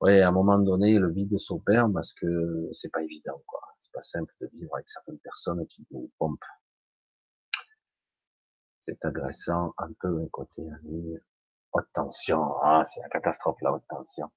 ouais, 0.00 0.22
à 0.22 0.28
un 0.28 0.32
moment 0.32 0.58
donné, 0.58 0.98
le 0.98 1.10
vide 1.10 1.38
s'opère 1.38 1.88
parce 1.92 2.12
que 2.12 2.68
c'est 2.72 2.90
pas 2.90 3.02
évident, 3.02 3.42
quoi. 3.46 3.60
C'est 3.80 3.92
pas 3.92 4.02
simple 4.02 4.34
de 4.40 4.48
vivre 4.52 4.74
avec 4.74 4.88
certaines 4.88 5.18
personnes 5.18 5.66
qui 5.66 5.86
vous 5.90 6.10
pompent. 6.18 6.38
C'est 8.80 9.04
agressant, 9.04 9.74
un 9.78 9.92
peu 10.00 10.22
un 10.22 10.28
côté 10.28 10.62
haute 11.72 11.88
tension. 11.92 12.54
Ah, 12.62 12.82
c'est 12.84 13.00
la 13.00 13.08
catastrophe, 13.08 13.60
la 13.62 13.72
haute 13.72 13.84
tension. 13.88 14.30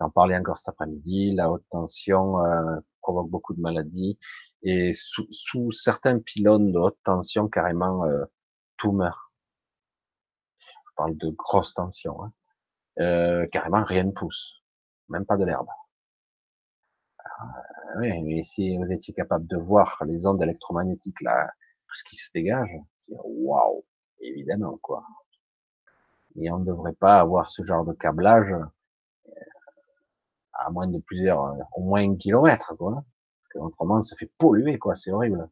J'en 0.00 0.10
parlais 0.10 0.36
encore 0.36 0.58
cet 0.58 0.70
après-midi. 0.70 1.34
La 1.34 1.50
haute 1.50 1.64
tension 1.70 2.40
euh, 2.44 2.78
provoque 3.00 3.30
beaucoup 3.30 3.54
de 3.54 3.60
maladies 3.60 4.18
et 4.62 4.92
sous, 4.92 5.26
sous, 5.30 5.70
certains 5.70 6.18
pylônes 6.20 6.72
de 6.72 6.78
haute 6.78 6.98
tension, 7.04 7.48
carrément, 7.48 8.04
euh, 8.04 8.24
tout 8.76 8.92
meurt. 8.92 9.32
Je 10.58 10.94
parle 10.96 11.16
de 11.16 11.30
grosse 11.30 11.74
tension. 11.74 12.22
Hein. 12.24 12.32
Euh, 13.00 13.46
carrément, 13.48 13.84
rien 13.84 14.04
ne 14.04 14.12
pousse 14.12 14.63
même 15.08 15.24
pas 15.24 15.36
de 15.36 15.44
l'herbe. 15.44 15.68
Euh, 17.20 18.00
oui, 18.00 18.22
mais 18.22 18.42
si 18.42 18.76
vous 18.76 18.90
étiez 18.90 19.14
capable 19.14 19.46
de 19.46 19.56
voir 19.56 20.02
les 20.06 20.26
ondes 20.26 20.42
électromagnétiques 20.42 21.20
là, 21.22 21.50
tout 21.86 21.94
ce 21.94 22.04
qui 22.04 22.16
se 22.16 22.30
dégage, 22.32 22.70
waouh, 23.08 23.84
évidemment 24.20 24.78
quoi. 24.82 25.04
Et 26.36 26.50
on 26.50 26.58
ne 26.58 26.64
devrait 26.64 26.94
pas 26.94 27.20
avoir 27.20 27.48
ce 27.48 27.62
genre 27.62 27.84
de 27.84 27.92
câblage 27.92 28.52
euh, 28.52 29.30
à 30.52 30.70
moins 30.70 30.86
de 30.88 30.98
plusieurs, 30.98 31.44
euh, 31.44 31.62
au 31.76 31.82
moins 31.82 32.02
un 32.02 32.16
kilomètre 32.16 32.74
quoi. 32.76 32.94
Parce 32.94 33.48
que 33.50 33.58
autrement, 33.58 34.02
ça 34.02 34.16
fait 34.16 34.30
polluer 34.38 34.78
quoi, 34.78 34.94
c'est 34.94 35.12
horrible. 35.12 35.48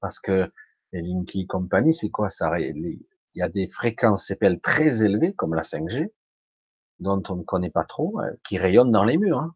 Parce 0.00 0.20
que 0.20 0.52
les 0.92 1.00
Linky 1.00 1.46
Company, 1.46 1.92
c'est 1.92 2.10
quoi 2.10 2.28
ça 2.28 2.58
Il 2.60 3.00
y 3.34 3.42
a 3.42 3.48
des 3.48 3.68
fréquences 3.68 4.26
CPL 4.26 4.60
très 4.60 5.02
élevées 5.02 5.34
comme 5.34 5.54
la 5.54 5.62
5G, 5.62 6.12
dont 7.00 7.22
on 7.28 7.36
ne 7.36 7.42
connaît 7.42 7.70
pas 7.70 7.84
trop, 7.84 8.20
euh, 8.20 8.30
qui 8.44 8.58
rayonnent 8.58 8.92
dans 8.92 9.04
les 9.04 9.18
murs. 9.18 9.38
Hein. 9.40 9.54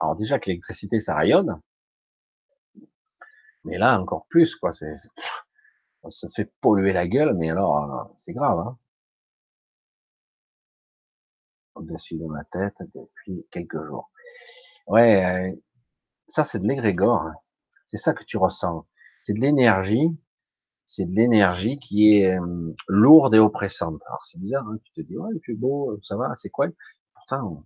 Alors 0.00 0.16
déjà 0.16 0.38
que 0.38 0.50
l'électricité, 0.50 1.00
ça 1.00 1.14
rayonne, 1.14 1.60
mais 3.64 3.78
là 3.78 4.00
encore 4.00 4.26
plus, 4.28 4.54
quoi. 4.56 4.72
C'est, 4.72 4.94
on 6.02 6.08
se 6.08 6.26
fait 6.28 6.52
polluer 6.60 6.92
la 6.92 7.06
gueule, 7.08 7.34
mais 7.34 7.50
alors 7.50 7.78
euh, 7.78 8.12
c'est 8.16 8.32
grave. 8.32 8.58
Hein. 8.60 8.78
Au-dessus 11.74 12.16
de 12.16 12.26
ma 12.26 12.44
tête 12.44 12.76
depuis 12.94 13.46
quelques 13.50 13.82
jours. 13.82 14.10
Ouais, 14.86 15.50
euh, 15.50 15.56
ça 16.28 16.44
c'est 16.44 16.60
de 16.60 16.68
l'égrégore. 16.68 17.22
Hein. 17.22 17.34
C'est 17.86 17.98
ça 17.98 18.14
que 18.14 18.24
tu 18.24 18.36
ressens. 18.36 18.86
C'est 19.24 19.34
de 19.34 19.40
l'énergie 19.40 20.16
c'est 20.86 21.06
de 21.06 21.14
l'énergie 21.16 21.78
qui 21.78 22.18
est 22.18 22.38
euh, 22.38 22.74
lourde 22.88 23.34
et 23.34 23.38
oppressante. 23.38 24.02
Alors 24.06 24.24
c'est 24.24 24.38
bizarre, 24.38 24.66
hein 24.68 24.78
tu 24.84 24.92
te 24.92 25.00
dis 25.06 25.18
ouais, 25.18 25.34
c'est 25.44 25.54
beau, 25.54 25.98
ça 26.02 26.16
va, 26.16 26.34
c'est 26.34 26.50
quoi? 26.50 26.68
Pourtant, 27.14 27.64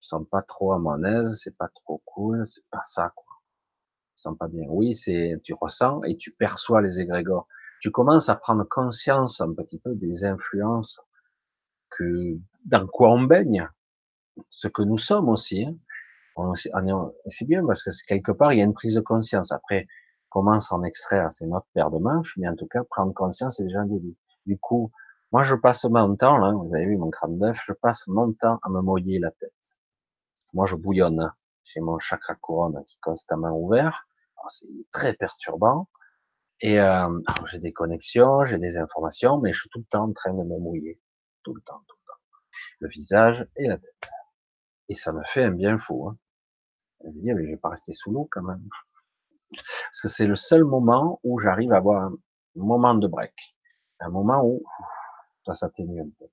je 0.00 0.08
sens 0.08 0.24
pas 0.30 0.42
trop 0.42 0.72
à 0.72 0.78
mon 0.78 1.02
aise, 1.04 1.40
c'est 1.42 1.56
pas 1.56 1.68
trop 1.68 2.00
cool, 2.06 2.46
c'est 2.46 2.64
pas 2.70 2.82
ça 2.82 3.12
quoi. 3.14 3.24
Je 4.16 4.22
sens 4.22 4.36
pas 4.38 4.48
bien. 4.48 4.64
Oui, 4.68 4.94
c'est 4.94 5.40
tu 5.42 5.54
ressens 5.54 6.02
et 6.04 6.16
tu 6.16 6.32
perçois 6.32 6.82
les 6.82 7.00
égrégores. 7.00 7.48
Tu 7.80 7.90
commences 7.90 8.28
à 8.28 8.36
prendre 8.36 8.64
conscience 8.64 9.40
un 9.40 9.52
petit 9.54 9.78
peu 9.78 9.94
des 9.94 10.24
influences 10.24 11.00
que 11.90 12.38
dans 12.64 12.86
quoi 12.86 13.10
on 13.10 13.22
baigne, 13.22 13.68
ce 14.50 14.68
que 14.68 14.82
nous 14.82 14.98
sommes 14.98 15.28
aussi. 15.28 15.64
Hein. 15.64 16.52
C'est 17.26 17.46
bien 17.46 17.66
parce 17.66 17.82
que 17.82 17.90
quelque 18.06 18.32
part 18.32 18.52
il 18.52 18.58
y 18.58 18.62
a 18.62 18.64
une 18.64 18.74
prise 18.74 18.94
de 18.94 19.00
conscience. 19.00 19.50
Après, 19.52 19.86
Comment 20.30 20.60
s'en 20.60 20.82
extraire, 20.82 21.32
c'est 21.32 21.46
notre 21.46 21.66
paire 21.72 21.90
de 21.90 21.98
manches, 21.98 22.34
mais 22.36 22.48
en 22.48 22.54
tout 22.54 22.66
cas, 22.66 22.84
prendre 22.84 23.14
conscience, 23.14 23.56
c'est 23.56 23.64
déjà 23.64 23.80
un 23.80 23.86
début. 23.86 24.16
Du 24.46 24.58
coup, 24.58 24.92
moi, 25.32 25.42
je 25.42 25.54
passe 25.54 25.84
mon 25.84 26.16
temps, 26.16 26.38
là, 26.38 26.52
vous 26.52 26.74
avez 26.74 26.86
vu 26.86 26.96
mon 26.96 27.10
crâne 27.10 27.38
d'œuf, 27.38 27.62
je 27.66 27.72
passe 27.72 28.06
mon 28.06 28.32
temps 28.32 28.58
à 28.62 28.70
me 28.70 28.80
mouiller 28.80 29.18
la 29.18 29.30
tête. 29.30 29.52
Moi, 30.54 30.66
je 30.66 30.74
bouillonne. 30.74 31.32
J'ai 31.64 31.80
mon 31.80 31.98
chakra 31.98 32.34
couronne 32.34 32.82
qui 32.86 32.96
est 32.96 33.00
constamment 33.02 33.58
ouvert. 33.58 34.06
C'est 34.48 34.66
très 34.90 35.12
perturbant. 35.12 35.88
Et 36.60 36.80
euh, 36.80 37.20
j'ai 37.46 37.58
des 37.58 37.72
connexions, 37.72 38.44
j'ai 38.44 38.58
des 38.58 38.78
informations, 38.78 39.38
mais 39.38 39.52
je 39.52 39.60
suis 39.60 39.68
tout 39.68 39.80
le 39.80 39.84
temps 39.84 40.04
en 40.04 40.12
train 40.12 40.32
de 40.32 40.42
me 40.42 40.58
mouiller. 40.58 41.00
Tout 41.42 41.54
le 41.54 41.60
temps, 41.60 41.82
tout 41.86 41.96
le 41.96 42.12
temps. 42.12 42.20
Le 42.80 42.88
visage 42.88 43.46
et 43.56 43.68
la 43.68 43.76
tête. 43.76 44.10
Et 44.88 44.94
ça 44.94 45.12
me 45.12 45.22
fait 45.24 45.44
un 45.44 45.50
bien 45.50 45.76
fou. 45.76 46.08
Hein. 46.08 46.16
Je 47.04 47.10
veux 47.10 47.20
dire, 47.20 47.36
mais 47.36 47.44
je 47.44 47.50
vais 47.50 47.56
pas 47.58 47.68
rester 47.68 47.92
sous 47.92 48.10
l'eau 48.10 48.28
quand 48.30 48.42
même. 48.42 48.66
Parce 49.52 50.00
que 50.02 50.08
c'est 50.08 50.26
le 50.26 50.36
seul 50.36 50.64
moment 50.64 51.20
où 51.24 51.38
j'arrive 51.40 51.72
à 51.72 51.78
avoir 51.78 52.04
un 52.04 52.12
moment 52.54 52.94
de 52.94 53.06
break. 53.06 53.34
Un 54.00 54.10
moment 54.10 54.42
où 54.44 54.62
ça 55.46 55.54
s'atténue 55.54 56.00
un 56.00 56.10
peu. 56.18 56.26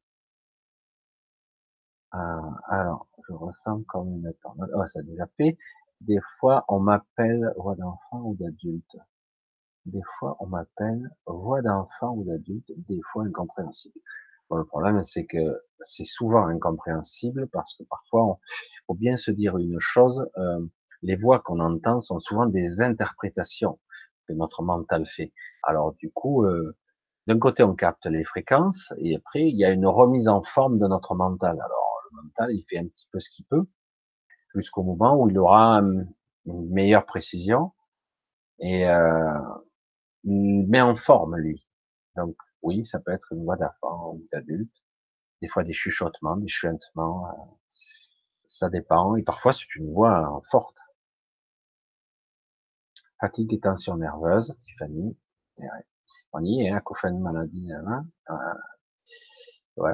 Euh, 2.16 2.52
alors, 2.68 3.08
je 3.28 3.34
ressens 3.34 3.84
comme 3.88 4.10
une 4.10 4.34
tornade. 4.42 4.70
Oh, 4.76 4.86
ça 4.88 5.00
a 5.00 5.04
déjà 5.04 5.28
fait. 5.38 5.58
Des 6.02 6.20
fois, 6.40 6.66
on 6.68 6.80
m'appelle 6.80 7.54
voix 7.58 7.76
d'enfant 7.76 8.22
ou 8.22 8.36
d'adulte. 8.36 8.98
Des 9.86 10.02
fois, 10.18 10.36
on 10.40 10.48
m'appelle 10.48 11.10
voix 11.26 11.62
d'enfant 11.62 12.14
ou 12.16 12.24
d'adulte. 12.24 12.72
Des 12.78 13.02
fois, 13.12 13.24
incompréhensible. 13.24 14.00
Bon, 14.50 14.58
le 14.58 14.66
problème, 14.66 15.02
c'est 15.04 15.26
que 15.26 15.62
c'est 15.82 16.06
souvent 16.06 16.46
incompréhensible 16.48 17.48
parce 17.48 17.76
que 17.76 17.84
parfois, 17.84 18.40
il 18.50 18.86
faut 18.88 18.94
bien 18.94 19.18
se 19.18 19.32
dire 19.32 19.58
une 19.58 19.80
chose. 19.80 20.30
Euh, 20.38 20.66
les 21.02 21.16
voix 21.16 21.40
qu'on 21.40 21.60
entend 21.60 22.02
sont 22.02 22.20
souvent 22.20 22.46
des 22.46 22.82
interprétations 22.82 23.80
que 24.28 24.34
notre 24.34 24.64
mental 24.64 25.06
fait. 25.06 25.34
Alors 25.64 25.94
du 25.96 26.12
coup, 26.12 26.46
euh, 26.46 26.76
d'un 27.28 27.40
côté 27.40 27.64
on 27.64 27.76
capte 27.76 28.06
les 28.06 28.24
fréquences 28.24 28.94
et 28.98 29.16
après 29.16 29.50
il 29.50 29.58
y 29.58 29.66
a 29.66 29.72
une 29.72 29.88
remise 29.88 30.28
en 30.28 30.42
forme 30.44 30.80
de 30.80 30.88
notre 30.88 31.16
mental. 31.16 31.58
Alors 31.60 32.02
le 32.12 32.22
mental 32.24 32.52
il 32.52 32.64
fait 32.68 32.80
un 32.80 32.88
petit 32.88 33.08
peu 33.12 33.20
ce 33.20 33.30
qu'il 33.30 33.46
peut 33.46 33.66
jusqu'au 34.56 34.84
moment 34.84 35.16
où 35.22 35.30
il 35.30 35.38
aura 35.38 35.78
une 35.80 36.08
meilleure 36.46 37.06
précision 37.06 37.74
et 38.60 38.88
euh, 38.88 39.40
il 40.24 40.66
met 40.68 40.82
en 40.82 40.96
forme 40.96 41.38
lui. 41.38 41.66
Donc 42.16 42.36
oui, 42.62 42.86
ça 42.86 43.00
peut 43.00 43.12
être 43.12 43.34
une 43.34 43.44
voix 43.44 43.58
d'enfant 43.58 44.14
ou 44.14 44.28
d'adulte, 44.32 44.74
des 45.42 45.48
fois 45.48 45.64
des 45.64 45.74
chuchotements, 45.74 46.38
des 46.38 46.48
chuintements, 46.48 47.28
euh, 47.28 47.32
ça 48.48 48.70
dépend. 48.70 49.16
Et 49.16 49.24
parfois 49.24 49.54
c'est 49.54 49.76
une 49.76 49.92
voix 49.94 50.42
forte. 50.50 50.80
Fatigue 53.20 53.54
et 53.54 53.60
tension 53.60 53.98
nerveuse, 53.98 54.56
Tiffany. 54.60 55.18
On 56.34 56.44
y 56.44 56.62
est, 56.66 56.72
hein, 56.72 56.82
de 57.06 57.18
maladie. 57.20 57.72
Hein, 57.72 58.06
hein. 58.28 58.58
ouais. 59.78 59.94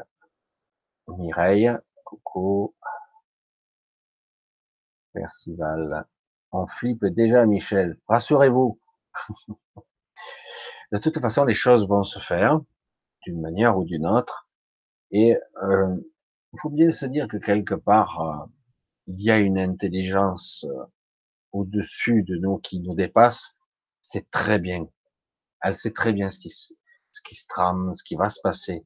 Mireille, 1.07 1.71
coucou. 2.03 2.75
Percival. 5.13 6.05
On 6.51 6.65
flippe 6.65 7.05
déjà, 7.05 7.45
Michel. 7.45 7.97
Rassurez-vous. 8.07 8.79
de 10.91 10.97
toute 10.97 11.19
façon, 11.19 11.45
les 11.45 11.53
choses 11.53 11.87
vont 11.87 12.03
se 12.03 12.19
faire 12.19 12.59
d'une 13.23 13.41
manière 13.41 13.77
ou 13.77 13.85
d'une 13.85 14.07
autre. 14.07 14.49
Et 15.11 15.37
euh, 15.63 15.95
il 16.53 16.59
faut 16.59 16.69
bien 16.69 16.91
se 16.91 17.05
dire 17.05 17.27
que 17.27 17.37
quelque 17.37 17.75
part, 17.75 18.21
euh, 18.21 18.45
il 19.07 19.21
y 19.21 19.31
a 19.31 19.39
une 19.39 19.59
intelligence 19.59 20.65
euh, 20.69 20.85
au-dessus 21.51 22.23
de 22.23 22.35
nous 22.37 22.57
qui 22.57 22.79
nous 22.79 22.95
dépasse. 22.95 23.55
C'est 24.01 24.29
très 24.31 24.59
bien. 24.59 24.87
Elle 25.61 25.77
sait 25.77 25.91
très 25.91 26.13
bien 26.13 26.29
ce 26.29 26.39
qui, 26.39 26.49
ce 26.49 26.71
se 27.13 27.45
trame, 27.47 27.93
ce 27.95 28.03
qui 28.03 28.15
va 28.15 28.29
se 28.29 28.39
passer. 28.41 28.85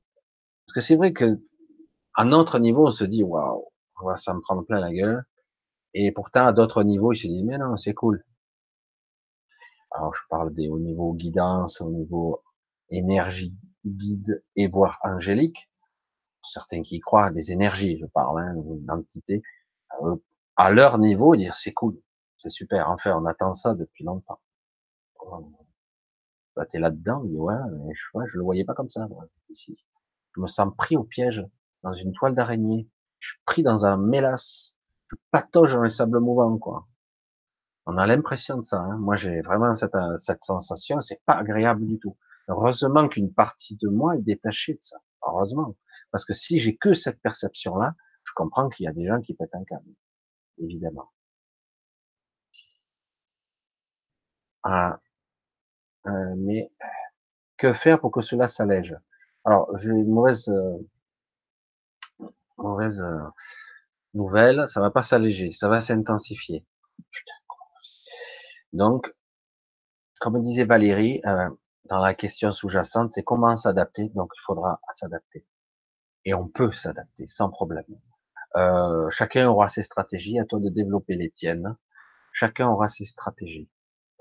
Parce 0.65 0.75
que 0.75 0.81
c'est 0.81 0.95
vrai 0.95 1.13
que 1.13 1.41
à 2.15 2.25
notre 2.25 2.59
niveau, 2.59 2.87
on 2.87 2.91
se 2.91 3.03
dit 3.03 3.23
waouh, 3.23 3.65
on 4.01 4.07
va 4.07 4.17
s'en 4.17 4.39
prendre 4.41 4.63
plein 4.63 4.79
la 4.79 4.93
gueule. 4.93 5.25
Et 5.93 6.11
pourtant, 6.11 6.47
à 6.47 6.53
d'autres 6.53 6.83
niveaux, 6.83 7.13
ils 7.13 7.17
se 7.17 7.27
disent 7.27 7.43
mais 7.43 7.57
non, 7.57 7.77
c'est 7.77 7.93
cool. 7.93 8.23
Alors, 9.91 10.13
je 10.13 10.21
parle 10.29 10.53
des 10.53 10.67
au 10.67 10.79
niveau 10.79 11.13
guidance, 11.13 11.81
au 11.81 11.89
niveau 11.89 12.43
énergie, 12.89 13.55
guide 13.85 14.43
et 14.55 14.67
voire 14.67 14.99
angélique. 15.03 15.69
Certains 16.51 16.81
qui 16.81 16.99
croient 16.99 17.31
des 17.31 17.51
énergies, 17.51 17.97
je 17.99 18.05
parle, 18.05 18.41
hein, 18.41 18.55
une 18.55 18.89
entité. 18.91 19.41
Euh, 20.03 20.15
à 20.57 20.71
leur 20.71 20.99
niveau, 20.99 21.35
dire 21.35 21.55
c'est 21.55 21.73
cool, 21.73 21.99
c'est 22.37 22.49
super. 22.49 22.89
Enfin, 22.89 23.17
on 23.19 23.25
attend 23.25 23.53
ça 23.53 23.73
depuis 23.73 24.03
longtemps. 24.03 24.39
Bah, 26.55 26.65
t'es 26.65 26.79
là-dedans, 26.79 27.21
ouais, 27.23 27.55
mais 27.71 27.93
je, 27.93 28.03
vois, 28.13 28.25
je 28.27 28.37
le 28.37 28.43
voyais 28.43 28.63
pas 28.63 28.73
comme 28.73 28.89
ça, 28.89 29.07
ici. 29.49 29.77
Je 30.35 30.41
me 30.41 30.47
sens 30.47 30.73
pris 30.77 30.95
au 30.95 31.03
piège, 31.03 31.45
dans 31.83 31.93
une 31.93 32.13
toile 32.13 32.35
d'araignée. 32.35 32.89
Je 33.19 33.29
suis 33.29 33.39
pris 33.45 33.63
dans 33.63 33.85
un 33.85 33.97
mélasse. 33.97 34.77
Je 35.09 35.15
patauge 35.31 35.73
dans 35.73 35.83
les 35.83 35.89
sables 35.89 36.19
mouvants, 36.19 36.57
quoi. 36.57 36.87
On 37.85 37.97
a 37.97 38.07
l'impression 38.07 38.57
de 38.57 38.61
ça. 38.61 38.79
Hein. 38.79 38.97
Moi, 38.97 39.15
j'ai 39.15 39.41
vraiment 39.41 39.73
cette, 39.73 39.93
euh, 39.95 40.17
cette 40.17 40.43
sensation. 40.43 41.01
C'est 41.01 41.21
pas 41.25 41.35
agréable 41.35 41.85
du 41.85 41.99
tout. 41.99 42.17
Heureusement 42.47 43.07
qu'une 43.07 43.33
partie 43.33 43.75
de 43.75 43.89
moi 43.89 44.15
est 44.15 44.21
détachée 44.21 44.73
de 44.73 44.81
ça. 44.81 44.97
Heureusement. 45.27 45.75
Parce 46.15 46.23
que 46.23 46.31
si 46.31 46.59
j'ai 46.59 46.77
que 46.77 46.93
cette 46.93 47.19
perception-là, 47.21 47.93
je 48.23 48.31
comprends 48.33 48.69
qu'il 48.69 48.85
y 48.85 48.87
a 48.87 48.93
des 48.93 49.05
gens 49.05 49.19
qui 49.19 49.33
pètent 49.33 49.53
un 49.53 49.65
câble. 49.65 49.91
Évidemment. 50.57 51.11
Ah, 54.63 55.01
euh, 56.07 56.33
mais 56.37 56.71
que 57.57 57.73
faire 57.73 57.99
pour 57.99 58.11
que 58.11 58.21
cela 58.21 58.47
s'allège? 58.47 58.95
Alors, 59.43 59.75
j'ai 59.77 59.91
une 59.91 60.07
mauvaise, 60.07 60.47
euh, 60.47 60.77
euh, 62.59 63.29
nouvelle. 64.13 64.69
Ça 64.69 64.79
va 64.79 64.91
pas 64.91 65.03
s'alléger, 65.03 65.51
ça 65.51 65.67
va 65.67 65.81
s'intensifier. 65.81 66.65
Donc, 68.71 69.13
comme 70.21 70.41
disait 70.41 70.63
Valérie, 70.63 71.19
dans 71.89 71.99
la 71.99 72.13
question 72.13 72.53
sous-jacente, 72.53 73.11
c'est 73.11 73.23
comment 73.23 73.57
s'adapter? 73.57 74.07
Donc, 74.15 74.31
il 74.33 74.41
faudra 74.45 74.79
s'adapter. 74.93 75.45
Et 76.25 76.33
on 76.33 76.47
peut 76.47 76.71
s'adapter 76.71 77.27
sans 77.27 77.49
problème. 77.49 77.85
Euh, 78.55 79.09
chacun 79.09 79.47
aura 79.49 79.67
ses 79.67 79.83
stratégies, 79.83 80.39
à 80.39 80.45
toi 80.45 80.59
de 80.59 80.69
développer 80.69 81.15
les 81.15 81.29
tiennes. 81.29 81.75
Chacun 82.33 82.69
aura 82.69 82.87
ses 82.87 83.05
stratégies. 83.05 83.69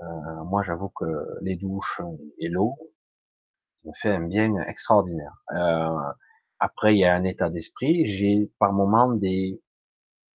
Euh, 0.03 0.45
moi, 0.45 0.63
j'avoue 0.63 0.91
que 0.91 1.05
les 1.43 1.57
douches 1.57 2.01
et 2.39 2.49
l'eau, 2.49 2.77
ça 3.77 3.89
me 3.89 3.95
fait 3.95 4.11
un 4.11 4.27
bien 4.27 4.57
extraordinaire. 4.63 5.43
Euh, 5.53 5.99
après, 6.59 6.95
il 6.95 6.99
y 6.99 7.05
a 7.05 7.15
un 7.15 7.25
état 7.25 7.51
d'esprit. 7.51 8.07
J'ai 8.07 8.51
par 8.59 8.73
moments 8.73 9.13
des 9.13 9.61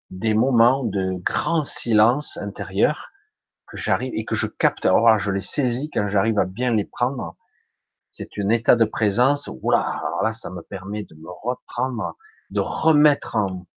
des 0.09 0.33
moments 0.33 0.83
de 0.83 1.13
grand 1.23 1.63
silence 1.63 2.37
intérieur 2.37 3.09
que 3.67 3.77
j'arrive 3.77 4.13
et 4.15 4.25
que 4.25 4.35
je 4.35 4.47
capte. 4.47 4.85
Alors 4.85 5.19
je 5.19 5.31
les 5.31 5.41
saisis 5.41 5.89
quand 5.93 6.07
j'arrive 6.07 6.39
à 6.39 6.45
bien 6.45 6.73
les 6.73 6.85
prendre. 6.85 7.37
C'est 8.11 8.29
un 8.39 8.49
état 8.49 8.75
de 8.75 8.85
présence. 8.85 9.49
Oula, 9.61 9.79
alors 9.79 10.23
là, 10.23 10.33
ça 10.33 10.49
me 10.49 10.61
permet 10.61 11.03
de 11.03 11.15
me 11.15 11.29
reprendre, 11.29 12.17
de 12.49 12.59
remettre 12.59 13.35
en, 13.35 13.67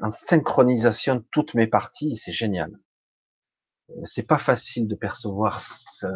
en 0.00 0.10
synchronisation 0.10 1.24
toutes 1.30 1.54
mes 1.54 1.66
parties. 1.66 2.16
C'est 2.16 2.32
génial. 2.32 2.78
C'est 4.04 4.24
pas 4.24 4.38
facile 4.38 4.86
de 4.86 4.94
percevoir 4.94 5.60
ce, 5.60 6.06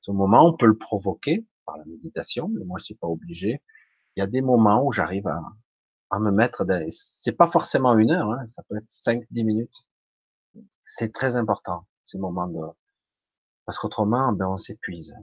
ce, 0.00 0.10
moment. 0.10 0.46
On 0.46 0.56
peut 0.56 0.66
le 0.66 0.78
provoquer 0.78 1.46
par 1.66 1.76
la 1.76 1.84
méditation, 1.84 2.48
mais 2.48 2.64
moi 2.64 2.78
je 2.78 2.84
suis 2.84 2.94
pas 2.94 3.06
obligé. 3.06 3.62
Il 4.16 4.20
y 4.20 4.22
a 4.22 4.26
des 4.26 4.40
moments 4.40 4.84
où 4.84 4.92
j'arrive 4.92 5.26
à, 5.26 5.42
à 6.10 6.18
me 6.20 6.30
mettre. 6.30 6.64
C'est 6.88 7.32
pas 7.32 7.48
forcément 7.48 7.96
une 7.98 8.10
heure, 8.10 8.30
hein, 8.30 8.46
ça 8.46 8.62
peut 8.68 8.76
être 8.76 8.88
5-10 8.88 9.44
minutes. 9.44 9.84
C'est 10.84 11.12
très 11.12 11.36
important 11.36 11.86
ces 12.02 12.18
moments 12.18 12.48
de 12.48 12.60
parce 13.66 13.78
qu'autrement, 13.78 14.32
ben 14.32 14.46
on 14.46 14.56
s'épuise. 14.56 15.14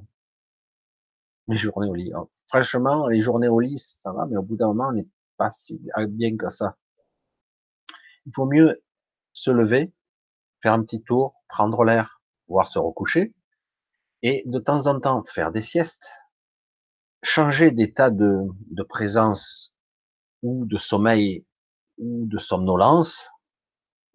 Les 1.48 1.58
journées 1.58 1.90
au 1.90 1.94
lit. 1.94 2.12
franchement, 2.48 3.08
les 3.08 3.22
journées 3.22 3.48
au 3.48 3.60
lit, 3.60 3.78
ça 3.78 4.12
va, 4.12 4.26
mais 4.26 4.38
au 4.38 4.42
bout 4.42 4.58
d'un 4.58 4.68
moment, 4.68 4.88
on 4.90 4.94
n'est 4.94 5.08
pas 5.38 5.52
si 5.52 5.80
bien 6.10 6.36
que 6.38 6.50
ça. 6.50 6.78
Il 8.26 8.32
faut 8.34 8.48
mieux 8.48 8.84
se 9.34 9.52
lever, 9.52 9.94
faire 10.62 10.74
un 10.74 10.82
petit 10.82 11.04
tour, 11.04 11.36
prendre 11.48 11.84
l'air, 11.84 12.22
voire 12.48 12.68
se 12.68 12.80
recoucher, 12.80 13.36
et 14.24 14.42
de 14.46 14.58
temps 14.58 14.88
en 14.88 15.00
temps 15.00 15.24
faire 15.24 15.52
des 15.52 15.62
siestes, 15.62 16.10
changer 17.22 17.72
d'état 17.72 18.10
de, 18.10 18.40
de 18.72 18.84
présence 18.84 19.76
ou 20.42 20.66
de 20.66 20.78
sommeil 20.78 21.46
ou 21.98 22.26
de 22.26 22.38
somnolence, 22.38 23.30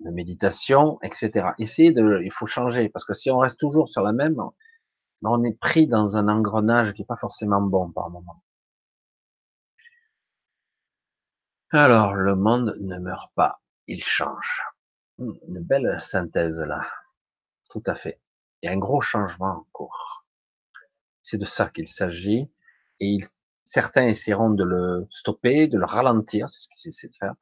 de 0.01 0.11
méditation, 0.11 0.99
etc. 1.03 1.51
Essayez 1.59 1.93
de, 1.93 2.21
il 2.25 2.33
faut 2.33 2.47
changer 2.47 2.89
parce 2.89 3.05
que 3.05 3.13
si 3.13 3.31
on 3.31 3.39
reste 3.39 3.61
toujours 3.61 3.89
sur 3.89 4.03
la 4.03 4.13
même, 4.13 4.37
on 5.23 5.45
est 5.45 5.59
pris 5.59 5.87
dans 5.87 6.17
un 6.17 6.29
engrenage 6.29 6.93
qui 6.93 7.03
est 7.03 7.07
pas 7.07 7.17
forcément 7.17 7.61
bon 7.61 7.91
par 7.91 8.11
moment. 8.11 8.43
Alors, 11.73 12.15
le 12.15 12.35
monde 12.35 12.77
ne 12.81 12.99
meurt 12.99 13.33
pas, 13.35 13.61
il 13.87 14.03
change. 14.03 14.63
Hmm, 15.19 15.33
une 15.47 15.61
belle 15.61 16.01
synthèse 16.01 16.61
là. 16.61 16.85
Tout 17.69 17.83
à 17.87 17.95
fait. 17.95 18.21
Il 18.63 18.67
y 18.67 18.69
a 18.69 18.73
un 18.73 18.79
gros 18.79 19.01
changement 19.01 19.59
en 19.59 19.67
cours. 19.73 20.27
C'est 21.23 21.39
de 21.39 21.45
ça 21.45 21.69
qu'il 21.69 21.89
s'agit. 21.89 22.51
Et 22.99 23.19
certains 23.65 24.07
essaieront 24.07 24.51
de 24.51 24.65
le 24.65 25.07
stopper, 25.11 25.69
de 25.69 25.79
le 25.79 25.85
ralentir, 25.85 26.51
c'est 26.51 26.63
ce 26.63 26.69
qu'ils 26.69 26.89
essaient 26.89 27.09
de 27.09 27.15
faire. 27.15 27.35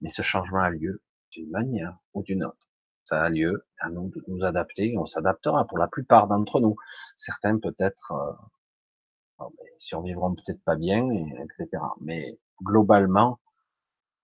Mais 0.00 0.08
ce 0.08 0.22
changement 0.22 0.62
a 0.62 0.70
lieu 0.70 1.02
d'une 1.30 1.50
manière 1.50 1.98
ou 2.14 2.22
d'une 2.22 2.44
autre. 2.44 2.67
Ça 3.08 3.22
a 3.22 3.30
lieu 3.30 3.64
à 3.80 3.88
nous 3.88 4.10
de 4.10 4.22
nous 4.28 4.44
adapter. 4.44 4.94
On 4.98 5.06
s'adaptera 5.06 5.66
pour 5.66 5.78
la 5.78 5.88
plupart 5.88 6.28
d'entre 6.28 6.60
nous. 6.60 6.76
Certains 7.16 7.58
peut-être 7.58 8.12
euh, 8.12 9.44
survivront 9.78 10.34
peut-être 10.34 10.62
pas 10.62 10.76
bien, 10.76 11.08
etc. 11.10 11.82
Mais 12.02 12.38
globalement, 12.62 13.40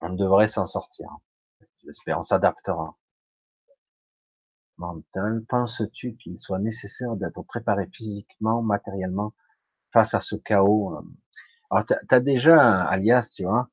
on 0.02 0.10
devrait 0.10 0.48
s'en 0.48 0.66
sortir. 0.66 1.08
J'espère, 1.82 2.18
on 2.18 2.22
s'adaptera. 2.22 2.94
Mental, 4.76 5.42
penses-tu 5.48 6.16
qu'il 6.16 6.38
soit 6.38 6.58
nécessaire 6.58 7.16
d'être 7.16 7.40
préparé 7.40 7.88
physiquement, 7.90 8.60
matériellement 8.60 9.32
face 9.94 10.12
à 10.12 10.20
ce 10.20 10.36
chaos 10.36 10.94
euh? 10.94 11.00
Alors, 11.70 11.86
tu 11.86 11.94
as 12.10 12.20
déjà, 12.20 12.82
alias, 12.82 13.32
tu 13.34 13.44
vois, 13.44 13.70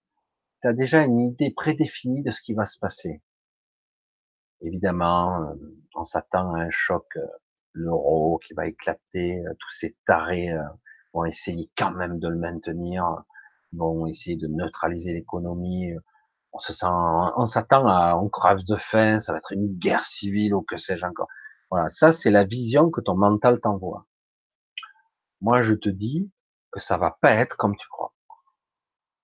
tu 0.61 0.69
as 0.69 0.73
déjà 0.73 1.03
une 1.03 1.19
idée 1.19 1.51
prédéfinie 1.51 2.23
de 2.23 2.31
ce 2.31 2.41
qui 2.41 2.53
va 2.53 2.65
se 2.65 2.79
passer. 2.79 3.21
Évidemment, 4.61 5.41
euh, 5.43 5.55
on 5.95 6.05
s'attend 6.05 6.53
à 6.53 6.61
un 6.61 6.69
choc, 6.69 7.05
euh, 7.17 7.25
l'euro 7.73 8.39
qui 8.39 8.53
va 8.53 8.67
éclater, 8.67 9.41
tous 9.59 9.69
ces 9.69 9.95
tarés 10.05 10.51
vont 11.13 11.23
essayer 11.25 11.71
quand 11.77 11.91
même 11.91 12.19
de 12.19 12.27
le 12.27 12.37
maintenir, 12.37 13.23
vont 13.71 14.07
essayer 14.07 14.35
de 14.35 14.47
neutraliser 14.47 15.13
l'économie, 15.13 15.93
on 16.53 16.59
se 16.59 16.73
sent, 16.73 16.85
on 16.87 17.45
s'attend 17.45 17.87
à, 17.87 18.15
on 18.15 18.29
crève 18.29 18.63
de 18.67 18.75
faim, 18.75 19.19
ça 19.19 19.31
va 19.31 19.37
être 19.37 19.53
une 19.53 19.77
guerre 19.77 20.03
civile 20.03 20.53
ou 20.53 20.61
que 20.61 20.77
sais-je 20.77 21.05
encore. 21.05 21.27
Voilà, 21.69 21.87
ça 21.89 22.11
c'est 22.11 22.31
la 22.31 22.43
vision 22.43 22.89
que 22.89 22.99
ton 23.01 23.15
mental 23.15 23.61
t'envoie. 23.61 24.05
Moi, 25.39 25.61
je 25.61 25.73
te 25.73 25.89
dis 25.89 26.29
que 26.71 26.79
ça 26.79 26.97
va 26.97 27.17
pas 27.21 27.31
être 27.31 27.55
comme 27.57 27.75
tu 27.77 27.87
crois. 27.87 28.13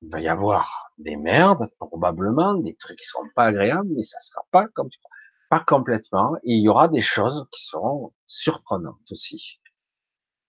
Il 0.02 0.10
va 0.12 0.22
y 0.22 0.28
avoir 0.28 0.92
des 0.98 1.16
merdes, 1.16 1.70
probablement, 1.80 2.54
des 2.56 2.76
trucs 2.76 2.98
qui 3.00 3.06
seront 3.06 3.28
pas 3.36 3.46
agréables, 3.46 3.90
mais 3.96 4.04
ça 4.04 4.20
sera 4.20 4.42
pas 4.52 4.68
comme 4.74 4.90
tu 4.90 5.00
crois. 5.00 5.17
Pas 5.50 5.60
complètement. 5.62 6.36
Et 6.44 6.54
il 6.54 6.62
y 6.62 6.70
aura 6.70 6.88
des 6.90 7.02
choses 7.02 7.48
qui 7.52 7.64
seront 7.64 8.14
surprenantes 8.26 9.12
aussi. 9.12 9.60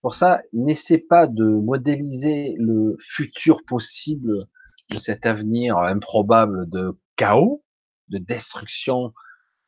Pour 0.01 0.13
ça, 0.13 0.41
n'essaie 0.53 0.97
pas 0.97 1.27
de 1.27 1.43
modéliser 1.43 2.55
le 2.57 2.95
futur 2.99 3.63
possible 3.65 4.45
de 4.89 4.97
cet 4.97 5.25
avenir 5.25 5.77
improbable 5.77 6.69
de 6.69 6.97
chaos, 7.15 7.63
de 8.07 8.17
destruction, 8.17 9.13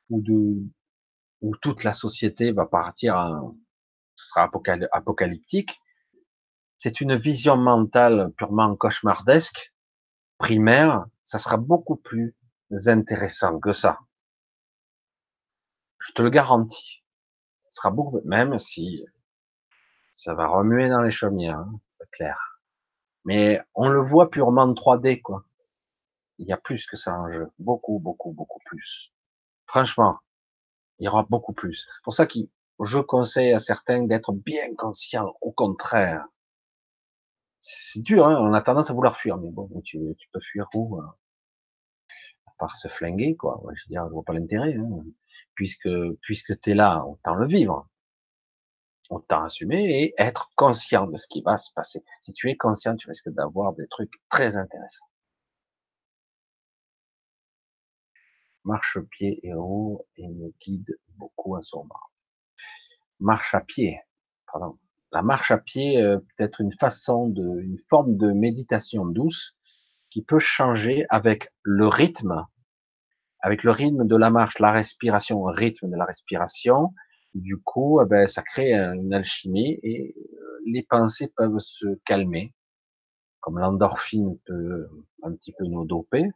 ou 0.09 0.21
de, 0.21 0.63
où 1.41 1.55
toute 1.57 1.83
la 1.83 1.93
société 1.93 2.51
va 2.51 2.65
partir 2.65 3.15
en, 3.15 3.57
ce 4.15 4.27
sera 4.27 4.49
apocalyptique. 4.91 5.79
C'est 6.77 7.01
une 7.01 7.15
vision 7.15 7.57
mentale 7.57 8.31
purement 8.37 8.75
cauchemardesque, 8.75 9.73
primaire, 10.37 11.05
ça 11.23 11.39
sera 11.39 11.57
beaucoup 11.57 11.95
plus 11.95 12.35
intéressant 12.87 13.59
que 13.59 13.73
ça. 13.73 13.99
Je 16.01 16.13
te 16.13 16.21
le 16.23 16.31
garantis. 16.31 17.03
Ce 17.69 17.77
sera 17.77 17.91
beaucoup, 17.91 18.21
même 18.25 18.57
si 18.57 19.05
ça 20.13 20.33
va 20.33 20.47
remuer 20.47 20.89
dans 20.89 21.01
les 21.01 21.11
chaumières, 21.11 21.59
hein, 21.59 21.79
c'est 21.85 22.09
clair. 22.09 22.59
Mais 23.23 23.61
on 23.75 23.87
le 23.87 24.01
voit 24.01 24.31
purement 24.31 24.63
en 24.63 24.73
3D, 24.73 25.21
quoi. 25.21 25.45
Il 26.39 26.47
y 26.47 26.53
a 26.53 26.57
plus 26.57 26.87
que 26.87 26.97
ça 26.97 27.13
en 27.19 27.29
jeu. 27.29 27.51
Beaucoup, 27.59 27.99
beaucoup, 27.99 28.31
beaucoup 28.31 28.59
plus. 28.65 29.13
Franchement, 29.67 30.17
il 30.97 31.05
y 31.05 31.07
aura 31.07 31.23
beaucoup 31.29 31.53
plus. 31.53 31.87
C'est 31.87 32.03
pour 32.03 32.13
ça 32.13 32.25
que 32.25 32.39
je 32.79 32.99
conseille 32.99 33.53
à 33.53 33.59
certains 33.59 34.01
d'être 34.03 34.33
bien 34.33 34.73
conscients, 34.75 35.35
au 35.41 35.51
contraire. 35.51 36.25
C'est 37.59 38.01
dur, 38.01 38.25
hein 38.25 38.37
on 38.39 38.53
a 38.53 38.61
tendance 38.61 38.89
à 38.89 38.93
vouloir 38.93 39.15
fuir, 39.17 39.37
mais 39.37 39.51
bon, 39.51 39.69
tu, 39.85 39.99
peux 40.31 40.41
fuir 40.41 40.67
où 40.73 40.99
hein? 40.99 41.15
À 42.47 42.51
part 42.57 42.75
se 42.75 42.87
flinguer, 42.87 43.35
quoi. 43.35 43.61
je 43.63 43.69
veux 43.69 43.89
dire, 43.89 44.07
je 44.07 44.13
vois 44.13 44.23
pas 44.23 44.33
l'intérêt. 44.33 44.75
Hein 44.75 45.03
puisque 46.21 46.59
tu 46.61 46.71
es 46.71 46.73
là, 46.73 47.05
autant 47.05 47.35
le 47.35 47.45
vivre, 47.45 47.87
autant 49.09 49.43
assumer 49.43 50.01
et 50.01 50.13
être 50.17 50.49
conscient 50.55 51.05
de 51.05 51.17
ce 51.17 51.27
qui 51.27 51.41
va 51.41 51.57
se 51.57 51.71
passer. 51.73 52.03
Si 52.21 52.33
tu 52.33 52.49
es 52.49 52.57
conscient, 52.57 52.95
tu 52.95 53.07
risques 53.07 53.29
d'avoir 53.29 53.73
des 53.73 53.87
trucs 53.87 54.13
très 54.29 54.57
intéressants. 54.57 55.05
Marche 58.63 58.99
pied 59.11 59.39
héros 59.43 60.07
et 60.17 60.27
me 60.27 60.51
guide 60.61 60.97
beaucoup 61.17 61.55
à 61.55 61.61
son 61.61 61.83
mort. 61.85 62.11
Marche 63.19 63.53
à 63.53 63.61
pied, 63.61 63.99
pardon. 64.51 64.79
La 65.11 65.21
marche 65.21 65.51
à 65.51 65.57
pied 65.57 66.01
euh, 66.01 66.17
peut 66.19 66.43
être 66.43 66.61
une 66.61 66.73
façon 66.73 67.27
de, 67.27 67.61
une 67.61 67.77
forme 67.77 68.15
de 68.17 68.31
méditation 68.31 69.05
douce 69.05 69.57
qui 70.09 70.23
peut 70.23 70.39
changer 70.39 71.05
avec 71.09 71.49
le 71.63 71.87
rythme 71.87 72.45
avec 73.41 73.63
le 73.63 73.71
rythme 73.71 74.05
de 74.05 74.15
la 74.15 74.29
marche, 74.29 74.59
la 74.59 74.71
respiration, 74.71 75.47
le 75.47 75.53
rythme 75.53 75.89
de 75.89 75.97
la 75.97 76.05
respiration, 76.05 76.93
du 77.33 77.57
coup, 77.57 78.01
eh 78.01 78.05
ben, 78.05 78.27
ça 78.27 78.43
crée 78.43 78.73
une 78.73 79.13
alchimie 79.13 79.79
et 79.83 80.15
euh, 80.17 80.59
les 80.65 80.83
pensées 80.83 81.31
peuvent 81.35 81.59
se 81.59 81.87
calmer, 82.05 82.53
comme 83.39 83.59
l'endorphine 83.59 84.37
peut 84.45 84.89
un 85.23 85.33
petit 85.33 85.53
peu 85.53 85.65
nous 85.65 85.85
doper, 85.85 86.29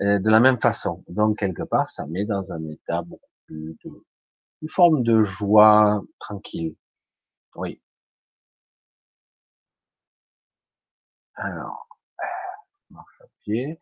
de 0.00 0.30
la 0.30 0.40
même 0.40 0.58
façon. 0.60 1.04
Donc, 1.08 1.38
quelque 1.38 1.62
part, 1.62 1.88
ça 1.88 2.06
met 2.06 2.24
dans 2.24 2.52
un 2.52 2.66
état 2.68 3.02
beaucoup 3.02 3.30
plus 3.46 3.76
de, 3.84 3.90
une 4.62 4.68
forme 4.68 5.02
de 5.02 5.22
joie 5.22 6.02
tranquille. 6.18 6.76
Oui. 7.56 7.80
Alors, 11.34 11.88
marche 12.90 13.20
à 13.20 13.26
pied. 13.42 13.78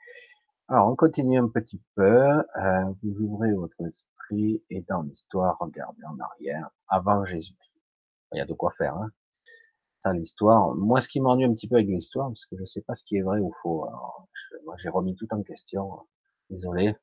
Alors, 0.72 0.86
on 0.86 0.94
continue 0.94 1.36
un 1.36 1.48
petit 1.48 1.82
peu. 1.96 2.04
Euh, 2.04 2.84
vous 3.02 3.24
ouvrez 3.24 3.52
votre 3.54 3.80
esprit 3.80 4.62
et 4.70 4.82
dans 4.88 5.02
l'histoire, 5.02 5.56
regardez 5.58 6.04
en 6.04 6.16
arrière, 6.20 6.70
avant 6.86 7.24
Jésus. 7.24 7.56
Il 8.32 8.38
y 8.38 8.40
a 8.40 8.44
de 8.44 8.54
quoi 8.54 8.70
faire. 8.70 8.94
Hein. 8.94 9.10
Ça, 10.04 10.12
l'histoire. 10.12 10.72
Moi, 10.76 11.00
ce 11.00 11.08
qui 11.08 11.20
m'ennuie 11.20 11.44
un 11.44 11.52
petit 11.52 11.66
peu 11.66 11.74
avec 11.74 11.88
l'histoire, 11.88 12.28
parce 12.28 12.46
que 12.46 12.54
je 12.54 12.60
ne 12.60 12.66
sais 12.66 12.82
pas 12.82 12.94
ce 12.94 13.02
qui 13.02 13.16
est 13.16 13.22
vrai 13.22 13.40
ou 13.40 13.50
faux. 13.50 13.84
moi, 14.64 14.76
j'ai 14.78 14.90
remis 14.90 15.16
tout 15.16 15.26
en 15.32 15.42
question. 15.42 16.06
Désolé. 16.50 16.94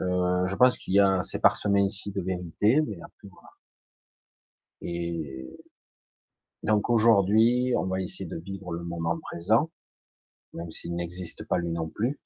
Euh, 0.00 0.48
je 0.48 0.56
pense 0.56 0.76
qu'il 0.76 0.94
y 0.94 0.98
a, 0.98 1.22
c'est 1.22 1.38
parsemé 1.38 1.82
ici 1.82 2.10
de 2.10 2.20
vérité, 2.20 2.80
mais 2.80 2.96
après 3.00 3.28
voilà. 3.28 3.50
Et 4.80 5.56
donc 6.64 6.90
aujourd'hui, 6.90 7.74
on 7.78 7.84
va 7.86 8.00
essayer 8.00 8.28
de 8.28 8.38
vivre 8.38 8.72
le 8.72 8.82
moment 8.82 9.16
présent, 9.20 9.70
même 10.52 10.72
s'il 10.72 10.96
n'existe 10.96 11.46
pas 11.46 11.58
lui 11.58 11.70
non 11.70 11.88
plus 11.88 12.18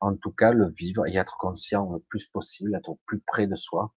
en 0.00 0.16
tout 0.16 0.32
cas 0.32 0.52
le 0.52 0.68
vivre 0.70 1.06
et 1.06 1.16
être 1.16 1.36
conscient 1.38 1.90
le 1.92 2.00
plus 2.00 2.26
possible, 2.26 2.74
être 2.74 2.90
au 2.90 3.00
plus 3.06 3.20
près 3.20 3.46
de 3.46 3.54
soi. 3.54 3.94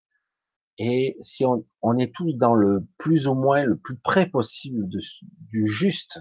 Et 0.77 1.17
si 1.21 1.45
on, 1.45 1.65
on 1.81 1.97
est 1.97 2.13
tous 2.13 2.35
dans 2.37 2.55
le 2.55 2.87
plus 2.97 3.27
ou 3.27 3.35
moins 3.35 3.63
le 3.63 3.77
plus 3.77 3.97
près 3.97 4.27
possible 4.27 4.87
de, 4.87 4.99
du 5.49 5.67
juste 5.67 6.19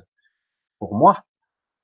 pour 0.78 0.94
moi, 0.94 1.24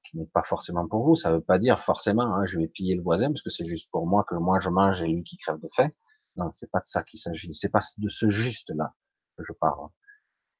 qui 0.05 0.19
n'est 0.19 0.27
pas 0.27 0.43
forcément 0.43 0.87
pour 0.87 1.05
vous, 1.05 1.17
ça 1.17 1.33
veut 1.33 1.41
pas 1.41 1.59
dire 1.59 1.81
forcément 1.81 2.35
hein, 2.35 2.47
je 2.47 2.59
vais 2.59 2.69
piller 2.69 2.95
le 2.95 3.03
voisin 3.03 3.29
parce 3.29 3.43
que 3.43 3.51
c'est 3.51 3.67
juste 3.67 3.91
pour 3.91 4.07
moi 4.07 4.25
que 4.29 4.35
moi 4.35 4.61
je 4.61 4.71
mange 4.71 5.03
et 5.03 5.07
lui 5.07 5.23
qui 5.23 5.37
crève 5.37 5.59
de 5.59 5.69
faim. 5.75 5.91
Non, 6.37 6.51
c'est 6.51 6.71
pas 6.71 6.81
de 6.81 6.87
ça 6.87 7.03
qu'il 7.03 7.19
s'agit. 7.19 7.55
C'est 7.55 7.71
pas 7.71 7.81
de 7.99 8.09
ce 8.09 8.29
juste 8.29 8.71
là 8.71 8.95
que 9.37 9.45
je 9.47 9.53
parle. 9.53 9.89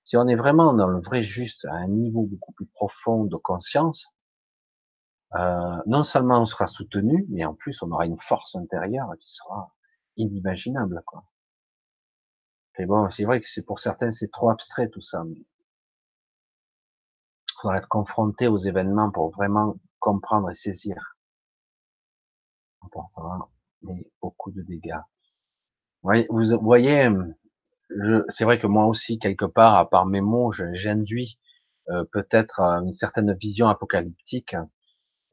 Si 0.05 0.17
on 0.17 0.27
est 0.29 0.37
vraiment 0.37 0.73
dans 0.73 0.89
le 0.89 1.01
vrai 1.01 1.23
juste 1.23 1.65
à 1.67 1.75
un 1.75 1.89
niveau 1.89 2.23
beaucoup 2.23 2.53
plus 2.53 2.67
profond 2.67 3.25
de 3.25 3.37
conscience, 3.37 4.07
euh, 5.35 5.77
non 5.87 6.03
seulement 6.03 6.41
on 6.41 6.45
sera 6.45 6.67
soutenu, 6.67 7.27
mais 7.31 7.45
en 7.45 7.55
plus 7.55 7.83
on 7.83 7.91
aura 7.91 8.07
une 8.07 8.19
force 8.19 8.55
intérieure 8.57 9.11
qui 9.21 9.33
sera 9.33 9.75
inimaginable. 10.17 11.03
Quoi. 11.07 11.25
Et 12.79 12.87
bon, 12.87 13.11
c'est 13.11 13.25
vrai 13.25 13.41
que 13.41 13.49
c'est 13.49 13.63
pour 13.63 13.79
certains 13.79 14.11
c'est 14.11 14.31
trop 14.31 14.51
abstrait 14.51 14.89
tout 14.89 15.01
ça. 15.03 15.25
Il 15.27 15.45
faudra 17.61 17.79
être 17.79 17.89
confronté 17.89 18.49
aux 18.49 18.59
événements 18.59 19.11
pour 19.11 19.31
vraiment 19.31 19.77
comprendre 19.99 20.51
et 20.51 20.55
saisir. 20.55 21.17
On 22.83 22.89
mais 23.83 24.11
beaucoup 24.21 24.53
de 24.53 24.63
dégâts. 24.63 25.01
Vous 26.03 26.13
voyez, 26.63 27.09
c'est 28.29 28.45
vrai 28.45 28.59
que 28.59 28.67
moi 28.67 28.87
aussi 28.87 29.19
quelque 29.19 29.45
part, 29.45 29.77
à 29.77 29.89
part 29.89 30.07
mes 30.07 30.21
mots, 30.21 30.53
j'induis 30.53 31.39
euh, 31.89 32.05
peut-être 32.13 32.61
une 32.61 32.93
certaine 32.93 33.33
vision 33.35 33.69
apocalyptique 33.69 34.57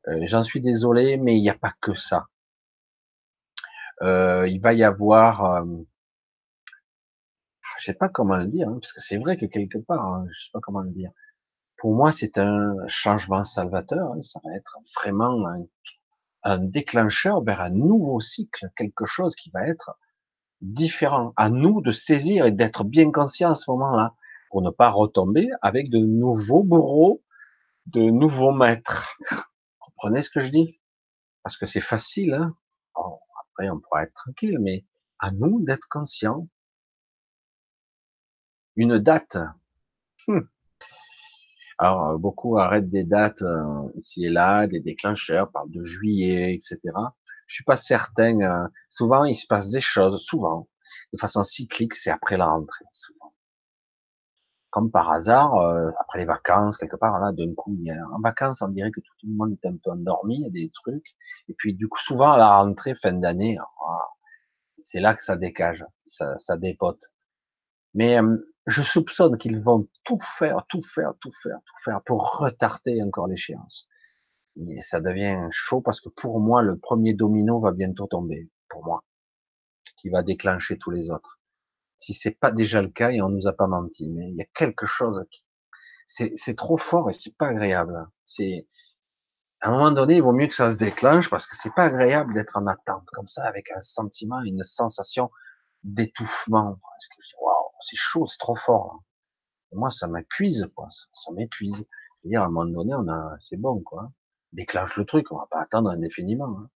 euh, 0.08 0.20
j'en 0.28 0.44
suis 0.44 0.62
désolé, 0.62 1.18
mais 1.18 1.38
il 1.38 1.42
n'y 1.42 1.50
a 1.50 1.58
pas 1.58 1.74
que 1.82 1.96
ça. 1.96 2.28
Euh, 4.02 4.48
il 4.48 4.60
va 4.60 4.74
y 4.74 4.84
avoir, 4.84 5.46
euh, 5.46 5.66
je 7.80 7.86
sais 7.86 7.94
pas 7.94 8.10
comment 8.10 8.38
le 8.38 8.48
dire, 8.48 8.68
hein, 8.68 8.78
parce 8.82 8.94
que 8.94 9.02
c'est 9.02 9.18
vrai 9.18 9.38
que 9.38 9.46
quelque 9.46 9.78
part, 9.78 10.06
hein, 10.06 10.26
je 10.30 10.46
sais 10.46 10.50
pas 10.52 10.60
comment 10.62 10.82
le 10.82 10.92
dire. 10.92 11.12
Pour 11.78 11.96
moi, 11.96 12.12
c'est 12.12 12.38
un 12.38 12.76
changement 12.88 13.44
salvateur. 13.44 14.14
Hein, 14.14 14.22
ça 14.22 14.40
va 14.44 14.56
être 14.56 14.78
vraiment 14.96 15.46
un, 16.44 16.58
déclencheur 16.58 17.42
vers 17.42 17.62
un 17.62 17.70
nouveau 17.70 18.20
cycle, 18.20 18.70
quelque 18.76 19.06
chose 19.06 19.36
qui 19.36 19.50
va 19.52 19.68
être 19.68 19.98
différent. 20.62 21.34
À 21.38 21.50
nous 21.50 21.82
de 21.82 21.92
saisir 21.92 22.46
et 22.46 22.52
d'être 22.52 22.84
bien 22.84 23.12
conscient 23.12 23.52
à 23.52 23.56
ce 23.56 23.72
moment-là, 23.72 24.14
pour 24.50 24.62
ne 24.62 24.70
pas 24.70 24.90
retomber 24.90 25.50
avec 25.62 25.90
de 25.90 26.00
nouveaux 26.00 26.64
bourreaux, 26.64 27.22
de 27.88 28.02
nouveaux 28.02 28.52
maîtres 28.52 29.18
comprenez 30.04 30.22
ce 30.22 30.30
que 30.30 30.42
je 30.42 30.50
dis? 30.50 30.82
Parce 31.44 31.56
que 31.56 31.66
c'est 31.66 31.82
facile. 31.82 32.34
Hein 32.34 32.54
après, 32.96 33.70
on 33.70 33.80
pourra 33.80 34.04
être 34.04 34.14
tranquille, 34.14 34.58
mais 34.60 34.86
à 35.20 35.32
nous 35.32 35.62
d'être 35.62 35.88
conscients. 35.90 36.50
Une 38.76 39.00
date. 39.00 39.38
Hum. 40.28 40.50
Alors, 41.78 42.10
euh, 42.10 42.18
beaucoup 42.18 42.58
arrêtent 42.58 42.90
des 42.90 43.06
dates 43.06 43.44
euh, 43.44 43.92
ici 43.96 44.26
et 44.26 44.30
là, 44.30 44.68
des 44.68 44.82
déclencheurs, 44.82 45.52
parlent 45.52 45.72
de 45.72 45.84
juillet, 45.84 46.54
etc. 46.54 46.80
Je 47.48 47.56
suis 47.56 47.64
pas 47.64 47.78
certain. 47.78 48.42
Euh, 48.42 48.68
souvent, 48.90 49.24
il 49.24 49.36
se 49.36 49.48
passe 49.48 49.70
des 49.70 49.82
choses, 49.82 50.22
souvent, 50.22 50.68
de 51.14 51.18
façon 51.18 51.44
cyclique, 51.44 51.96
c'est 51.96 52.12
après 52.12 52.36
la 52.36 52.48
rentrée. 52.48 52.86
Souvent 52.92 53.23
comme 54.74 54.90
par 54.90 55.12
hasard, 55.12 55.56
euh, 55.58 55.92
après 56.00 56.18
les 56.18 56.26
vacances, 56.26 56.78
quelque 56.78 56.96
part, 56.96 57.20
là, 57.20 57.32
d'un 57.32 57.54
coup, 57.54 57.76
il 57.80 57.86
y 57.86 57.92
a, 57.92 58.08
en 58.08 58.20
vacances, 58.20 58.64
on 58.64 58.70
dirait 58.70 58.90
que 58.90 59.02
tout 59.02 59.28
le 59.28 59.36
monde 59.36 59.52
est 59.52 59.68
un 59.68 59.76
peu 59.84 59.92
endormi, 59.92 60.38
il 60.38 60.42
y 60.42 60.48
a 60.48 60.50
des 60.50 60.72
trucs. 60.72 61.16
Et 61.48 61.54
puis, 61.54 61.76
du 61.76 61.88
coup, 61.88 62.00
souvent, 62.00 62.32
à 62.32 62.38
la 62.40 62.58
rentrée, 62.58 62.96
fin 62.96 63.14
d'année, 63.14 63.60
ah, 63.60 64.08
c'est 64.80 65.00
là 65.00 65.14
que 65.14 65.22
ça 65.22 65.38
décage, 65.38 65.86
ça, 66.08 66.40
ça 66.40 66.58
dépote. 66.58 67.14
Mais 67.94 68.20
euh, 68.20 68.36
je 68.66 68.82
soupçonne 68.82 69.38
qu'ils 69.38 69.60
vont 69.60 69.88
tout 70.04 70.18
faire, 70.20 70.66
tout 70.68 70.82
faire, 70.82 71.14
tout 71.22 71.30
faire, 71.44 71.60
tout 71.68 71.82
faire 71.86 72.02
pour 72.02 72.40
retarder 72.40 73.00
encore 73.04 73.28
l'échéance. 73.28 73.88
Et 74.56 74.82
ça 74.82 75.02
devient 75.02 75.38
chaud 75.52 75.82
parce 75.82 76.02
que 76.02 76.10
pour 76.10 76.40
moi, 76.40 76.64
le 76.64 76.80
premier 76.80 77.14
domino 77.14 77.60
va 77.60 77.74
bientôt 77.74 78.08
tomber, 78.08 78.50
pour 78.70 78.84
moi, 78.84 79.04
qui 79.98 80.10
va 80.10 80.24
déclencher 80.24 80.80
tous 80.80 80.90
les 80.90 81.12
autres. 81.12 81.40
Si 81.98 82.14
c'est 82.14 82.32
pas 82.40 82.52
déjà 82.52 82.82
le 82.82 82.90
cas, 82.90 83.12
et 83.12 83.22
on 83.22 83.30
nous 83.30 83.48
a 83.48 83.54
pas 83.54 83.68
menti, 83.68 84.10
mais 84.10 84.30
il 84.30 84.36
y 84.36 84.42
a 84.42 84.48
quelque 84.54 84.86
chose 84.86 85.24
qui, 85.32 85.44
c'est 86.06 86.56
trop 86.56 86.78
fort 86.78 87.10
et 87.10 87.14
c'est 87.14 87.36
pas 87.38 87.48
agréable. 87.48 88.08
C'est, 88.26 88.68
à 89.62 89.70
un 89.70 89.72
moment 89.72 89.92
donné, 89.92 90.18
il 90.18 90.24
vaut 90.24 90.34
mieux 90.34 90.48
que 90.48 90.56
ça 90.56 90.70
se 90.70 90.76
déclenche 90.76 91.30
parce 91.30 91.48
que 91.48 91.56
c'est 91.56 91.74
pas 91.74 91.86
agréable 91.86 92.34
d'être 92.34 92.58
en 92.58 92.68
attente 92.68 93.08
comme 93.14 93.28
ça 93.28 93.46
avec 93.46 93.72
un 93.72 93.82
sentiment, 93.82 94.42
une 94.42 94.64
sensation 94.64 95.32
d'étouffement. 95.84 96.80
c'est 97.82 97.96
chaud, 97.96 98.28
c'est 98.28 98.40
trop 98.40 98.56
fort. 98.56 98.96
Hein. 98.96 99.04
moi, 99.74 99.90
ça 99.90 100.08
m'épuise, 100.08 100.70
quoi. 100.76 100.88
Ça, 100.90 101.32
m'épuise. 101.34 101.86
dire, 102.24 102.42
à 102.42 102.46
un 102.46 102.50
moment 102.50 102.70
donné, 102.72 102.94
on 102.94 103.08
a, 103.08 103.38
c'est 103.40 103.58
bon, 103.58 103.82
quoi. 103.82 104.12
Déclenche 104.52 104.98
le 104.98 105.06
truc, 105.06 105.32
on 105.32 105.38
va 105.38 105.48
pas 105.50 105.62
attendre 105.62 105.90
indéfiniment. 105.90 106.60
Hein. 106.60 106.70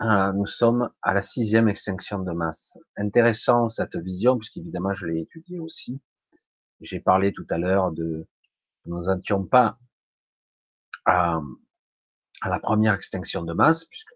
Ah, 0.00 0.32
nous 0.32 0.46
sommes 0.46 0.90
à 1.02 1.12
la 1.12 1.20
sixième 1.20 1.68
extinction 1.68 2.20
de 2.20 2.30
masse. 2.30 2.78
Intéressant 2.96 3.66
cette 3.66 3.96
vision, 3.96 4.38
puisqu'évidemment 4.38 4.94
je 4.94 5.06
l'ai 5.06 5.22
étudiée 5.22 5.58
aussi. 5.58 6.00
J'ai 6.80 7.00
parlé 7.00 7.32
tout 7.32 7.46
à 7.50 7.58
l'heure 7.58 7.90
de 7.90 8.28
nous 8.86 9.12
n'étions 9.12 9.44
pas 9.44 9.76
à, 11.04 11.40
à, 12.42 12.48
la 12.48 12.60
première 12.60 12.94
extinction 12.94 13.42
de 13.42 13.52
masse, 13.52 13.86
puisque 13.86 14.14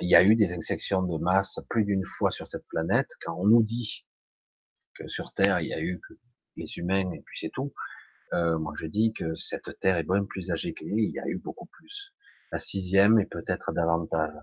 il 0.00 0.10
y 0.10 0.16
a 0.16 0.24
eu 0.24 0.34
des 0.34 0.52
extinctions 0.52 1.02
de 1.02 1.18
masse 1.18 1.60
plus 1.70 1.84
d'une 1.84 2.04
fois 2.04 2.32
sur 2.32 2.48
cette 2.48 2.66
planète. 2.66 3.10
Quand 3.24 3.36
on 3.38 3.46
nous 3.46 3.62
dit 3.62 4.06
que 4.94 5.06
sur 5.06 5.32
Terre 5.34 5.60
il 5.60 5.68
y 5.68 5.74
a 5.74 5.80
eu 5.80 6.00
que 6.00 6.14
les 6.56 6.78
humains 6.78 7.12
et 7.12 7.22
puis 7.24 7.38
c'est 7.40 7.52
tout, 7.52 7.72
euh, 8.32 8.58
moi 8.58 8.74
je 8.76 8.86
dis 8.86 9.12
que 9.12 9.36
cette 9.36 9.78
Terre 9.78 9.98
est 9.98 10.02
bien 10.02 10.24
plus 10.24 10.50
âgée 10.50 10.74
il 10.80 11.10
y 11.10 11.20
a 11.20 11.28
eu 11.28 11.38
beaucoup 11.38 11.66
plus 11.66 12.15
la 12.52 12.58
sixième 12.58 13.18
et 13.18 13.26
peut-être 13.26 13.72
davantage. 13.72 14.34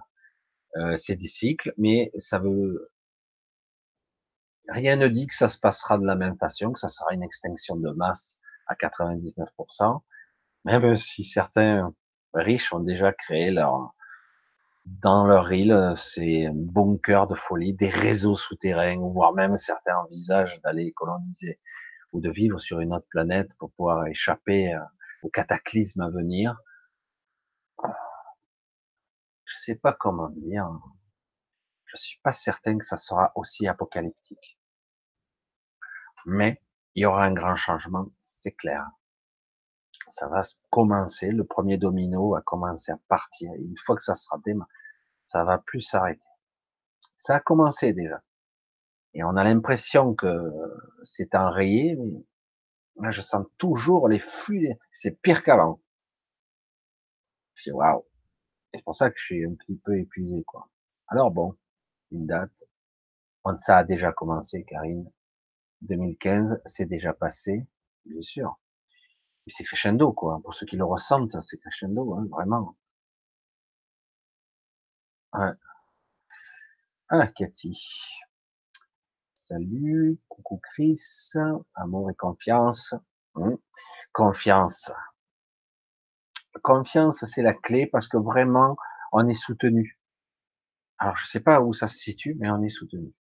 Euh, 0.77 0.97
c'est 0.97 1.15
des 1.15 1.27
cycles, 1.27 1.73
mais 1.77 2.11
ça 2.17 2.39
veut 2.39 2.91
rien 4.69 4.95
ne 4.95 5.07
dit 5.07 5.27
que 5.27 5.35
ça 5.35 5.49
se 5.49 5.59
passera 5.59 5.97
de 5.97 6.05
la 6.05 6.15
même 6.15 6.37
façon, 6.37 6.71
que 6.71 6.79
ça 6.79 6.87
sera 6.87 7.13
une 7.13 7.23
extinction 7.23 7.75
de 7.75 7.91
masse 7.91 8.39
à 8.67 8.75
99%, 8.75 10.01
même 10.65 10.95
si 10.95 11.23
certains 11.23 11.93
riches 12.33 12.73
ont 12.73 12.79
déjà 12.79 13.13
créé 13.13 13.51
leur 13.51 13.93
dans 14.85 15.25
leur 15.25 15.51
île, 15.53 15.93
c'est 15.95 16.47
un 16.47 16.53
bunker 16.53 17.27
de 17.27 17.35
folie, 17.35 17.73
des 17.73 17.89
réseaux 17.89 18.35
souterrains, 18.35 18.97
voire 18.97 19.33
même 19.33 19.55
certains 19.55 19.95
envisagent 19.95 20.59
d'aller 20.61 20.91
coloniser 20.91 21.61
ou 22.11 22.19
de 22.19 22.29
vivre 22.29 22.59
sur 22.59 22.81
une 22.81 22.93
autre 22.93 23.07
planète 23.09 23.55
pour 23.59 23.71
pouvoir 23.71 24.07
échapper 24.07 24.77
au 25.21 25.29
cataclysme 25.29 26.01
à 26.01 26.09
venir 26.09 26.57
sais 29.63 29.75
pas 29.75 29.93
comment 29.93 30.29
dire. 30.29 30.69
Je 31.85 31.97
suis 31.97 32.19
pas 32.23 32.31
certain 32.31 32.77
que 32.77 32.85
ça 32.85 32.97
sera 32.97 33.31
aussi 33.35 33.67
apocalyptique. 33.67 34.59
Mais 36.25 36.61
il 36.95 37.03
y 37.03 37.05
aura 37.05 37.25
un 37.25 37.33
grand 37.33 37.55
changement, 37.55 38.07
c'est 38.21 38.53
clair. 38.53 38.85
Ça 40.09 40.27
va 40.27 40.41
commencer, 40.69 41.29
le 41.29 41.45
premier 41.45 41.77
domino 41.77 42.31
va 42.31 42.41
commencer 42.41 42.91
à 42.91 42.99
partir. 43.07 43.51
Une 43.53 43.77
fois 43.77 43.95
que 43.95 44.03
ça 44.03 44.15
sera 44.15 44.37
démarré, 44.45 44.69
ça 45.27 45.43
va 45.43 45.57
plus 45.57 45.81
s'arrêter. 45.81 46.21
Ça 47.17 47.35
a 47.35 47.39
commencé 47.39 47.93
déjà. 47.93 48.21
Et 49.13 49.23
on 49.23 49.35
a 49.35 49.43
l'impression 49.43 50.15
que 50.15 50.51
c'est 51.03 51.35
enrayé, 51.35 51.95
mais 51.95 52.25
moi 52.95 53.11
je 53.11 53.21
sens 53.21 53.45
toujours 53.57 54.07
les 54.07 54.19
flux, 54.19 54.69
c'est 54.91 55.21
pire 55.21 55.43
qu'avant. 55.43 55.81
Je 57.55 57.69
dis 57.69 57.71
waouh, 57.71 58.05
c'est 58.73 58.83
pour 58.83 58.95
ça 58.95 59.09
que 59.11 59.19
je 59.19 59.25
suis 59.25 59.45
un 59.45 59.53
petit 59.55 59.75
peu 59.75 59.97
épuisé, 59.99 60.43
quoi. 60.43 60.69
Alors 61.07 61.31
bon, 61.31 61.55
une 62.11 62.25
date. 62.27 62.65
Ça 63.57 63.77
a 63.77 63.83
déjà 63.83 64.11
commencé, 64.13 64.63
Karine. 64.63 65.09
2015, 65.81 66.61
c'est 66.65 66.85
déjà 66.85 67.13
passé, 67.13 67.67
bien 68.05 68.21
sûr. 68.21 68.59
Mais 69.45 69.53
c'est 69.53 69.63
crescendo, 69.65 70.13
quoi. 70.13 70.41
Pour 70.43 70.53
ceux 70.55 70.65
qui 70.65 70.77
le 70.77 70.85
ressentent, 70.85 71.39
c'est 71.41 71.57
crescendo, 71.59 72.15
hein, 72.15 72.27
vraiment. 72.31 72.77
Ah, 77.09 77.27
Cathy. 77.35 77.77
Salut, 79.35 80.19
coucou 80.29 80.59
Chris, 80.63 80.99
amour 81.75 82.09
et 82.09 82.15
confiance. 82.15 82.95
Hum. 83.35 83.57
Confiance. 84.13 84.91
Confiance, 86.61 87.25
c'est 87.25 87.41
la 87.41 87.53
clé 87.53 87.87
parce 87.87 88.07
que 88.07 88.17
vraiment, 88.17 88.77
on 89.11 89.27
est 89.27 89.33
soutenu. 89.33 89.99
Alors, 90.99 91.17
je 91.17 91.27
sais 91.27 91.39
pas 91.39 91.61
où 91.61 91.73
ça 91.73 91.87
se 91.87 91.97
situe, 91.97 92.35
mais 92.39 92.49
on 92.49 92.61
est 92.61 92.69
soutenu. 92.69 93.13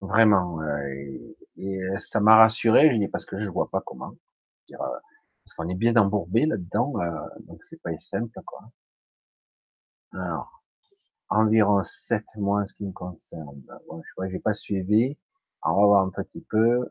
Vraiment. 0.00 0.60
Et, 0.88 1.36
ça 1.98 2.20
m'a 2.20 2.36
rassuré, 2.36 2.90
je 2.92 2.96
dis 2.98 3.08
parce 3.08 3.24
que 3.26 3.40
je 3.40 3.50
vois 3.50 3.68
pas 3.70 3.82
comment. 3.84 4.14
Euh, 4.72 4.76
parce 5.44 5.54
qu'on 5.56 5.68
est 5.68 5.74
bien 5.74 5.96
embourbé 5.96 6.46
là-dedans, 6.46 6.92
euh, 7.00 7.28
donc 7.40 7.64
c'est 7.64 7.80
pas 7.82 7.90
simple, 7.98 8.40
quoi. 8.46 8.70
Alors, 10.12 10.62
environ 11.30 11.82
sept 11.82 12.26
mois 12.36 12.62
en 12.62 12.66
ce 12.66 12.74
qui 12.74 12.84
me 12.84 12.92
concerne. 12.92 13.62
Bon, 13.88 14.02
je 14.04 14.12
crois 14.12 14.28
j'ai 14.28 14.38
pas 14.40 14.52
suivi. 14.54 15.16
on 15.62 15.74
va 15.74 15.86
voir 15.86 16.02
un 16.06 16.10
petit 16.10 16.42
peu. 16.42 16.90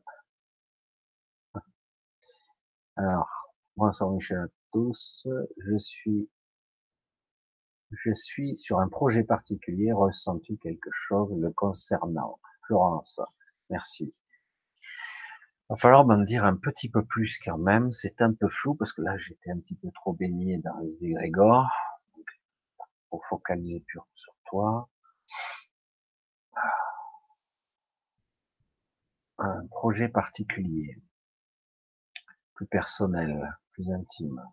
Alors, 2.96 3.54
bonsoir 3.76 4.12
Michel 4.12 4.50
tous. 4.72 5.28
Je 5.58 5.78
suis, 5.78 6.30
je 7.92 8.14
suis 8.14 8.56
sur 8.58 8.80
un 8.80 8.90
projet 8.90 9.24
particulier, 9.24 9.92
ressenti 9.92 10.58
quelque 10.60 10.90
chose 10.92 11.34
le 11.40 11.52
concernant? 11.52 12.40
Florence, 12.66 13.22
merci. 13.70 14.20
Va 15.70 15.76
falloir 15.76 16.06
m'en 16.06 16.18
dire 16.18 16.46
un 16.46 16.56
petit 16.56 16.90
peu 16.90 17.04
plus 17.06 17.40
quand 17.40 17.58
même. 17.58 17.92
C'est 17.92 18.22
un 18.22 18.34
peu 18.34 18.48
flou 18.48 18.76
parce 18.76 18.94
que 18.94 19.02
là, 19.02 19.18
j'étais 19.18 19.52
un 19.52 19.60
petit 19.60 19.76
peu 19.76 19.90
trop 19.92 20.14
baigné 20.14 20.58
dans 20.60 20.78
les 20.80 21.06
égrégores. 21.06 21.70
Pour 23.10 23.26
focaliser 23.26 23.80
pur 23.82 24.06
sur 24.16 24.34
toi. 24.50 24.90
Un 29.40 29.68
projet 29.68 30.10
particulier, 30.10 30.98
plus 32.54 32.66
personnel, 32.66 33.56
plus 33.72 33.92
intime. 33.92 34.44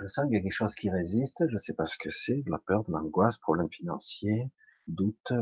Je 0.00 0.06
sens 0.06 0.24
qu'il 0.26 0.34
y 0.34 0.38
a 0.38 0.42
quelque 0.42 0.52
chose 0.52 0.74
qui 0.74 0.90
résiste, 0.90 1.44
je 1.48 1.52
ne 1.52 1.58
sais 1.58 1.74
pas 1.74 1.86
ce 1.86 1.98
que 1.98 2.10
c'est, 2.10 2.42
de 2.42 2.50
la 2.50 2.58
peur, 2.58 2.84
de 2.84 2.92
l'angoisse, 2.92 3.38
problème 3.38 3.70
financier, 3.70 4.50
doute, 4.86 5.32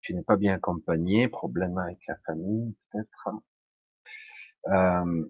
tu 0.00 0.14
n'es 0.14 0.22
pas 0.22 0.36
bien 0.36 0.54
accompagné, 0.54 1.28
problème 1.28 1.78
avec 1.78 1.98
la 2.08 2.16
famille, 2.26 2.74
peut-être. 2.90 3.30
Euh, 4.68 5.24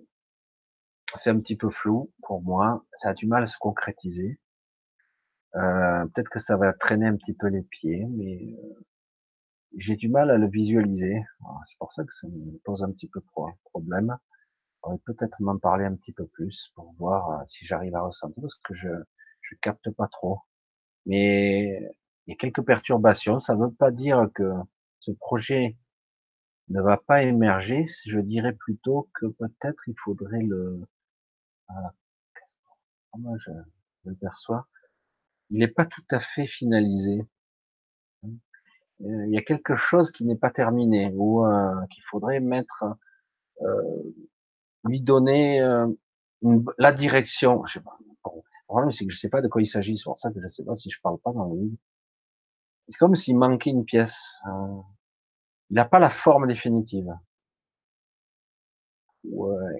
c'est 1.14 1.30
un 1.30 1.38
petit 1.40 1.56
peu 1.56 1.70
flou 1.70 2.12
pour 2.22 2.42
moi, 2.42 2.86
ça 2.94 3.10
a 3.10 3.14
du 3.14 3.26
mal 3.26 3.42
à 3.42 3.46
se 3.46 3.58
concrétiser. 3.58 4.40
Euh, 5.56 6.06
peut-être 6.06 6.30
que 6.30 6.38
ça 6.38 6.56
va 6.56 6.72
traîner 6.72 7.06
un 7.06 7.16
petit 7.16 7.34
peu 7.34 7.48
les 7.48 7.62
pieds, 7.62 8.06
mais 8.10 8.56
j'ai 9.76 9.96
du 9.96 10.08
mal 10.08 10.30
à 10.30 10.38
le 10.38 10.48
visualiser. 10.48 11.22
C'est 11.66 11.78
pour 11.78 11.92
ça 11.92 12.04
que 12.04 12.14
ça 12.14 12.28
me 12.28 12.58
pose 12.64 12.82
un 12.82 12.90
petit 12.90 13.08
peu 13.08 13.20
problème 13.64 14.16
pourrait 14.82 14.98
peut-être 15.06 15.40
m'en 15.40 15.58
parler 15.58 15.84
un 15.84 15.94
petit 15.94 16.12
peu 16.12 16.26
plus 16.26 16.72
pour 16.74 16.92
voir 16.94 17.30
euh, 17.30 17.44
si 17.46 17.66
j'arrive 17.66 17.94
à 17.96 18.02
ressentir 18.02 18.42
parce 18.42 18.56
que 18.56 18.74
je 18.74 18.88
je 19.42 19.56
capte 19.56 19.90
pas 19.90 20.08
trop. 20.08 20.40
Mais 21.06 21.94
il 22.26 22.30
y 22.30 22.32
a 22.32 22.36
quelques 22.36 22.64
perturbations. 22.64 23.40
Ça 23.40 23.54
ne 23.54 23.64
veut 23.64 23.72
pas 23.72 23.90
dire 23.90 24.28
que 24.34 24.50
ce 25.00 25.10
projet 25.12 25.76
ne 26.68 26.80
va 26.80 26.96
pas 26.96 27.22
émerger. 27.22 27.84
Je 28.06 28.20
dirais 28.20 28.52
plutôt 28.52 29.10
que 29.14 29.26
peut-être 29.26 29.88
il 29.88 29.94
faudrait 29.98 30.42
le. 30.42 30.80
Ah, 31.68 31.92
comment 33.12 33.36
je, 33.38 33.50
le 34.04 34.14
perçois? 34.14 34.68
Il 35.50 35.58
n'est 35.58 35.68
pas 35.68 35.86
tout 35.86 36.04
à 36.10 36.18
fait 36.18 36.46
finalisé. 36.46 37.22
Euh, 38.24 39.26
il 39.26 39.32
y 39.32 39.38
a 39.38 39.42
quelque 39.42 39.76
chose 39.76 40.10
qui 40.12 40.24
n'est 40.24 40.36
pas 40.36 40.50
terminé 40.50 41.12
ou 41.14 41.44
euh, 41.44 41.74
qu'il 41.90 42.04
faudrait 42.04 42.40
mettre 42.40 42.84
euh, 43.62 44.02
lui 44.84 45.00
donner 45.00 45.60
euh, 45.60 45.86
la 46.78 46.92
direction. 46.92 47.64
Je 47.66 47.74
sais 47.74 47.80
pas. 47.80 47.96
Le 48.24 48.74
problème, 48.74 48.90
c'est 48.90 49.04
que 49.04 49.12
je 49.12 49.18
sais 49.18 49.28
pas 49.28 49.42
de 49.42 49.48
quoi 49.48 49.60
il 49.60 49.66
s'agit. 49.66 49.98
C'est 49.98 50.04
pour 50.04 50.16
ça 50.16 50.30
que 50.32 50.40
je 50.40 50.46
sais 50.46 50.64
pas 50.64 50.74
si 50.74 50.90
je 50.90 50.98
parle 51.02 51.18
pas 51.18 51.32
dans 51.32 51.46
le 51.46 51.60
livre. 51.60 51.76
C'est 52.88 52.98
comme 52.98 53.14
s'il 53.14 53.36
manquait 53.36 53.70
une 53.70 53.84
pièce. 53.84 54.38
Euh, 54.46 54.80
il 55.70 55.74
n'a 55.74 55.84
pas 55.84 55.98
la 55.98 56.10
forme 56.10 56.46
définitive. 56.46 57.12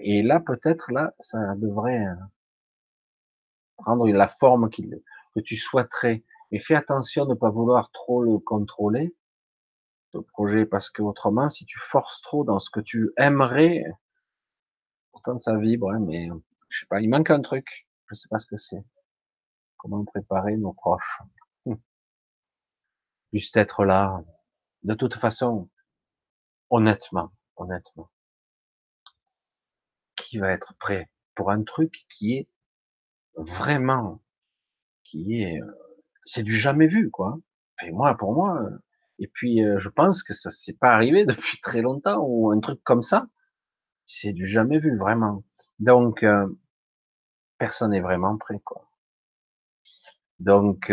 Et 0.01 0.21
là, 0.23 0.39
peut-être, 0.39 0.91
là, 0.91 1.13
ça 1.19 1.55
devrait 1.55 2.05
euh, 2.05 2.15
prendre 3.77 4.07
la 4.07 4.27
forme 4.27 4.69
qu'il, 4.69 5.01
que 5.35 5.39
tu 5.39 5.55
souhaiterais. 5.55 6.23
Mais 6.51 6.59
fais 6.59 6.75
attention 6.75 7.25
de 7.25 7.31
ne 7.31 7.35
pas 7.35 7.49
vouloir 7.49 7.91
trop 7.91 8.23
le 8.23 8.37
contrôler, 8.37 9.15
ce 10.13 10.19
projet, 10.19 10.65
parce 10.65 10.89
que 10.89 11.01
autrement, 11.01 11.49
si 11.49 11.65
tu 11.65 11.79
forces 11.79 12.21
trop 12.21 12.43
dans 12.43 12.59
ce 12.59 12.69
que 12.69 12.79
tu 12.79 13.11
aimerais, 13.17 13.83
Pourtant, 15.13 15.37
ça 15.37 15.57
vibre, 15.57 15.91
hein, 15.91 15.99
mais 15.99 16.27
je 16.69 16.79
sais 16.81 16.85
pas, 16.87 16.99
il 16.99 17.09
manque 17.09 17.29
un 17.29 17.41
truc. 17.41 17.87
Je 18.07 18.15
sais 18.15 18.27
pas 18.29 18.39
ce 18.39 18.47
que 18.47 18.57
c'est. 18.57 18.83
Comment 19.77 20.03
préparer 20.03 20.57
nos 20.57 20.73
proches 20.73 21.21
hum. 21.65 21.79
Juste 23.31 23.55
être 23.55 23.85
là. 23.85 24.21
De 24.83 24.93
toute 24.95 25.15
façon, 25.15 25.69
honnêtement, 26.69 27.31
honnêtement, 27.55 28.09
qui 30.15 30.39
va 30.39 30.51
être 30.51 30.73
prêt 30.79 31.09
pour 31.35 31.51
un 31.51 31.63
truc 31.63 31.93
qui 32.09 32.33
est 32.33 32.49
vraiment, 33.35 34.21
qui 35.03 35.41
est, 35.41 35.61
euh, 35.61 35.71
c'est 36.25 36.43
du 36.43 36.55
jamais 36.57 36.87
vu, 36.87 37.09
quoi. 37.11 37.37
Et 37.83 37.91
moi, 37.91 38.15
pour 38.17 38.33
moi, 38.33 38.61
euh, 38.61 38.77
et 39.19 39.27
puis 39.27 39.63
euh, 39.63 39.79
je 39.79 39.89
pense 39.89 40.23
que 40.23 40.33
ça 40.33 40.51
s'est 40.51 40.77
pas 40.77 40.93
arrivé 40.93 41.25
depuis 41.25 41.59
très 41.61 41.81
longtemps 41.81 42.19
ou 42.21 42.51
un 42.51 42.59
truc 42.59 42.81
comme 42.83 43.03
ça. 43.03 43.27
C'est 44.05 44.33
du 44.33 44.45
jamais 44.45 44.79
vu, 44.79 44.97
vraiment. 44.97 45.43
Donc, 45.79 46.25
personne 47.57 47.91
n'est 47.91 48.01
vraiment 48.01 48.37
prêt, 48.37 48.59
quoi. 48.63 48.87
Donc, 50.39 50.91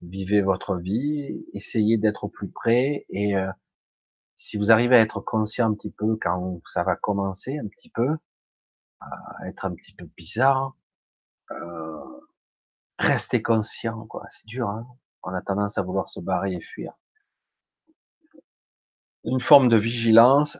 vivez 0.00 0.42
votre 0.42 0.76
vie, 0.76 1.44
essayez 1.52 1.96
d'être 1.98 2.24
au 2.24 2.28
plus 2.28 2.50
près 2.50 3.06
et 3.08 3.34
si 4.36 4.58
vous 4.58 4.72
arrivez 4.72 4.96
à 4.96 5.00
être 5.00 5.20
conscient 5.20 5.70
un 5.70 5.74
petit 5.74 5.90
peu 5.92 6.16
quand 6.20 6.60
ça 6.66 6.82
va 6.82 6.96
commencer 6.96 7.58
un 7.58 7.68
petit 7.68 7.90
peu, 7.90 8.16
à 9.00 9.48
être 9.48 9.64
un 9.66 9.74
petit 9.74 9.94
peu 9.94 10.06
bizarre, 10.16 10.76
euh, 11.50 12.20
restez 12.98 13.42
conscient, 13.42 14.06
quoi. 14.06 14.24
C'est 14.30 14.46
dur, 14.46 14.68
hein 14.68 14.86
On 15.22 15.34
a 15.34 15.42
tendance 15.42 15.78
à 15.78 15.82
vouloir 15.82 16.08
se 16.08 16.20
barrer 16.20 16.54
et 16.54 16.60
fuir. 16.60 16.92
Une 19.24 19.40
forme 19.40 19.68
de 19.68 19.76
vigilance 19.76 20.58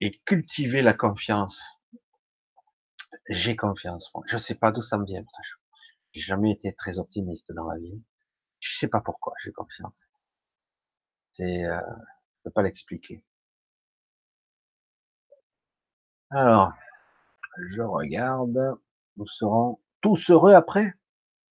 et 0.00 0.10
cultiver 0.24 0.82
la 0.82 0.94
confiance. 0.94 1.62
J'ai 3.28 3.56
confiance. 3.56 4.10
Je 4.26 4.38
sais 4.38 4.54
pas 4.54 4.72
d'où 4.72 4.80
ça 4.80 4.98
me 4.98 5.04
vient. 5.04 5.24
J'ai 6.12 6.20
jamais 6.20 6.52
été 6.52 6.74
très 6.74 6.98
optimiste 6.98 7.52
dans 7.52 7.68
la 7.68 7.78
vie. 7.78 8.02
Je 8.60 8.78
sais 8.78 8.88
pas 8.88 9.00
pourquoi 9.00 9.34
j'ai 9.42 9.52
confiance. 9.52 10.08
C'est, 11.32 11.64
euh, 11.64 11.80
je 11.80 12.42
peux 12.44 12.50
pas 12.50 12.62
l'expliquer. 12.62 13.22
Alors, 16.30 16.72
je 17.68 17.82
regarde. 17.82 18.78
Nous 19.16 19.26
serons 19.26 19.80
tous 20.00 20.30
heureux 20.30 20.54
après? 20.54 20.94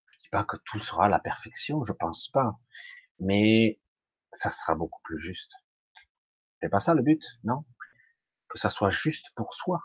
Je 0.10 0.18
dis 0.20 0.30
pas 0.30 0.44
que 0.44 0.58
tout 0.66 0.80
sera 0.80 1.06
à 1.06 1.10
la 1.10 1.20
perfection, 1.20 1.84
je 1.86 1.94
pense 1.94 2.30
pas. 2.30 2.60
Mais 3.20 3.80
ça 4.32 4.52
sera 4.52 4.76
beaucoup 4.76 5.02
plus 5.04 5.20
juste. 5.20 5.54
C'est 6.62 6.70
pas 6.70 6.80
ça 6.80 6.94
le 6.94 7.04
but, 7.04 7.24
non? 7.44 7.66
Que 8.50 8.58
ça 8.58 8.70
soit 8.70 8.90
juste 8.90 9.28
pour 9.36 9.54
soi. 9.54 9.82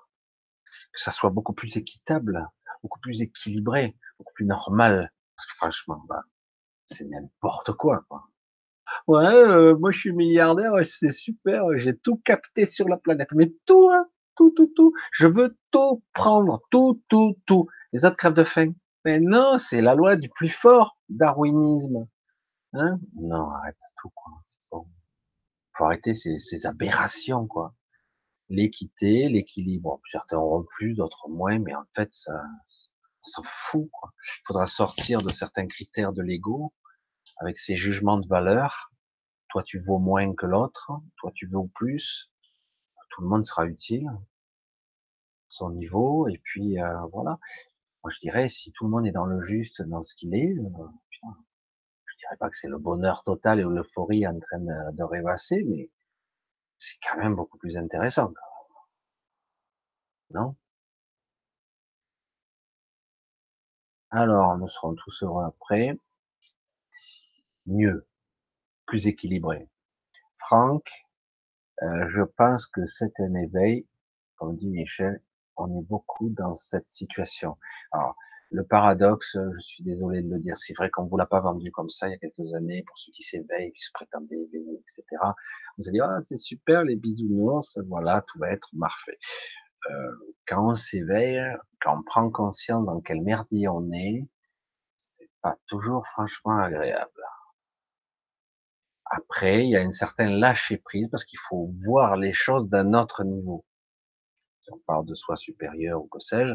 Que 0.93 1.01
ça 1.01 1.11
soit 1.11 1.31
beaucoup 1.31 1.53
plus 1.53 1.77
équitable, 1.77 2.49
beaucoup 2.83 3.01
plus 3.01 3.23
équilibré, 3.23 3.97
beaucoup 4.19 4.35
plus 4.35 4.47
normal. 4.47 5.13
Parce 5.37 5.47
que 5.47 5.55
franchement, 5.55 6.03
bah, 6.09 6.25
c'est 6.87 7.05
n'importe 7.05 7.73
quoi, 7.73 8.05
quoi. 8.09 8.29
Ouais, 9.07 9.25
euh, 9.27 9.77
moi 9.79 9.91
je 9.91 10.01
suis 10.01 10.13
milliardaire, 10.13 10.73
c'est 10.85 11.13
super, 11.13 11.65
j'ai 11.79 11.97
tout 11.97 12.17
capté 12.25 12.67
sur 12.67 12.89
la 12.89 12.99
planète. 12.99 13.31
Mais 13.35 13.53
tout, 13.65 13.91
hein, 13.91 14.07
tout, 14.37 14.51
tout, 14.57 14.71
tout. 14.77 14.93
Je 15.13 15.27
veux 15.27 15.59
tout 15.71 16.03
prendre, 16.13 16.63
tout, 16.71 17.03
tout, 17.09 17.39
tout. 17.47 17.69
Les 17.93 18.05
autres 18.05 18.17
crèvent 18.17 18.35
de 18.35 18.45
faim. 18.45 18.73
Mais 19.05 19.19
non, 19.21 19.59
c'est 19.59 19.83
la 19.83 19.95
loi 19.95 20.17
du 20.17 20.29
plus 20.29 20.49
fort, 20.49 20.99
darwinisme. 21.09 22.07
Hein? 22.75 22.99
Non, 23.17 23.51
arrête 23.51 23.77
tout, 24.01 24.11
quoi. 24.15 24.33
Faut 25.75 25.85
arrêter 25.85 26.15
ces, 26.15 26.39
ces 26.39 26.67
aberrations, 26.67 27.47
quoi. 27.47 27.75
L'équité, 28.49 29.29
l'équilibre. 29.29 30.01
Certains 30.11 30.39
auront 30.39 30.65
plus, 30.65 30.95
d'autres 30.95 31.29
moins, 31.29 31.59
mais 31.59 31.75
en 31.75 31.85
fait, 31.95 32.13
ça, 32.13 32.43
on 33.25 33.29
s'en 33.29 33.43
fout, 33.45 33.89
quoi. 33.93 34.13
Il 34.23 34.43
faudra 34.47 34.67
sortir 34.67 35.23
de 35.23 35.31
certains 35.31 35.67
critères 35.67 36.13
de 36.13 36.23
l'ego 36.23 36.73
avec 37.39 37.59
ses 37.59 37.77
jugements 37.77 38.19
de 38.19 38.27
valeur. 38.27 38.93
Toi, 39.49 39.63
tu 39.63 39.79
vaux 39.79 39.99
moins 39.99 40.35
que 40.35 40.47
l'autre. 40.47 40.93
Toi, 41.19 41.31
tu 41.35 41.47
vaux 41.47 41.71
plus. 41.75 42.31
Tout 43.11 43.23
le 43.23 43.29
monde 43.29 43.47
sera 43.47 43.67
utile. 43.67 44.11
Son 45.49 45.71
niveau. 45.71 46.29
Et 46.29 46.39
puis, 46.39 46.81
euh, 46.81 47.01
voilà. 47.13 47.39
Moi, 48.03 48.11
je 48.11 48.19
dirais, 48.21 48.49
si 48.49 48.73
tout 48.73 48.85
le 48.85 48.91
monde 48.91 49.07
est 49.07 49.13
dans 49.13 49.27
le 49.27 49.39
juste, 49.39 49.83
dans 49.83 50.03
ce 50.03 50.15
qu'il 50.15 50.35
est, 50.35 50.59
euh, 50.59 50.89
putain, 51.11 51.37
pas 52.37 52.51
que 52.51 52.57
c'est 52.57 52.69
le 52.69 52.79
bonheur 52.79 53.23
total 53.23 53.61
et 53.61 53.65
l'euphorie 53.65 54.27
en 54.27 54.39
train 54.39 54.59
de, 54.59 54.97
de 54.97 55.03
rêvasser, 55.03 55.65
mais 55.65 55.91
c'est 56.79 56.99
quand 57.07 57.19
même 57.19 57.35
beaucoup 57.35 57.59
plus 57.59 57.77
intéressant. 57.77 58.33
Non? 60.31 60.57
Alors, 64.11 64.57
nous 64.59 64.69
serons 64.69 64.95
tous 64.95 65.23
heureux 65.23 65.45
après 65.45 65.97
mieux, 67.67 68.07
plus 68.87 69.07
équilibré. 69.07 69.69
Franck, 70.37 71.07
euh, 71.83 72.09
je 72.11 72.23
pense 72.23 72.67
que 72.67 72.87
c'est 72.87 73.19
un 73.21 73.35
éveil, 73.35 73.87
comme 74.37 74.57
dit 74.57 74.69
Michel, 74.69 75.23
on 75.57 75.79
est 75.79 75.85
beaucoup 75.85 76.31
dans 76.31 76.55
cette 76.57 76.91
situation. 76.91 77.57
Alors, 77.93 78.17
le 78.53 78.65
paradoxe, 78.65 79.37
je 79.37 79.61
suis 79.61 79.83
désolé 79.83 80.23
de 80.23 80.31
le 80.31 80.39
dire, 80.39 80.59
c'est 80.59 80.75
vrai 80.75 80.91
qu'on 80.91 81.05
vous 81.07 81.17
l'a 81.17 81.27
pas 81.27 81.41
vendu 81.41 81.71
comme 81.73 81.89
ça 81.89 82.09
il 82.09 82.13
y 82.13 82.15
a 82.15 82.19
quelques 82.19 82.53
années 82.55 82.83
pour 82.87 82.99
ceux 82.99 83.11
qui 83.13 83.23
s'éveillent, 83.23 83.73
qui 83.73 83.81
se 83.81 83.91
prétendent 83.93 84.31
éveillés, 84.31 84.79
etc. 84.79 85.05
Vous 85.79 85.89
allez 85.89 85.99
dire, 85.99 86.05
ah, 86.05 86.21
c'est 86.21 86.37
super, 86.37 86.85
les 86.85 86.97
bisounours, 86.97 87.79
voilà, 87.89 88.23
tout 88.29 88.39
va 88.39 88.51
être 88.51 88.69
parfait. 88.79 89.19
Euh, 89.91 90.35
quand 90.47 90.71
on 90.71 90.75
s'éveille, 90.75 91.43
quand 91.81 91.99
on 91.99 92.03
prend 92.03 92.31
conscience 92.31 92.85
dans 92.85 93.01
quel 93.01 93.23
merdier 93.23 93.69
on 93.69 93.91
est, 93.91 94.29
c'est 94.97 95.31
pas 95.41 95.57
toujours 95.67 96.07
franchement 96.09 96.59
agréable. 96.59 97.11
Après, 99.07 99.65
il 99.65 99.71
y 99.71 99.77
a 99.77 99.83
une 99.83 99.93
certaine 99.93 100.39
lâcher 100.39 100.77
prise 100.77 101.09
parce 101.11 101.25
qu'il 101.25 101.39
faut 101.49 101.69
voir 101.85 102.17
les 102.17 102.33
choses 102.33 102.69
d'un 102.69 102.93
autre 102.95 103.25
niveau. 103.25 103.65
Si 104.61 104.71
on 104.73 104.79
parle 104.87 105.07
de 105.07 105.15
soi 105.15 105.37
supérieur 105.37 106.03
ou 106.03 106.09
que 106.09 106.21
sais-je, 106.21 106.55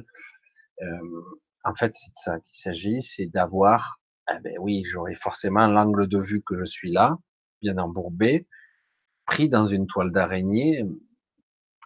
euh, 0.83 1.41
en 1.67 1.75
fait, 1.75 1.93
c'est 1.93 2.11
de 2.11 2.15
ça 2.15 2.39
qu'il 2.39 2.57
s'agit, 2.57 3.01
c'est 3.01 3.27
d'avoir, 3.27 3.99
eh 4.31 4.39
ben 4.39 4.57
oui, 4.59 4.83
j'aurai 4.85 5.15
forcément 5.15 5.67
l'angle 5.67 6.07
de 6.07 6.19
vue 6.19 6.41
que 6.43 6.57
je 6.57 6.65
suis 6.65 6.91
là, 6.91 7.17
bien 7.61 7.77
embourbé, 7.77 8.47
pris 9.25 9.49
dans 9.49 9.67
une 9.67 9.87
toile 9.87 10.11
d'araignée, 10.11 10.83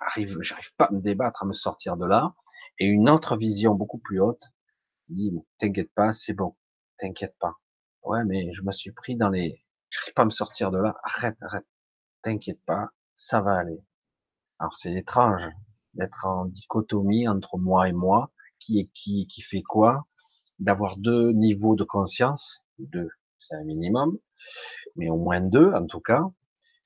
arrive, 0.02 0.38
j'arrive 0.42 0.74
pas 0.78 0.86
à 0.86 0.92
me 0.92 1.00
débattre, 1.00 1.44
à 1.44 1.46
me 1.46 1.54
sortir 1.54 1.98
de 1.98 2.06
là, 2.06 2.36
et 2.80 2.88
une 2.88 3.10
autre 3.10 3.38
vision 3.38 3.74
beaucoup 3.74 4.00
plus 4.00 4.20
haute, 4.20 4.44
dit, 5.10 5.34
t'inquiète 5.58 5.92
pas, 5.96 6.12
c'est 6.12 6.34
bon, 6.34 6.56
t'inquiète 6.98 7.36
pas. 7.40 7.56
Ouais, 8.04 8.24
mais 8.26 8.54
je 8.54 8.62
me 8.64 8.72
suis 8.72 8.92
pris 8.92 9.16
dans 9.16 9.30
les, 9.30 9.64
J'arrive 9.92 10.14
pas 10.14 10.22
à 10.22 10.26
me 10.26 10.30
sortir 10.32 10.72
de 10.72 10.78
là. 10.78 10.96
Arrête, 11.04 11.38
arrête. 11.44 11.68
T'inquiète 12.22 12.64
pas, 12.66 12.90
ça 13.16 13.42
va 13.42 13.56
aller. 13.58 13.84
Alors 14.60 14.78
c'est 14.78 14.94
étrange 14.94 15.44
d'être 15.96 16.26
en 16.26 16.46
dichotomie 16.46 17.28
entre 17.28 17.58
moi 17.58 17.90
et 17.90 17.92
moi, 17.92 18.32
qui 18.94 19.42
fait 19.42 19.62
quoi, 19.62 20.06
d'avoir 20.60 20.98
deux 20.98 21.32
niveaux 21.32 21.76
de 21.76 21.84
conscience, 21.84 22.64
deux, 22.80 23.10
c'est 23.40 23.56
un 23.56 23.64
minimum, 23.64 24.18
mais 24.96 25.10
au 25.10 25.18
moins 25.18 25.42
deux 25.42 25.72
en 25.74 25.86
tout 25.86 26.00
cas, 26.02 26.24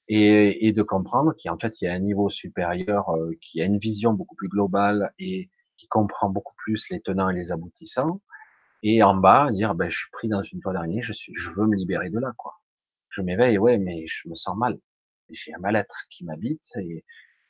et, 0.08 0.68
et 0.68 0.72
de 0.72 0.84
comprendre 0.84 1.34
qu'en 1.44 1.58
fait 1.58 1.82
il 1.82 1.86
y 1.86 1.88
a 1.88 1.94
un 1.94 2.00
niveau 2.00 2.30
supérieur 2.30 3.10
euh, 3.10 3.32
qui 3.42 3.62
a 3.62 3.66
une 3.66 3.80
vision 3.80 4.14
beaucoup 4.14 4.36
plus 4.36 4.50
globale 4.50 5.12
et 5.20 5.50
qui 5.78 5.88
comprend 5.88 6.30
beaucoup 6.30 6.56
plus 6.58 6.90
les 6.90 7.02
tenants 7.02 7.30
et 7.30 7.36
les 7.36 7.52
aboutissants, 7.52 8.22
et 8.84 9.04
en 9.04 9.16
bas 9.16 9.52
dire 9.52 9.76
ben 9.76 9.90
je 9.90 9.98
suis 9.98 10.12
pris 10.12 10.30
dans 10.30 10.44
une 10.44 10.62
toile 10.62 10.76
d'araignée, 10.76 11.02
je 11.02 11.50
veux 11.50 11.68
me 11.68 11.76
libérer 11.76 12.10
de 12.10 12.20
là 12.20 12.32
quoi 12.38 12.56
je 13.16 13.22
m'éveille, 13.22 13.58
ouais, 13.58 13.78
mais 13.78 14.06
je 14.08 14.28
me 14.28 14.36
sens 14.36 14.58
mal. 14.58 14.80
J'ai 15.30 15.54
un 15.54 15.60
mal-être 15.60 16.06
qui 16.10 16.26
m'habite 16.26 16.70
et 16.78 17.04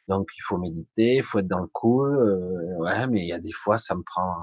donc 0.07 0.27
il 0.37 0.41
faut 0.43 0.57
méditer, 0.57 1.17
il 1.17 1.23
faut 1.23 1.39
être 1.39 1.47
dans 1.47 1.59
le 1.61 1.67
cool. 1.67 2.15
Euh, 2.15 2.77
ouais, 2.77 3.07
mais 3.07 3.21
il 3.23 3.27
y 3.27 3.33
a 3.33 3.39
des 3.39 3.51
fois, 3.51 3.77
ça 3.77 3.95
me 3.95 4.03
prend 4.03 4.35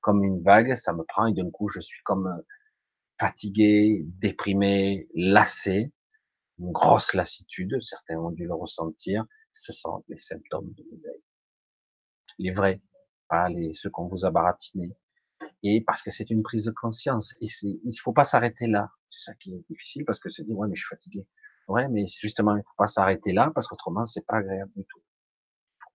comme 0.00 0.24
une 0.24 0.42
vague, 0.42 0.74
ça 0.74 0.92
me 0.92 1.02
prend 1.04 1.26
et 1.26 1.34
d'un 1.34 1.50
coup, 1.50 1.68
je 1.68 1.80
suis 1.80 2.02
comme 2.04 2.26
euh, 2.26 2.42
fatigué, 3.20 4.04
déprimé, 4.06 5.08
lassé, 5.14 5.92
une 6.58 6.72
grosse 6.72 7.14
lassitude. 7.14 7.78
Certains 7.82 8.16
ont 8.18 8.30
dû 8.30 8.46
le 8.46 8.54
ressentir. 8.54 9.24
Ce 9.52 9.72
sont 9.72 10.04
les 10.08 10.18
symptômes 10.18 10.72
de 10.72 10.84
l'éveil. 10.90 11.22
Les 12.38 12.52
vrais, 12.52 12.80
pas 13.28 13.48
les 13.48 13.74
ceux 13.74 13.90
qu'on 13.90 14.08
vous 14.08 14.24
a 14.24 14.30
baratinés 14.30 14.96
et 15.62 15.82
parce 15.82 16.02
que 16.02 16.10
c'est 16.10 16.30
une 16.30 16.42
prise 16.42 16.66
de 16.66 16.70
conscience. 16.70 17.34
Et 17.40 17.46
il 17.62 17.96
faut 17.98 18.12
pas 18.12 18.24
s'arrêter 18.24 18.66
là. 18.66 18.90
C'est 19.08 19.20
ça 19.20 19.34
qui 19.34 19.54
est 19.54 19.64
difficile 19.70 20.04
parce 20.04 20.20
que 20.20 20.30
se 20.30 20.42
dit, 20.42 20.52
ouais, 20.52 20.68
mais 20.68 20.76
je 20.76 20.80
suis 20.80 20.88
fatigué. 20.88 21.26
Ouais, 21.68 21.88
mais 21.88 22.06
justement, 22.06 22.56
il 22.56 22.62
faut 22.62 22.76
pas 22.76 22.86
s'arrêter 22.86 23.32
là 23.32 23.50
parce 23.54 23.68
qu'autrement, 23.68 24.06
c'est 24.06 24.26
pas 24.26 24.36
agréable 24.38 24.72
du 24.76 24.84
tout. 24.84 24.97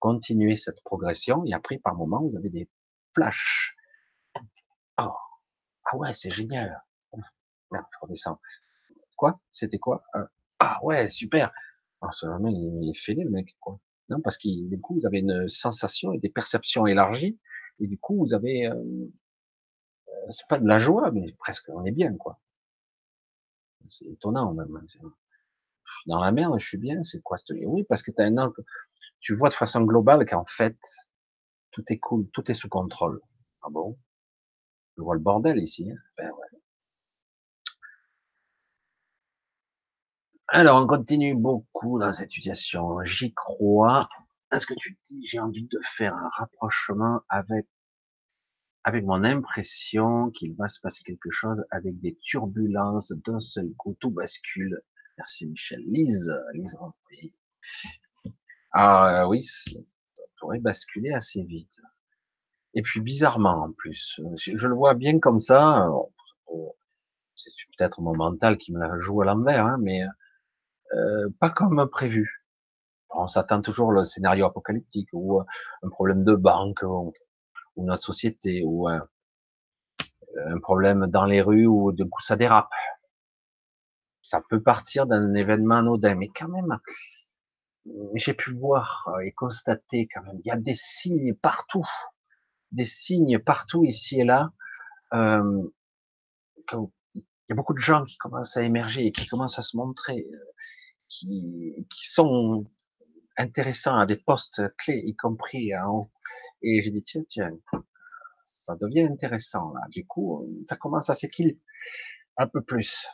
Continuer 0.03 0.57
cette 0.57 0.83
progression 0.83 1.45
et 1.45 1.53
après, 1.53 1.77
par 1.77 1.95
moment, 1.95 2.21
vous 2.21 2.35
avez 2.35 2.49
des 2.49 2.69
flashs. 3.15 3.73
Oh, 4.97 5.13
ah 5.85 5.95
ouais, 5.95 6.11
c'est 6.11 6.29
génial. 6.29 6.83
Merde, 7.71 7.85
je 7.89 7.97
redescends. 8.01 8.37
Quoi? 9.15 9.39
C'était 9.49 9.77
quoi? 9.77 10.03
Euh, 10.15 10.25
ah 10.59 10.77
ouais, 10.83 11.07
super. 11.07 11.53
Oh, 12.01 12.07
ce 12.11 12.25
mec, 12.25 12.53
il 12.53 12.89
est 12.89 12.99
fêlé, 12.99 13.23
le 13.23 13.29
mec, 13.29 13.55
quoi. 13.61 13.79
non 14.09 14.19
parce 14.19 14.37
que 14.37 14.49
du 14.67 14.77
coup 14.81 14.95
vous 14.95 15.05
avez 15.05 15.19
une 15.19 15.47
sensation 15.47 16.11
et 16.11 16.19
des 16.19 16.27
perceptions 16.27 16.85
élargies, 16.85 17.39
et 17.79 17.87
du 17.87 17.97
coup 17.97 18.17
vous 18.17 18.33
avez, 18.33 18.67
euh, 18.67 18.83
c'est 20.31 20.47
pas 20.49 20.59
de 20.59 20.67
la 20.67 20.79
joie, 20.79 21.11
mais 21.11 21.31
presque 21.39 21.69
on 21.69 21.85
est 21.85 21.91
bien 21.91 22.13
quoi. 22.17 22.41
C'est 23.89 24.07
étonnant 24.07 24.53
même. 24.53 24.75
Hein, 24.75 25.13
dans 26.07 26.19
la 26.19 26.33
merde, 26.33 26.59
je 26.59 26.67
suis 26.67 26.77
bien, 26.77 27.03
c'est 27.05 27.21
quoi 27.21 27.37
Oui, 27.65 27.85
parce 27.85 28.03
que 28.03 28.11
tu 28.11 28.21
as 28.21 28.25
un 28.25 28.37
angle, 28.37 28.65
tu 29.23 29.33
vois 29.33 29.49
de 29.49 29.55
façon 29.55 29.81
globale 29.81 30.25
qu'en 30.25 30.45
fait, 30.45 30.77
tout 31.71 31.83
est 31.87 31.97
cool, 31.97 32.29
tout 32.33 32.51
est 32.51 32.53
sous 32.53 32.69
contrôle. 32.69 33.21
Ah 33.63 33.69
bon? 33.71 33.97
Je 34.97 35.01
vois 35.01 35.15
le 35.15 35.21
bordel 35.21 35.57
ici. 35.57 35.89
Hein 35.89 35.97
ben 36.17 36.29
ouais. 36.29 36.59
Alors, 40.49 40.83
on 40.83 40.85
continue 40.85 41.33
beaucoup 41.35 41.97
dans 41.99 42.11
cette 42.13 42.31
situation. 42.31 43.01
J'y 43.05 43.33
crois. 43.33 44.09
Est-ce 44.51 44.67
que 44.67 44.75
tu 44.77 44.99
dis, 45.07 45.25
j'ai 45.25 45.39
envie 45.39 45.67
de 45.67 45.79
faire 45.83 46.13
un 46.13 46.29
rapprochement 46.33 47.21
avec, 47.29 47.65
avec 48.83 49.05
mon 49.05 49.23
impression 49.23 50.31
qu'il 50.31 50.53
va 50.55 50.67
se 50.67 50.81
passer 50.81 51.01
quelque 51.03 51.31
chose 51.31 51.63
avec 51.71 51.99
des 52.01 52.15
turbulences 52.17 53.13
d'un 53.25 53.39
seul 53.39 53.71
coup, 53.77 53.95
tout 53.99 54.11
bascule? 54.11 54.81
Merci 55.17 55.47
Michel. 55.47 55.81
Lise, 55.87 56.31
Lise. 56.53 56.77
Ah 58.73 59.27
oui, 59.27 59.43
ça 59.43 59.71
pourrait 60.39 60.59
basculer 60.59 61.13
assez 61.13 61.43
vite. 61.43 61.79
Et 62.73 62.81
puis 62.81 63.01
bizarrement 63.01 63.63
en 63.65 63.71
plus, 63.71 64.19
je, 64.35 64.67
le 64.67 64.75
vois 64.75 64.95
bien 64.95 65.19
comme 65.19 65.39
ça. 65.39 65.87
C'est 67.35 67.51
peut-être 67.77 68.01
mon 68.01 68.15
mental 68.15 68.57
qui 68.57 68.73
me 68.73 68.79
la 68.79 68.99
joue 68.99 69.21
à 69.21 69.25
l'envers, 69.25 69.65
hein, 69.65 69.77
mais 69.79 70.03
euh, 70.93 71.29
pas 71.39 71.49
comme 71.49 71.87
prévu. 71.89 72.43
On 73.09 73.27
s'attend 73.27 73.61
toujours 73.61 73.91
le 73.91 74.03
scénario 74.03 74.45
apocalyptique 74.45 75.09
ou 75.13 75.39
euh, 75.39 75.43
un 75.83 75.89
problème 75.89 76.23
de 76.23 76.35
banque 76.35 76.81
ou, 76.83 77.13
notre 77.77 78.03
société 78.03 78.63
ou 78.65 78.87
un, 78.87 79.07
problème 80.61 81.07
dans 81.07 81.25
les 81.25 81.41
rues 81.41 81.67
ou 81.67 81.91
de 81.91 82.03
coup 82.03 82.21
ça 82.21 82.35
dérape. 82.35 82.69
Ça 84.23 84.41
peut 84.49 84.61
partir 84.61 85.05
d'un 85.05 85.33
événement 85.35 85.75
anodin, 85.75 86.15
mais 86.15 86.29
quand 86.29 86.47
même, 86.47 86.79
j'ai 88.15 88.33
pu 88.33 88.51
voir 88.51 89.09
et 89.25 89.31
constater 89.31 90.07
quand 90.07 90.23
même, 90.23 90.39
il 90.43 90.47
y 90.47 90.51
a 90.51 90.57
des 90.57 90.75
signes 90.75 91.33
partout, 91.33 91.85
des 92.71 92.85
signes 92.85 93.39
partout 93.39 93.83
ici 93.83 94.21
et 94.21 94.25
là. 94.25 94.51
Euh, 95.13 95.63
il 96.73 97.49
y 97.49 97.51
a 97.51 97.55
beaucoup 97.55 97.73
de 97.73 97.79
gens 97.79 98.05
qui 98.05 98.17
commencent 98.17 98.55
à 98.55 98.63
émerger 98.63 99.05
et 99.05 99.11
qui 99.11 99.27
commencent 99.27 99.59
à 99.59 99.61
se 99.61 99.75
montrer 99.75 100.25
qui, 101.07 101.85
qui 101.89 102.07
sont 102.07 102.65
intéressants 103.37 103.97
à 103.97 104.05
des 104.05 104.17
postes 104.17 104.61
clés, 104.77 105.03
y 105.05 105.15
compris 105.15 105.75
en 105.75 105.99
haut. 105.99 106.11
Et 106.61 106.81
j'ai 106.81 106.91
dit, 106.91 107.03
tiens, 107.03 107.23
tiens, 107.27 107.51
ça 108.45 108.75
devient 108.75 109.03
intéressant, 109.03 109.73
là. 109.73 109.81
Du 109.89 110.05
coup, 110.05 110.47
ça 110.67 110.75
commence 110.75 111.09
à 111.09 111.13
s'équilibrer 111.13 111.61
un 112.37 112.47
peu 112.47 112.61
plus. 112.61 113.07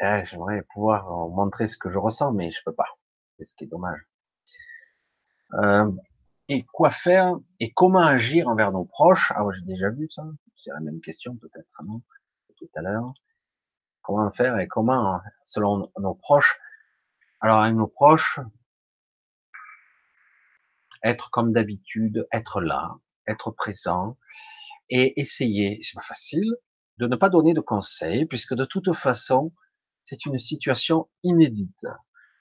Eh, 0.00 0.24
j'aimerais 0.24 0.62
pouvoir 0.72 1.28
montrer 1.28 1.66
ce 1.66 1.76
que 1.76 1.90
je 1.90 1.98
ressens, 1.98 2.32
mais 2.32 2.50
je 2.50 2.60
peux 2.64 2.74
pas. 2.74 2.98
C'est 3.38 3.44
ce 3.44 3.54
qui 3.54 3.64
est 3.64 3.68
dommage. 3.68 4.00
Euh, 5.54 5.90
et 6.48 6.64
quoi 6.64 6.90
faire 6.90 7.36
et 7.60 7.72
comment 7.72 8.00
agir 8.00 8.48
envers 8.48 8.72
nos 8.72 8.84
proches? 8.84 9.32
Ah, 9.36 9.44
j'ai 9.52 9.62
déjà 9.62 9.90
vu 9.90 10.08
ça. 10.10 10.24
C'est 10.56 10.70
la 10.70 10.80
même 10.80 11.00
question 11.00 11.36
peut-être, 11.36 11.68
non 11.84 12.02
Tout 12.56 12.68
à 12.76 12.82
l'heure 12.82 13.14
comment 14.10 14.30
faire 14.30 14.58
et 14.58 14.66
comment, 14.66 15.20
selon 15.44 15.90
nos 15.98 16.14
proches? 16.14 16.58
Alors, 17.40 17.62
avec 17.62 17.76
nos 17.76 17.86
proches, 17.86 18.40
être 21.02 21.30
comme 21.30 21.52
d'habitude, 21.52 22.26
être 22.32 22.60
là, 22.60 22.96
être 23.26 23.50
présent 23.52 24.18
et 24.88 25.20
essayer, 25.20 25.80
c'est 25.82 25.94
pas 25.94 26.02
facile, 26.02 26.56
de 26.98 27.06
ne 27.06 27.16
pas 27.16 27.30
donner 27.30 27.54
de 27.54 27.60
conseils 27.60 28.26
puisque 28.26 28.54
de 28.54 28.64
toute 28.64 28.92
façon, 28.94 29.52
c'est 30.04 30.26
une 30.26 30.38
situation 30.38 31.08
inédite. 31.22 31.86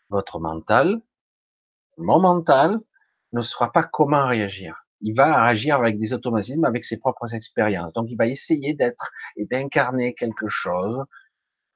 Votre 0.10 0.40
mental, 0.40 1.02
mon 1.98 2.19
mental, 2.19 2.80
ne 3.34 3.41
saura 3.41 3.72
pas 3.72 3.84
comment 3.84 4.27
réagir. 4.27 4.86
Il 5.02 5.14
va 5.15 5.44
réagir 5.44 5.76
avec 5.76 5.99
des 5.99 6.14
automatismes, 6.14 6.65
avec 6.65 6.84
ses 6.84 6.98
propres 6.98 7.34
expériences. 7.34 7.94
Donc, 7.94 8.07
il 8.10 8.18
va 8.18 8.27
essayer 8.27 8.73
d'être 8.73 9.11
et 9.38 9.45
d'incarner 9.45 10.14
quelque 10.14 10.48
chose 10.48 11.06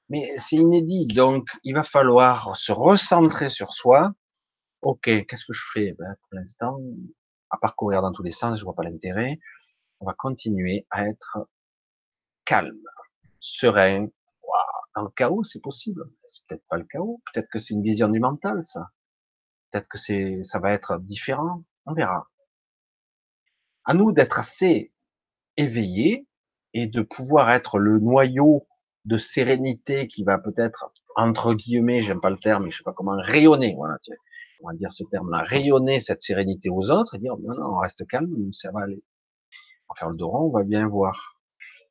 mais 0.09 0.37
c'est 0.37 0.57
inédit. 0.57 1.07
Donc, 1.07 1.47
il 1.63 1.73
va 1.73 1.83
falloir 1.83 2.55
se 2.57 2.71
recentrer 2.71 3.49
sur 3.49 3.73
soi. 3.73 4.13
Ok, 4.81 5.03
qu'est-ce 5.03 5.45
que 5.45 5.53
je 5.53 5.63
fais? 5.73 5.95
Ben, 5.97 6.15
Pour 6.21 6.37
l'instant, 6.37 6.77
à 7.49 7.57
parcourir 7.57 8.01
dans 8.01 8.11
tous 8.11 8.23
les 8.23 8.31
sens, 8.31 8.59
je 8.59 8.63
vois 8.63 8.75
pas 8.75 8.83
l'intérêt. 8.83 9.39
On 9.99 10.05
va 10.05 10.13
continuer 10.13 10.85
à 10.91 11.07
être 11.07 11.39
calme, 12.45 12.81
serein. 13.39 14.07
Dans 14.95 15.03
le 15.03 15.09
chaos, 15.09 15.43
c'est 15.43 15.61
possible. 15.61 16.03
C'est 16.27 16.45
peut-être 16.47 16.65
pas 16.69 16.77
le 16.77 16.85
chaos. 16.85 17.21
Peut-être 17.31 17.49
que 17.49 17.59
c'est 17.59 17.73
une 17.73 17.83
vision 17.83 18.07
du 18.09 18.19
mental, 18.19 18.63
ça. 18.63 18.89
Peut-être 19.71 19.87
que 19.87 19.97
c'est, 19.97 20.43
ça 20.43 20.59
va 20.59 20.71
être 20.71 20.99
différent. 20.99 21.63
On 21.85 21.93
verra. 21.93 22.29
À 23.85 23.93
nous 23.93 24.11
d'être 24.11 24.39
assez 24.39 24.93
éveillés 25.57 26.27
et 26.73 26.87
de 26.87 27.01
pouvoir 27.01 27.49
être 27.51 27.79
le 27.79 27.99
noyau 27.99 28.67
de 29.05 29.17
sérénité 29.17 30.07
qui 30.07 30.23
va 30.23 30.37
peut-être, 30.37 30.91
entre 31.15 31.53
guillemets, 31.53 32.01
j'aime 32.01 32.21
pas 32.21 32.29
le 32.29 32.37
terme, 32.37 32.65
mais 32.65 32.71
je 32.71 32.77
sais 32.77 32.83
pas 32.83 32.93
comment, 32.93 33.17
rayonner, 33.17 33.73
voilà, 33.75 33.97
on 34.61 34.67
va 34.69 34.73
dire 34.73 34.93
ce 34.93 35.03
terme-là, 35.03 35.39
rayonner 35.39 35.99
cette 35.99 36.23
sérénité 36.23 36.69
aux 36.69 36.89
autres 36.89 37.15
et 37.15 37.19
dire, 37.19 37.35
non, 37.37 37.53
non, 37.53 37.75
on 37.75 37.79
reste 37.79 38.07
calme, 38.07 38.53
ça 38.53 38.71
va 38.71 38.81
aller. 38.83 39.03
On 39.89 39.93
va 39.93 39.99
faire 39.99 40.09
le 40.09 40.15
dos 40.15 40.31
on 40.33 40.49
va 40.49 40.63
bien 40.63 40.87
voir. 40.87 41.32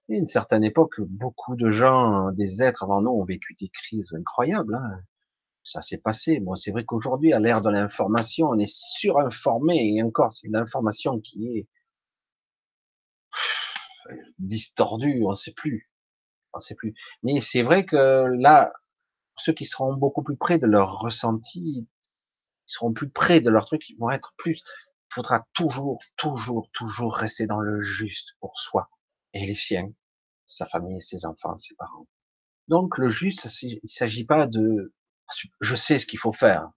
Et 0.09 0.17
une 0.17 0.27
certaine 0.27 0.65
époque, 0.65 1.01
beaucoup 1.01 1.57
de 1.57 1.71
gens, 1.71 2.31
des 2.33 2.63
êtres 2.63 2.85
avant 2.85 3.01
nous 3.01 3.11
ont 3.11 3.25
vécu 3.25 3.55
des 3.61 3.69
crises 3.69 4.15
incroyables, 4.15 4.75
hein. 4.75 5.01
Ça 5.65 5.81
s'est 5.81 5.99
passé. 5.99 6.41
Bon, 6.41 6.57
c'est 6.57 6.73
vrai 6.73 6.85
qu'aujourd'hui, 6.85 7.33
à 7.33 7.39
l'ère 7.39 7.63
de 7.63 7.71
l'information, 7.71 8.49
on 8.49 8.59
est 8.59 8.73
surinformé 8.73 9.95
et 9.95 10.03
encore, 10.03 10.33
c'est 10.33 10.49
l'information 10.49 11.21
qui 11.21 11.47
est 11.57 11.69
distordue, 14.41 15.23
on 15.25 15.31
ne 15.31 15.35
sait 15.35 15.53
plus 15.53 15.89
sait 16.61 16.75
plus. 16.75 16.95
Mais 17.23 17.41
c'est 17.41 17.63
vrai 17.63 17.87
que 17.87 18.27
là, 18.39 18.73
ceux 19.37 19.53
qui 19.53 19.65
seront 19.65 19.95
beaucoup 19.95 20.23
plus 20.23 20.37
près 20.37 20.59
de 20.59 20.67
leur 20.67 21.01
ressenti, 21.01 21.61
ils 21.61 21.87
seront 22.67 22.93
plus 22.93 23.09
près 23.09 23.41
de 23.41 23.51
leur 23.51 23.67
truc, 23.67 23.89
ils 23.89 23.99
vont 23.99 24.11
être 24.11 24.35
plus. 24.37 24.63
Il 25.11 25.15
faudra 25.15 25.47
toujours, 25.53 25.99
toujours, 26.17 26.71
toujours 26.73 27.15
rester 27.15 27.47
dans 27.47 27.61
le 27.61 27.83
juste 27.83 28.31
pour 28.41 28.59
soi 28.59 28.89
et 29.35 29.47
les 29.47 29.55
siens, 29.55 29.93
sa 30.47 30.67
famille, 30.67 31.03
ses 31.03 31.27
enfants, 31.27 31.57
ses 31.59 31.75
parents. 31.75 32.07
Donc 32.69 32.99
le 32.99 33.09
juste, 33.09 33.49
il 33.63 33.81
s'agit 33.87 34.25
pas 34.25 34.47
de 34.47 34.93
je 35.61 35.75
sais 35.75 35.99
ce 35.99 36.07
qu'il 36.07 36.19
faut 36.19 36.33
faire. 36.33 36.71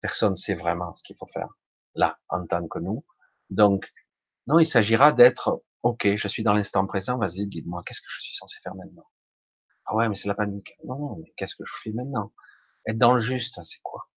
Personne 0.00 0.36
sait 0.36 0.54
vraiment 0.54 0.94
ce 0.94 1.02
qu'il 1.02 1.16
faut 1.16 1.26
faire 1.26 1.48
là 1.94 2.18
en 2.28 2.46
tant 2.46 2.66
que 2.68 2.78
nous. 2.78 3.04
Donc 3.50 3.92
non, 4.46 4.58
il 4.58 4.66
s'agira 4.66 5.12
d'être 5.12 5.64
Ok, 5.86 6.16
je 6.16 6.26
suis 6.26 6.42
dans 6.42 6.52
l'instant 6.52 6.84
présent, 6.84 7.16
vas-y, 7.16 7.46
guide-moi, 7.46 7.84
qu'est-ce 7.86 8.00
que 8.00 8.08
je 8.10 8.20
suis 8.20 8.34
censé 8.34 8.58
faire 8.60 8.74
maintenant? 8.74 9.06
Ah 9.84 9.94
ouais, 9.94 10.08
mais 10.08 10.16
c'est 10.16 10.26
la 10.26 10.34
panique. 10.34 10.74
Non, 10.82 10.98
non, 10.98 11.16
mais 11.22 11.32
qu'est-ce 11.36 11.54
que 11.54 11.64
je 11.64 11.72
fais 11.80 11.92
maintenant? 11.92 12.32
Être 12.88 12.98
dans 12.98 13.12
le 13.12 13.20
juste, 13.20 13.62
c'est 13.62 13.78
quoi? 13.84 14.08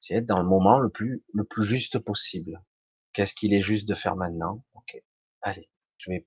C'est 0.00 0.14
être 0.14 0.24
dans 0.24 0.38
le 0.38 0.48
moment 0.48 0.78
le 0.78 0.88
plus, 0.88 1.22
le 1.34 1.44
plus 1.44 1.66
juste 1.66 1.98
possible. 1.98 2.64
Qu'est-ce 3.12 3.34
qu'il 3.34 3.52
est 3.52 3.60
juste 3.60 3.86
de 3.86 3.94
faire 3.94 4.16
maintenant? 4.16 4.64
Ok, 4.72 4.96
allez, 5.42 5.68
je 5.98 6.10
vais, 6.10 6.26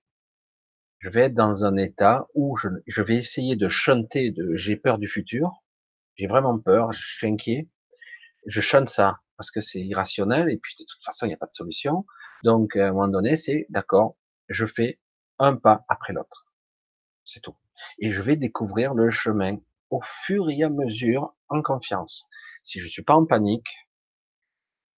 je 1.01 1.09
vais 1.09 1.23
être 1.23 1.33
dans 1.33 1.65
un 1.65 1.77
état 1.77 2.27
où 2.35 2.55
je, 2.57 2.69
je 2.87 3.01
vais 3.01 3.15
essayer 3.15 3.55
de 3.55 3.69
chanter 3.69 4.31
de 4.31 4.55
j'ai 4.55 4.75
peur 4.75 4.99
du 4.99 5.07
futur, 5.07 5.51
j'ai 6.15 6.27
vraiment 6.27 6.57
peur, 6.59 6.93
je 6.93 7.05
suis 7.05 7.27
inquiet, 7.27 7.67
je 8.45 8.61
chante 8.61 8.89
ça 8.89 9.19
parce 9.37 9.49
que 9.49 9.61
c'est 9.61 9.81
irrationnel 9.81 10.49
et 10.49 10.57
puis 10.57 10.75
de 10.79 10.85
toute 10.87 11.03
façon 11.03 11.25
il 11.25 11.29
n'y 11.29 11.33
a 11.33 11.37
pas 11.37 11.47
de 11.47 11.55
solution. 11.55 12.05
Donc 12.43 12.75
à 12.75 12.87
un 12.87 12.91
moment 12.91 13.07
donné, 13.07 13.35
c'est 13.35 13.65
d'accord, 13.69 14.15
je 14.47 14.65
fais 14.67 14.99
un 15.39 15.55
pas 15.55 15.83
après 15.89 16.13
l'autre. 16.13 16.45
C'est 17.25 17.41
tout. 17.41 17.55
Et 17.99 18.11
je 18.11 18.21
vais 18.21 18.35
découvrir 18.35 18.93
le 18.93 19.09
chemin 19.09 19.57
au 19.89 20.01
fur 20.01 20.49
et 20.49 20.63
à 20.63 20.69
mesure 20.69 21.35
en 21.49 21.63
confiance. 21.63 22.27
Si 22.63 22.79
je 22.79 22.87
suis 22.87 23.01
pas 23.01 23.15
en 23.15 23.25
panique, 23.25 23.69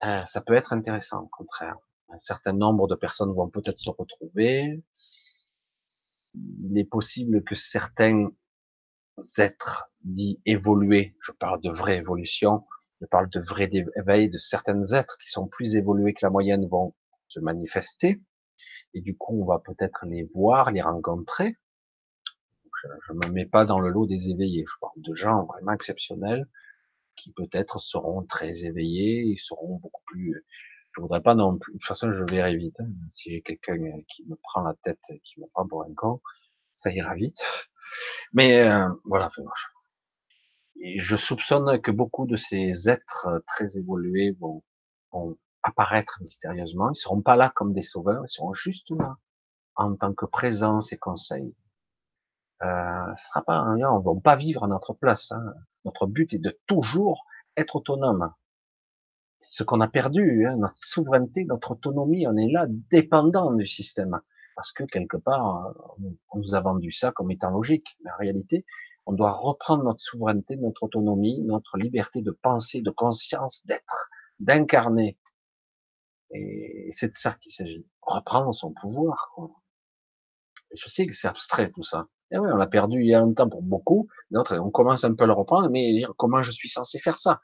euh, 0.04 0.26
ça 0.26 0.42
peut 0.42 0.54
être 0.54 0.74
intéressant, 0.74 1.22
au 1.22 1.28
contraire. 1.28 1.78
Un 2.10 2.20
certain 2.20 2.54
nombre 2.54 2.88
de 2.88 2.96
personnes 2.96 3.34
vont 3.34 3.50
peut-être 3.50 3.80
se 3.80 3.90
retrouver. 3.90 4.84
Il 6.36 6.78
est 6.78 6.86
possible 6.86 7.44
que 7.44 7.56
certains 7.56 8.30
êtres 9.38 9.92
dits 10.02 10.42
évolués, 10.46 11.16
je 11.22 11.32
parle 11.32 11.62
de 11.62 11.70
vraie 11.70 11.98
évolution, 11.98 12.66
je 13.02 13.06
parle 13.08 13.30
de 13.30 13.40
vrai 13.40 13.70
éveil, 13.96 14.30
de 14.30 14.38
certains 14.38 14.84
êtres 14.94 15.18
qui 15.18 15.30
sont 15.30 15.48
plus 15.48 15.76
évolués 15.76 16.14
que 16.14 16.26
la 16.26 16.30
moyenne 16.30 16.68
vont 16.68 16.96
se 17.28 17.40
manifester 17.40 18.22
et 18.94 19.02
du 19.02 19.16
coup 19.18 19.42
on 19.42 19.46
va 19.46 19.60
peut-être 19.60 20.06
les 20.06 20.30
voir, 20.34 20.72
les 20.72 20.82
rencontrer. 20.82 21.58
Je 23.08 23.14
ne 23.14 23.28
me 23.28 23.34
mets 23.34 23.46
pas 23.46 23.66
dans 23.66 23.80
le 23.80 23.90
lot 23.90 24.06
des 24.06 24.30
éveillés, 24.30 24.66
je 24.68 24.80
parle 24.82 25.02
de 25.02 25.16
gens 25.16 25.46
vraiment 25.46 25.72
exceptionnels, 25.72 26.48
qui 27.16 27.32
peut-être 27.32 27.80
seront 27.80 28.24
très 28.24 28.66
éveillés, 28.66 29.24
ils 29.24 29.40
seront 29.40 29.78
beaucoup 29.78 30.02
plus. 30.06 30.46
Je 30.96 31.02
voudrais 31.02 31.22
pas 31.22 31.36
non 31.36 31.58
plus. 31.58 31.74
De 31.74 31.78
toute 31.80 31.88
façon, 31.88 32.12
je 32.14 32.24
verrai 32.30 32.56
vite. 32.56 32.80
Hein. 32.80 32.90
Si 33.10 33.32
j'ai 33.32 33.42
quelqu'un 33.42 33.78
qui 34.08 34.26
me 34.28 34.36
prend 34.36 34.62
la 34.62 34.76
tête, 34.84 35.02
qui 35.24 35.40
me 35.40 35.48
prend 35.48 35.68
pour 35.68 35.84
un 35.84 35.94
con, 35.96 36.22
ça 36.72 36.92
ira 36.92 37.16
vite. 37.16 37.42
Mais 38.34 38.68
euh, 38.68 38.88
voilà. 39.06 39.32
Et 40.80 41.00
je 41.00 41.16
soupçonne 41.16 41.82
que 41.82 41.92
beaucoup 41.92 42.26
de 42.26 42.36
ces 42.36 42.90
êtres 42.90 43.44
très 43.48 43.78
évolués 43.78 44.36
vont, 44.40 44.64
vont 45.12 45.38
apparaître 45.64 46.20
mystérieusement. 46.22 46.92
Ils 46.92 46.98
seront 46.98 47.22
pas 47.22 47.36
là 47.36 47.52
comme 47.56 47.74
des 47.74 47.84
sauveurs, 47.84 48.24
ils 48.26 48.32
seront 48.32 48.54
juste 48.54 48.90
là 48.92 49.18
en 49.76 49.96
tant 49.96 50.14
que 50.14 50.26
présence 50.26 50.94
et 50.94 50.98
conseil. 50.98 51.56
Euh, 52.62 53.16
ce 53.16 53.28
sera 53.28 53.42
pas, 53.44 53.64
on 53.64 54.00
va 54.00 54.22
pas 54.22 54.36
vivre 54.36 54.64
à 54.64 54.68
notre 54.68 54.94
place. 54.94 55.32
Hein. 55.32 55.54
Notre 55.86 56.06
but 56.06 56.34
est 56.34 56.40
de 56.40 56.58
toujours 56.68 57.26
être 57.58 57.78
autonome. 57.78 58.34
Ce 59.44 59.64
qu'on 59.64 59.82
a 59.82 59.90
perdu, 59.90 60.48
hein, 60.48 60.56
notre 60.56 60.82
souveraineté, 60.82 61.44
notre 61.44 61.72
autonomie, 61.72 62.26
on 62.28 62.38
est 62.38 62.50
là 62.50 62.66
dépendant 62.70 63.52
du 63.52 63.68
système. 63.68 64.20
Parce 64.56 64.72
que 64.72 64.84
quelque 64.86 65.18
part, 65.18 65.74
on 66.30 66.40
nous 66.40 66.56
a 66.56 66.62
vendu 66.62 66.92
ça 66.92 67.12
comme 67.12 67.30
étant 67.30 67.50
logique. 67.50 67.98
Mais 68.04 68.12
en 68.12 68.18
réalité, 68.18 68.66
on 69.06 69.12
doit 69.12 69.34
reprendre 69.34 69.84
notre 69.84 70.02
souveraineté, 70.02 70.56
notre 70.56 70.84
autonomie, 70.84 71.42
notre 71.42 71.78
liberté 71.78 72.22
de 72.22 72.32
penser, 72.32 72.82
de 72.82 72.90
conscience, 72.90 73.66
d'être, 73.66 74.10
d'incarner. 74.40 75.18
Et 76.32 76.90
c'est 76.94 77.10
de 77.10 77.16
ça 77.16 77.34
qu'il 77.34 77.52
s'agit. 77.52 77.86
Reprendre 78.02 78.56
son 78.56 78.72
pouvoir. 78.72 79.36
Je 80.74 80.88
sais 80.88 81.06
que 81.06 81.14
c'est 81.14 81.28
abstrait 81.28 81.70
tout 81.72 81.84
ça. 81.84 82.08
Et 82.32 82.38
oui, 82.38 82.48
on 82.52 82.56
l'a 82.56 82.68
perdu 82.68 83.02
il 83.02 83.08
y 83.08 83.14
a 83.14 83.20
longtemps 83.20 83.50
pour 83.50 83.62
beaucoup. 83.62 84.08
D'autres, 84.32 84.58
on 84.58 84.72
commence 84.72 85.04
un 85.04 85.14
peu 85.14 85.26
à 85.26 85.28
le 85.28 85.34
reprendre, 85.34 85.70
mais 85.70 86.04
comment 86.18 86.42
je 86.42 86.52
suis 86.52 86.70
censé 86.70 87.00
faire 87.00 87.20
ça? 87.20 87.42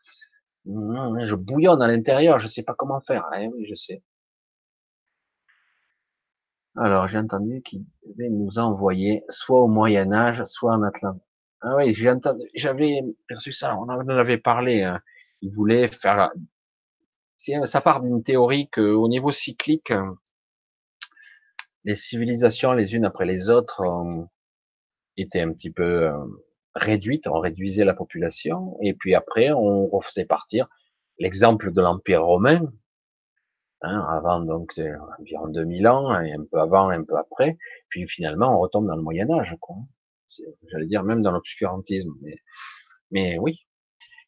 Je 0.65 1.35
bouillonne 1.35 1.81
à 1.81 1.87
l'intérieur, 1.87 2.39
je 2.39 2.47
sais 2.47 2.63
pas 2.63 2.75
comment 2.75 3.01
faire. 3.01 3.25
Eh 3.37 3.47
oui, 3.47 3.65
je 3.67 3.75
sais. 3.75 4.03
Alors, 6.75 7.07
j'ai 7.07 7.17
entendu 7.17 7.61
qu'il 7.61 7.83
devait 8.05 8.29
nous 8.29 8.57
envoyer 8.59 9.23
soit 9.29 9.59
au 9.59 9.67
Moyen 9.67 10.13
Âge, 10.13 10.43
soit 10.45 10.73
en 10.73 10.83
Atlante. 10.83 11.21
Ah 11.61 11.75
oui, 11.75 11.93
j'ai 11.93 12.09
entendu, 12.09 12.49
j'avais 12.55 13.01
perçu 13.27 13.51
ça, 13.51 13.75
on 13.77 13.89
en 13.89 14.07
avait 14.07 14.37
parlé. 14.37 14.83
Hein. 14.83 15.01
Il 15.41 15.51
voulait 15.51 15.87
faire. 15.89 16.31
Ça 17.37 17.81
part 17.81 18.01
d'une 18.01 18.23
théorie 18.23 18.69
qu'au 18.69 19.07
niveau 19.09 19.31
cyclique, 19.31 19.93
les 21.83 21.95
civilisations 21.95 22.73
les 22.73 22.95
unes 22.95 23.05
après 23.05 23.25
les 23.25 23.49
autres 23.49 23.81
étaient 25.17 25.41
un 25.41 25.53
petit 25.53 25.71
peu 25.71 26.11
réduites, 26.79 27.27
on 27.27 27.39
réduisait 27.39 27.85
la 27.85 27.93
population, 27.93 28.77
et 28.81 28.93
puis 28.93 29.15
après 29.15 29.51
on 29.51 29.87
refaisait 29.87 30.25
partir. 30.25 30.67
L'exemple 31.19 31.71
de 31.71 31.81
l'Empire 31.81 32.23
romain, 32.23 32.61
hein, 33.81 34.05
avant 34.09 34.39
donc 34.39 34.71
euh, 34.77 34.95
environ 35.19 35.47
2000 35.47 35.87
ans, 35.87 36.19
et 36.21 36.33
un 36.33 36.43
peu 36.49 36.59
avant, 36.59 36.89
un 36.89 37.03
peu 37.03 37.17
après, 37.17 37.57
puis 37.89 38.07
finalement 38.07 38.55
on 38.55 38.59
retombe 38.59 38.87
dans 38.87 38.95
le 38.95 39.01
Moyen 39.01 39.29
Âge, 39.31 39.55
quoi. 39.59 39.75
J'allais 40.71 40.85
dire 40.85 41.03
même 41.03 41.21
dans 41.21 41.31
l'obscurantisme, 41.31 42.13
mais, 42.21 42.37
mais 43.11 43.37
oui, 43.39 43.65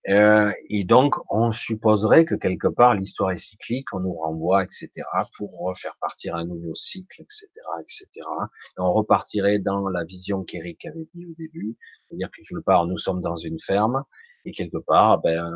euh, 0.09 0.51
et 0.69 0.83
donc, 0.83 1.15
on 1.29 1.51
supposerait 1.51 2.25
que 2.25 2.33
quelque 2.33 2.67
part 2.67 2.95
l'histoire 2.95 3.31
est 3.31 3.37
cyclique, 3.37 3.93
on 3.93 3.99
nous 3.99 4.13
renvoie, 4.13 4.63
etc., 4.63 4.89
pour 5.37 5.51
refaire 5.59 5.95
partir 5.99 6.35
un 6.35 6.45
nouveau 6.45 6.73
cycle, 6.73 7.21
etc., 7.21 7.47
etc. 7.79 8.07
Et 8.17 8.79
on 8.79 8.93
repartirait 8.93 9.59
dans 9.59 9.87
la 9.89 10.03
vision 10.03 10.43
qu'Eric 10.43 10.85
avait 10.85 11.07
dit 11.13 11.27
au 11.27 11.33
début, 11.37 11.77
c'est-à-dire 12.07 12.29
que 12.31 12.41
quelque 12.41 12.63
part 12.63 12.87
nous 12.87 12.97
sommes 12.97 13.21
dans 13.21 13.37
une 13.37 13.59
ferme 13.59 14.03
et 14.45 14.53
quelque 14.53 14.79
part, 14.79 15.21
ben, 15.21 15.55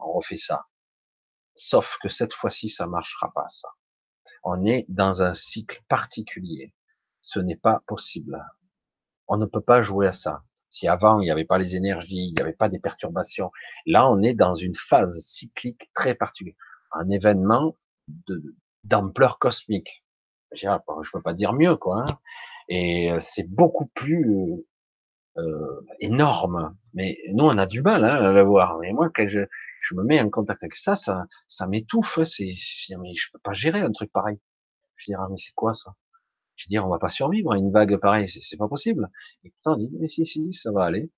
on 0.00 0.12
refait 0.12 0.38
ça. 0.38 0.64
Sauf 1.54 1.98
que 2.02 2.08
cette 2.08 2.32
fois-ci, 2.32 2.68
ça 2.68 2.88
marchera 2.88 3.30
pas, 3.32 3.48
ça. 3.48 3.68
On 4.42 4.66
est 4.66 4.86
dans 4.88 5.22
un 5.22 5.34
cycle 5.34 5.82
particulier. 5.88 6.72
Ce 7.20 7.38
n'est 7.38 7.56
pas 7.56 7.80
possible. 7.86 8.44
On 9.28 9.36
ne 9.36 9.46
peut 9.46 9.60
pas 9.60 9.82
jouer 9.82 10.08
à 10.08 10.12
ça. 10.12 10.42
Si 10.74 10.88
avant, 10.88 11.20
il 11.20 11.26
n'y 11.26 11.30
avait 11.30 11.44
pas 11.44 11.56
les 11.56 11.76
énergies, 11.76 12.30
il 12.30 12.34
n'y 12.34 12.42
avait 12.42 12.52
pas 12.52 12.68
des 12.68 12.80
perturbations, 12.80 13.52
là, 13.86 14.10
on 14.10 14.20
est 14.22 14.34
dans 14.34 14.56
une 14.56 14.74
phase 14.74 15.20
cyclique 15.20 15.88
très 15.94 16.16
particulière. 16.16 16.56
Un 16.90 17.08
événement 17.10 17.76
d'ampleur 18.82 19.38
cosmique. 19.38 20.04
Je 20.52 20.66
ne 20.66 21.10
peux 21.12 21.22
pas 21.22 21.32
dire 21.32 21.52
mieux, 21.52 21.76
quoi. 21.76 22.00
Hein. 22.00 22.18
Et 22.68 23.12
euh, 23.12 23.20
c'est 23.20 23.48
beaucoup 23.48 23.86
plus 23.86 24.28
euh, 25.36 25.86
énorme. 26.00 26.76
Mais 26.92 27.18
nous, 27.28 27.44
on 27.44 27.56
a 27.56 27.66
du 27.66 27.80
mal 27.80 28.04
hein, 28.04 28.16
à 28.16 28.32
le 28.32 28.42
voir. 28.42 28.76
Mais 28.80 28.90
moi, 28.90 29.08
quand 29.14 29.28
je, 29.28 29.46
me 29.92 30.02
mets 30.02 30.20
en 30.20 30.28
contact 30.28 30.64
avec 30.64 30.74
ça, 30.74 30.96
ça, 30.96 31.24
ça 31.46 31.68
m'étouffe. 31.68 32.20
C'est, 32.24 32.50
je 32.50 32.96
mais 32.96 33.14
je 33.14 33.30
peux 33.32 33.38
pas 33.38 33.54
gérer 33.54 33.80
un 33.80 33.92
truc 33.92 34.10
pareil. 34.10 34.40
Je 34.96 35.12
dis, 35.12 35.14
ah, 35.14 35.28
mais 35.30 35.36
c'est 35.36 35.54
quoi 35.54 35.72
ça? 35.72 35.94
Je 36.56 36.66
veux 36.66 36.70
dire, 36.70 36.86
on 36.86 36.90
va 36.90 36.98
pas 36.98 37.10
survivre 37.10 37.52
à 37.52 37.58
une 37.58 37.70
vague 37.70 37.96
pareille, 37.98 38.28
c'est 38.28 38.56
pas 38.56 38.68
possible. 38.68 39.10
Et 39.42 39.50
pourtant, 39.50 39.74
on 39.74 39.82
dit, 39.82 39.90
mais 39.98 40.08
si, 40.08 40.24
si, 40.24 40.52
ça 40.52 40.72
va 40.72 40.84
aller. 40.84 41.10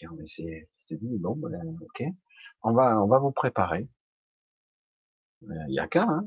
Et 0.00 0.08
on 0.08 0.14
dit, 0.14 1.18
bon, 1.18 1.36
ben, 1.36 1.78
ok, 1.80 2.04
on 2.62 2.72
va, 2.72 3.02
on 3.02 3.06
va 3.06 3.18
vous 3.18 3.30
préparer. 3.30 3.88
Il 5.42 5.74
y 5.74 5.78
a 5.78 5.88
qu'à, 5.88 6.06
hein. 6.08 6.24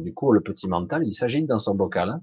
du 0.00 0.12
coup, 0.14 0.32
le 0.32 0.40
petit 0.40 0.68
mental, 0.68 1.06
il 1.06 1.14
s'agite 1.14 1.46
dans 1.46 1.58
son 1.58 1.74
bocal, 1.74 2.10
hein. 2.10 2.22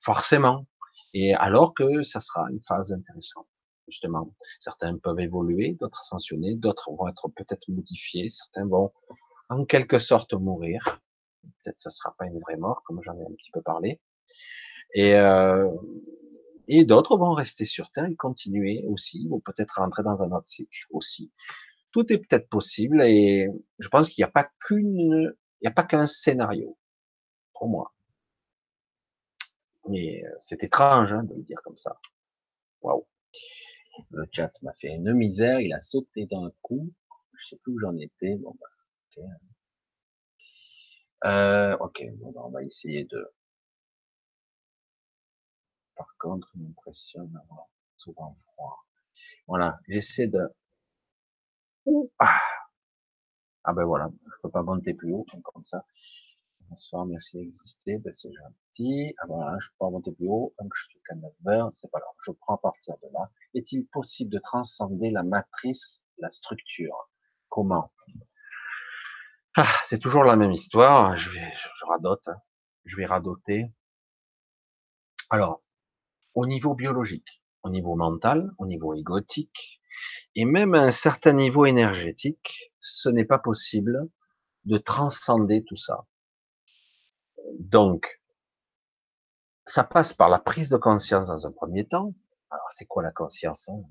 forcément. 0.00 0.66
Et 1.14 1.34
alors 1.34 1.74
que 1.74 2.02
ça 2.02 2.20
sera 2.20 2.50
une 2.50 2.60
phase 2.62 2.92
intéressante, 2.92 3.48
justement. 3.86 4.34
Certains 4.60 4.96
peuvent 4.98 5.20
évoluer, 5.20 5.76
d'autres 5.80 6.00
ascensionner, 6.00 6.54
d'autres 6.56 6.90
vont 6.92 7.08
être 7.08 7.28
peut-être 7.28 7.68
modifiés, 7.68 8.30
certains 8.30 8.66
vont 8.66 8.92
en 9.48 9.64
quelque 9.64 9.98
sorte 9.98 10.32
mourir 10.32 11.00
peut-être 11.62 11.80
ça 11.80 11.90
sera 11.90 12.14
pas 12.16 12.26
une 12.26 12.38
vraie 12.40 12.56
mort, 12.56 12.82
comme 12.84 13.02
j'en 13.02 13.18
ai 13.18 13.22
un 13.22 13.32
petit 13.36 13.50
peu 13.52 13.62
parlé. 13.62 14.00
Et, 14.94 15.14
euh, 15.14 15.70
et 16.68 16.84
d'autres 16.84 17.16
vont 17.16 17.32
rester 17.32 17.64
sur 17.64 17.90
Terre 17.90 18.06
et 18.06 18.16
continuer 18.16 18.84
aussi, 18.88 19.26
ou 19.30 19.40
peut-être 19.40 19.80
rentrer 19.80 20.02
dans 20.02 20.22
un 20.22 20.32
autre 20.32 20.48
cycle 20.48 20.86
aussi. 20.90 21.32
Tout 21.90 22.10
est 22.12 22.18
peut-être 22.18 22.48
possible 22.48 23.02
et 23.02 23.48
je 23.78 23.88
pense 23.88 24.08
qu'il 24.08 24.22
n'y 24.22 24.28
a 24.28 24.32
pas 24.32 24.48
qu'une, 24.60 25.34
il 25.60 25.64
n'y 25.64 25.68
a 25.68 25.72
pas 25.72 25.84
qu'un 25.84 26.06
scénario 26.06 26.78
pour 27.54 27.68
moi. 27.68 27.92
Mais 29.88 30.24
euh, 30.24 30.34
c'est 30.38 30.62
étrange 30.64 31.12
hein, 31.12 31.24
de 31.24 31.34
le 31.34 31.42
dire 31.42 31.60
comme 31.62 31.76
ça. 31.76 31.98
Waouh. 32.82 33.06
Le 34.10 34.26
chat 34.30 34.52
m'a 34.62 34.72
fait 34.74 34.94
une 34.94 35.12
misère, 35.12 35.60
il 35.60 35.72
a 35.72 35.80
sauté 35.80 36.26
d'un 36.26 36.50
coup. 36.62 36.90
Je 37.34 37.48
sais 37.48 37.56
plus 37.56 37.74
où 37.74 37.78
j'en 37.78 37.96
étais. 37.98 38.36
Bon, 38.36 38.56
bah, 38.58 39.22
euh, 41.24 41.76
ok, 41.78 42.02
bon, 42.18 42.32
ben, 42.32 42.40
on 42.44 42.50
va 42.50 42.62
essayer 42.62 43.04
de. 43.04 43.32
Par 45.96 46.14
contre, 46.18 46.50
il 46.54 46.62
m'impressionne 46.62 47.28
d'avoir 47.30 47.66
souvent 47.96 48.36
froid. 48.52 48.84
Voilà, 49.46 49.78
j'essaie 49.88 50.26
de. 50.26 50.40
Ah. 52.18 52.38
ah 53.64 53.72
ben 53.72 53.84
voilà, 53.84 54.10
je 54.26 54.40
peux 54.42 54.50
pas 54.50 54.62
monter 54.62 54.94
plus 54.94 55.12
haut 55.12 55.26
comme 55.44 55.64
ça. 55.64 55.84
Bonsoir, 56.68 57.06
merci 57.06 57.38
d'exister, 57.38 57.98
ben 57.98 58.12
c'est 58.12 58.32
gentil. 58.32 59.14
Ah 59.18 59.26
voilà, 59.26 59.58
je 59.60 59.68
peux 59.68 59.74
pas 59.78 59.90
monter 59.90 60.12
plus 60.12 60.28
haut, 60.28 60.54
je 60.74 60.82
suis 60.84 61.00
qu'à 61.06 61.14
9 61.14 61.72
c'est 61.74 61.90
pas 61.90 62.00
grave. 62.00 62.14
Je 62.24 62.32
prends 62.32 62.54
à 62.54 62.58
partir 62.58 62.96
de 63.02 63.08
là. 63.12 63.30
Est-il 63.54 63.86
possible 63.86 64.30
de 64.32 64.38
transcender 64.38 65.10
la 65.10 65.22
matrice, 65.22 66.04
la 66.18 66.30
structure? 66.30 67.10
Comment? 67.48 67.92
Ah, 69.56 69.68
c'est 69.84 69.98
toujours 69.98 70.24
la 70.24 70.36
même 70.36 70.52
histoire. 70.52 71.16
Je 71.18 71.30
vais, 71.30 71.52
je 71.52 71.84
radote. 71.86 72.26
Hein. 72.28 72.36
Je 72.84 72.96
vais 72.96 73.06
radoter. 73.06 73.66
Alors, 75.30 75.62
au 76.34 76.46
niveau 76.46 76.74
biologique, 76.74 77.42
au 77.62 77.70
niveau 77.70 77.94
mental, 77.94 78.50
au 78.58 78.66
niveau 78.66 78.94
égotique, 78.94 79.80
et 80.34 80.44
même 80.44 80.74
à 80.74 80.80
un 80.80 80.90
certain 80.90 81.34
niveau 81.34 81.66
énergétique, 81.66 82.72
ce 82.80 83.08
n'est 83.08 83.24
pas 83.24 83.38
possible 83.38 84.08
de 84.64 84.78
transcender 84.78 85.64
tout 85.64 85.76
ça. 85.76 86.06
Donc, 87.58 88.20
ça 89.66 89.84
passe 89.84 90.12
par 90.12 90.28
la 90.28 90.38
prise 90.38 90.70
de 90.70 90.76
conscience 90.76 91.28
dans 91.28 91.46
un 91.46 91.52
premier 91.52 91.86
temps. 91.86 92.14
Alors, 92.50 92.66
c'est 92.70 92.86
quoi 92.86 93.02
la 93.02 93.12
conscience 93.12 93.68
hein? 93.68 93.82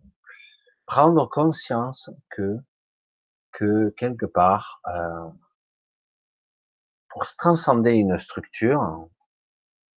Prendre 0.86 1.28
conscience 1.30 2.10
que, 2.30 2.58
que 3.52 3.90
quelque 3.98 4.26
part, 4.26 4.82
euh, 4.88 5.30
pour 7.12 7.26
transcender 7.38 7.94
une 7.94 8.18
structure, 8.18 9.08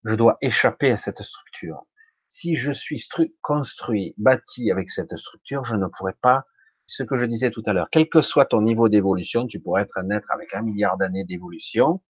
je 0.04 0.14
dois 0.14 0.36
échapper 0.42 0.90
à 0.90 0.96
cette 0.96 1.22
structure. 1.22 1.86
Si 2.28 2.56
je 2.56 2.72
suis 2.72 3.02
construit, 3.40 4.14
bâti 4.18 4.70
avec 4.70 4.90
cette 4.90 5.16
structure, 5.16 5.64
je 5.64 5.76
ne 5.76 5.86
pourrais 5.86 6.16
pas, 6.20 6.44
ce 6.86 7.02
que 7.02 7.16
je 7.16 7.24
disais 7.24 7.50
tout 7.50 7.62
à 7.66 7.72
l'heure, 7.72 7.88
quel 7.90 8.08
que 8.08 8.20
soit 8.20 8.46
ton 8.46 8.60
niveau 8.60 8.88
d'évolution, 8.88 9.46
tu 9.46 9.60
pourrais 9.60 9.82
être 9.82 9.96
un 9.96 10.10
être 10.10 10.30
avec 10.30 10.52
un 10.54 10.62
milliard 10.62 10.96
d'années 10.98 11.24
d'évolution, 11.24 12.02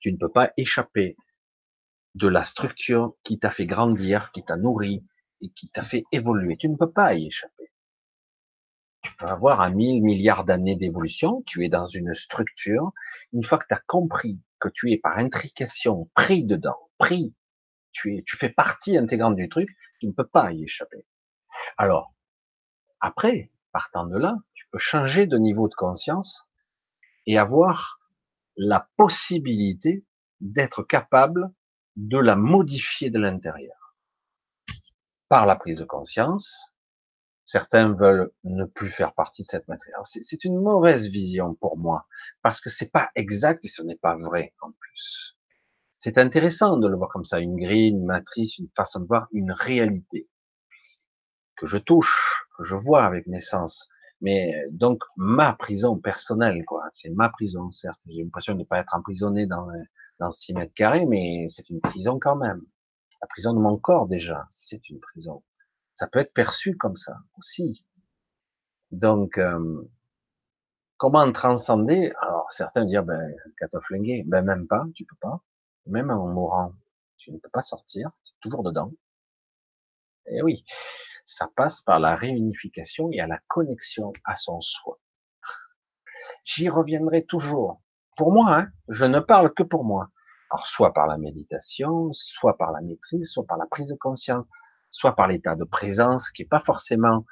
tu 0.00 0.12
ne 0.12 0.16
peux 0.16 0.32
pas 0.32 0.52
échapper 0.56 1.16
de 2.14 2.26
la 2.26 2.44
structure 2.44 3.14
qui 3.22 3.38
t'a 3.38 3.50
fait 3.50 3.66
grandir, 3.66 4.32
qui 4.32 4.42
t'a 4.42 4.56
nourri 4.56 5.04
et 5.42 5.50
qui 5.50 5.68
t'a 5.68 5.82
fait 5.82 6.04
évoluer. 6.10 6.56
Tu 6.56 6.68
ne 6.68 6.76
peux 6.76 6.90
pas 6.90 7.14
y 7.14 7.26
échapper. 7.26 7.59
Tu 9.02 9.12
peux 9.16 9.26
avoir 9.26 9.60
un 9.60 9.70
mille 9.70 10.02
milliards 10.02 10.44
d'années 10.44 10.76
d'évolution, 10.76 11.42
tu 11.46 11.64
es 11.64 11.68
dans 11.68 11.86
une 11.86 12.14
structure. 12.14 12.92
Une 13.32 13.44
fois 13.44 13.58
que 13.58 13.66
tu 13.66 13.74
as 13.74 13.82
compris 13.86 14.38
que 14.58 14.68
tu 14.68 14.92
es 14.92 14.98
par 14.98 15.16
intrication 15.16 16.10
pris 16.14 16.46
dedans, 16.46 16.90
pris, 16.98 17.34
tu 17.92 18.16
es, 18.16 18.22
tu 18.22 18.36
fais 18.36 18.50
partie 18.50 18.96
intégrante 18.96 19.36
du 19.36 19.48
truc, 19.48 19.70
tu 19.98 20.06
ne 20.06 20.12
peux 20.12 20.26
pas 20.26 20.52
y 20.52 20.64
échapper. 20.64 21.06
Alors, 21.78 22.14
après, 23.00 23.50
partant 23.72 24.06
de 24.06 24.18
là, 24.18 24.36
tu 24.52 24.66
peux 24.70 24.78
changer 24.78 25.26
de 25.26 25.38
niveau 25.38 25.68
de 25.68 25.74
conscience 25.74 26.46
et 27.26 27.38
avoir 27.38 28.00
la 28.56 28.88
possibilité 28.96 30.04
d'être 30.40 30.82
capable 30.82 31.50
de 31.96 32.18
la 32.18 32.36
modifier 32.36 33.10
de 33.10 33.18
l'intérieur. 33.18 33.96
Par 35.28 35.46
la 35.46 35.56
prise 35.56 35.78
de 35.78 35.84
conscience, 35.84 36.69
certains 37.50 37.92
veulent 37.92 38.30
ne 38.44 38.64
plus 38.64 38.90
faire 38.90 39.12
partie 39.12 39.42
de 39.42 39.48
cette 39.48 39.66
matière. 39.66 39.98
C'est 40.04 40.44
une 40.44 40.56
mauvaise 40.56 41.08
vision 41.08 41.54
pour 41.54 41.76
moi, 41.76 42.06
parce 42.42 42.60
que 42.60 42.70
c'est 42.70 42.92
pas 42.92 43.10
exact 43.16 43.64
et 43.64 43.68
ce 43.68 43.82
n'est 43.82 43.96
pas 43.96 44.16
vrai 44.16 44.54
en 44.62 44.70
plus. 44.70 45.36
C'est 45.98 46.16
intéressant 46.18 46.76
de 46.76 46.86
le 46.86 46.96
voir 46.96 47.10
comme 47.10 47.24
ça, 47.24 47.40
une 47.40 47.56
grille, 47.56 47.88
une 47.88 48.04
matrice, 48.04 48.58
une 48.58 48.68
façon 48.76 49.00
de 49.00 49.06
voir 49.06 49.26
une 49.32 49.50
réalité 49.50 50.28
que 51.56 51.66
je 51.66 51.76
touche, 51.76 52.46
que 52.56 52.62
je 52.62 52.76
vois 52.76 53.04
avec 53.04 53.26
mes 53.26 53.40
sens. 53.40 53.90
Mais 54.20 54.54
donc 54.70 55.02
ma 55.16 55.52
prison 55.52 55.98
personnelle, 55.98 56.64
quoi. 56.66 56.84
C'est 56.92 57.10
ma 57.10 57.30
prison, 57.30 57.72
certes. 57.72 58.00
J'ai 58.06 58.22
l'impression 58.22 58.54
de 58.54 58.60
ne 58.60 58.64
pas 58.64 58.78
être 58.78 58.94
emprisonné 58.94 59.46
dans 59.46 59.66
dans 60.20 60.30
6 60.30 60.54
mètres 60.54 60.74
carrés, 60.74 61.06
mais 61.06 61.46
c'est 61.48 61.68
une 61.68 61.80
prison 61.80 62.20
quand 62.20 62.36
même. 62.36 62.62
La 63.20 63.26
prison 63.26 63.54
de 63.54 63.58
mon 63.58 63.76
corps 63.76 64.06
déjà, 64.06 64.46
c'est 64.50 64.88
une 64.88 65.00
prison. 65.00 65.42
Ça 66.00 66.06
peut 66.06 66.20
être 66.20 66.32
perçu 66.32 66.78
comme 66.78 66.96
ça 66.96 67.18
aussi. 67.36 67.84
Donc, 68.90 69.36
euh, 69.36 69.86
comment 70.96 71.30
transcender? 71.30 72.10
Alors, 72.22 72.50
certains 72.50 72.86
dire, 72.86 73.04
ben, 73.04 73.36
flingué, 73.82 74.24
ben 74.26 74.40
même 74.40 74.66
pas, 74.66 74.86
tu 74.94 75.04
peux 75.04 75.18
pas. 75.20 75.42
Même 75.84 76.08
en 76.08 76.26
mourant, 76.26 76.72
tu 77.18 77.30
ne 77.32 77.38
peux 77.38 77.50
pas 77.50 77.60
sortir, 77.60 78.08
tu 78.24 78.32
es 78.32 78.36
toujours 78.40 78.62
dedans. 78.62 78.94
Et 80.24 80.40
oui, 80.40 80.64
ça 81.26 81.50
passe 81.54 81.82
par 81.82 82.00
la 82.00 82.16
réunification 82.16 83.10
et 83.12 83.20
à 83.20 83.26
la 83.26 83.38
connexion 83.46 84.10
à 84.24 84.36
son 84.36 84.62
soi. 84.62 84.98
J'y 86.46 86.70
reviendrai 86.70 87.26
toujours 87.26 87.82
pour 88.16 88.32
moi, 88.32 88.54
hein, 88.54 88.70
je 88.88 89.04
ne 89.04 89.20
parle 89.20 89.52
que 89.52 89.62
pour 89.62 89.84
moi. 89.84 90.08
Alors, 90.50 90.66
soit 90.66 90.94
par 90.94 91.06
la 91.06 91.18
méditation, 91.18 92.10
soit 92.14 92.56
par 92.56 92.72
la 92.72 92.80
maîtrise, 92.80 93.30
soit 93.30 93.44
par 93.44 93.58
la 93.58 93.66
prise 93.66 93.88
de 93.88 93.96
conscience, 93.96 94.48
soit 94.90 95.14
par 95.14 95.28
l'état 95.28 95.56
de 95.56 95.64
présence, 95.64 96.30
qui 96.30 96.42
n'est 96.42 96.48
pas 96.48 96.60
forcément 96.60 97.24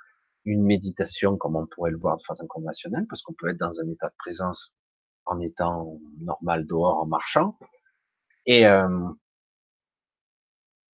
une 0.45 0.63
méditation 0.63 1.37
comme 1.37 1.57
on 1.57 1.67
pourrait 1.67 1.91
le 1.91 1.99
voir 1.99 2.17
de 2.17 2.23
façon 2.23 2.47
conventionnelle, 2.47 3.07
parce 3.09 3.23
qu'on 3.23 3.35
peut 3.35 3.49
être 3.49 3.59
dans 3.59 3.81
un 3.81 3.89
état 3.89 4.09
de 4.09 4.15
présence 4.19 4.75
en 5.27 5.41
étant 5.41 5.99
normal 6.21 6.67
dehors, 6.67 6.99
en 6.99 7.07
marchant, 7.07 7.59
et 8.47 8.67
euh, 8.67 8.89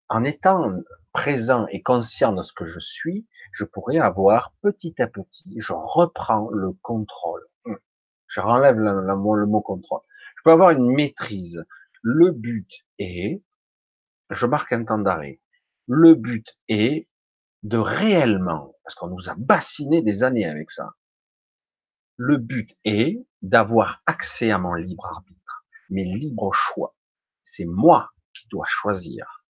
en 0.08 0.24
étant 0.24 0.72
présent 1.12 1.66
et 1.68 1.82
conscient 1.82 2.32
de 2.32 2.42
ce 2.42 2.52
que 2.52 2.64
je 2.64 2.80
suis, 2.80 3.26
je 3.52 3.64
pourrais 3.64 3.98
avoir 3.98 4.52
petit 4.62 5.00
à 5.00 5.06
petit, 5.06 5.54
je 5.60 5.72
reprends 5.72 6.48
le 6.50 6.72
contrôle 6.82 7.46
je 8.34 8.40
renlève 8.40 8.76
le 8.76 9.46
mot 9.46 9.60
contrôle. 9.60 10.00
Je 10.36 10.42
peux 10.44 10.50
avoir 10.50 10.70
une 10.70 10.92
maîtrise. 10.92 11.64
Le 12.02 12.32
but 12.32 12.68
est, 12.98 13.42
je 14.30 14.46
marque 14.46 14.72
un 14.72 14.84
temps 14.84 14.98
d'arrêt. 14.98 15.40
Le 15.86 16.14
but 16.14 16.58
est 16.68 17.08
de 17.62 17.78
réellement, 17.78 18.74
parce 18.84 18.94
qu'on 18.94 19.08
nous 19.08 19.28
a 19.28 19.34
bassiné 19.36 20.02
des 20.02 20.22
années 20.22 20.46
avec 20.46 20.70
ça. 20.70 20.90
Le 22.16 22.36
but 22.36 22.76
est 22.84 23.24
d'avoir 23.42 24.02
accès 24.06 24.50
à 24.50 24.58
mon 24.58 24.74
libre 24.74 25.06
arbitre, 25.06 25.66
mes 25.90 26.04
libres 26.04 26.52
choix. 26.52 26.94
C'est 27.42 27.66
moi 27.66 28.12
qui 28.32 28.46
dois 28.48 28.66
choisir. 28.66 29.44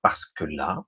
Parce 0.00 0.24
que 0.24 0.44
là, 0.44 0.84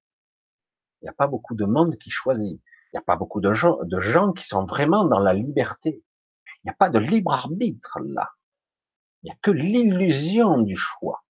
il 1.00 1.06
n'y 1.06 1.08
a 1.08 1.14
pas 1.14 1.26
beaucoup 1.26 1.54
de 1.54 1.64
monde 1.64 1.96
qui 1.98 2.10
choisit. 2.10 2.60
Il 2.60 2.90
n'y 2.94 2.98
a 2.98 3.02
pas 3.02 3.16
beaucoup 3.16 3.40
de 3.40 3.52
gens, 3.52 3.78
de 3.82 4.00
gens 4.00 4.32
qui 4.32 4.44
sont 4.44 4.64
vraiment 4.64 5.04
dans 5.04 5.18
la 5.18 5.34
liberté. 5.34 6.02
Il 6.46 6.66
n'y 6.66 6.70
a 6.70 6.74
pas 6.74 6.88
de 6.88 6.98
libre 6.98 7.32
arbitre 7.32 7.98
là. 8.00 8.30
Il 9.22 9.26
n'y 9.26 9.32
a 9.32 9.38
que 9.42 9.50
l'illusion 9.50 10.58
du 10.58 10.76
choix. 10.76 11.24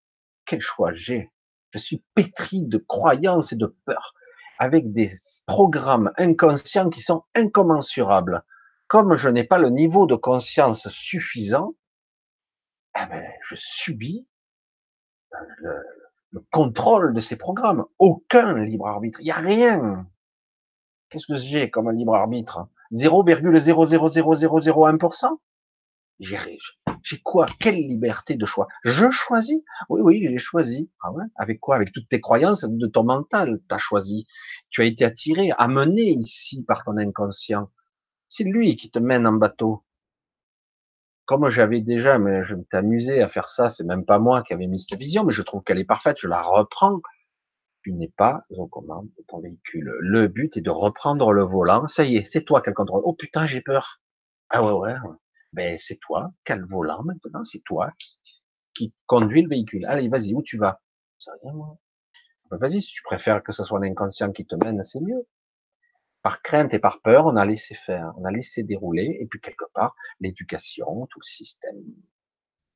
Quel 0.45 0.61
choix 0.61 0.93
j'ai? 0.95 1.33
Je 1.77 1.83
suis 1.83 2.03
pétri 2.15 2.63
de 2.63 2.79
croyances 2.79 3.53
et 3.53 3.57
de 3.57 3.77
peurs, 3.85 4.15
avec 4.59 4.93
des 4.93 5.11
programmes 5.47 6.11
inconscients 6.17 6.89
qui 6.89 7.03
sont 7.03 7.25
incommensurables. 7.35 8.43
Comme 8.87 9.17
je 9.17 9.29
n'ai 9.29 9.45
pas 9.45 9.59
le 9.59 9.69
niveau 9.69 10.07
de 10.07 10.15
conscience 10.15 10.89
suffisant, 10.89 11.75
eh 12.99 13.05
ben, 13.11 13.31
je 13.43 13.57
subis 13.59 14.27
le, 15.59 15.85
le 16.31 16.41
contrôle 16.51 17.13
de 17.13 17.21
ces 17.21 17.37
programmes. 17.37 17.85
Aucun 17.99 18.59
libre 18.59 18.87
arbitre. 18.87 19.21
Il 19.21 19.25
n'y 19.25 19.33
a 19.33 19.35
rien. 19.35 20.09
Qu'est-ce 21.11 21.27
que 21.27 21.37
j'ai 21.37 21.69
comme 21.69 21.89
un 21.89 21.93
libre 21.93 22.15
arbitre 22.15 22.69
0,00001%. 22.95 25.39
J'ai 27.07 27.21
quoi? 27.21 27.47
Quelle 27.61 27.77
liberté 27.77 28.35
de 28.35 28.45
choix? 28.45 28.67
Je 28.83 29.09
choisis 29.13 29.59
Oui, 29.89 30.01
oui, 30.01 30.27
j'ai 30.29 30.39
choisi. 30.39 30.91
Ah 31.01 31.13
ouais? 31.13 31.23
Avec 31.37 31.61
quoi? 31.61 31.77
Avec 31.77 31.93
toutes 31.93 32.09
tes 32.09 32.21
croyances 32.21 32.65
de 32.65 32.87
ton 32.89 33.05
mental, 33.05 33.61
tu 33.69 33.75
as 33.77 33.79
choisi. 33.79 34.27
Tu 34.71 34.83
as 34.83 34.87
été 34.87 35.05
attiré, 35.05 35.53
amené 35.57 36.03
ici 36.03 36.65
par 36.65 36.83
ton 36.83 36.97
inconscient. 36.97 37.71
C'est 38.29 38.43
lui 38.43 38.75
qui 38.75 38.91
te 38.91 38.99
mène 38.99 39.25
en 39.25 39.35
bateau. 39.35 39.85
Comme 41.27 41.49
j'avais 41.49 41.81
déjà, 41.81 42.19
mais 42.19 42.43
je 42.43 42.57
m'étais 42.57 42.79
amusé 42.79 43.23
à 43.23 43.29
faire 43.29 43.49
ça, 43.49 43.69
c'est 43.69 43.85
même 43.85 44.05
pas 44.05 44.19
moi 44.19 44.43
qui 44.43 44.53
avais 44.53 44.67
mis 44.67 44.81
cette 44.81 44.99
vision, 44.99 45.23
mais 45.23 45.33
je 45.33 45.43
trouve 45.43 45.63
qu'elle 45.63 45.79
est 45.79 45.85
parfaite, 45.85 46.17
je 46.19 46.27
la 46.27 46.43
reprends 46.43 47.01
tu 47.85 47.93
n'es 47.93 48.13
pas 48.17 48.41
aux 48.51 48.67
commandes 48.67 49.11
de 49.17 49.25
ton 49.29 49.39
véhicule. 49.39 49.93
Le 50.01 50.27
but 50.27 50.57
est 50.57 50.61
de 50.61 50.71
reprendre 50.71 51.33
le 51.33 51.45
volant. 51.45 51.87
Ça 51.87 52.03
y 52.03 52.17
est, 52.17 52.25
c'est 52.25 52.43
toi 52.43 52.61
qui 52.61 52.71
le 52.71 52.75
contrôle. 52.75 53.03
Oh 53.05 53.13
putain, 53.13 53.47
j'ai 53.47 53.61
peur. 53.61 54.01
Ah 54.51 54.65
ouais, 54.65 54.73
ouais. 54.73 54.95
Ben, 55.57 55.77
c'est 55.79 55.99
toi 55.99 56.31
volant 56.69 57.03
maintenant. 57.03 57.45
C'est 57.45 57.63
toi 57.65 57.91
qui, 57.99 58.19
qui 58.75 58.95
conduit 59.07 59.43
le 59.43 59.49
véhicule. 59.49 59.85
Allez, 59.87 60.09
vas-y, 60.09 60.35
où 60.35 60.43
tu 60.43 60.59
vas? 60.59 60.81
rien, 61.43 61.53
moi. 61.55 61.79
Ben, 62.51 62.59
vas-y, 62.59 62.83
si 62.83 62.93
tu 62.93 63.03
préfères 63.03 63.43
que 63.43 63.53
ce 63.53 63.65
soit 63.65 63.81
l'inconscient 63.81 64.31
qui 64.33 64.47
te 64.47 64.55
mène, 64.63 64.83
c'est 64.83 65.01
mieux. 65.01 65.27
Par 66.23 66.43
crainte 66.43 66.75
et 66.75 66.79
par 66.79 67.01
peur, 67.01 67.27
on 67.27 67.37
a 67.37 67.47
laissé 67.47 67.75
faire, 67.75 68.13
on 68.19 68.25
a 68.25 68.31
laissé 68.31 68.63
dérouler, 68.63 69.17
et 69.21 69.27
puis 69.27 69.41
quelque 69.41 69.65
part, 69.75 69.95
l'éducation, 70.21 71.07
tout 71.07 71.21
le 71.21 71.25
système 71.27 71.83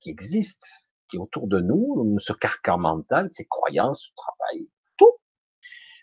qui 0.00 0.10
existe, 0.10 0.66
qui 1.08 1.16
est 1.16 1.20
autour 1.20 1.48
de 1.48 1.60
nous, 1.60 2.16
ce 2.18 2.32
carcan 2.32 2.78
mental, 2.78 3.30
ces 3.30 3.44
croyances, 3.44 4.04
ce 4.04 4.10
travail, 4.16 4.68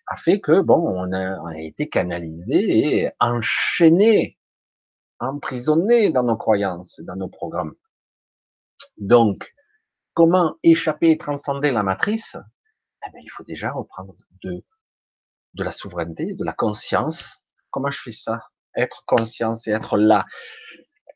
a 0.07 0.15
fait 0.15 0.39
que 0.39 0.61
bon, 0.61 0.79
on 0.79 1.11
a, 1.11 1.37
on 1.41 1.47
a 1.47 1.59
été 1.59 1.89
canalisé 1.89 3.01
et 3.01 3.09
enchaîné, 3.19 4.36
emprisonné 5.19 6.09
dans 6.09 6.23
nos 6.23 6.37
croyances, 6.37 6.99
dans 7.01 7.15
nos 7.15 7.29
programmes. 7.29 7.73
Donc, 8.97 9.53
comment 10.13 10.55
échapper 10.63 11.11
et 11.11 11.17
transcender 11.17 11.71
la 11.71 11.83
matrice? 11.83 12.37
Eh 13.05 13.11
bien, 13.11 13.21
Il 13.23 13.29
faut 13.29 13.43
déjà 13.43 13.71
reprendre 13.71 14.15
de, 14.43 14.63
de 15.53 15.63
la 15.63 15.71
souveraineté, 15.71 16.33
de 16.33 16.43
la 16.43 16.53
conscience. 16.53 17.43
Comment 17.71 17.91
je 17.91 18.01
fais 18.01 18.11
ça? 18.11 18.41
Être 18.75 19.03
conscience 19.05 19.67
et 19.67 19.71
être 19.71 19.97
là, 19.97 20.25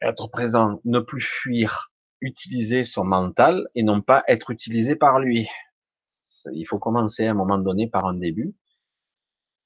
être 0.02 0.30
présent, 0.30 0.82
ne 0.86 1.00
plus 1.00 1.22
fuir, 1.22 1.92
utiliser 2.22 2.84
son 2.84 3.04
mental 3.04 3.68
et 3.76 3.84
non 3.84 4.02
pas 4.02 4.24
être 4.28 4.50
utilisé 4.50 4.96
par 4.96 5.20
lui. 5.20 5.48
Il 6.54 6.66
faut 6.66 6.80
commencer 6.80 7.28
à 7.28 7.32
un 7.32 7.36
moment 7.36 7.60
donné 7.60 7.88
par 7.88 8.06
un 8.06 8.16
début 8.16 8.56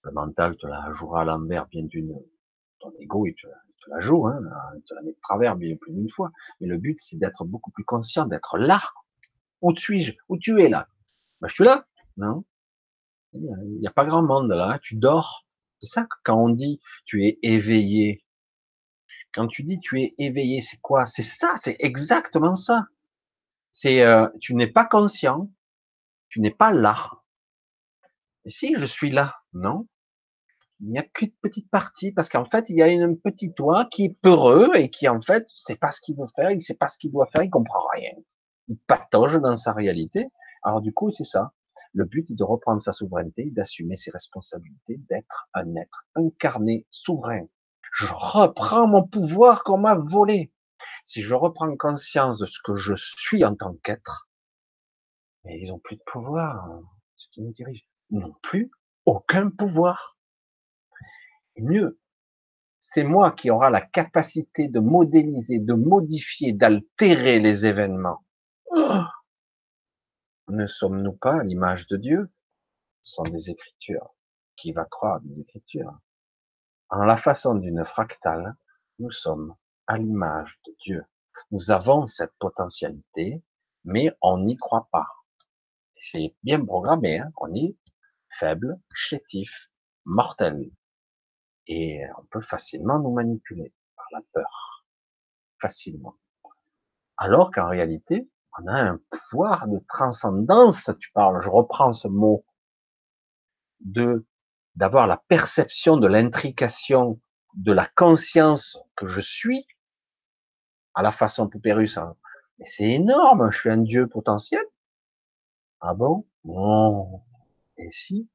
le 0.05 0.11
mental 0.11 0.55
te 0.57 0.67
la 0.67 0.91
jouera 0.93 1.21
à 1.21 1.25
l'envers 1.25 1.67
bien 1.67 1.83
d'une, 1.83 2.15
ton 2.79 2.93
ego, 2.99 3.25
il 3.25 3.33
te, 3.33 3.47
joue, 3.99 4.27
hein, 4.27 4.39
il 4.75 4.81
te 4.83 4.93
la 4.93 5.01
met 5.01 5.11
de 5.11 5.19
travers 5.21 5.55
bien 5.55 5.75
plus 5.75 5.93
d'une 5.93 6.09
fois. 6.09 6.31
Mais 6.59 6.67
le 6.67 6.77
but, 6.77 6.97
c'est 6.99 7.17
d'être 7.17 7.45
beaucoup 7.45 7.71
plus 7.71 7.83
conscient, 7.83 8.25
d'être 8.25 8.57
là. 8.57 8.81
Où 9.61 9.75
suis-je? 9.75 10.13
Où 10.29 10.37
tu 10.37 10.61
es 10.61 10.69
là? 10.69 10.87
Ben, 11.41 11.47
je 11.47 11.53
suis 11.53 11.63
là. 11.63 11.85
Non? 12.17 12.45
Il 13.33 13.79
n'y 13.79 13.87
a 13.87 13.91
pas 13.91 14.05
grand 14.05 14.23
monde 14.23 14.49
là. 14.49 14.79
Tu 14.81 14.95
dors. 14.95 15.45
C'est 15.79 15.87
ça 15.87 16.03
que 16.03 16.15
quand 16.23 16.37
on 16.41 16.49
dit 16.49 16.81
tu 17.05 17.25
es 17.25 17.39
éveillé. 17.41 18.23
Quand 19.33 19.47
tu 19.47 19.63
dis 19.63 19.79
tu 19.79 20.01
es 20.01 20.15
éveillé, 20.17 20.61
c'est 20.61 20.79
quoi? 20.81 21.05
C'est 21.05 21.23
ça, 21.23 21.55
c'est 21.57 21.75
exactement 21.79 22.55
ça. 22.55 22.87
C'est, 23.71 24.03
euh, 24.03 24.27
tu 24.39 24.55
n'es 24.55 24.67
pas 24.67 24.85
conscient. 24.85 25.51
Tu 26.29 26.39
n'es 26.39 26.51
pas 26.51 26.71
là. 26.71 27.11
Et 28.45 28.51
si 28.51 28.75
je 28.77 28.85
suis 28.85 29.11
là, 29.11 29.35
non? 29.53 29.87
Il 30.85 30.91
n'y 30.91 30.99
a 30.99 31.03
qu'une 31.03 31.31
petite 31.41 31.71
partie, 31.71 32.11
parce 32.11 32.29
qu'en 32.29 32.45
fait, 32.45 32.69
il 32.69 32.77
y 32.77 32.83
a 32.83 32.87
une 32.87 33.19
petite 33.19 33.55
toi 33.55 33.87
qui 33.89 34.05
est 34.05 34.17
peureux 34.21 34.69
et 34.75 34.91
qui, 34.91 35.07
en 35.07 35.19
fait, 35.19 35.47
sait 35.47 35.77
pas 35.77 35.89
ce 35.89 35.99
qu'il 35.99 36.15
veut 36.15 36.27
faire, 36.35 36.51
il 36.51 36.61
sait 36.61 36.77
pas 36.77 36.87
ce 36.87 36.99
qu'il 36.99 37.11
doit 37.11 37.25
faire, 37.25 37.41
il 37.41 37.49
comprend 37.49 37.83
rien. 37.95 38.11
Il 38.67 38.77
patauge 38.85 39.41
dans 39.41 39.55
sa 39.55 39.73
réalité. 39.73 40.27
Alors, 40.61 40.81
du 40.81 40.93
coup, 40.93 41.09
c'est 41.09 41.23
ça. 41.23 41.53
Le 41.93 42.05
but 42.05 42.29
est 42.29 42.35
de 42.35 42.43
reprendre 42.43 42.83
sa 42.83 42.91
souveraineté, 42.91 43.49
d'assumer 43.49 43.97
ses 43.97 44.11
responsabilités, 44.11 44.97
d'être 45.09 45.49
un 45.55 45.75
être 45.75 46.05
incarné, 46.13 46.85
souverain. 46.91 47.47
Je 47.93 48.05
reprends 48.07 48.87
mon 48.87 49.07
pouvoir 49.07 49.63
qu'on 49.63 49.79
m'a 49.79 49.95
volé. 49.95 50.53
Si 51.03 51.23
je 51.23 51.33
reprends 51.33 51.75
conscience 51.77 52.37
de 52.37 52.45
ce 52.45 52.59
que 52.63 52.75
je 52.75 52.93
suis 52.95 53.43
en 53.43 53.55
tant 53.55 53.73
qu'être, 53.83 54.29
mais 55.45 55.59
ils 55.59 55.69
n'ont 55.69 55.79
plus 55.79 55.95
de 55.95 56.03
pouvoir, 56.05 56.63
hein, 56.65 56.83
ceux 57.15 57.29
qui 57.31 57.41
nous 57.41 57.53
dirigent. 57.53 57.85
Ils 58.11 58.19
n'ont 58.19 58.35
plus 58.43 58.69
aucun 59.05 59.49
pouvoir. 59.49 60.14
Mieux, 61.57 61.99
c'est 62.79 63.03
moi 63.03 63.31
qui 63.31 63.49
aura 63.49 63.69
la 63.69 63.81
capacité 63.81 64.67
de 64.67 64.79
modéliser, 64.79 65.59
de 65.59 65.73
modifier, 65.73 66.53
d'altérer 66.53 67.39
les 67.39 67.65
événements. 67.65 68.23
Oh 68.71 69.01
ne 70.47 70.67
sommes-nous 70.67 71.13
pas 71.13 71.39
à 71.39 71.43
l'image 71.43 71.87
de 71.87 71.97
Dieu? 71.97 72.31
Ce 73.01 73.15
sont 73.15 73.23
des 73.23 73.49
écritures. 73.49 74.13
Qui 74.55 74.71
va 74.73 74.85
croire 74.85 75.19
des 75.21 75.39
écritures? 75.39 75.99
En 76.89 77.03
la 77.03 77.17
façon 77.17 77.55
d'une 77.55 77.83
fractale, 77.83 78.55
nous 78.99 79.09
sommes 79.09 79.55
à 79.87 79.97
l'image 79.97 80.59
de 80.67 80.75
Dieu. 80.83 81.03
Nous 81.49 81.71
avons 81.71 82.05
cette 82.05 82.33
potentialité, 82.37 83.43
mais 83.83 84.15
on 84.21 84.37
n'y 84.37 84.55
croit 84.55 84.87
pas. 84.91 85.07
C'est 85.97 86.35
bien 86.43 86.63
programmé, 86.63 87.19
hein 87.19 87.31
on 87.37 87.53
est 87.55 87.75
faible, 88.29 88.79
chétif, 88.93 89.71
mortel. 90.05 90.69
Et 91.67 92.01
on 92.17 92.25
peut 92.25 92.41
facilement 92.41 92.99
nous 92.99 93.13
manipuler 93.13 93.73
par 93.95 94.05
la 94.11 94.21
peur. 94.33 94.85
Facilement. 95.59 96.15
Alors 97.17 97.51
qu'en 97.51 97.69
réalité, 97.69 98.29
on 98.59 98.67
a 98.67 98.75
un 98.75 98.99
pouvoir 99.09 99.67
de 99.67 99.79
transcendance, 99.87 100.91
tu 100.99 101.11
parles, 101.11 101.41
je 101.41 101.49
reprends 101.49 101.93
ce 101.93 102.07
mot, 102.07 102.45
de 103.79 104.25
d'avoir 104.75 105.07
la 105.07 105.17
perception 105.29 105.95
de 105.95 106.07
l'intrication 106.07 107.21
de 107.53 107.71
la 107.71 107.87
conscience 107.95 108.77
que 108.97 109.07
je 109.07 109.21
suis, 109.21 109.65
à 110.93 111.01
la 111.01 111.13
façon 111.13 111.47
poupée 111.47 111.71
russe. 111.71 111.97
Hein. 111.97 112.15
Mais 112.59 112.65
c'est 112.67 112.89
énorme, 112.89 113.51
je 113.51 113.57
suis 113.57 113.69
un 113.69 113.77
dieu 113.77 114.07
potentiel. 114.07 114.63
Ah 115.79 115.93
bon? 115.93 116.25
Non. 116.43 117.21
Et 117.77 117.89
si? 117.89 118.29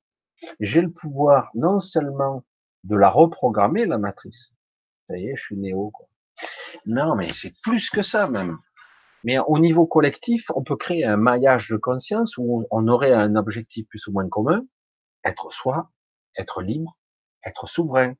J'ai 0.60 0.80
le 0.80 0.90
pouvoir 0.90 1.50
non 1.54 1.80
seulement 1.80 2.44
de 2.84 2.96
la 2.96 3.10
reprogrammer, 3.10 3.86
la 3.86 3.98
matrice. 3.98 4.54
Ça 5.08 5.16
y 5.18 5.28
est, 5.28 5.36
je 5.36 5.42
suis 5.42 5.56
néo. 5.56 5.90
Quoi. 5.90 6.06
Non, 6.86 7.14
mais 7.16 7.32
c'est 7.32 7.54
plus 7.62 7.90
que 7.90 8.02
ça 8.02 8.28
même. 8.28 8.58
Mais 9.24 9.38
au 9.38 9.58
niveau 9.58 9.86
collectif, 9.86 10.50
on 10.54 10.62
peut 10.62 10.76
créer 10.76 11.04
un 11.04 11.16
maillage 11.16 11.68
de 11.68 11.76
conscience 11.76 12.38
où 12.38 12.66
on 12.70 12.88
aurait 12.88 13.12
un 13.12 13.36
objectif 13.36 13.86
plus 13.88 14.06
ou 14.06 14.12
moins 14.12 14.28
commun, 14.28 14.64
être 15.24 15.52
soi, 15.52 15.90
être 16.36 16.62
libre, 16.62 16.96
être 17.44 17.68
souverain 17.68 18.14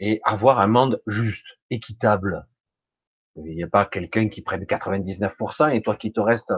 et 0.00 0.20
avoir 0.24 0.58
un 0.60 0.66
monde 0.66 1.00
juste, 1.06 1.46
équitable. 1.70 2.46
Il 3.36 3.54
n'y 3.54 3.62
a 3.62 3.68
pas 3.68 3.84
quelqu'un 3.84 4.28
qui 4.28 4.42
prenne 4.42 4.64
99% 4.64 5.74
et 5.74 5.82
toi 5.82 5.94
qui 5.96 6.12
te 6.12 6.20
reste, 6.20 6.54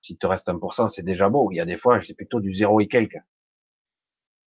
si 0.00 0.16
te 0.16 0.26
reste 0.26 0.48
1%, 0.48 0.88
c'est 0.88 1.02
déjà 1.02 1.28
beau. 1.28 1.50
Il 1.50 1.56
y 1.56 1.60
a 1.60 1.66
des 1.66 1.78
fois, 1.78 2.00
c'est 2.02 2.14
plutôt 2.14 2.40
du 2.40 2.52
zéro 2.52 2.80
et 2.80 2.88
quelques. 2.88 3.20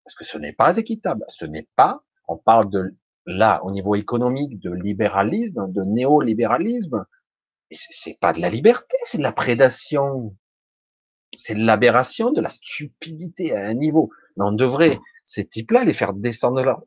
Parce 0.03 0.15
que 0.15 0.23
ce 0.23 0.37
n'est 0.37 0.53
pas 0.53 0.77
équitable. 0.77 1.25
Ce 1.27 1.45
n'est 1.45 1.67
pas, 1.75 2.04
on 2.27 2.37
parle 2.37 2.69
de 2.69 2.95
là, 3.25 3.63
au 3.63 3.71
niveau 3.71 3.95
économique, 3.95 4.59
de 4.59 4.71
libéralisme, 4.71 5.71
de 5.71 5.83
néolibéralisme, 5.83 7.05
c'est 7.71 8.17
pas 8.19 8.33
de 8.33 8.39
la 8.39 8.49
liberté, 8.49 8.97
c'est 9.05 9.17
de 9.17 9.23
la 9.23 9.31
prédation. 9.31 10.35
C'est 11.37 11.55
de 11.55 11.65
l'aberration, 11.65 12.31
de 12.31 12.41
la 12.41 12.49
stupidité 12.49 13.53
à 13.55 13.65
un 13.65 13.73
niveau. 13.73 14.09
On 14.37 14.51
devrait, 14.51 14.99
ces 15.23 15.45
types-là, 15.45 15.83
les 15.83 15.93
faire 15.93 16.13
descendre 16.13 16.63
leur, 16.63 16.81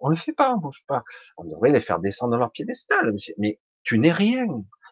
on, 0.00 0.08
ne 0.08 0.14
le 0.14 0.16
fait 0.16 0.32
pas, 0.32 0.54
on 0.54 0.58
bouge 0.58 0.84
pas. 0.86 1.02
On 1.36 1.44
devrait 1.44 1.70
les 1.70 1.80
faire 1.80 1.98
descendre 1.98 2.36
leur 2.36 2.50
piédestal. 2.50 3.14
Mais 3.38 3.58
tu 3.82 3.98
n'es 3.98 4.12
rien. 4.12 4.46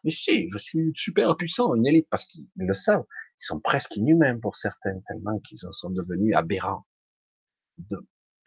Mais 0.05 0.11
si, 0.11 0.49
je 0.51 0.59
suis 0.59 0.93
super 0.95 1.37
puissant, 1.37 1.75
une 1.75 1.87
élite, 1.87 2.07
parce 2.09 2.25
qu'ils 2.25 2.47
le 2.57 2.75
savent. 2.75 3.05
Ils 3.39 3.45
sont 3.45 3.61
presque 3.61 3.97
inhumains 3.97 4.39
pour 4.39 4.57
certains, 4.57 4.99
tellement 5.07 5.39
qu'ils 5.41 5.67
en 5.67 5.73
sont 5.73 5.91
devenus 5.91 6.35
aberrants. 6.35 6.87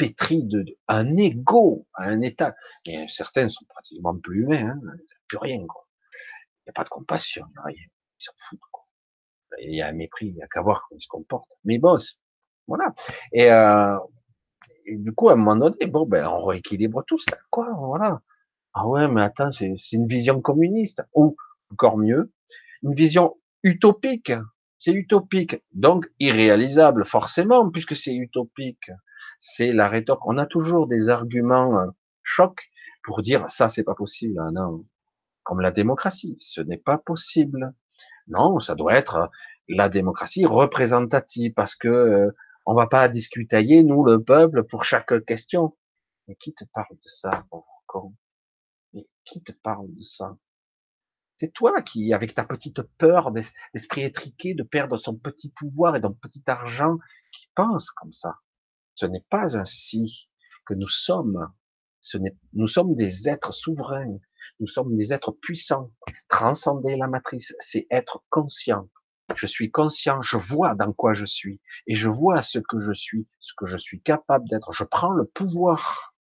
Pétris 0.02 0.44
de, 0.44 0.66
un 0.88 1.16
ego, 1.18 1.88
un 1.94 2.22
état. 2.22 2.56
Et 2.86 3.06
certains 3.08 3.50
sont 3.50 3.66
pratiquement 3.70 4.18
plus 4.18 4.42
humains, 4.42 4.80
hein, 4.84 4.98
plus 5.28 5.38
rien, 5.38 5.64
quoi. 5.68 5.88
Il 6.14 6.64
n'y 6.68 6.70
a 6.72 6.74
pas 6.74 6.84
de 6.84 6.90
compassion, 6.90 7.46
rien. 7.64 7.76
Ils 8.20 8.24
s'en 8.24 8.32
foutent. 8.36 8.60
Il 9.60 9.76
y 9.76 9.82
a 9.82 9.88
un 9.88 9.92
mépris, 9.92 10.28
il 10.28 10.36
n'y 10.36 10.42
a 10.42 10.48
qu'à 10.48 10.62
voir 10.62 10.88
comment 10.88 10.98
ils 10.98 11.04
se 11.04 11.08
comportent. 11.08 11.56
Mais 11.66 11.78
bon, 11.78 11.98
voilà. 12.68 12.94
Et, 13.32 13.52
euh, 13.52 13.98
et, 14.86 14.98
du 14.98 15.14
coup, 15.14 15.30
à 15.30 15.34
un 15.34 15.36
moment 15.36 15.56
donné, 15.56 15.86
bon, 15.86 16.08
ben, 16.08 16.28
on 16.28 16.46
rééquilibre 16.46 17.04
tout 17.06 17.20
ça. 17.20 17.38
Quoi, 17.52 17.72
voilà. 17.78 18.22
Ah 18.74 18.88
ouais, 18.88 19.08
mais 19.08 19.22
attends, 19.22 19.52
c'est 19.52 19.76
une 19.92 20.08
vision 20.08 20.42
communiste. 20.42 21.04
Ou, 21.14 21.36
encore 21.72 21.98
mieux, 21.98 22.32
une 22.82 22.96
vision 22.96 23.38
utopique. 23.62 24.32
C'est 24.80 24.94
utopique. 24.94 25.62
Donc, 25.74 26.10
irréalisable, 26.20 27.06
forcément, 27.06 27.70
puisque 27.70 27.96
c'est 27.96 28.16
utopique. 28.16 28.90
C'est 29.44 29.72
la 29.72 29.90
rhétorique. 29.90 30.24
On 30.28 30.38
a 30.38 30.46
toujours 30.46 30.86
des 30.86 31.10
arguments 31.10 31.80
euh, 31.80 31.88
chocs 32.22 32.70
pour 33.04 33.24
dire 33.24 33.50
ça, 33.50 33.70
c'est 33.70 33.84
pas 33.84 33.96
possible. 33.96 34.38
Hein, 34.40 34.52
non, 34.52 34.86
comme 35.42 35.62
la 35.62 35.72
démocratie. 35.72 36.38
Ce 36.40 36.62
n'est 36.62 36.78
pas 36.78 37.00
possible. 37.00 37.74
Non, 38.28 38.60
ça 38.60 38.76
doit 38.76 38.94
être 38.94 39.32
la 39.68 39.90
démocratie 39.90 40.46
représentative 40.46 41.54
parce 41.56 41.74
que 41.74 41.88
euh, 41.88 42.32
on 42.68 42.76
va 42.76 42.86
pas 42.86 43.10
discutailler 43.10 43.84
nous 43.84 44.06
le 44.06 44.24
peuple 44.24 44.64
pour 44.64 44.84
chaque 44.84 45.26
question. 45.26 45.76
Mais 46.28 46.36
qui 46.36 46.54
te 46.54 46.64
parle 46.66 46.96
de 46.96 47.10
ça, 47.10 47.48
Mais 48.94 49.08
qui 49.26 49.42
te 49.42 49.54
parle 49.54 49.92
de 49.92 50.04
ça? 50.04 50.38
C'est 51.38 51.52
toi 51.52 51.82
qui, 51.82 52.14
avec 52.14 52.36
ta 52.36 52.44
petite 52.44 52.84
peur 53.00 53.32
d'esprit 53.32 54.04
étriqué, 54.04 54.54
de 54.54 54.62
perdre 54.62 54.98
son 54.98 55.16
petit 55.16 55.50
pouvoir 55.50 55.96
et 55.96 56.02
son 56.02 56.14
petit 56.14 56.44
argent, 56.46 57.00
qui 57.32 57.50
pense 57.56 57.90
comme 57.90 58.14
ça. 58.14 58.36
Ce 59.02 59.08
n'est 59.08 59.26
pas 59.32 59.58
ainsi 59.58 60.30
que 60.64 60.76
nous 60.76 60.88
sommes. 60.88 61.52
Nous 62.54 62.68
sommes 62.68 62.94
des 62.94 63.28
êtres 63.28 63.52
souverains. 63.52 64.20
Nous 64.60 64.68
sommes 64.68 64.96
des 64.96 65.12
êtres 65.12 65.32
puissants. 65.32 65.92
Transcender 66.28 66.96
la 66.98 67.08
matrice, 67.08 67.56
c'est 67.62 67.88
être 67.90 68.24
conscient. 68.30 68.88
Je 69.36 69.48
suis 69.48 69.72
conscient, 69.72 70.22
je 70.22 70.38
vois 70.38 70.76
dans 70.76 70.94
quoi 70.94 71.16
je 71.16 71.26
suis 71.26 71.60
et 71.88 71.96
je 71.96 72.10
vois 72.10 72.44
ce 72.44 72.60
que 72.60 72.78
je 72.78 72.94
suis, 72.94 73.28
ce 73.40 73.54
que 73.58 73.66
je 73.66 73.80
suis 73.80 74.04
capable 74.04 74.48
d'être. 74.50 74.72
Je 74.72 74.84
prends 74.84 75.14
le 75.14 75.26
pouvoir 75.26 76.14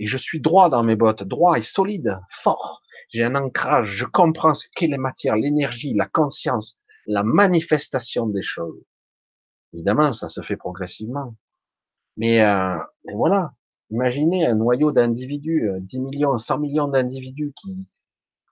et 0.00 0.08
je 0.08 0.18
suis 0.18 0.40
droit 0.40 0.70
dans 0.70 0.82
mes 0.82 0.96
bottes, 0.96 1.22
droit 1.22 1.56
et 1.56 1.62
solide, 1.62 2.18
fort. 2.30 2.82
J'ai 3.10 3.22
un 3.22 3.36
ancrage, 3.36 3.90
je 3.90 4.06
comprends 4.06 4.54
ce 4.54 4.66
qu'est 4.74 4.88
la 4.88 4.98
matière, 4.98 5.36
l'énergie, 5.36 5.94
la 5.94 6.06
conscience, 6.06 6.80
la 7.06 7.22
manifestation 7.22 8.26
des 8.26 8.42
choses. 8.42 8.82
Évidemment, 9.72 10.12
ça 10.12 10.28
se 10.28 10.40
fait 10.40 10.56
progressivement. 10.56 11.36
Mais, 12.16 12.40
euh, 12.40 12.76
mais 13.04 13.14
voilà, 13.14 13.54
Imaginez 13.92 14.46
un 14.46 14.54
noyau 14.54 14.90
d'individus, 14.90 15.68
10 15.80 15.98
euh, 15.98 16.00
millions, 16.00 16.36
100 16.38 16.60
millions 16.60 16.88
d'individus 16.88 17.52
qui, 17.54 17.76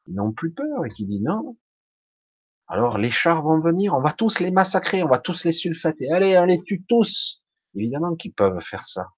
n'ont 0.08 0.32
plus 0.32 0.52
peur 0.52 0.84
et 0.84 0.90
qui 0.90 1.06
disent 1.06 1.22
non. 1.22 1.56
Alors 2.66 2.98
les 2.98 3.10
chars 3.10 3.42
vont 3.42 3.58
venir, 3.58 3.94
on 3.94 4.02
va 4.02 4.12
tous 4.12 4.38
les 4.38 4.50
massacrer, 4.50 5.02
on 5.02 5.08
va 5.08 5.18
tous 5.18 5.44
les 5.44 5.52
sulfater. 5.52 6.12
Allez, 6.12 6.38
les 6.46 6.62
tue 6.62 6.84
tous. 6.86 7.42
Évidemment 7.74 8.16
qu'ils 8.16 8.34
peuvent 8.34 8.60
faire 8.60 8.84
ça. 8.84 9.08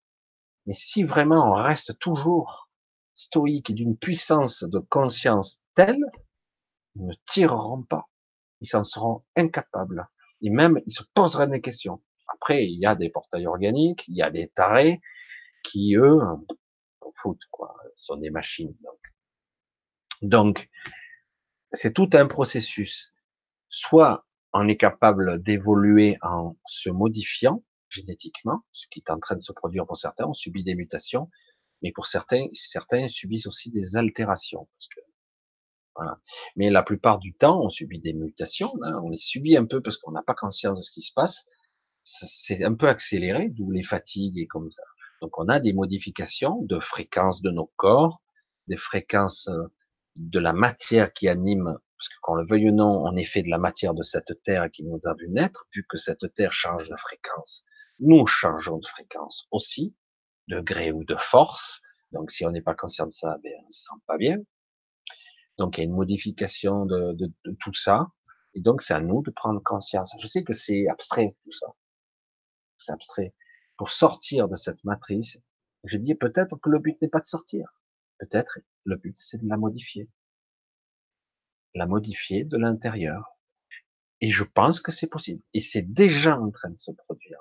Mais 0.66 0.74
si 0.74 1.02
vraiment 1.02 1.50
on 1.50 1.54
reste 1.54 1.98
toujours 1.98 2.70
stoïque 3.14 3.70
et 3.70 3.74
d'une 3.74 3.96
puissance 3.96 4.62
de 4.62 4.78
conscience 4.78 5.60
telle, 5.74 6.04
ils 6.94 7.04
ne 7.04 7.14
tireront 7.26 7.82
pas. 7.82 8.08
Ils 8.60 8.68
s'en 8.68 8.84
seront 8.84 9.24
incapables. 9.36 10.08
Et 10.40 10.50
même, 10.50 10.80
ils 10.86 10.92
se 10.92 11.02
poseraient 11.14 11.48
des 11.48 11.60
questions. 11.60 12.00
Après, 12.42 12.66
il 12.66 12.80
y 12.80 12.86
a 12.86 12.96
des 12.96 13.08
portails 13.08 13.46
organiques, 13.46 14.08
il 14.08 14.16
y 14.16 14.22
a 14.22 14.28
des 14.28 14.48
tarés, 14.48 15.00
qui 15.62 15.94
eux 15.94 16.18
en 16.20 16.44
foutent 17.14 17.46
quoi, 17.52 17.76
sont 17.94 18.16
des 18.16 18.30
machines. 18.30 18.76
Donc, 20.22 20.68
c'est 21.70 21.94
tout 21.94 22.10
un 22.14 22.26
processus. 22.26 23.14
Soit 23.68 24.26
on 24.52 24.66
est 24.66 24.76
capable 24.76 25.40
d'évoluer 25.40 26.18
en 26.20 26.56
se 26.66 26.90
modifiant 26.90 27.62
génétiquement, 27.88 28.64
ce 28.72 28.88
qui 28.90 28.98
est 28.98 29.10
en 29.12 29.20
train 29.20 29.36
de 29.36 29.40
se 29.40 29.52
produire 29.52 29.86
pour 29.86 29.96
certains, 29.96 30.26
on 30.26 30.34
subit 30.34 30.64
des 30.64 30.74
mutations, 30.74 31.30
mais 31.80 31.92
pour 31.92 32.06
certains, 32.06 32.48
certains 32.54 33.08
subissent 33.08 33.46
aussi 33.46 33.70
des 33.70 33.94
altérations. 33.94 34.68
Mais 36.56 36.70
la 36.70 36.82
plupart 36.82 37.20
du 37.20 37.34
temps, 37.34 37.62
on 37.62 37.70
subit 37.70 38.00
des 38.00 38.14
mutations, 38.14 38.72
hein, 38.82 39.00
on 39.04 39.10
les 39.10 39.16
subit 39.16 39.56
un 39.56 39.64
peu 39.64 39.80
parce 39.80 39.96
qu'on 39.96 40.10
n'a 40.10 40.24
pas 40.24 40.34
conscience 40.34 40.80
de 40.80 40.82
ce 40.82 40.90
qui 40.90 41.02
se 41.02 41.12
passe. 41.12 41.46
C'est 42.04 42.64
un 42.64 42.74
peu 42.74 42.88
accéléré, 42.88 43.48
d'où 43.48 43.70
les 43.70 43.84
fatigues 43.84 44.38
et 44.38 44.46
comme 44.46 44.70
ça. 44.70 44.82
Donc 45.20 45.38
on 45.38 45.48
a 45.48 45.60
des 45.60 45.72
modifications 45.72 46.62
de 46.62 46.80
fréquence 46.80 47.42
de 47.42 47.50
nos 47.50 47.70
corps, 47.76 48.22
des 48.66 48.76
fréquences 48.76 49.48
euh, 49.48 49.72
de 50.16 50.38
la 50.38 50.52
matière 50.52 51.12
qui 51.12 51.28
anime, 51.28 51.78
parce 51.96 52.08
que 52.08 52.14
qu'on 52.22 52.34
le 52.34 52.46
veuille 52.46 52.70
ou 52.70 52.74
non, 52.74 53.04
on 53.04 53.16
est 53.16 53.24
fait 53.24 53.42
de 53.42 53.48
la 53.48 53.58
matière 53.58 53.94
de 53.94 54.02
cette 54.02 54.42
terre 54.42 54.70
qui 54.70 54.82
nous 54.84 54.98
a 55.04 55.14
vu 55.14 55.28
naître, 55.28 55.66
vu 55.72 55.86
que 55.88 55.96
cette 55.96 56.32
terre 56.34 56.52
change 56.52 56.88
de 56.88 56.96
fréquence. 56.96 57.64
Nous 58.00 58.26
changeons 58.26 58.78
de 58.78 58.86
fréquence 58.86 59.46
aussi, 59.52 59.94
de 60.48 60.60
gré 60.60 60.90
ou 60.92 61.04
de 61.04 61.16
force, 61.16 61.80
Donc, 62.10 62.30
si 62.32 62.44
on 62.44 62.50
n'est 62.50 62.62
pas 62.62 62.74
conscient 62.74 63.06
de 63.06 63.12
ça, 63.12 63.38
ben, 63.42 63.52
on 63.66 63.70
se 63.70 63.82
sent 63.84 64.00
pas 64.06 64.16
bien. 64.18 64.38
Donc, 65.58 65.78
il 65.78 65.82
y 65.82 65.84
a 65.84 65.86
une 65.86 65.94
modification 65.94 66.84
de, 66.86 67.12
de, 67.12 67.32
de 67.44 67.56
tout 67.60 67.74
ça. 67.74 68.08
Et 68.54 68.60
donc, 68.60 68.82
c'est 68.82 68.94
à 68.94 69.00
nous 69.00 69.22
de 69.22 69.30
prendre 69.30 69.62
conscience. 69.62 70.14
Je 70.20 70.26
sais 70.26 70.42
que 70.44 70.52
c'est 70.52 70.88
abstrait, 70.88 71.36
tout 71.44 71.52
ça. 71.52 71.68
C'est 72.82 72.92
abstrait. 72.92 73.34
Pour 73.76 73.90
sortir 73.90 74.48
de 74.48 74.56
cette 74.56 74.82
matrice, 74.84 75.38
je 75.84 75.96
dis 75.96 76.14
peut-être 76.14 76.56
que 76.56 76.70
le 76.70 76.78
but 76.78 77.00
n'est 77.00 77.08
pas 77.08 77.20
de 77.20 77.26
sortir. 77.26 77.66
Peut-être 78.18 78.58
le 78.84 78.96
but, 78.96 79.16
c'est 79.16 79.42
de 79.42 79.48
la 79.48 79.56
modifier. 79.56 80.08
La 81.74 81.86
modifier 81.86 82.44
de 82.44 82.56
l'intérieur. 82.56 83.38
Et 84.20 84.30
je 84.30 84.44
pense 84.44 84.80
que 84.80 84.92
c'est 84.92 85.08
possible. 85.08 85.42
Et 85.54 85.60
c'est 85.60 85.92
déjà 85.92 86.38
en 86.38 86.50
train 86.50 86.70
de 86.70 86.78
se 86.78 86.92
produire. 86.92 87.38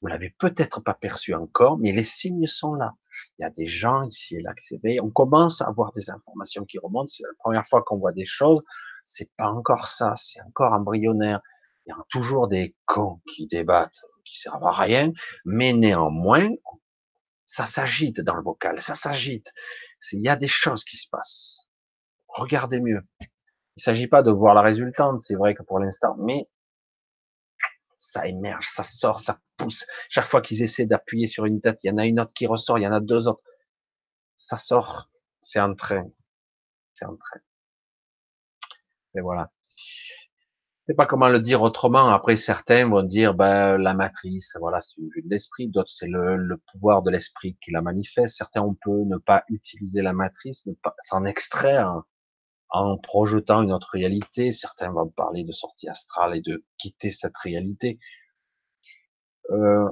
Vous 0.00 0.06
l'avez 0.06 0.30
peut-être 0.30 0.80
pas 0.80 0.94
perçu 0.94 1.34
encore, 1.34 1.78
mais 1.78 1.92
les 1.92 2.04
signes 2.04 2.46
sont 2.46 2.74
là. 2.74 2.94
Il 3.38 3.42
y 3.42 3.44
a 3.44 3.50
des 3.50 3.66
gens 3.66 4.04
ici 4.04 4.36
et 4.36 4.40
là 4.40 4.54
qui 4.54 4.66
s'éveillent. 4.66 5.00
On 5.00 5.10
commence 5.10 5.60
à 5.60 5.66
avoir 5.66 5.92
des 5.92 6.10
informations 6.10 6.64
qui 6.64 6.78
remontent. 6.78 7.08
C'est 7.08 7.24
la 7.24 7.34
première 7.38 7.66
fois 7.66 7.82
qu'on 7.82 7.98
voit 7.98 8.12
des 8.12 8.26
choses. 8.26 8.62
C'est 9.04 9.30
pas 9.36 9.50
encore 9.50 9.88
ça. 9.88 10.14
C'est 10.16 10.40
encore 10.42 10.72
embryonnaire. 10.72 11.40
Il 11.86 11.90
y 11.90 11.92
a 11.92 12.04
toujours 12.10 12.48
des 12.48 12.76
cons 12.84 13.20
qui 13.32 13.46
débattent, 13.46 14.02
qui 14.28 14.38
servent 14.38 14.64
à 14.64 14.72
rien. 14.72 15.12
Mais 15.44 15.72
néanmoins, 15.72 16.48
ça 17.46 17.66
s'agite 17.66 18.20
dans 18.20 18.36
le 18.36 18.42
vocal. 18.42 18.80
Ça 18.80 18.94
s'agite. 18.94 19.52
Il 20.12 20.22
y 20.22 20.28
a 20.28 20.36
des 20.36 20.48
choses 20.48 20.84
qui 20.84 20.96
se 20.96 21.08
passent. 21.08 21.66
Regardez 22.28 22.80
mieux. 22.80 23.02
Il 23.76 23.82
s'agit 23.82 24.08
pas 24.08 24.22
de 24.22 24.30
voir 24.30 24.54
la 24.54 24.62
résultante. 24.62 25.20
C'est 25.20 25.34
vrai 25.34 25.54
que 25.54 25.62
pour 25.62 25.78
l'instant, 25.78 26.16
mais 26.18 26.48
ça 27.98 28.26
émerge, 28.26 28.66
ça 28.68 28.82
sort, 28.82 29.20
ça 29.20 29.40
pousse. 29.56 29.84
Chaque 30.08 30.26
fois 30.26 30.40
qu'ils 30.40 30.62
essaient 30.62 30.86
d'appuyer 30.86 31.26
sur 31.26 31.44
une 31.46 31.60
tête, 31.60 31.80
il 31.82 31.88
y 31.88 31.90
en 31.90 31.98
a 31.98 32.06
une 32.06 32.20
autre 32.20 32.32
qui 32.32 32.46
ressort, 32.46 32.78
il 32.78 32.82
y 32.82 32.86
en 32.86 32.92
a 32.92 33.00
deux 33.00 33.26
autres. 33.28 33.44
Ça 34.36 34.56
sort, 34.56 35.10
c'est 35.42 35.60
en 35.60 35.74
train. 35.74 36.08
C'est 36.94 37.06
en 37.06 37.16
train. 37.16 37.40
Et 39.14 39.20
voilà. 39.20 39.50
Sais 40.88 40.94
pas 40.94 41.04
comment 41.04 41.28
le 41.28 41.38
dire 41.38 41.60
autrement. 41.60 42.08
Après, 42.08 42.36
certains 42.36 42.88
vont 42.88 43.02
dire, 43.02 43.34
ben, 43.34 43.76
la 43.76 43.92
matrice, 43.92 44.56
voilà, 44.58 44.80
c'est 44.80 44.96
une 44.96 45.10
vue 45.14 45.20
de 45.20 45.28
l'esprit. 45.28 45.68
D'autres, 45.68 45.90
c'est 45.94 46.06
le, 46.06 46.36
le, 46.36 46.56
pouvoir 46.72 47.02
de 47.02 47.10
l'esprit 47.10 47.58
qui 47.62 47.72
la 47.72 47.82
manifeste. 47.82 48.38
Certains, 48.38 48.62
on 48.62 48.72
peut 48.72 49.04
ne 49.04 49.18
pas 49.18 49.44
utiliser 49.50 50.00
la 50.00 50.14
matrice, 50.14 50.64
ne 50.64 50.72
pas 50.72 50.94
s'en 51.00 51.26
extraire 51.26 52.04
en 52.70 52.96
projetant 52.96 53.60
une 53.60 53.70
autre 53.70 53.90
réalité. 53.92 54.50
Certains 54.50 54.90
vont 54.90 55.10
parler 55.10 55.44
de 55.44 55.52
sortie 55.52 55.90
astrale 55.90 56.34
et 56.34 56.40
de 56.40 56.64
quitter 56.78 57.12
cette 57.12 57.36
réalité. 57.36 57.98
Euh, 59.50 59.90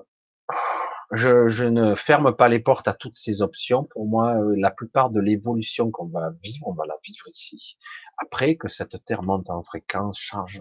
je, 1.12 1.48
je, 1.48 1.64
ne 1.64 1.94
ferme 1.94 2.34
pas 2.34 2.48
les 2.48 2.60
portes 2.60 2.88
à 2.88 2.94
toutes 2.94 3.16
ces 3.16 3.42
options. 3.42 3.84
Pour 3.84 4.06
moi, 4.06 4.36
euh, 4.36 4.54
la 4.58 4.70
plupart 4.70 5.10
de 5.10 5.20
l'évolution 5.20 5.90
qu'on 5.90 6.06
va 6.08 6.30
vivre, 6.42 6.66
on 6.66 6.74
va 6.74 6.84
la 6.86 6.96
vivre 7.04 7.28
ici. 7.32 7.76
Après 8.18 8.56
que 8.56 8.68
cette 8.68 9.04
Terre 9.04 9.22
monte 9.22 9.50
en 9.50 9.62
fréquence, 9.62 10.18
change 10.18 10.60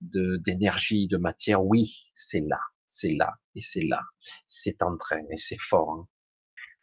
de 0.00 0.38
d'énergie, 0.44 1.08
de 1.08 1.16
matière, 1.18 1.64
oui, 1.64 2.10
c'est 2.14 2.40
là, 2.40 2.60
c'est 2.86 3.12
là 3.12 3.34
et 3.54 3.60
c'est 3.60 3.82
là, 3.82 4.02
c'est 4.44 4.82
en 4.82 4.96
train 4.96 5.22
et 5.30 5.36
c'est 5.36 5.60
fort. 5.60 5.90
Hein. 5.92 6.08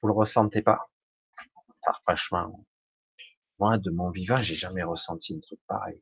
Vous 0.02 0.10
le 0.10 0.14
ressentez 0.14 0.62
pas? 0.62 0.80
Enfin, 1.88 1.98
Franchement, 2.04 2.66
moi, 3.60 3.78
de 3.78 3.90
mon 3.90 4.12
vivant, 4.12 4.38
j'ai 4.38 4.56
jamais 4.56 4.84
ressenti 4.84 5.36
un 5.36 5.40
truc 5.40 5.60
pareil. 5.68 6.02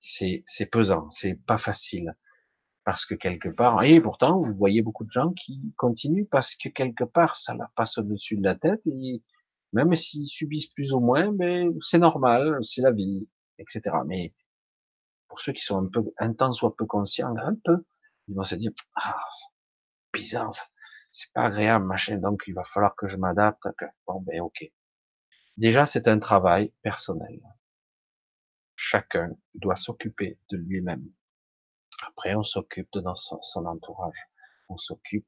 C'est 0.00 0.66
pesant, 0.70 1.10
c'est 1.10 1.34
pas 1.34 1.58
facile. 1.58 2.16
Parce 2.84 3.04
que 3.04 3.14
quelque 3.14 3.48
part, 3.48 3.82
et 3.84 4.00
pourtant, 4.00 4.40
vous 4.42 4.54
voyez 4.54 4.82
beaucoup 4.82 5.04
de 5.04 5.10
gens 5.10 5.32
qui 5.32 5.60
continuent 5.76 6.26
parce 6.30 6.54
que 6.56 6.68
quelque 6.68 7.04
part, 7.04 7.36
ça 7.36 7.54
leur 7.54 7.70
passe 7.76 7.98
au-dessus 7.98 8.36
de 8.36 8.42
la 8.42 8.54
tête 8.54 8.80
et 8.86 9.22
même 9.72 9.94
s'ils 9.94 10.28
subissent 10.28 10.68
plus 10.68 10.92
ou 10.92 11.00
moins, 11.00 11.30
mais 11.32 11.66
c'est 11.82 11.98
normal, 11.98 12.58
c'est 12.64 12.82
la 12.82 12.92
vie, 12.92 13.28
etc. 13.58 13.96
Mais 14.06 14.34
pour 15.28 15.40
ceux 15.40 15.52
qui 15.52 15.62
sont 15.62 15.78
un 15.78 15.88
peu 15.88 16.02
intenses 16.18 16.62
ou 16.62 16.66
un 16.66 16.74
peu 16.76 16.86
conscients, 16.86 17.34
un 17.36 17.54
peu, 17.64 17.84
ils 18.28 18.34
vont 18.34 18.44
se 18.44 18.54
dire, 18.56 18.72
ah, 18.96 19.16
bizarre, 20.12 20.52
c'est 21.12 21.32
pas 21.32 21.44
agréable, 21.44 21.86
machin, 21.86 22.18
donc 22.18 22.42
il 22.46 22.54
va 22.54 22.64
falloir 22.64 22.94
que 22.96 23.06
je 23.06 23.16
m'adapte. 23.16 23.66
Bon, 24.06 24.20
ben, 24.22 24.40
ok. 24.40 24.64
Déjà, 25.56 25.86
c'est 25.86 26.08
un 26.08 26.18
travail 26.18 26.72
personnel. 26.82 27.40
Chacun 28.76 29.30
doit 29.54 29.76
s'occuper 29.76 30.38
de 30.50 30.56
lui-même. 30.56 31.06
Après, 32.06 32.34
on 32.34 32.42
s'occupe 32.42 32.88
de 32.92 33.02
son, 33.14 33.66
entourage. 33.66 34.28
On 34.68 34.76
s'occupe 34.76 35.26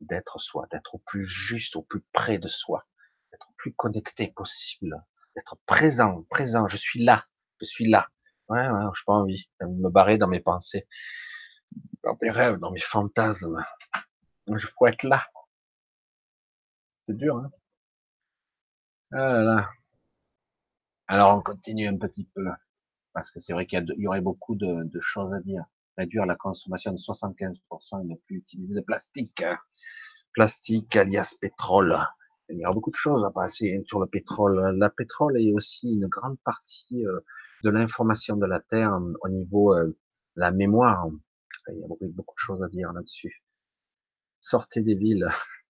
d'être 0.00 0.40
soi, 0.40 0.66
d'être 0.70 0.94
au 0.94 0.98
plus 0.98 1.24
juste, 1.24 1.76
au 1.76 1.82
plus 1.82 2.02
près 2.12 2.38
de 2.38 2.48
soi, 2.48 2.86
d'être 3.30 3.46
le 3.48 3.54
plus 3.56 3.74
connecté 3.74 4.28
possible, 4.28 5.02
d'être 5.36 5.56
présent, 5.66 6.24
présent. 6.30 6.68
Je 6.68 6.76
suis 6.76 7.04
là, 7.04 7.26
je 7.60 7.66
suis 7.66 7.88
là. 7.88 8.08
Ouais, 8.48 8.68
ouais, 8.68 8.84
je 8.94 9.02
pas 9.04 9.14
envie 9.14 9.48
de 9.60 9.66
me 9.66 9.88
barrer 9.88 10.18
dans 10.18 10.28
mes 10.28 10.40
pensées, 10.40 10.86
dans 12.02 12.16
mes 12.20 12.30
rêves, 12.30 12.58
dans 12.58 12.70
mes 12.70 12.80
fantasmes. 12.80 13.64
Je 14.52 14.66
faut 14.66 14.86
être 14.86 15.04
là. 15.04 15.24
C'est 17.06 17.16
dur, 17.16 17.36
hein 17.38 17.50
voilà. 19.12 19.70
Alors 21.06 21.36
on 21.36 21.42
continue 21.42 21.86
un 21.86 21.98
petit 21.98 22.24
peu, 22.34 22.46
parce 23.12 23.30
que 23.30 23.40
c'est 23.40 23.52
vrai 23.52 23.66
qu'il 23.66 23.84
y, 23.98 24.06
aurait 24.06 24.22
beaucoup 24.22 24.54
de, 24.56 24.88
choses 25.00 25.34
à 25.34 25.40
dire. 25.40 25.64
Réduire 25.98 26.26
la 26.26 26.36
consommation 26.36 26.92
de 26.92 26.96
75% 26.96 28.02
et 28.02 28.04
ne 28.06 28.16
plus 28.26 28.36
utiliser 28.36 28.74
de 28.74 28.80
plastique. 28.80 29.44
Plastique 30.32 30.96
alias 30.96 31.34
pétrole. 31.40 31.98
Il 32.48 32.58
y 32.58 32.64
aura 32.64 32.74
beaucoup 32.74 32.90
de 32.90 32.96
choses 32.96 33.24
à 33.24 33.30
passer 33.30 33.82
sur 33.86 34.00
le 34.00 34.06
pétrole. 34.06 34.76
La 34.78 34.90
pétrole 34.90 35.40
est 35.40 35.52
aussi 35.52 35.92
une 35.92 36.06
grande 36.06 36.38
partie 36.44 37.06
euh, 37.06 37.20
de 37.62 37.70
l'information 37.70 38.36
de 38.36 38.46
la 38.46 38.60
Terre 38.60 38.98
au 39.22 39.28
niveau 39.28 39.74
de 39.74 39.80
euh, 39.80 39.98
la 40.36 40.50
mémoire. 40.50 41.06
Il 41.68 41.78
y 41.78 41.84
a 41.84 41.86
beaucoup, 41.86 42.06
de 42.06 42.14
choses 42.36 42.62
à 42.62 42.68
dire 42.68 42.92
là-dessus. 42.92 43.42
Sortez 44.40 44.80
des 44.80 44.94
villes. 44.94 45.28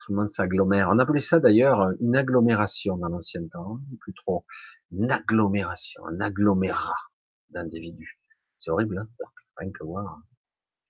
tout 0.00 0.12
le 0.12 0.18
monde 0.18 0.30
s'agglomère. 0.30 0.88
On 0.90 0.98
appelait 0.98 1.20
ça 1.20 1.40
d'ailleurs 1.40 1.90
une 2.00 2.16
agglomération 2.16 2.96
dans 2.96 3.08
l'ancien 3.08 3.46
temps, 3.48 3.80
plus 4.00 4.14
trop. 4.14 4.46
Une 4.92 5.10
agglomération, 5.10 6.06
un 6.06 6.20
agglomérat 6.20 6.96
d'individus. 7.50 8.20
C'est 8.58 8.70
horrible, 8.70 8.98
hein 8.98 9.26
rien 9.56 9.70
que 9.70 9.84
voir. 9.84 10.20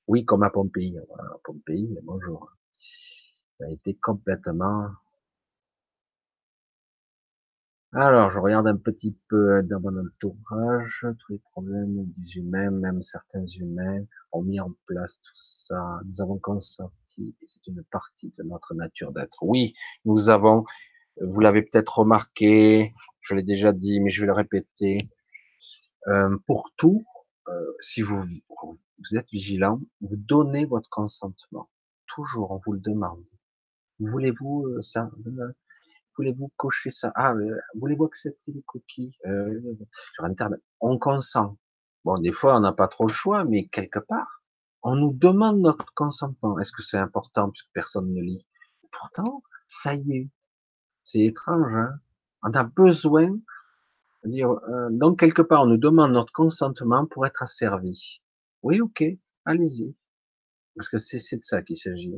Oui, 0.06 0.24
comme 0.24 0.42
à 0.42 0.50
Pompéi. 0.50 0.98
Voilà, 1.08 1.30
Pompéi, 1.44 1.98
bonjour. 2.02 2.52
Ça 3.58 3.64
a 3.66 3.70
été 3.70 3.94
complètement 3.94 4.90
alors, 7.92 8.30
je 8.30 8.38
regarde 8.38 8.66
un 8.66 8.76
petit 8.76 9.16
peu 9.28 9.62
dans 9.62 9.80
mon 9.80 10.04
entourage, 10.04 11.06
tous 11.18 11.32
les 11.32 11.38
problèmes 11.38 12.04
des 12.18 12.36
humains, 12.36 12.70
même 12.70 13.00
certains 13.00 13.46
humains 13.46 14.04
ont 14.32 14.42
mis 14.42 14.60
en 14.60 14.72
place 14.84 15.18
tout 15.22 15.32
ça. 15.36 16.00
Nous 16.04 16.20
avons 16.20 16.38
consenti, 16.38 17.34
et 17.40 17.46
c'est 17.46 17.66
une 17.66 17.82
partie 17.84 18.34
de 18.36 18.42
notre 18.42 18.74
nature 18.74 19.12
d'être. 19.12 19.38
Oui, 19.40 19.72
nous 20.04 20.28
avons, 20.28 20.64
vous 21.22 21.40
l'avez 21.40 21.62
peut-être 21.62 22.00
remarqué, 22.00 22.92
je 23.22 23.34
l'ai 23.34 23.42
déjà 23.42 23.72
dit, 23.72 24.00
mais 24.00 24.10
je 24.10 24.20
vais 24.20 24.26
le 24.26 24.34
répéter. 24.34 24.98
Euh, 26.08 26.36
pour 26.46 26.72
tout, 26.76 27.06
euh, 27.48 27.76
si 27.80 28.02
vous, 28.02 28.22
vous 28.22 29.16
êtes 29.16 29.30
vigilant, 29.30 29.80
vous 30.00 30.16
donnez 30.16 30.64
votre 30.64 30.88
consentement. 30.88 31.70
Toujours, 32.06 32.50
on 32.50 32.58
vous 32.58 32.72
le 32.72 32.80
demande. 32.80 33.24
Voulez-vous 33.98 34.66
euh, 34.66 34.82
ça 34.82 35.10
voulez-vous 36.16 36.50
cocher 36.56 36.90
ça? 36.90 37.12
Ah, 37.14 37.32
euh, 37.32 37.58
voulez-vous 37.74 38.04
accepter 38.04 38.52
les 38.52 38.62
cookies 38.62 39.12
euh, 39.26 39.60
sur 40.14 40.24
Internet 40.24 40.60
On 40.80 40.98
consent. 40.98 41.58
Bon, 42.04 42.18
des 42.18 42.32
fois, 42.32 42.56
on 42.56 42.60
n'a 42.60 42.72
pas 42.72 42.88
trop 42.88 43.06
le 43.06 43.12
choix, 43.12 43.44
mais 43.44 43.66
quelque 43.66 43.98
part, 43.98 44.42
on 44.82 44.96
nous 44.96 45.12
demande 45.12 45.60
notre 45.60 45.92
consentement. 45.94 46.58
Est-ce 46.60 46.72
que 46.72 46.82
c'est 46.82 46.98
important 46.98 47.50
puisque 47.50 47.70
personne 47.72 48.12
ne 48.12 48.20
lit? 48.20 48.46
Pourtant, 48.90 49.42
ça 49.68 49.94
y 49.94 50.12
est. 50.12 50.30
C'est 51.02 51.20
étrange, 51.20 51.74
hein 51.74 52.00
On 52.42 52.52
a 52.52 52.62
besoin 52.62 53.30
dire, 54.26 54.50
euh, 54.50 54.88
donc 54.90 55.18
quelque 55.20 55.42
part, 55.42 55.62
on 55.62 55.66
nous 55.66 55.76
demande 55.76 56.12
notre 56.12 56.32
consentement 56.32 57.06
pour 57.06 57.26
être 57.26 57.42
asservi. 57.42 58.22
Oui, 58.62 58.80
ok, 58.80 59.04
allez-y. 59.44 59.94
Parce 60.76 60.88
que 60.88 60.98
c'est 60.98 61.18
de 61.36 61.42
ça 61.42 61.62
qu'il 61.62 61.76
s'agit. 61.76 62.12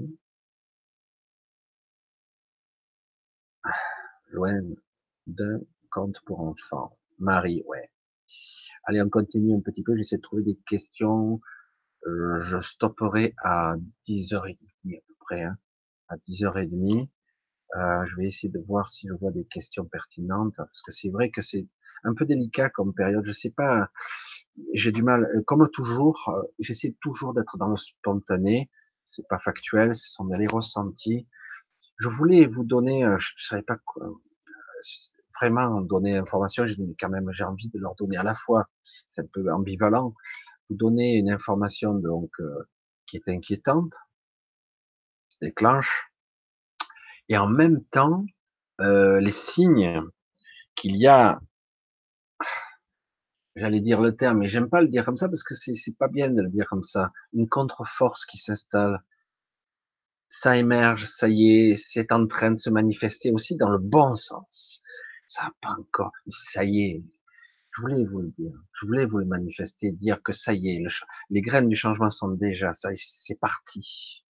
loin 4.30 4.60
d'un 5.26 5.60
conte 5.90 6.20
pour 6.24 6.40
enfants. 6.40 6.97
Marie, 7.18 7.62
ouais. 7.66 7.90
Allez, 8.85 9.02
on 9.02 9.09
continue 9.09 9.55
un 9.55 9.60
petit 9.60 9.82
peu. 9.82 9.97
J'essaie 9.97 10.16
de 10.16 10.22
trouver 10.22 10.43
des 10.43 10.59
questions. 10.66 11.40
Euh, 12.06 12.36
je 12.40 12.60
stopperai 12.60 13.35
à 13.43 13.74
10h30 14.06 14.56
à 14.97 15.01
peu 15.06 15.14
près. 15.20 15.43
Hein. 15.43 15.59
À 16.09 16.16
10h30. 16.16 17.09
Euh, 17.76 18.06
je 18.06 18.16
vais 18.16 18.26
essayer 18.26 18.48
de 18.51 18.60
voir 18.60 18.89
si 18.89 19.09
je 19.09 19.14
vois 19.14 19.30
des 19.30 19.44
questions 19.44 19.85
pertinentes. 19.85 20.56
Parce 20.56 20.82
que 20.82 20.93
c'est 20.93 21.10
vrai 21.10 21.30
que 21.30 21.43
c'est 21.43 21.66
un 22.05 22.15
peu 22.15 22.25
délicat 22.25 22.70
comme 22.70 22.95
période. 22.95 23.25
Je 23.27 23.33
sais 23.33 23.51
pas. 23.51 23.91
J'ai 24.75 24.93
du 24.93 25.03
mal. 25.03 25.27
Comme 25.47 25.69
toujours, 25.70 26.35
euh, 26.35 26.43
j'essaie 26.59 26.97
toujours 27.01 27.35
d'être 27.35 27.57
dans 27.59 27.69
le 27.69 27.77
spontané. 27.77 28.70
C'est 29.05 29.27
pas 29.29 29.39
factuel. 29.39 29.95
Ce 29.95 30.11
sont 30.11 30.25
des 30.27 30.47
ressentis. 30.47 31.27
Je 31.99 32.09
voulais 32.09 32.47
vous 32.47 32.65
donner, 32.65 33.05
euh, 33.05 33.16
je, 33.19 33.33
savais 33.39 33.62
pas 33.62 33.77
quoi, 33.85 34.07
euh, 34.07 34.12
vraiment 35.41 35.81
donner 35.81 36.16
information, 36.16 36.66
j'ai 36.66 36.77
quand 36.99 37.09
même, 37.09 37.31
j'ai 37.33 37.45
envie 37.45 37.69
de 37.69 37.79
leur 37.79 37.95
donner 37.97 38.16
à 38.16 38.23
la 38.23 38.35
fois, 38.35 38.69
c'est 39.07 39.23
un 39.23 39.29
peu 39.33 39.53
ambivalent, 39.53 40.15
vous 40.69 40.77
donner 40.77 41.16
une 41.19 41.31
information 41.31 41.95
donc 41.95 42.31
euh, 42.41 42.69
qui 43.07 43.16
est 43.16 43.29
inquiétante, 43.29 43.95
se 45.29 45.39
déclenche, 45.41 46.11
et 47.29 47.37
en 47.37 47.49
même 47.49 47.85
temps 47.87 48.25
euh, 48.81 49.20
les 49.20 49.33
signes 49.33 50.03
qu'il 50.75 50.97
y 50.97 51.07
a, 51.07 51.41
j'allais 53.56 53.81
dire 53.81 54.01
le 54.01 54.16
terme, 54.16 54.39
mais 54.39 54.48
j'aime 54.48 54.69
pas 54.69 54.81
le 54.81 54.89
dire 54.89 55.05
comme 55.05 55.16
ça 55.16 55.28
parce 55.28 55.43
que 55.43 55.55
c'est 55.55 55.97
pas 55.98 56.09
bien 56.09 56.31
de 56.31 56.43
le 56.43 56.48
dire 56.48 56.66
comme 56.66 56.85
ça, 56.85 57.12
une 57.32 57.48
contre-force 57.48 58.24
qui 58.27 58.39
s'installe, 58.39 59.02
ça 60.28 60.56
émerge, 60.56 61.05
ça 61.06 61.28
y 61.28 61.70
est, 61.70 61.77
c'est 61.77 62.12
en 62.12 62.27
train 62.27 62.51
de 62.51 62.56
se 62.56 62.70
manifester 62.70 63.32
aussi 63.32 63.56
dans 63.56 63.70
le 63.70 63.78
bon 63.78 64.15
sens. 64.16 64.82
Ça 65.27 65.44
n'a 65.44 65.52
pas 65.60 65.77
encore, 65.78 66.12
ça 66.28 66.65
y 66.65 66.82
est. 66.90 67.05
Je 67.77 67.82
voulais 67.82 68.05
vous 68.05 68.20
le 68.20 68.31
dire, 68.31 68.52
je 68.73 68.86
voulais 68.86 69.06
vous 69.06 69.19
le 69.19 69.24
manifester, 69.27 69.93
dire 69.93 70.23
que 70.23 70.32
ça 70.32 70.52
y 70.52 70.69
est, 70.69 70.85
les 71.31 71.40
graines 71.43 71.69
du 71.69 71.77
changement 71.77 72.10
sont 72.10 72.28
déjà, 72.28 72.74
ça, 72.74 72.90
c'est 72.97 73.39
parti. 73.39 74.24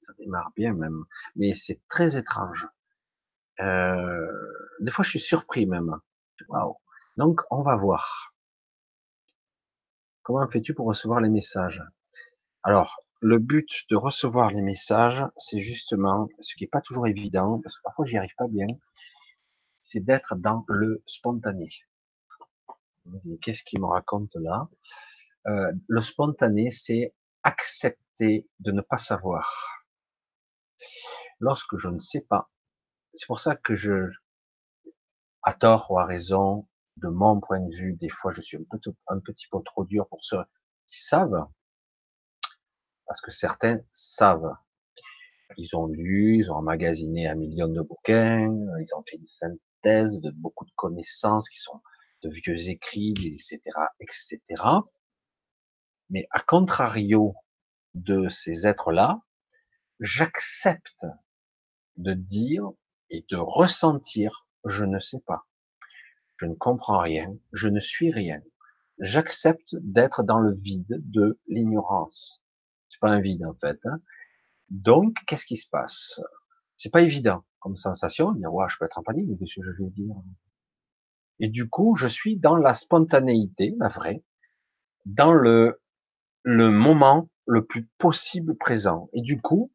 Ça 0.00 0.12
démarre 0.18 0.52
bien 0.56 0.74
même, 0.74 1.04
mais 1.36 1.54
c'est 1.54 1.80
très 1.88 2.16
étrange. 2.16 2.66
Euh, 3.60 4.26
des 4.80 4.90
fois, 4.90 5.04
je 5.04 5.10
suis 5.10 5.20
surpris 5.20 5.64
même. 5.66 5.96
Waouh. 6.48 6.76
Donc, 7.16 7.42
on 7.50 7.62
va 7.62 7.76
voir. 7.76 8.34
Comment 10.22 10.48
fais-tu 10.48 10.72
pour 10.74 10.86
recevoir 10.86 11.20
les 11.20 11.28
messages? 11.28 11.82
Alors, 12.62 13.02
le 13.20 13.38
but 13.38 13.68
de 13.90 13.96
recevoir 13.96 14.50
les 14.50 14.62
messages, 14.62 15.24
c'est 15.36 15.60
justement, 15.60 16.28
ce 16.40 16.54
qui 16.54 16.64
n'est 16.64 16.68
pas 16.68 16.80
toujours 16.80 17.06
évident, 17.06 17.60
parce 17.62 17.76
que 17.76 17.82
parfois 17.82 18.04
j'y 18.06 18.16
arrive 18.16 18.34
pas 18.36 18.48
bien, 18.48 18.66
c'est 19.82 20.00
d'être 20.00 20.36
dans 20.36 20.64
le 20.68 21.02
spontané. 21.06 21.68
Qu'est-ce 23.40 23.64
qu'il 23.64 23.80
me 23.80 23.86
raconte 23.86 24.34
là? 24.36 24.68
Euh, 25.48 25.72
Le 25.88 26.00
spontané, 26.00 26.70
c'est 26.70 27.14
accepter 27.42 28.48
de 28.60 28.72
ne 28.72 28.80
pas 28.80 28.96
savoir. 28.96 29.84
Lorsque 31.40 31.76
je 31.76 31.88
ne 31.88 31.98
sais 31.98 32.20
pas, 32.22 32.50
c'est 33.14 33.26
pour 33.26 33.40
ça 33.40 33.56
que 33.56 33.74
je, 33.74 34.06
à 35.42 35.52
tort 35.52 35.90
ou 35.90 35.98
à 35.98 36.04
raison, 36.04 36.68
de 36.96 37.08
mon 37.08 37.40
point 37.40 37.60
de 37.60 37.74
vue, 37.74 37.94
des 37.94 38.08
fois 38.08 38.32
je 38.32 38.40
suis 38.40 38.58
un, 39.08 39.20
petit 39.20 39.46
peu 39.50 39.58
trop 39.64 39.84
dur 39.84 40.08
pour 40.08 40.24
ceux 40.24 40.38
qui 40.86 41.02
savent, 41.02 41.46
parce 43.06 43.20
que 43.20 43.30
certains 43.30 43.80
savent. 43.90 44.54
Ils 45.58 45.76
ont 45.76 45.86
lu, 45.86 46.38
ils 46.38 46.50
ont 46.50 46.56
emmagasiné 46.56 47.28
un 47.28 47.34
million 47.34 47.68
de 47.68 47.82
bouquins, 47.82 48.50
ils 48.80 48.94
ont 48.96 49.04
fait 49.06 49.16
une 49.16 49.24
synthèse 49.24 50.20
de 50.20 50.30
beaucoup 50.30 50.64
de 50.64 50.72
connaissances 50.76 51.48
qui 51.48 51.58
sont 51.58 51.80
de 52.22 52.30
vieux 52.30 52.68
écrits, 52.68 53.14
etc., 53.18 53.60
etc. 54.00 54.40
Mais 56.08 56.26
à 56.30 56.40
contrario 56.40 57.34
de 57.94 58.28
ces 58.28 58.66
êtres-là, 58.66 59.20
j'accepte 60.00 61.04
de 61.96 62.14
dire 62.14 62.70
et 63.10 63.24
de 63.28 63.36
ressentir, 63.36 64.46
je 64.64 64.84
ne 64.84 64.98
sais 64.98 65.20
pas, 65.26 65.46
je 66.42 66.46
ne 66.46 66.54
comprends 66.54 66.98
rien, 66.98 67.34
je 67.52 67.68
ne 67.68 67.80
suis 67.80 68.10
rien. 68.10 68.40
J'accepte 68.98 69.74
d'être 69.80 70.22
dans 70.22 70.38
le 70.38 70.52
vide 70.52 71.00
de 71.10 71.40
l'ignorance 71.48 72.42
pas 73.02 73.10
un 73.10 73.20
vide 73.20 73.44
en 73.44 73.54
fait. 73.54 73.78
Hein. 73.84 74.00
Donc, 74.70 75.14
qu'est-ce 75.26 75.44
qui 75.44 75.58
se 75.58 75.68
passe? 75.68 76.20
C'est 76.78 76.90
pas 76.90 77.02
évident 77.02 77.44
comme 77.60 77.76
sensation. 77.76 78.32
Dire, 78.32 78.54
ouais, 78.54 78.66
je 78.70 78.76
peux 78.78 78.86
être 78.86 78.98
en 78.98 79.02
panique, 79.02 79.26
mais 79.28 79.36
qu'est-ce 79.36 79.60
que 79.60 79.66
je 79.66 79.82
vais 79.82 79.90
dire? 79.90 80.14
Et 81.40 81.48
du 81.48 81.68
coup, 81.68 81.96
je 81.96 82.06
suis 82.06 82.38
dans 82.38 82.56
la 82.56 82.74
spontanéité, 82.74 83.74
la 83.78 83.88
vraie, 83.88 84.24
dans 85.04 85.32
le 85.32 85.80
le 86.44 86.70
moment 86.70 87.28
le 87.46 87.64
plus 87.64 87.88
possible 87.98 88.56
présent. 88.56 89.08
Et 89.12 89.20
du 89.20 89.40
coup, 89.40 89.70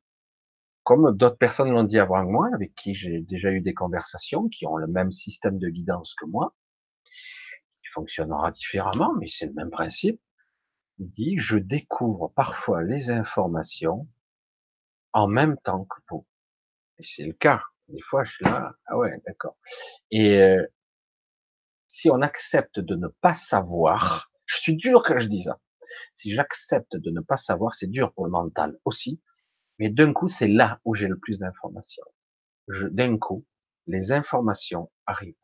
comme 0.88 1.12
d'autres 1.18 1.38
personnes 1.38 1.70
l'ont 1.70 1.84
dit 1.84 2.00
avant 2.00 2.24
moi, 2.24 2.48
avec 2.54 2.74
qui 2.74 2.96
j'ai 2.96 3.20
déjà 3.20 3.52
eu 3.52 3.60
des 3.60 3.74
conversations, 3.74 4.48
qui 4.48 4.66
ont 4.66 4.78
le 4.78 4.88
même 4.88 5.12
système 5.12 5.60
de 5.60 5.68
guidance 5.68 6.16
que 6.16 6.26
moi, 6.26 6.56
qui 7.04 7.90
fonctionnera 7.92 8.52
différemment, 8.52 9.14
mais 9.20 9.28
c'est 9.28 9.48
le 9.48 9.54
même 9.54 9.70
principe 9.70 10.22
dit, 10.98 11.38
je 11.40 11.58
découvre 11.58 12.30
parfois 12.30 12.84
les 12.84 13.10
informations 13.10 14.08
en 15.12 15.28
même 15.28 15.58
temps 15.58 15.84
que 15.84 15.98
vous. 16.10 16.26
Et 17.00 17.04
c'est 17.04 17.26
le 17.26 17.34
cas. 17.34 17.62
Des 17.90 18.00
fois, 18.00 18.24
je 18.24 18.36
suis 18.36 18.46
là, 18.46 18.72
ah 18.86 18.98
ouais, 18.98 19.22
d'accord. 19.28 19.58
Et 20.10 20.42
euh, 20.42 20.66
si 21.90 22.10
on 22.10 22.22
accepte 22.22 22.80
de 22.80 22.96
ne 22.96 23.10
pas 23.10 23.34
savoir, 23.34 24.32
je 24.46 24.56
suis 24.56 24.78
dur 24.78 25.04
quand 25.04 25.20
je 25.20 25.28
dis 25.28 25.44
ça. 25.44 25.60
Si 26.14 26.34
j'accepte 26.34 26.96
de 26.96 27.12
ne 27.12 27.20
pas 27.20 27.36
savoir, 27.36 27.76
c'est 27.76 27.92
dur 27.92 28.14
pour 28.14 28.24
le 28.24 28.32
mental 28.32 28.80
aussi. 28.86 29.20
Mais 29.80 29.90
d'un 29.90 30.14
coup, 30.14 30.28
c'est 30.28 30.48
là 30.48 30.80
où 30.86 30.96
j'ai 30.96 31.08
le 31.08 31.18
plus 31.18 31.40
d'informations. 31.40 32.04
D'un 32.68 33.18
coup, 33.18 33.46
les 33.86 34.12
informations 34.12 34.92
arrivent. 35.06 35.36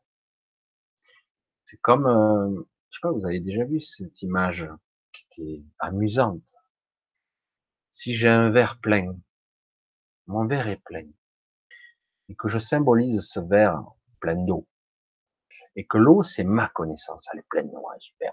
C'est 1.64 1.80
comme, 1.80 2.06
euh, 2.06 2.62
je 2.90 2.98
sais 2.98 3.00
pas, 3.02 3.12
vous 3.12 3.24
avez 3.26 3.40
déjà 3.40 3.64
vu 3.64 3.80
cette 3.80 4.22
image 4.22 4.68
amusante. 5.78 6.54
Si 7.90 8.14
j'ai 8.14 8.28
un 8.28 8.50
verre 8.50 8.78
plein, 8.80 9.16
mon 10.26 10.46
verre 10.46 10.68
est 10.68 10.82
plein, 10.84 11.06
et 12.28 12.34
que 12.34 12.48
je 12.48 12.58
symbolise 12.58 13.20
ce 13.26 13.40
verre 13.40 13.82
plein 14.20 14.36
d'eau, 14.36 14.66
et 15.76 15.86
que 15.86 15.98
l'eau, 15.98 16.22
c'est 16.22 16.44
ma 16.44 16.68
connaissance, 16.68 17.28
elle 17.32 17.40
est 17.40 17.48
pleine, 17.48 17.68
ouais, 17.68 17.96
super, 18.00 18.32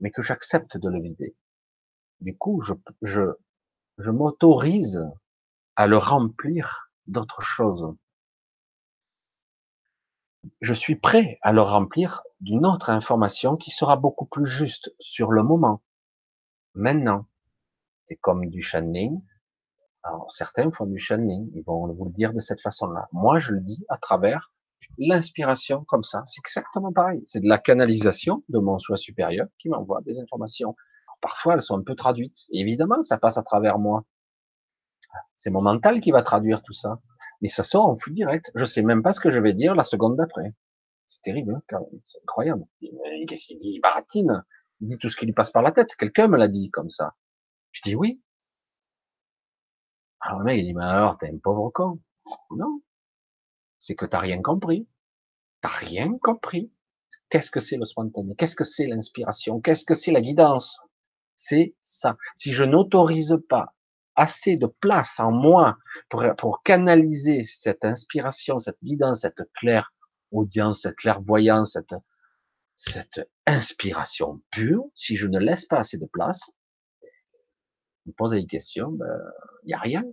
mais 0.00 0.10
que 0.10 0.22
j'accepte 0.22 0.76
de 0.78 0.88
le 0.88 1.00
vider. 1.00 1.36
Du 2.20 2.36
coup, 2.36 2.60
je, 2.60 2.74
je, 3.02 3.22
je 3.98 4.10
m'autorise 4.10 5.02
à 5.76 5.86
le 5.86 5.98
remplir 5.98 6.90
d'autres 7.06 7.42
choses. 7.42 7.94
Je 10.60 10.74
suis 10.74 10.96
prêt 10.96 11.38
à 11.42 11.52
le 11.52 11.60
remplir 11.60 12.22
d'une 12.40 12.66
autre 12.66 12.90
information 12.90 13.54
qui 13.54 13.70
sera 13.70 13.96
beaucoup 13.96 14.26
plus 14.26 14.46
juste 14.46 14.94
sur 14.98 15.30
le 15.30 15.42
moment, 15.42 15.82
maintenant. 16.74 17.26
C'est 18.04 18.16
comme 18.16 18.46
du 18.46 18.60
channeling. 18.60 19.22
Alors, 20.02 20.32
certains 20.32 20.70
font 20.72 20.86
du 20.86 20.98
channeling, 20.98 21.48
ils 21.54 21.62
vont 21.62 21.86
vous 21.92 22.04
le 22.06 22.10
dire 22.10 22.32
de 22.32 22.40
cette 22.40 22.60
façon-là. 22.60 23.08
Moi, 23.12 23.38
je 23.38 23.52
le 23.52 23.60
dis 23.60 23.84
à 23.88 23.96
travers 23.98 24.52
l'inspiration 24.98 25.84
comme 25.84 26.04
ça. 26.04 26.22
C'est 26.26 26.40
exactement 26.40 26.92
pareil. 26.92 27.22
C'est 27.24 27.40
de 27.40 27.48
la 27.48 27.58
canalisation 27.58 28.42
de 28.48 28.58
mon 28.58 28.78
soi 28.78 28.96
supérieur 28.96 29.46
qui 29.58 29.68
m'envoie 29.68 30.00
des 30.02 30.20
informations. 30.20 30.74
parfois, 31.20 31.54
elles 31.54 31.62
sont 31.62 31.78
un 31.78 31.82
peu 31.82 31.94
traduites. 31.94 32.46
évidemment, 32.50 33.02
ça 33.02 33.16
passe 33.16 33.38
à 33.38 33.42
travers 33.44 33.78
moi. 33.78 34.04
C'est 35.36 35.50
mon 35.50 35.62
mental 35.62 36.00
qui 36.00 36.10
va 36.10 36.22
traduire 36.22 36.62
tout 36.62 36.72
ça. 36.72 37.00
Mais 37.40 37.48
ça 37.48 37.62
sort 37.62 37.86
en 37.86 37.96
flux 37.96 38.12
direct. 38.12 38.50
Je 38.54 38.64
sais 38.64 38.82
même 38.82 39.02
pas 39.02 39.12
ce 39.12 39.20
que 39.20 39.30
je 39.30 39.38
vais 39.38 39.52
dire 39.52 39.74
la 39.74 39.84
seconde 39.84 40.16
d'après. 40.16 40.54
C'est 41.06 41.22
terrible, 41.22 41.54
hein, 41.54 41.80
c'est 42.04 42.20
incroyable. 42.22 42.64
Qu'est-ce 43.28 43.46
qu'il 43.46 43.58
dit? 43.58 43.80
Baratine 43.80 44.44
dit 44.80 44.98
tout 44.98 45.08
ce 45.08 45.16
qui 45.16 45.26
lui 45.26 45.32
passe 45.32 45.50
par 45.50 45.62
la 45.62 45.72
tête. 45.72 45.94
Quelqu'un 45.96 46.28
me 46.28 46.38
l'a 46.38 46.48
dit 46.48 46.70
comme 46.70 46.90
ça. 46.90 47.14
Je 47.72 47.82
dis 47.82 47.94
oui. 47.94 48.22
Alors 50.20 50.38
le 50.38 50.44
mec, 50.44 50.60
il 50.60 50.68
dit, 50.68 50.74
mais 50.74 50.84
alors, 50.84 51.18
t'es 51.18 51.28
un 51.28 51.38
pauvre 51.38 51.70
con. 51.70 52.00
Non. 52.50 52.80
C'est 53.78 53.96
que 53.96 54.06
t'as 54.06 54.20
rien 54.20 54.40
compris. 54.40 54.88
T'as 55.60 55.68
rien 55.68 56.16
compris. 56.18 56.72
Qu'est-ce 57.28 57.50
que 57.50 57.60
c'est 57.60 57.76
le 57.76 57.84
spontané? 57.84 58.34
Qu'est-ce 58.36 58.56
que 58.56 58.64
c'est 58.64 58.86
l'inspiration? 58.86 59.60
Qu'est-ce 59.60 59.84
que 59.84 59.94
c'est 59.94 60.12
la 60.12 60.20
guidance? 60.20 60.80
C'est 61.34 61.74
ça. 61.82 62.16
Si 62.36 62.52
je 62.52 62.62
n'autorise 62.62 63.38
pas 63.48 63.74
assez 64.16 64.56
de 64.56 64.66
place 64.66 65.20
en 65.20 65.32
moi 65.32 65.78
pour, 66.08 66.62
canaliser 66.62 67.44
cette 67.44 67.84
inspiration, 67.84 68.58
cette 68.58 68.82
guidance, 68.82 69.20
cette 69.20 69.42
claire 69.54 69.92
audience, 70.30 70.82
cette 70.82 70.96
clairvoyance, 70.96 71.72
cette, 71.72 71.94
cette 72.76 73.28
inspiration 73.46 74.40
pure, 74.50 74.84
si 74.94 75.16
je 75.16 75.26
ne 75.26 75.38
laisse 75.38 75.66
pas 75.66 75.78
assez 75.78 75.98
de 75.98 76.06
place, 76.06 76.50
je 78.04 78.10
me 78.10 78.12
pose 78.14 78.32
des 78.32 78.46
questions, 78.46 78.90
ben, 78.90 79.20
il 79.64 79.68
n'y 79.68 79.74
a 79.74 79.78
rien. 79.78 80.04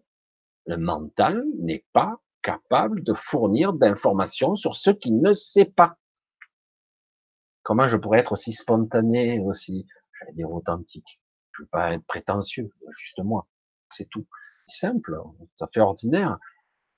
Le 0.66 0.78
mental 0.78 1.44
n'est 1.58 1.86
pas 1.94 2.18
capable 2.42 3.04
de 3.04 3.14
fournir 3.14 3.74
d'informations 3.74 4.56
sur 4.56 4.76
ce 4.76 4.92
qu'il 4.92 5.20
ne 5.20 5.34
sait 5.34 5.72
pas. 5.72 5.98
Comment 7.64 7.88
je 7.88 7.98
pourrais 7.98 8.20
être 8.20 8.32
aussi 8.32 8.54
spontané, 8.54 9.40
aussi, 9.40 9.88
j'allais 10.20 10.34
dire 10.34 10.52
authentique? 10.52 11.22
Je 11.52 11.62
ne 11.62 11.66
veux 11.66 11.70
pas 11.70 11.94
être 11.94 12.06
prétentieux, 12.06 12.70
juste 12.92 13.20
moi. 13.24 13.48
C'est 13.91 14.10
tout. 14.10 14.28
Simple, 14.68 15.20
tout 15.40 15.64
à 15.64 15.68
fait 15.68 15.80
ordinaire. 15.80 16.38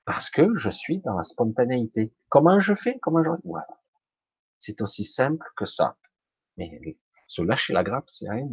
Parce 0.05 0.29
que 0.29 0.55
je 0.55 0.69
suis 0.69 0.99
dans 0.99 1.15
la 1.15 1.23
spontanéité. 1.23 2.13
Comment 2.29 2.59
je 2.59 2.73
fais? 2.73 2.99
Comment 3.01 3.23
je. 3.23 3.29
C'est 4.59 4.81
aussi 4.81 5.03
simple 5.03 5.45
que 5.55 5.65
ça. 5.65 5.97
Mais 6.57 6.97
se 7.27 7.41
lâcher 7.41 7.73
la 7.73 7.83
grappe, 7.83 8.09
c'est 8.09 8.29
rien. 8.29 8.47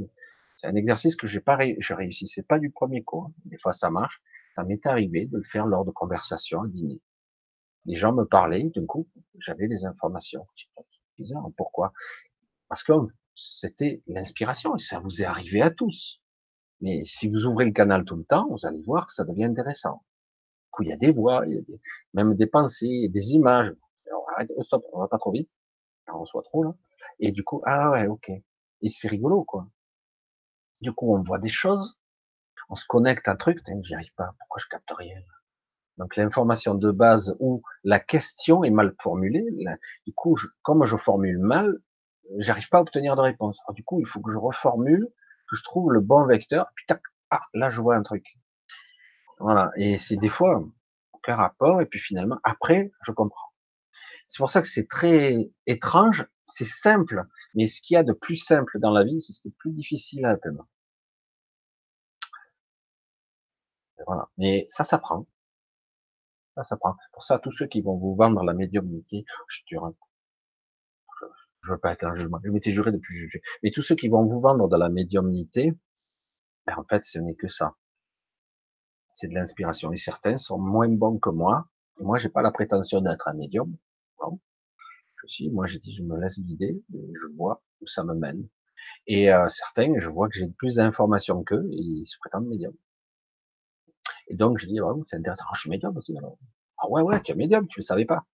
C'est 0.56 0.66
un 0.66 0.74
exercice 0.74 1.16
que 1.16 1.26
j'ai 1.26 1.40
pas, 1.40 1.58
je 1.78 1.94
réussissais 1.94 2.42
pas 2.42 2.58
du 2.58 2.70
premier 2.70 3.02
coup. 3.02 3.32
Des 3.44 3.58
fois, 3.58 3.72
ça 3.72 3.90
marche. 3.90 4.22
Ça 4.54 4.64
m'est 4.64 4.84
arrivé 4.86 5.26
de 5.26 5.36
le 5.36 5.42
faire 5.42 5.66
lors 5.66 5.84
de 5.84 5.90
conversations 5.90 6.62
à 6.62 6.68
dîner. 6.68 7.00
Les 7.84 7.96
gens 7.96 8.12
me 8.12 8.24
parlaient, 8.24 8.70
d'un 8.74 8.86
coup, 8.86 9.08
j'avais 9.38 9.68
des 9.68 9.84
informations. 9.84 10.46
bizarre, 11.16 11.48
pourquoi? 11.56 11.92
Parce 12.68 12.82
que 12.82 12.92
c'était 13.34 14.02
l'inspiration 14.06 14.74
et 14.74 14.80
ça 14.80 14.98
vous 14.98 15.22
est 15.22 15.24
arrivé 15.24 15.62
à 15.62 15.70
tous. 15.70 16.20
Mais 16.80 17.04
si 17.04 17.28
vous 17.28 17.44
ouvrez 17.46 17.64
le 17.64 17.72
canal 17.72 18.04
tout 18.04 18.16
le 18.16 18.24
temps, 18.24 18.48
vous 18.50 18.66
allez 18.66 18.82
voir 18.82 19.06
que 19.06 19.12
ça 19.12 19.24
devient 19.24 19.44
intéressant. 19.44 20.04
Du 20.64 20.70
coup, 20.70 20.82
il 20.84 20.88
y 20.90 20.92
a 20.92 20.96
des 20.96 21.12
voix, 21.12 21.44
il 21.46 21.54
y 21.54 21.58
a 21.58 21.78
même 22.14 22.34
des 22.34 22.46
pensées, 22.46 23.08
des 23.08 23.32
images. 23.32 23.72
Alors, 24.06 24.26
arrête, 24.34 24.52
stop, 24.62 24.84
on 24.92 25.00
va 25.00 25.08
pas 25.08 25.18
trop 25.18 25.32
vite. 25.32 25.50
On 26.12 26.20
reçoit 26.20 26.42
trop, 26.42 26.62
là. 26.62 26.74
Et 27.20 27.32
du 27.32 27.44
coup, 27.44 27.62
ah 27.66 27.90
ouais, 27.90 28.06
ok. 28.06 28.30
Et 28.30 28.88
c'est 28.88 29.08
rigolo, 29.08 29.44
quoi. 29.44 29.68
Du 30.80 30.92
coup, 30.92 31.12
on 31.14 31.22
voit 31.22 31.38
des 31.38 31.48
choses, 31.48 31.98
on 32.68 32.76
se 32.76 32.86
connecte 32.86 33.26
à 33.26 33.32
un 33.32 33.36
truc, 33.36 33.60
j'y 33.82 33.94
arrive 33.94 34.14
pas, 34.16 34.34
pourquoi 34.38 34.60
je 34.62 34.68
capte 34.68 34.90
rien? 34.96 35.20
Donc 35.96 36.14
l'information 36.14 36.74
de 36.74 36.90
base 36.92 37.34
ou 37.40 37.62
la 37.82 37.98
question 37.98 38.62
est 38.62 38.70
mal 38.70 38.94
formulée, 39.00 39.44
du 40.06 40.14
coup, 40.14 40.36
comme 40.62 40.84
je 40.84 40.96
formule 40.96 41.38
mal, 41.38 41.80
j'arrive 42.36 42.68
pas 42.68 42.78
à 42.78 42.82
obtenir 42.82 43.16
de 43.16 43.22
réponse. 43.22 43.60
du 43.74 43.82
coup, 43.82 43.98
il 43.98 44.06
faut 44.06 44.20
que 44.20 44.30
je 44.30 44.38
reformule, 44.38 45.08
que 45.48 45.56
je 45.56 45.62
trouve 45.64 45.92
le 45.92 46.00
bon 46.00 46.26
vecteur, 46.26 46.66
puis 46.74 46.84
tac, 46.86 47.02
ah, 47.30 47.40
là 47.54 47.70
je 47.70 47.80
vois 47.80 47.96
un 47.96 48.02
truc. 48.02 48.24
Voilà, 49.40 49.70
et 49.76 49.98
c'est 49.98 50.16
des 50.16 50.28
fois 50.28 50.64
aucun 51.12 51.36
rapport, 51.36 51.80
et 51.80 51.86
puis 51.86 52.00
finalement, 52.00 52.38
après, 52.44 52.90
je 53.02 53.12
comprends. 53.12 53.52
C'est 54.26 54.38
pour 54.38 54.50
ça 54.50 54.60
que 54.62 54.68
c'est 54.68 54.88
très 54.88 55.50
étrange, 55.66 56.26
c'est 56.46 56.64
simple, 56.66 57.24
mais 57.54 57.66
ce 57.66 57.80
qu'il 57.82 57.94
y 57.94 57.96
a 57.98 58.04
de 58.04 58.12
plus 58.12 58.36
simple 58.36 58.78
dans 58.80 58.90
la 58.90 59.04
vie, 59.04 59.20
c'est 59.20 59.32
ce 59.32 59.40
qui 59.40 59.48
est 59.48 59.56
plus 59.58 59.72
difficile 59.72 60.24
à 60.26 60.30
atteindre. 60.30 60.66
Voilà. 64.06 64.28
Mais 64.38 64.64
ça 64.68 64.84
s'apprend. 64.84 65.26
Ça 66.56 66.62
s'apprend. 66.62 66.96
Pour 67.12 67.22
ça, 67.22 67.38
tous 67.38 67.52
ceux 67.52 67.66
qui 67.66 67.80
vont 67.80 67.96
vous 67.96 68.14
vendre 68.14 68.42
la 68.42 68.52
médiumnité, 68.52 69.24
je 69.48 69.60
te 69.60 69.76
je 71.62 71.72
veux 71.72 71.78
pas 71.78 71.92
être 71.92 72.04
un 72.04 72.14
jugement. 72.14 72.40
Je 72.44 72.50
m'étais 72.50 72.72
juré 72.72 72.92
de 72.92 72.98
plus 72.98 73.14
juger. 73.14 73.42
Mais 73.62 73.70
tous 73.70 73.82
ceux 73.82 73.94
qui 73.94 74.08
vont 74.08 74.24
vous 74.24 74.40
vendre 74.40 74.68
de 74.68 74.76
la 74.76 74.88
médiumnité, 74.88 75.72
ben 76.66 76.74
en 76.76 76.84
fait, 76.84 77.04
ce 77.04 77.18
n'est 77.18 77.34
que 77.34 77.48
ça. 77.48 77.76
C'est 79.08 79.28
de 79.28 79.34
l'inspiration. 79.34 79.92
Et 79.92 79.96
certains 79.96 80.36
sont 80.36 80.58
moins 80.58 80.88
bons 80.88 81.18
que 81.18 81.30
moi. 81.30 81.68
Et 82.00 82.04
moi, 82.04 82.18
j'ai 82.18 82.28
pas 82.28 82.42
la 82.42 82.52
prétention 82.52 83.00
d'être 83.00 83.28
un 83.28 83.34
médium. 83.34 83.76
Non 84.22 84.38
moi 85.52 85.66
j'ai 85.66 85.78
dit 85.78 85.92
je 85.94 86.02
me 86.02 86.18
laisse 86.20 86.40
guider, 86.40 86.82
je 86.92 87.36
vois 87.36 87.62
où 87.80 87.86
ça 87.86 88.04
me 88.04 88.14
mène. 88.14 88.48
Et 89.06 89.32
euh, 89.32 89.48
certains, 89.48 89.92
je 89.98 90.08
vois 90.08 90.28
que 90.28 90.38
j'ai 90.38 90.48
plus 90.48 90.76
d'informations 90.76 91.42
qu'eux 91.44 91.68
et 91.72 91.76
ils 91.76 92.06
se 92.06 92.18
prétendent 92.18 92.46
médium. 92.46 92.74
Et 94.28 94.36
donc 94.36 94.58
je 94.58 94.66
dis 94.66 94.80
oh, 94.80 95.02
c'est 95.06 95.16
intéressant, 95.16 95.44
je 95.54 95.60
suis 95.60 95.70
médium 95.70 95.96
aussi. 95.96 96.14
Ah 96.78 96.88
ouais 96.88 97.02
ouais, 97.02 97.20
tu 97.22 97.32
es 97.32 97.34
médium, 97.34 97.66
tu 97.68 97.80
le 97.80 97.84
savais 97.84 98.04
pas. 98.04 98.24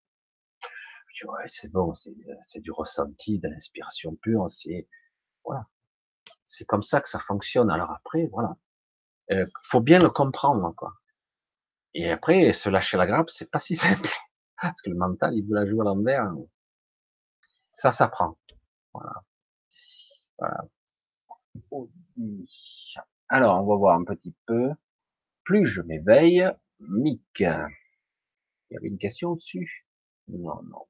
Dis 1.15 1.23
c'est 1.47 1.73
bon, 1.73 1.95
c'est 1.95 2.61
du 2.61 2.70
ressenti, 2.73 3.39
de 3.39 3.49
l'inspiration 3.49 4.16
pure, 4.16 4.51
c'est 4.51 4.89
voilà, 5.45 5.69
c'est 6.45 6.65
comme 6.65 6.82
ça 6.82 7.01
que 7.01 7.09
ça 7.09 7.20
fonctionne. 7.20 7.70
Alors 7.70 7.93
après 7.93 8.27
voilà, 8.32 8.57
euh, 9.31 9.47
faut 9.62 9.81
bien 9.81 10.01
le 10.01 10.11
comprendre 10.11 10.74
quoi. 10.77 10.95
Et 11.95 12.11
après 12.11 12.53
se 12.53 12.69
lâcher 12.69 12.97
la 12.97 13.07
grappe, 13.07 13.31
c'est 13.31 13.51
pas 13.51 13.61
si 13.61 13.77
simple 13.77 14.11
parce 14.61 14.82
que 14.82 14.91
le 14.91 14.97
mental 14.97 15.35
il 15.35 15.47
veut 15.47 15.55
la 15.55 15.66
jouer 15.66 15.82
à 15.82 15.85
l'envers. 15.85 16.32
Ça 17.73 17.93
s'apprend. 17.93 18.36
Voilà. 18.93 19.24
voilà. 20.39 20.65
Alors, 23.28 23.62
on 23.62 23.66
va 23.66 23.77
voir 23.77 23.99
un 23.99 24.05
petit 24.05 24.35
peu. 24.47 24.70
Plus 25.45 25.66
je 25.66 25.82
m'éveille, 25.82 26.49
Mick. 26.81 27.41
Il 27.41 27.45
y 28.70 28.77
avait 28.77 28.88
une 28.88 28.98
question 28.98 29.35
dessus? 29.35 29.87
Non, 30.29 30.63
non. 30.63 30.87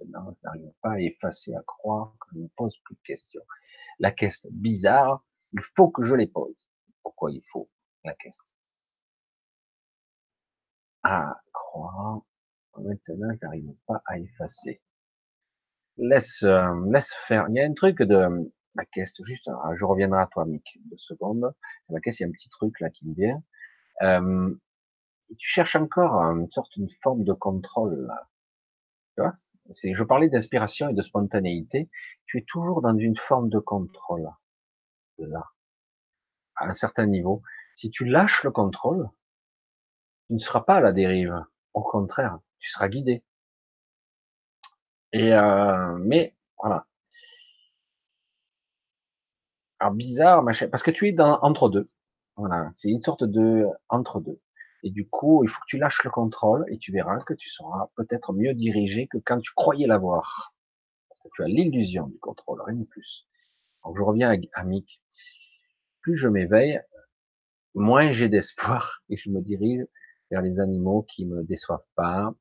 Maintenant, 0.00 0.32
je 0.32 0.46
n'arrive 0.46 0.72
pas 0.82 0.92
à 0.92 1.00
effacer, 1.00 1.54
à 1.54 1.62
croire 1.62 2.14
que 2.20 2.28
je 2.34 2.40
ne 2.40 2.48
pose 2.56 2.76
plus 2.84 2.94
de 2.94 3.00
questions. 3.02 3.42
La 3.98 4.12
question 4.12 4.50
bizarre, 4.52 5.24
il 5.52 5.60
faut 5.60 5.90
que 5.90 6.02
je 6.02 6.14
les 6.14 6.28
pose. 6.28 6.56
Pourquoi 7.02 7.30
il 7.32 7.42
faut 7.50 7.68
la 8.04 8.14
question 8.14 8.54
À 11.02 11.40
croire. 11.52 12.22
Maintenant, 12.76 13.32
je 13.32 13.46
n'arrive 13.46 13.74
pas 13.86 14.02
à 14.06 14.18
effacer 14.18 14.80
laisse, 15.98 16.42
euh, 16.44 16.74
laisse 16.90 17.12
faire. 17.12 17.46
Il 17.50 17.56
y 17.56 17.60
a 17.60 17.64
un 17.64 17.74
truc 17.74 18.02
de 18.02 18.50
la 18.74 18.84
caisse, 18.86 19.14
juste, 19.22 19.48
hein, 19.48 19.58
je 19.76 19.84
reviendrai 19.84 20.20
à 20.20 20.26
toi, 20.26 20.46
Mick, 20.46 20.78
deux 20.84 20.96
secondes. 20.96 21.52
La 21.88 22.00
caisse, 22.00 22.20
il 22.20 22.22
y 22.22 22.26
a 22.26 22.28
un 22.28 22.32
petit 22.32 22.48
truc 22.48 22.80
là 22.80 22.90
qui 22.90 23.06
me 23.06 23.14
vient. 23.14 23.42
Euh, 24.02 24.54
tu 25.38 25.48
cherches 25.48 25.76
encore 25.76 26.14
une 26.14 26.50
sorte, 26.50 26.74
une 26.76 26.88
forme 27.02 27.24
de 27.24 27.32
contrôle. 27.32 28.06
Là. 28.06 28.28
Tu 29.72 29.94
je 29.94 30.04
parlais 30.04 30.28
d'inspiration 30.28 30.88
et 30.88 30.94
de 30.94 31.02
spontanéité. 31.02 31.90
Tu 32.26 32.38
es 32.38 32.44
toujours 32.46 32.82
dans 32.82 32.96
une 32.96 33.16
forme 33.16 33.48
de 33.48 33.58
contrôle. 33.58 34.28
Là. 35.18 35.44
À 36.56 36.66
un 36.66 36.72
certain 36.72 37.06
niveau. 37.06 37.42
Si 37.74 37.90
tu 37.90 38.04
lâches 38.04 38.44
le 38.44 38.50
contrôle, 38.50 39.08
tu 40.26 40.34
ne 40.34 40.38
seras 40.38 40.60
pas 40.60 40.76
à 40.76 40.80
la 40.80 40.92
dérive. 40.92 41.34
Au 41.74 41.82
contraire, 41.82 42.38
tu 42.58 42.70
seras 42.70 42.88
guidé. 42.88 43.24
Et 45.12 45.32
euh, 45.32 45.96
mais 46.00 46.36
voilà. 46.58 46.86
Alors 49.80 49.94
bizarre, 49.94 50.42
machin, 50.42 50.68
parce 50.68 50.82
que 50.82 50.90
tu 50.90 51.08
es 51.08 51.12
dans 51.12 51.40
entre 51.42 51.68
deux. 51.68 51.88
Voilà, 52.36 52.70
c'est 52.74 52.88
une 52.90 53.02
sorte 53.02 53.24
de 53.24 53.66
entre 53.88 54.20
deux. 54.20 54.40
Et 54.82 54.90
du 54.90 55.08
coup, 55.08 55.42
il 55.44 55.48
faut 55.48 55.60
que 55.60 55.66
tu 55.66 55.78
lâches 55.78 56.04
le 56.04 56.10
contrôle 56.10 56.64
et 56.68 56.78
tu 56.78 56.92
verras 56.92 57.18
que 57.20 57.34
tu 57.34 57.48
seras 57.48 57.90
peut-être 57.96 58.32
mieux 58.32 58.54
dirigé 58.54 59.06
que 59.08 59.18
quand 59.18 59.40
tu 59.40 59.52
croyais 59.54 59.86
l'avoir. 59.86 60.54
Parce 61.08 61.20
que 61.22 61.28
tu 61.34 61.42
as 61.42 61.48
l'illusion 61.48 62.06
du 62.06 62.18
contrôle, 62.18 62.62
rien 62.62 62.76
de 62.76 62.84
plus. 62.84 63.26
Donc 63.84 63.96
je 63.96 64.02
reviens 64.02 64.36
à, 64.52 64.64
Mick. 64.64 65.02
Plus 66.00 66.16
je 66.16 66.28
m'éveille, 66.28 66.80
moins 67.74 68.12
j'ai 68.12 68.28
d'espoir 68.28 69.02
et 69.08 69.16
je 69.16 69.30
me 69.30 69.40
dirige 69.40 69.86
vers 70.30 70.42
les 70.42 70.60
animaux 70.60 71.02
qui 71.02 71.26
me 71.26 71.42
déçoivent 71.42 71.86
pas, 71.94 72.34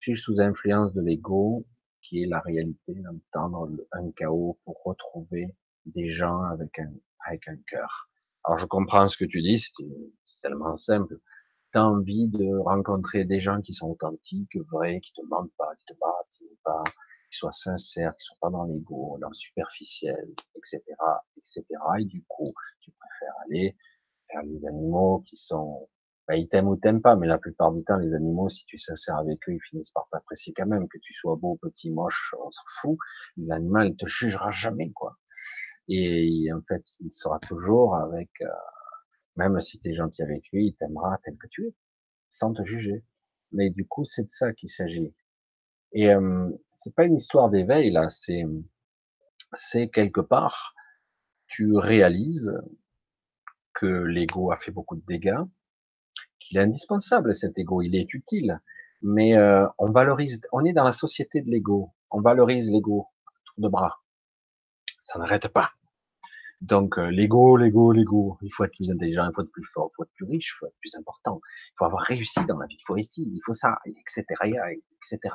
suis 0.00 0.16
sous 0.16 0.40
influence 0.40 0.94
de 0.94 1.02
l'ego, 1.02 1.66
qui 2.02 2.22
est 2.22 2.26
la 2.26 2.40
réalité, 2.40 2.94
d'entendre 2.94 3.70
un 3.92 4.10
chaos 4.12 4.58
pour 4.64 4.82
retrouver 4.82 5.54
des 5.86 6.10
gens 6.10 6.42
avec 6.42 6.78
un, 6.78 6.92
avec 7.26 7.48
un 7.48 7.56
cœur. 7.66 8.08
Alors 8.44 8.58
je 8.58 8.66
comprends 8.66 9.06
ce 9.08 9.16
que 9.16 9.24
tu 9.24 9.42
dis, 9.42 9.58
c'est 9.58 9.74
tellement 10.42 10.76
simple. 10.76 11.18
Tu 11.72 11.78
as 11.78 11.84
envie 11.86 12.28
de 12.28 12.56
rencontrer 12.64 13.24
des 13.24 13.40
gens 13.40 13.60
qui 13.60 13.74
sont 13.74 13.88
authentiques, 13.88 14.56
vrais, 14.72 15.00
qui 15.00 15.12
te 15.12 15.22
mentent 15.28 15.52
pas, 15.58 15.74
qui 15.76 15.84
te 15.86 15.92
battent 16.00 16.52
pas, 16.64 16.82
qui 17.30 17.38
soient 17.38 17.52
sincères, 17.52 18.14
qui 18.16 18.24
soient 18.24 18.38
pas 18.40 18.50
dans 18.50 18.64
l'ego, 18.64 19.18
dans 19.20 19.28
le 19.28 19.34
superficiel, 19.34 20.34
etc., 20.56 20.82
etc. 21.36 21.64
Et 22.00 22.04
du 22.06 22.24
coup, 22.28 22.52
tu 22.80 22.90
préfères 22.92 23.34
aller 23.46 23.76
vers 24.32 24.42
les 24.44 24.66
animaux 24.66 25.22
qui 25.28 25.36
sont 25.36 25.88
bah, 26.28 26.36
ils 26.36 26.46
t'aiment 26.46 26.68
ou 26.68 26.76
t'aiment 26.76 27.00
pas, 27.00 27.16
mais 27.16 27.26
la 27.26 27.38
plupart 27.38 27.72
du 27.72 27.82
temps, 27.84 27.96
les 27.96 28.14
animaux, 28.14 28.50
si 28.50 28.66
tu 28.66 28.76
es 28.76 28.78
sincère 28.78 29.16
avec 29.16 29.48
eux, 29.48 29.52
ils 29.54 29.62
finissent 29.62 29.90
par 29.90 30.06
t'apprécier 30.10 30.52
quand 30.54 30.66
même, 30.66 30.86
que 30.88 30.98
tu 31.02 31.14
sois 31.14 31.36
beau, 31.36 31.56
petit, 31.62 31.90
moche, 31.90 32.34
on 32.38 32.50
s'en 32.50 32.62
fout. 32.66 32.98
L'animal, 33.38 33.88
il 33.88 33.96
te 33.96 34.06
jugera 34.06 34.50
jamais, 34.50 34.90
quoi. 34.92 35.16
Et 35.88 36.52
en 36.52 36.60
fait, 36.62 36.84
il 37.00 37.10
sera 37.10 37.38
toujours 37.40 37.96
avec, 37.96 38.30
euh, 38.42 38.46
même 39.36 39.60
si 39.60 39.78
tu 39.78 39.90
es 39.90 39.94
gentil 39.94 40.22
avec 40.22 40.44
lui, 40.52 40.68
il 40.68 40.74
t'aimera 40.74 41.18
tel 41.22 41.36
que 41.36 41.46
tu 41.48 41.66
es, 41.66 41.74
sans 42.28 42.52
te 42.52 42.62
juger. 42.62 43.04
Mais 43.52 43.70
du 43.70 43.86
coup, 43.86 44.04
c'est 44.04 44.24
de 44.24 44.30
ça 44.30 44.52
qu'il 44.52 44.68
s'agit. 44.68 45.14
Et 45.92 46.10
euh, 46.10 46.50
c'est 46.68 46.94
pas 46.94 47.04
une 47.04 47.16
histoire 47.16 47.48
d'éveil 47.50 47.90
là, 47.90 48.08
c'est 48.08 48.44
c'est 49.56 49.88
quelque 49.88 50.20
part, 50.20 50.74
tu 51.46 51.74
réalises 51.76 52.52
que 53.72 53.86
l'ego 53.86 54.50
a 54.50 54.56
fait 54.56 54.70
beaucoup 54.70 54.96
de 54.96 55.04
dégâts, 55.06 55.40
qu'il 56.38 56.58
est 56.58 56.62
indispensable 56.62 57.34
cet 57.34 57.58
ego, 57.58 57.80
il 57.80 57.96
est 57.96 58.12
utile, 58.12 58.60
mais 59.00 59.36
euh, 59.36 59.66
on 59.78 59.90
valorise, 59.90 60.42
on 60.52 60.64
est 60.64 60.72
dans 60.72 60.84
la 60.84 60.92
société 60.92 61.40
de 61.40 61.50
l'ego, 61.50 61.94
on 62.10 62.20
valorise 62.20 62.70
l'ego 62.70 63.06
de 63.56 63.68
bras, 63.68 64.02
ça 64.98 65.18
n'arrête 65.18 65.48
pas. 65.48 65.72
Donc 66.60 66.98
euh, 66.98 67.10
l'ego, 67.10 67.56
l'ego, 67.56 67.92
l'ego, 67.92 68.38
il 68.42 68.52
faut 68.52 68.64
être 68.64 68.74
plus 68.74 68.90
intelligent, 68.90 69.28
il 69.28 69.34
faut 69.34 69.42
être 69.42 69.52
plus 69.52 69.64
fort, 69.64 69.88
il 69.92 69.94
faut 69.94 70.02
être 70.02 70.12
plus 70.14 70.26
riche, 70.26 70.54
il 70.54 70.58
faut 70.58 70.66
être 70.66 70.78
plus 70.80 70.94
important, 70.96 71.40
il 71.44 71.74
faut 71.78 71.84
avoir 71.84 72.02
réussi 72.02 72.44
dans 72.46 72.58
la 72.58 72.66
vie, 72.66 72.76
il 72.78 72.84
faut 72.84 72.94
réussir, 72.94 73.24
il 73.26 73.40
faut 73.44 73.54
ça, 73.54 73.78
etc., 73.86 74.24
etc. 74.90 75.34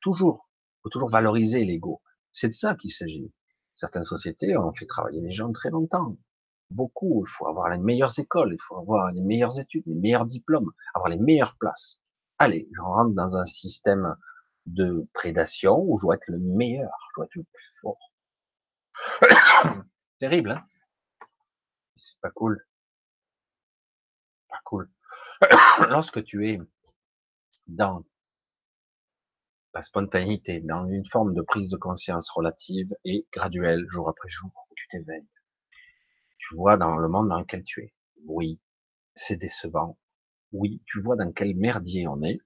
Toujours, 0.00 0.48
il 0.50 0.80
faut 0.84 0.88
toujours 0.88 1.10
valoriser 1.10 1.64
l'ego. 1.64 2.00
C'est 2.32 2.48
de 2.48 2.54
ça 2.54 2.74
qu'il 2.76 2.90
s'agit. 2.90 3.30
Certaines 3.74 4.04
sociétés 4.04 4.56
ont 4.56 4.72
fait 4.72 4.86
travailler 4.86 5.20
les 5.20 5.32
gens 5.32 5.52
très 5.52 5.70
longtemps 5.70 6.16
beaucoup. 6.70 7.24
Il 7.26 7.30
faut 7.30 7.46
avoir 7.46 7.68
les 7.70 7.78
meilleures 7.78 8.18
écoles, 8.18 8.52
il 8.52 8.62
faut 8.66 8.76
avoir 8.76 9.10
les 9.12 9.22
meilleures 9.22 9.58
études, 9.58 9.84
les 9.86 9.94
meilleurs 9.94 10.26
diplômes, 10.26 10.70
avoir 10.94 11.08
les 11.08 11.18
meilleures 11.18 11.56
places. 11.56 12.00
Allez, 12.38 12.68
je 12.74 12.80
rentre 12.80 13.14
dans 13.14 13.36
un 13.36 13.44
système 13.46 14.16
de 14.66 15.06
prédation 15.12 15.78
où 15.78 15.98
je 15.98 16.02
dois 16.02 16.16
être 16.16 16.28
le 16.28 16.38
meilleur, 16.38 16.90
je 17.08 17.14
dois 17.16 17.24
être 17.26 17.36
le 17.36 17.44
plus 17.52 17.80
fort. 17.80 18.12
Terrible, 20.24 20.52
hein 20.52 20.66
C'est 21.98 22.18
pas 22.22 22.30
cool. 22.30 22.66
Pas 24.48 24.60
cool. 24.64 24.90
Lorsque 25.90 26.24
tu 26.24 26.48
es 26.48 26.58
dans 27.66 28.02
la 29.74 29.82
spontanéité, 29.82 30.60
dans 30.60 30.86
une 30.88 31.06
forme 31.10 31.34
de 31.34 31.42
prise 31.42 31.68
de 31.68 31.76
conscience 31.76 32.30
relative 32.30 32.96
et 33.04 33.26
graduelle, 33.34 33.84
jour 33.90 34.08
après 34.08 34.30
jour, 34.30 34.50
tu 34.74 34.88
t'éveilles. 34.88 35.28
Tu 36.38 36.54
vois 36.54 36.78
dans 36.78 36.96
le 36.96 37.08
monde 37.08 37.28
dans 37.28 37.40
lequel 37.40 37.62
tu 37.62 37.82
es. 37.82 37.92
Oui, 38.24 38.58
c'est 39.14 39.36
décevant. 39.36 39.98
Oui, 40.52 40.82
tu 40.86 41.02
vois 41.02 41.16
dans 41.16 41.32
quel 41.32 41.54
merdier 41.54 42.08
on 42.08 42.22
est. 42.22 42.40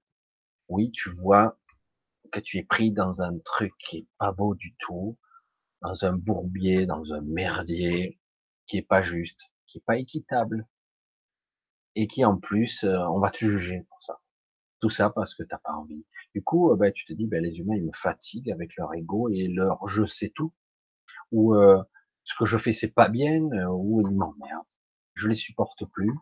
Oui, 0.67 0.91
tu 0.91 1.09
vois 1.11 1.57
que 2.29 2.41
tu 2.41 2.57
es 2.57 2.63
pris 2.63 2.91
dans 2.91 3.21
un 3.21 3.39
truc 3.39 3.71
qui 3.79 3.99
est 3.99 4.07
pas 4.17 4.33
beau 4.33 4.53
du 4.53 4.75
tout, 4.79 5.17
dans 5.81 6.05
un 6.05 6.13
bourbier, 6.13 6.85
dans 6.85 7.13
un 7.13 7.21
merdier, 7.21 8.19
qui 8.67 8.77
est 8.77 8.87
pas 8.87 9.01
juste, 9.01 9.39
qui 9.67 9.79
est 9.79 9.85
pas 9.85 9.97
équitable, 9.97 10.67
et 11.95 12.07
qui 12.07 12.23
en 12.25 12.37
plus, 12.37 12.83
euh, 12.83 12.97
on 13.09 13.19
va 13.19 13.29
te 13.31 13.37
juger 13.37 13.85
pour 13.89 14.01
ça. 14.01 14.19
Tout 14.79 14.89
ça 14.89 15.09
parce 15.09 15.35
que 15.35 15.43
t'as 15.43 15.57
pas 15.57 15.73
envie. 15.73 16.05
Du 16.33 16.43
coup, 16.43 16.71
euh, 16.71 16.75
ben, 16.75 16.91
tu 16.93 17.05
te 17.05 17.13
dis, 17.13 17.27
ben, 17.27 17.43
les 17.43 17.57
humains, 17.57 17.75
ils 17.75 17.85
me 17.85 17.93
fatiguent 17.93 18.51
avec 18.51 18.75
leur 18.77 18.93
ego 18.93 19.29
et 19.29 19.47
leur 19.47 19.85
je 19.87 20.05
sais 20.05 20.29
tout, 20.29 20.53
ou 21.31 21.55
euh, 21.55 21.81
ce 22.23 22.35
que 22.37 22.45
je 22.45 22.57
fais 22.57 22.73
c'est 22.73 22.93
pas 22.93 23.09
bien, 23.09 23.41
ou 23.69 24.01
ils 24.07 24.15
m'emmerdent. 24.15 24.65
Je 25.15 25.27
les 25.27 25.35
supporte 25.35 25.85
plus. 25.85 26.13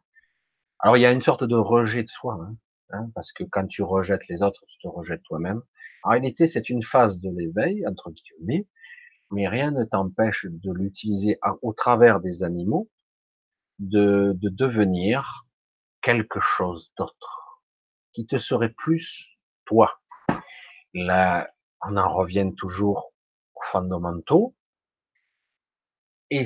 Alors 0.79 0.97
il 0.97 1.01
y 1.01 1.05
a 1.05 1.11
une 1.11 1.21
sorte 1.21 1.43
de 1.43 1.55
rejet 1.55 2.03
de 2.03 2.09
soi, 2.09 2.39
hein, 2.41 2.55
hein, 2.91 3.11
parce 3.15 3.31
que 3.31 3.43
quand 3.43 3.67
tu 3.67 3.83
rejettes 3.83 4.27
les 4.27 4.41
autres, 4.43 4.63
tu 4.67 4.77
te 4.79 4.87
rejettes 4.87 5.23
toi-même. 5.23 5.61
En 6.03 6.11
réalité, 6.11 6.47
c'est 6.47 6.69
une 6.69 6.83
phase 6.83 7.19
de 7.19 7.29
l'éveil 7.29 7.85
entre 7.87 8.11
guillemets, 8.11 8.67
mais 9.31 9.47
rien 9.47 9.71
ne 9.71 9.83
t'empêche 9.83 10.45
de 10.49 10.71
l'utiliser 10.71 11.39
au 11.61 11.73
travers 11.73 12.19
des 12.19 12.43
animaux, 12.43 12.89
de, 13.79 14.33
de 14.35 14.49
devenir 14.49 15.45
quelque 16.01 16.39
chose 16.39 16.91
d'autre, 16.97 17.63
qui 18.13 18.25
te 18.25 18.37
serait 18.37 18.73
plus 18.73 19.37
toi. 19.65 19.99
Là, 20.93 21.49
on 21.81 21.97
en 21.97 22.09
revient 22.09 22.51
toujours 22.55 23.13
aux 23.55 23.63
fondamentaux, 23.63 24.55
et 26.29 26.45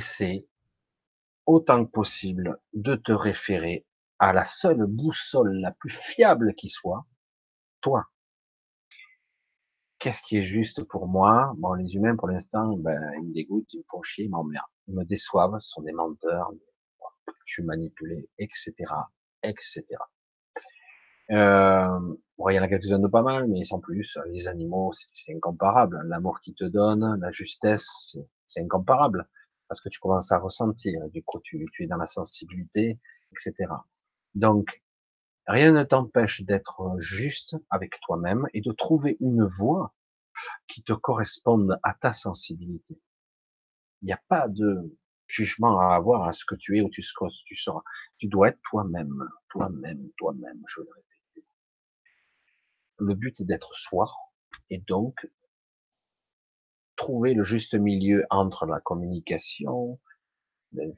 autant 1.46 1.86
que 1.86 1.92
possible 1.92 2.58
de 2.74 2.96
te 2.96 3.12
référer 3.12 3.86
à 4.20 4.34
la 4.34 4.44
seule 4.44 4.86
boussole 4.86 5.54
la 5.60 5.72
plus 5.72 5.90
fiable 5.92 6.54
qui 6.56 6.70
soit, 6.70 7.06
toi. 7.82 8.06
Qu'est-ce 10.02 10.24
qui 10.24 10.38
est 10.38 10.42
juste 10.42 10.84
pour 10.84 11.08
moi? 11.08 11.54
Bon, 11.58 11.74
les 11.74 11.94
humains, 11.94 12.16
pour 12.16 12.28
l'instant, 12.28 12.76
ben, 12.76 13.00
ils 13.18 13.28
me 13.28 13.34
dégoûtent, 13.36 13.72
ils 13.72 13.78
me 13.78 13.84
font 13.88 14.02
chier, 14.02 14.26
ils 14.26 14.32
m'emmerdent, 14.32 14.66
ils 14.88 14.96
me 14.96 15.06
déçoivent, 15.06 15.56
ce 15.60 15.70
sont 15.70 15.84
des 15.84 15.92
menteurs, 15.92 16.52
je 17.46 17.54
suis 17.54 17.64
manipulé, 17.64 18.28
etc., 18.40 18.74
etc. 19.44 19.86
Euh, 21.30 22.00
bon, 22.36 22.50
il 22.50 22.56
y 22.56 22.60
en 22.60 22.64
a 22.64 22.68
quelques-uns 22.68 22.98
de 22.98 23.08
pas 23.08 23.22
mal, 23.22 23.48
mais 23.48 23.64
sans 23.64 23.80
plus. 23.80 24.18
Les 24.32 24.48
animaux, 24.48 24.92
c'est 25.14 25.36
incomparable. 25.36 26.02
L'amour 26.06 26.42
qu'ils 26.42 26.56
te 26.56 26.66
donnent, 26.66 27.20
la 27.22 27.32
justesse, 27.32 28.18
c'est 28.48 28.62
incomparable. 28.62 29.30
Parce 29.68 29.82
que 29.82 29.90
tu 29.90 30.00
commences 30.00 30.32
à 30.32 30.40
ressentir. 30.40 31.00
Du 31.10 31.22
coup, 31.24 31.40
tu, 31.44 31.64
tu 31.74 31.84
es 31.84 31.88
dans 31.88 31.98
la 31.98 32.08
sensibilité, 32.08 33.00
etc. 33.32 33.72
Donc, 34.34 34.81
rien 35.52 35.74
ne 35.74 35.84
t'empêche 35.84 36.42
d'être 36.42 36.96
juste 36.98 37.56
avec 37.70 38.00
toi-même 38.02 38.48
et 38.54 38.62
de 38.62 38.72
trouver 38.72 39.18
une 39.20 39.44
voie 39.44 39.94
qui 40.68 40.82
te 40.82 40.94
corresponde 40.94 41.78
à 41.84 41.94
ta 41.94 42.14
sensibilité. 42.14 43.00
Il 44.02 44.06
n'y 44.06 44.14
a 44.14 44.22
pas 44.30 44.48
de 44.48 44.98
jugement 45.28 45.80
à 45.80 45.94
avoir 45.96 46.28
à 46.28 46.34
ce 46.34 46.46
que 46.46 46.56
tu 46.56 46.78
es 46.78 46.82
ou 46.82 46.90
tu, 46.90 47.02
tu 47.46 47.56
seras. 47.56 47.82
Tu 48.18 48.28
dois 48.28 48.50
être 48.50 48.60
toi-même, 48.70 49.28
toi-même, 49.50 50.10
toi-même, 50.18 50.62
je 50.68 50.82
vais 50.82 50.88
le 50.88 50.94
répéter. 50.94 51.48
Le 52.98 53.16
but 53.16 53.40
est 53.42 53.46
d'être 53.46 53.76
soi 53.76 54.12
et 54.70 54.80
donc 54.80 55.28
trouver 56.96 57.34
le 57.34 57.44
juste 57.44 57.76
milieu 57.76 58.26
entre 58.30 58.66
la 58.66 58.80
communication, 58.80 60.00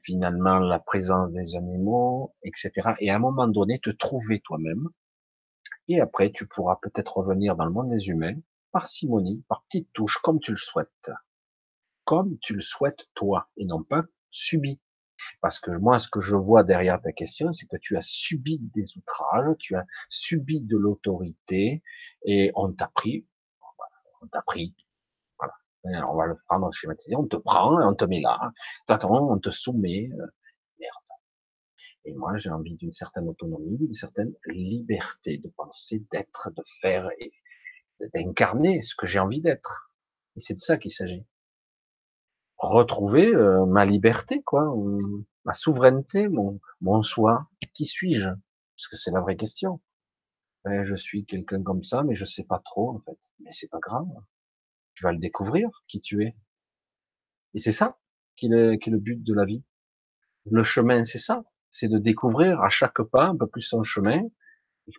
finalement 0.02 0.58
la 0.58 0.78
présence 0.78 1.32
des 1.32 1.56
animaux, 1.56 2.34
etc. 2.42 2.94
Et 3.00 3.10
à 3.10 3.16
un 3.16 3.18
moment 3.18 3.48
donné, 3.48 3.78
te 3.80 3.90
trouver 3.90 4.40
toi-même. 4.40 4.88
Et 5.88 6.00
après, 6.00 6.30
tu 6.32 6.46
pourras 6.46 6.76
peut-être 6.82 7.18
revenir 7.18 7.56
dans 7.56 7.66
le 7.66 7.72
monde 7.72 7.90
des 7.90 8.08
humains 8.08 8.36
par 8.72 8.86
simonie, 8.86 9.44
par 9.48 9.64
petites 9.68 9.92
touches, 9.92 10.18
comme 10.18 10.40
tu 10.40 10.52
le 10.52 10.56
souhaites. 10.56 11.10
Comme 12.04 12.38
tu 12.40 12.54
le 12.54 12.62
souhaites 12.62 13.06
toi, 13.14 13.48
et 13.56 13.64
non 13.64 13.82
pas 13.82 14.02
subi. 14.30 14.80
Parce 15.40 15.60
que 15.60 15.70
moi, 15.70 15.98
ce 15.98 16.08
que 16.08 16.20
je 16.20 16.34
vois 16.34 16.64
derrière 16.64 17.00
ta 17.00 17.12
question, 17.12 17.52
c'est 17.52 17.66
que 17.66 17.76
tu 17.76 17.96
as 17.96 18.02
subi 18.02 18.58
des 18.74 18.86
outrages, 18.96 19.56
tu 19.58 19.76
as 19.76 19.86
subi 20.10 20.60
de 20.60 20.76
l'autorité, 20.76 21.82
et 22.24 22.50
on 22.56 22.72
t'a 22.72 22.88
pris, 22.88 23.26
on 24.22 24.26
t'a 24.26 24.42
pris, 24.42 24.74
on 25.84 26.16
va 26.16 26.26
le 26.26 26.36
prendre 26.46 26.72
schématiser, 26.72 27.16
on 27.16 27.26
te 27.26 27.36
prend, 27.36 27.80
on 27.86 27.94
te 27.94 28.04
met 28.04 28.20
là, 28.20 28.52
on 28.88 29.38
te 29.38 29.50
soumet, 29.50 30.10
euh, 30.12 30.26
merde. 30.78 30.94
Et 32.06 32.12
moi, 32.14 32.36
j'ai 32.36 32.50
envie 32.50 32.76
d'une 32.76 32.92
certaine 32.92 33.28
autonomie, 33.28 33.78
d'une 33.78 33.94
certaine 33.94 34.34
liberté 34.46 35.38
de 35.38 35.48
penser, 35.48 36.04
d'être, 36.12 36.50
de 36.54 36.62
faire 36.80 37.08
et 37.18 37.32
d'incarner 38.14 38.82
ce 38.82 38.94
que 38.94 39.06
j'ai 39.06 39.18
envie 39.18 39.40
d'être. 39.40 39.90
Et 40.36 40.40
c'est 40.40 40.54
de 40.54 40.60
ça 40.60 40.76
qu'il 40.76 40.92
s'agit. 40.92 41.24
Retrouver 42.58 43.26
euh, 43.34 43.64
ma 43.66 43.84
liberté, 43.84 44.42
quoi, 44.42 44.74
ma 45.44 45.54
souveraineté, 45.54 46.28
mon, 46.28 46.60
mon 46.80 47.02
soi. 47.02 47.46
Qui 47.74 47.86
suis-je? 47.86 48.28
Parce 48.28 48.88
que 48.88 48.96
c'est 48.96 49.10
la 49.10 49.20
vraie 49.20 49.36
question. 49.36 49.80
je 50.64 50.94
suis 50.96 51.24
quelqu'un 51.24 51.62
comme 51.62 51.84
ça, 51.84 52.02
mais 52.02 52.14
je 52.14 52.24
sais 52.24 52.44
pas 52.44 52.60
trop 52.64 52.90
en 52.90 53.00
fait. 53.00 53.18
Mais 53.40 53.50
c'est 53.52 53.68
pas 53.68 53.80
grave 53.80 54.06
tu 54.94 55.04
vas 55.04 55.12
le 55.12 55.18
découvrir, 55.18 55.68
qui 55.88 56.00
tu 56.00 56.24
es. 56.24 56.36
Et 57.54 57.58
c'est 57.58 57.72
ça 57.72 57.98
qui 58.36 58.46
est, 58.46 58.78
qui 58.78 58.90
est 58.90 58.92
le 58.92 58.98
but 58.98 59.22
de 59.22 59.34
la 59.34 59.44
vie. 59.44 59.62
Le 60.50 60.62
chemin, 60.62 61.04
c'est 61.04 61.18
ça. 61.18 61.44
C'est 61.70 61.88
de 61.88 61.98
découvrir 61.98 62.60
à 62.60 62.68
chaque 62.68 63.02
pas 63.02 63.26
un 63.26 63.36
peu 63.36 63.46
plus 63.46 63.62
son 63.62 63.82
chemin, 63.82 64.22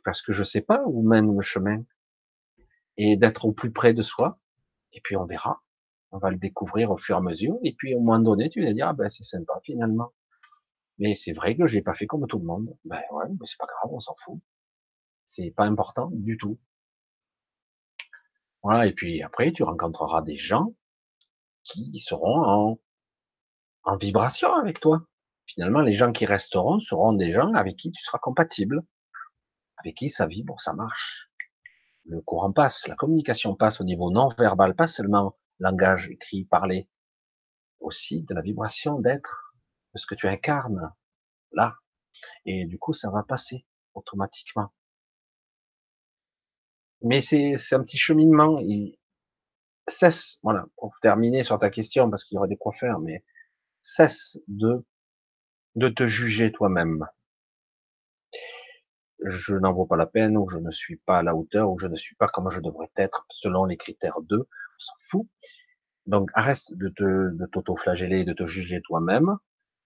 parce 0.03 0.21
que 0.21 0.33
je 0.33 0.43
sais 0.43 0.61
pas 0.61 0.83
où 0.87 1.07
mène 1.07 1.35
le 1.35 1.41
chemin. 1.41 1.83
Et 2.97 3.17
d'être 3.17 3.45
au 3.45 3.51
plus 3.51 3.71
près 3.71 3.93
de 3.93 4.01
soi. 4.01 4.39
Et 4.93 5.01
puis 5.01 5.17
on 5.17 5.25
verra. 5.25 5.61
On 6.11 6.17
va 6.17 6.31
le 6.31 6.37
découvrir 6.37 6.91
au 6.91 6.97
fur 6.97 7.15
et 7.15 7.19
à 7.19 7.21
mesure. 7.21 7.57
Et 7.63 7.75
puis 7.75 7.93
au 7.93 7.99
moment 7.99 8.19
donné, 8.19 8.49
tu 8.49 8.63
vas 8.63 8.71
dire, 8.73 8.87
ah 8.87 8.93
ben 8.93 9.09
c'est 9.09 9.23
sympa 9.23 9.59
finalement. 9.63 10.13
Mais 10.97 11.15
c'est 11.15 11.33
vrai 11.33 11.57
que 11.57 11.67
je 11.67 11.75
l'ai 11.75 11.81
pas 11.81 11.93
fait 11.93 12.07
comme 12.07 12.25
tout 12.27 12.39
le 12.39 12.45
monde. 12.45 12.75
Ben 12.85 13.01
ouais, 13.11 13.25
mais 13.29 13.45
c'est 13.45 13.57
pas 13.57 13.65
grave, 13.65 13.91
on 13.93 13.99
s'en 13.99 14.15
fout. 14.19 14.39
C'est 15.25 15.51
pas 15.51 15.65
important 15.65 16.09
du 16.13 16.37
tout. 16.37 16.57
Voilà, 18.65 18.87
et 18.87 18.93
puis 18.93 19.21
après, 19.21 19.51
tu 19.51 19.61
rencontreras 19.61 20.23
des 20.23 20.37
gens 20.37 20.73
qui 21.61 21.99
seront 21.99 22.41
en, 22.43 22.79
en 23.83 23.95
vibration 23.95 24.55
avec 24.55 24.79
toi. 24.79 25.05
Finalement, 25.45 25.81
les 25.81 25.93
gens 25.93 26.11
qui 26.11 26.25
resteront 26.25 26.79
seront 26.79 27.13
des 27.13 27.31
gens 27.31 27.53
avec 27.53 27.75
qui 27.75 27.91
tu 27.91 28.03
seras 28.03 28.17
compatible, 28.17 28.81
avec 29.77 29.93
qui 29.93 30.09
ça 30.09 30.25
vibre, 30.25 30.59
ça 30.59 30.73
marche. 30.73 31.29
Le 32.05 32.21
courant 32.21 32.51
passe, 32.51 32.87
la 32.87 32.95
communication 32.95 33.53
passe 33.53 33.81
au 33.81 33.83
niveau 33.83 34.09
non 34.09 34.29
verbal, 34.29 34.75
pas 34.75 34.87
seulement 34.87 35.37
langage 35.59 36.09
écrit, 36.09 36.45
parlé, 36.45 36.89
aussi 37.79 38.23
de 38.23 38.33
la 38.33 38.41
vibration 38.41 38.99
d'être, 38.99 39.53
de 39.93 39.99
ce 39.99 40.07
que 40.07 40.15
tu 40.15 40.27
incarnes 40.27 40.91
là. 41.51 41.75
Et 42.45 42.65
du 42.65 42.79
coup, 42.79 42.93
ça 42.93 43.11
va 43.11 43.21
passer 43.21 43.63
automatiquement. 43.93 44.73
Mais 47.05 47.21
c'est 47.21 47.55
un 47.73 47.83
petit 47.83 47.99
cheminement. 47.99 48.59
Il 48.61 48.97
cesse, 49.87 50.39
voilà, 50.41 50.65
pour 50.75 50.95
terminer 51.01 51.43
sur 51.43 51.59
ta 51.59 51.69
question, 51.69 52.09
parce 52.09 52.25
qu'il 52.25 52.35
y 52.35 52.39
aurait 52.39 52.47
des 52.47 52.57
quoi 52.57 52.73
faire, 52.73 52.99
mais 52.99 53.23
cesse 53.83 54.39
de, 54.47 54.83
te 55.89 56.07
juger 56.07 56.51
toi-même. 56.51 57.05
Je 59.23 59.53
n'en 59.53 59.71
vaux 59.71 59.85
pas 59.85 59.97
la 59.97 60.07
peine, 60.07 60.35
ou 60.35 60.47
je 60.49 60.57
ne 60.57 60.71
suis 60.71 60.97
pas 60.97 61.19
à 61.19 61.23
la 61.23 61.35
hauteur, 61.35 61.69
ou 61.69 61.77
je 61.77 61.85
ne 61.85 61.95
suis 61.95 62.15
pas 62.15 62.27
comme 62.27 62.49
je 62.49 62.59
devrais 62.59 62.89
être, 62.97 63.27
selon 63.29 63.65
les 63.65 63.77
critères 63.77 64.21
d'eux, 64.21 64.47
on 64.47 64.79
s'en 64.79 64.93
fout. 64.99 65.27
Donc 66.07 66.31
arrête 66.33 66.71
de 66.71 66.89
te, 66.89 67.03
de 67.03 67.45
t'auto-flageller, 67.45 68.23
de 68.23 68.33
te 68.33 68.47
juger 68.47 68.81
toi-même. 68.81 69.37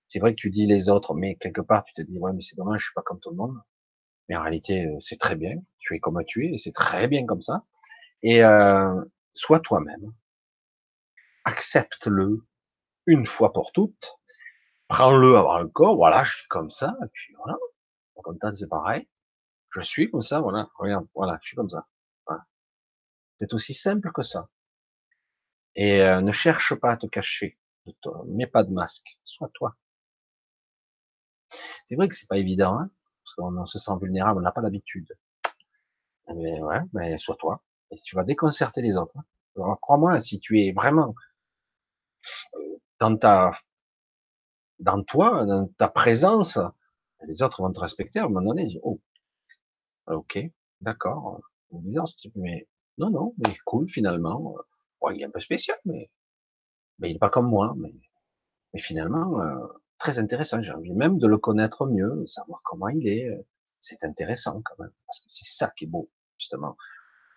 C'est 0.07 0.19
vrai 0.19 0.31
que 0.31 0.39
tu 0.39 0.51
dis 0.51 0.67
les 0.67 0.87
autres, 0.87 1.13
mais 1.13 1.35
quelque 1.35 1.61
part 1.61 1.83
tu 1.83 1.93
te 1.93 2.01
dis, 2.01 2.17
ouais, 2.17 2.31
mais 2.31 2.41
c'est 2.41 2.55
dommage, 2.55 2.79
je 2.79 2.85
suis 2.85 2.93
pas 2.93 3.03
comme 3.03 3.19
tout 3.19 3.29
le 3.29 3.35
monde. 3.35 3.57
Mais 4.29 4.37
en 4.37 4.43
réalité, 4.43 4.85
euh, 4.85 4.99
c'est 5.01 5.19
très 5.19 5.35
bien. 5.35 5.55
Tu 5.79 5.95
es 5.95 5.99
comme 5.99 6.23
tu 6.25 6.45
es, 6.45 6.53
et 6.53 6.57
c'est 6.57 6.71
très 6.71 7.07
bien 7.07 7.25
comme 7.25 7.41
ça. 7.41 7.65
Et 8.21 8.43
euh, 8.43 9.03
sois 9.33 9.59
toi-même. 9.59 10.13
Accepte-le 11.45 12.45
une 13.07 13.25
fois 13.25 13.51
pour 13.53 13.71
toutes. 13.71 14.17
Prends-le 14.87 15.35
avant 15.35 15.59
le 15.59 15.67
corps. 15.67 15.95
Voilà, 15.95 16.23
je 16.23 16.37
suis 16.37 16.47
comme 16.47 16.69
ça. 16.69 16.95
Et 17.03 17.07
puis 17.11 17.33
voilà. 17.35 17.57
Comme 18.23 18.37
ça, 18.41 18.53
c'est 18.53 18.67
pareil. 18.67 19.09
Je 19.71 19.81
suis 19.81 20.11
comme 20.11 20.21
ça. 20.21 20.41
Voilà. 20.41 20.69
Regarde. 20.77 21.07
Voilà, 21.15 21.39
je 21.41 21.47
suis 21.47 21.55
comme 21.55 21.69
ça. 21.69 21.87
C'est 23.39 23.53
aussi 23.53 23.73
simple 23.73 24.11
que 24.11 24.21
ça. 24.21 24.49
Et 25.75 26.01
euh, 26.01 26.21
ne 26.21 26.31
cherche 26.31 26.75
pas 26.75 26.91
à 26.91 26.97
te 26.97 27.07
cacher. 27.07 27.57
Ne 27.85 27.93
mets 28.35 28.47
pas 28.47 28.63
de 28.63 28.71
masque. 28.71 29.17
Sois 29.23 29.49
toi. 29.53 29.75
C'est 31.85 31.95
vrai 31.95 32.09
que 32.09 32.15
c'est 32.15 32.27
pas 32.27 32.37
évident. 32.37 32.77
Hein 32.79 32.91
parce 33.35 33.51
qu'on 33.51 33.65
se 33.65 33.79
sent 33.79 33.91
vulnérable, 34.01 34.39
on 34.39 34.43
n'a 34.43 34.51
pas 34.51 34.61
l'habitude. 34.61 35.15
Mais 36.35 36.61
ouais, 36.61 36.79
mais 36.93 37.17
sois 37.17 37.35
toi. 37.35 37.61
Et 37.91 37.95
tu 37.97 38.15
vas 38.15 38.23
déconcerter 38.23 38.81
les 38.81 38.97
autres. 38.97 39.17
Hein. 39.17 39.75
Crois-moi, 39.81 40.19
si 40.21 40.39
tu 40.39 40.59
es 40.59 40.71
vraiment 40.71 41.15
dans 42.99 43.17
ta, 43.17 43.51
dans 44.79 45.03
toi, 45.03 45.45
dans 45.45 45.67
ta 45.77 45.87
présence, 45.87 46.59
les 47.27 47.41
autres 47.41 47.61
vont 47.61 47.71
te 47.71 47.79
respecter 47.79 48.19
à 48.19 48.25
un 48.25 48.29
moment 48.29 48.49
donné. 48.49 48.79
oh, 48.83 48.99
ok, 50.07 50.39
d'accord, 50.81 51.41
mais 52.35 52.67
non, 52.97 53.09
non, 53.09 53.33
mais 53.37 53.55
cool 53.65 53.89
finalement. 53.89 54.55
il 55.11 55.21
est 55.21 55.25
un 55.25 55.31
peu 55.31 55.39
spécial, 55.39 55.77
mais, 55.85 56.09
mais 56.99 57.09
il 57.09 57.13
n'est 57.13 57.19
pas 57.19 57.29
comme 57.29 57.49
moi. 57.49 57.73
Mais, 57.77 57.93
mais 58.73 58.79
finalement, 58.79 59.41
euh, 59.41 59.67
très 59.99 60.17
intéressant. 60.17 60.61
J'ai 60.61 60.73
envie 60.73 60.93
même 60.93 61.19
de 61.19 61.27
le 61.27 61.37
connaître 61.37 61.85
mieux, 61.85 62.25
savoir 62.25 62.61
comment 62.63 62.87
il 62.87 63.07
est. 63.07 63.29
C'est 63.79 64.03
intéressant 64.03 64.61
quand 64.63 64.75
même, 64.79 64.91
parce 65.05 65.19
que 65.19 65.27
c'est 65.29 65.47
ça 65.47 65.71
qui 65.77 65.85
est 65.85 65.87
beau, 65.87 66.09
justement. 66.37 66.75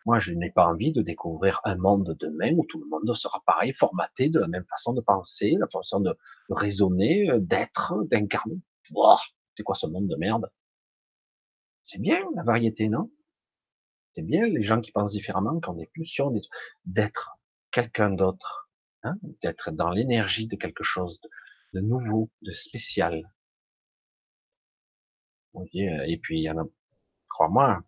Moi, 0.07 0.18
je 0.18 0.32
n'ai 0.32 0.50
pas 0.50 0.66
envie 0.66 0.92
de 0.92 1.00
découvrir 1.02 1.60
un 1.65 1.76
monde 1.76 2.16
demain 2.18 2.52
où 2.57 2.65
tout 2.66 2.81
le 2.81 2.89
monde 2.89 3.15
sera 3.15 3.41
pareil, 3.47 3.73
formaté 3.73 4.28
de 4.28 4.41
la 4.41 4.49
même 4.49 4.65
façon 4.68 4.92
de 4.92 5.00
penser, 5.00 5.55
la 5.60 5.68
façon 5.68 6.00
de, 6.00 6.16
raisonner, 6.50 7.31
euh, 7.31 7.39
d'être, 7.39 7.94
d'incarner. 8.10 8.60
C'est 9.55 9.62
quoi 9.62 9.76
ce 9.76 9.86
monde 9.86 10.08
de 10.08 10.16
merde? 10.16 10.50
C'est 11.84 12.00
bien 12.00 12.24
la 12.34 12.42
variété, 12.42 12.89
non? 12.89 13.10
C'est 14.15 14.23
bien 14.23 14.47
les 14.47 14.65
gens 14.65 14.81
qui 14.81 14.91
pensent 14.91 15.12
différemment, 15.12 15.60
qui 15.60 15.68
ont 15.70 15.74
des 15.74 15.86
pulsions, 15.86 16.32
d'être 16.84 17.39
quelqu'un 17.70 18.10
d'autre, 18.10 18.70
hein 19.05 19.16
d'être 19.41 19.70
dans 19.70 19.91
l'énergie 19.91 20.49
de 20.49 20.57
quelque 20.57 20.82
chose 20.82 21.20
de, 21.73 21.81
nouveau, 21.81 22.31
de 22.42 22.52
spécial. 22.52 23.33
Et 25.75 26.18
puis 26.23 26.41
il 26.41 26.44
y 26.44 26.51
en 26.51 26.59
a, 26.59 26.65
crois-moi, 27.28 27.83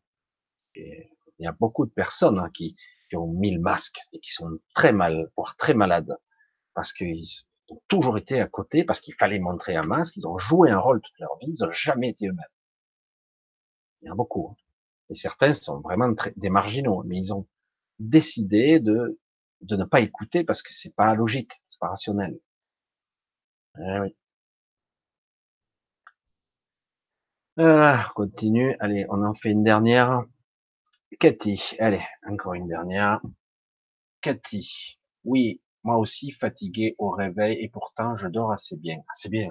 il 0.77 1.09
y 1.39 1.47
a 1.47 1.53
beaucoup 1.53 1.87
de 1.87 1.91
personnes 1.91 2.39
hein, 2.39 2.51
qui, 2.53 2.77
ont 3.15 3.29
mis 3.29 3.53
le 3.53 3.61
masque 3.61 4.01
et 4.13 4.19
qui 4.19 4.33
sont 4.33 4.59
très 4.75 4.93
mal, 4.93 5.31
voire 5.37 5.55
très 5.57 5.73
malades, 5.73 6.19
parce 6.75 6.93
qu'ils 6.93 7.29
ont 7.69 7.81
toujours 7.87 8.19
été 8.19 8.41
à 8.41 8.49
côté, 8.49 8.83
parce 8.83 8.99
qu'il 8.99 9.15
fallait 9.15 9.39
montrer 9.39 9.77
un 9.77 9.83
masque, 9.83 10.17
ils 10.17 10.27
ont 10.27 10.37
joué 10.37 10.71
un 10.71 10.81
rôle 10.81 11.01
toute 11.01 11.21
leur 11.21 11.39
vie, 11.39 11.55
ils 11.57 11.65
n'ont 11.65 11.71
jamais 11.71 12.09
été 12.09 12.27
eux-mêmes. 12.27 12.45
Il 14.03 14.07
y 14.07 14.11
en 14.11 14.15
a 14.15 14.17
beaucoup. 14.17 14.49
Hein. 14.51 14.57
Et 15.11 15.15
certains 15.15 15.55
sont 15.55 15.81
vraiment 15.81 16.13
des 16.35 16.51
marginaux, 16.51 17.05
mais 17.05 17.19
ils 17.19 17.33
ont 17.33 17.47
décidé 18.01 18.81
de, 18.81 19.21
de 19.61 19.77
ne 19.77 19.85
pas 19.85 20.01
écouter 20.01 20.43
parce 20.43 20.63
que 20.63 20.73
c'est 20.75 20.95
pas 20.95 21.15
logique, 21.15 21.53
c'est 21.69 21.79
pas 21.79 21.89
rationnel. 21.89 22.41
Eh 23.79 23.99
oui. 24.01 24.15
Ah, 27.59 28.07
on 28.11 28.13
continue. 28.15 28.77
Allez, 28.79 29.07
on 29.11 29.25
en 29.25 29.35
fait 29.35 29.51
une 29.51 29.65
dernière. 29.65 30.23
Cathy, 31.21 31.77
allez, 31.81 32.03
encore 32.29 32.55
une 32.55 32.69
dernière. 32.69 33.21
Cathy, 34.23 34.99
oui, 35.25 35.61
moi 35.85 35.99
aussi 35.99 36.33
fatigué 36.33 36.97
au 36.99 37.11
réveil 37.11 37.59
et 37.63 37.69
pourtant 37.69 38.17
je 38.17 38.27
dors 38.29 38.51
assez 38.53 38.77
bien. 38.77 38.99
C'est 39.15 39.29
bien. 39.31 39.51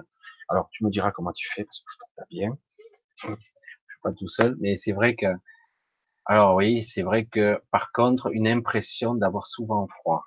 Alors 0.50 0.68
tu 0.70 0.84
me 0.84 0.90
diras 0.90 1.12
comment 1.12 1.32
tu 1.32 1.48
fais 1.50 1.64
parce 1.64 1.80
que 1.80 1.86
je 1.92 1.98
dors 1.98 2.10
pas 2.16 2.26
bien. 2.30 2.58
Je 3.16 3.28
suis 3.28 4.00
pas 4.02 4.12
tout 4.12 4.28
seul, 4.28 4.56
mais 4.60 4.76
c'est 4.76 4.92
vrai 4.92 5.16
que, 5.16 5.26
alors 6.26 6.56
oui, 6.56 6.84
c'est 6.84 7.02
vrai 7.02 7.26
que 7.26 7.62
par 7.72 7.92
contre 7.92 8.28
une 8.32 8.48
impression 8.48 9.14
d'avoir 9.14 9.46
souvent 9.46 9.88
froid. 9.88 10.24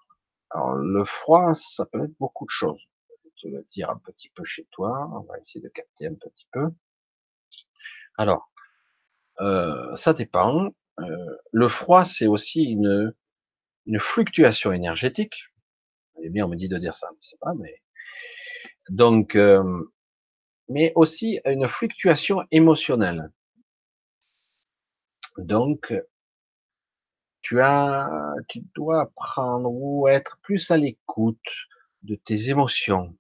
Alors 0.52 0.74
le 0.76 1.06
froid, 1.06 1.54
ça 1.56 1.86
peut 1.88 2.06
être 2.06 2.18
beaucoup 2.20 2.46
de 2.46 2.52
choses. 2.52 2.82
Te 3.42 3.48
le 3.48 3.66
dire 3.72 3.90
un 3.90 3.98
petit 3.98 4.30
peu 4.30 4.44
chez 4.44 4.66
toi. 4.72 5.10
On 5.14 5.22
va 5.22 5.38
essayer 5.40 5.62
de 5.62 5.70
capter 5.70 6.08
un 6.08 6.16
petit 6.16 6.48
peu. 6.52 6.70
Alors, 8.18 8.52
euh, 9.42 9.96
ça 9.96 10.14
dépend. 10.14 10.70
Euh, 11.00 11.38
le 11.52 11.68
froid, 11.68 12.04
c'est 12.04 12.28
aussi 12.28 12.64
une, 12.64 13.14
une 13.86 14.00
fluctuation 14.00 14.72
énergétique. 14.72 15.46
Eh 16.24 16.30
bien, 16.30 16.46
on 16.46 16.50
me 16.50 16.56
dit 16.56 16.70
de 16.70 16.78
dire 16.78 16.98
ça, 16.98 17.10
je 17.22 17.30
sais 17.30 17.38
pas, 17.40 17.54
mais 17.54 17.82
donc, 18.90 19.36
euh, 19.36 19.84
mais 20.70 20.92
aussi 20.96 21.40
une 21.46 21.70
fluctuation 21.70 22.44
émotionnelle. 22.52 23.32
Donc, 25.38 25.94
tu 27.42 27.62
as, 27.62 28.10
tu 28.50 28.62
dois 28.76 29.02
apprendre 29.02 29.70
ou 29.72 30.08
être 30.08 30.40
plus 30.42 30.72
à 30.72 30.78
l'écoute 30.78 31.68
de 32.02 32.16
tes 32.16 32.50
émotions. 32.50 33.16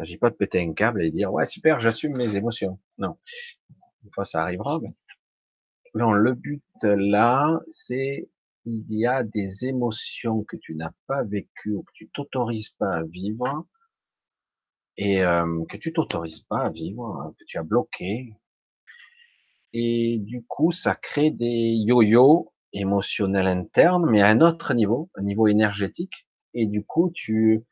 Il 0.00 0.04
s'agit 0.04 0.16
pas 0.16 0.30
de 0.30 0.34
péter 0.34 0.62
un 0.62 0.72
câble 0.72 1.02
et 1.02 1.10
dire 1.10 1.30
ouais 1.30 1.44
super, 1.44 1.78
j'assume 1.78 2.16
mes 2.16 2.34
émotions. 2.34 2.78
Non, 2.96 3.18
une 4.02 4.10
fois 4.14 4.24
ça 4.24 4.42
arrivera, 4.42 4.80
mais 4.80 4.94
non, 5.94 6.12
le 6.12 6.32
but 6.34 6.64
là, 6.82 7.60
c'est 7.68 8.30
il 8.64 8.84
y 8.88 9.06
a 9.06 9.22
des 9.24 9.66
émotions 9.66 10.42
que 10.44 10.56
tu 10.56 10.74
n'as 10.74 10.92
pas 11.06 11.22
vécues 11.24 11.74
ou 11.74 11.82
que 11.82 11.92
tu 11.92 12.08
t'autorises 12.08 12.70
pas 12.70 12.96
à 12.96 13.02
vivre 13.02 13.66
et 14.96 15.22
euh, 15.22 15.64
que 15.66 15.76
tu 15.76 15.92
t'autorises 15.92 16.40
pas 16.40 16.60
à 16.60 16.70
vivre, 16.70 17.06
hein, 17.06 17.34
que 17.38 17.44
tu 17.44 17.58
as 17.58 17.62
bloqué. 17.62 18.32
Et 19.74 20.18
du 20.20 20.42
coup, 20.44 20.72
ça 20.72 20.94
crée 20.94 21.30
des 21.30 21.74
yo-yo 21.86 22.52
émotionnels 22.72 23.46
internes, 23.46 24.08
mais 24.10 24.22
à 24.22 24.28
un 24.28 24.40
autre 24.40 24.72
niveau, 24.72 25.10
un 25.14 25.22
niveau 25.22 25.46
énergétique. 25.46 26.26
Et 26.54 26.66
du 26.66 26.84
coup, 26.84 27.10
tu, 27.14 27.64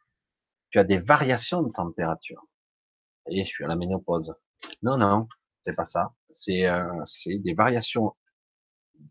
tu 0.70 0.78
as 0.78 0.84
des 0.84 0.98
variations 0.98 1.62
de 1.62 1.70
température. 1.70 2.46
Et 3.30 3.44
je 3.44 3.48
suis 3.48 3.64
à 3.64 3.68
la 3.68 3.76
ménopause. 3.76 4.34
Non, 4.82 4.96
non, 4.96 5.28
c'est 5.62 5.74
pas 5.74 5.84
ça. 5.84 6.12
C'est 6.30 6.66
euh, 6.66 7.04
des 7.26 7.54
variations 7.54 8.14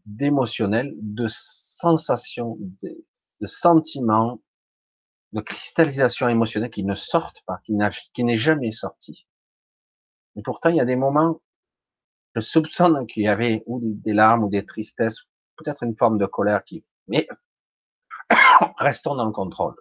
d'émotionnel, 0.05 0.93
de 0.97 1.27
sensations, 1.29 2.57
de, 2.59 2.89
de, 3.41 3.47
sentiments, 3.47 4.41
de 5.33 5.41
cristallisation 5.41 6.27
émotionnelle 6.27 6.71
qui 6.71 6.83
ne 6.83 6.95
sortent 6.95 7.41
pas, 7.45 7.59
qui, 7.63 8.23
n'est 8.23 8.37
jamais 8.37 8.71
sorti. 8.71 9.27
Et 10.35 10.41
pourtant, 10.41 10.69
il 10.69 10.75
y 10.75 10.81
a 10.81 10.85
des 10.85 10.95
moments, 10.95 11.41
je 12.35 12.41
soupçonne 12.41 13.07
qu'il 13.07 13.23
y 13.23 13.27
avait 13.27 13.63
ou 13.65 13.79
des 13.81 14.13
larmes 14.13 14.43
ou 14.43 14.49
des 14.49 14.65
tristesses, 14.65 15.23
peut-être 15.55 15.83
une 15.83 15.95
forme 15.95 16.17
de 16.17 16.25
colère 16.25 16.63
qui, 16.63 16.85
mais 17.07 17.27
restons 18.77 19.15
dans 19.15 19.25
le 19.25 19.31
contrôle 19.31 19.75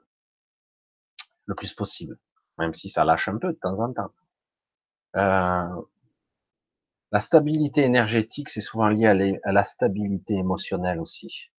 le 1.47 1.55
plus 1.55 1.73
possible, 1.73 2.18
même 2.58 2.75
si 2.75 2.89
ça 2.89 3.05
lâche 3.05 3.28
un 3.28 3.39
peu 3.39 3.49
de 3.49 3.58
temps 3.58 3.81
en 3.81 3.92
temps. 3.92 4.12
Euh, 5.16 5.83
la 7.12 7.20
stabilité 7.20 7.83
énergétique, 7.83 8.49
c'est 8.49 8.60
souvent 8.60 8.89
lié 8.89 9.39
à, 9.44 9.52
la 9.52 9.65
stabilité 9.65 10.34
émotionnelle 10.34 11.00
aussi. 11.00 11.50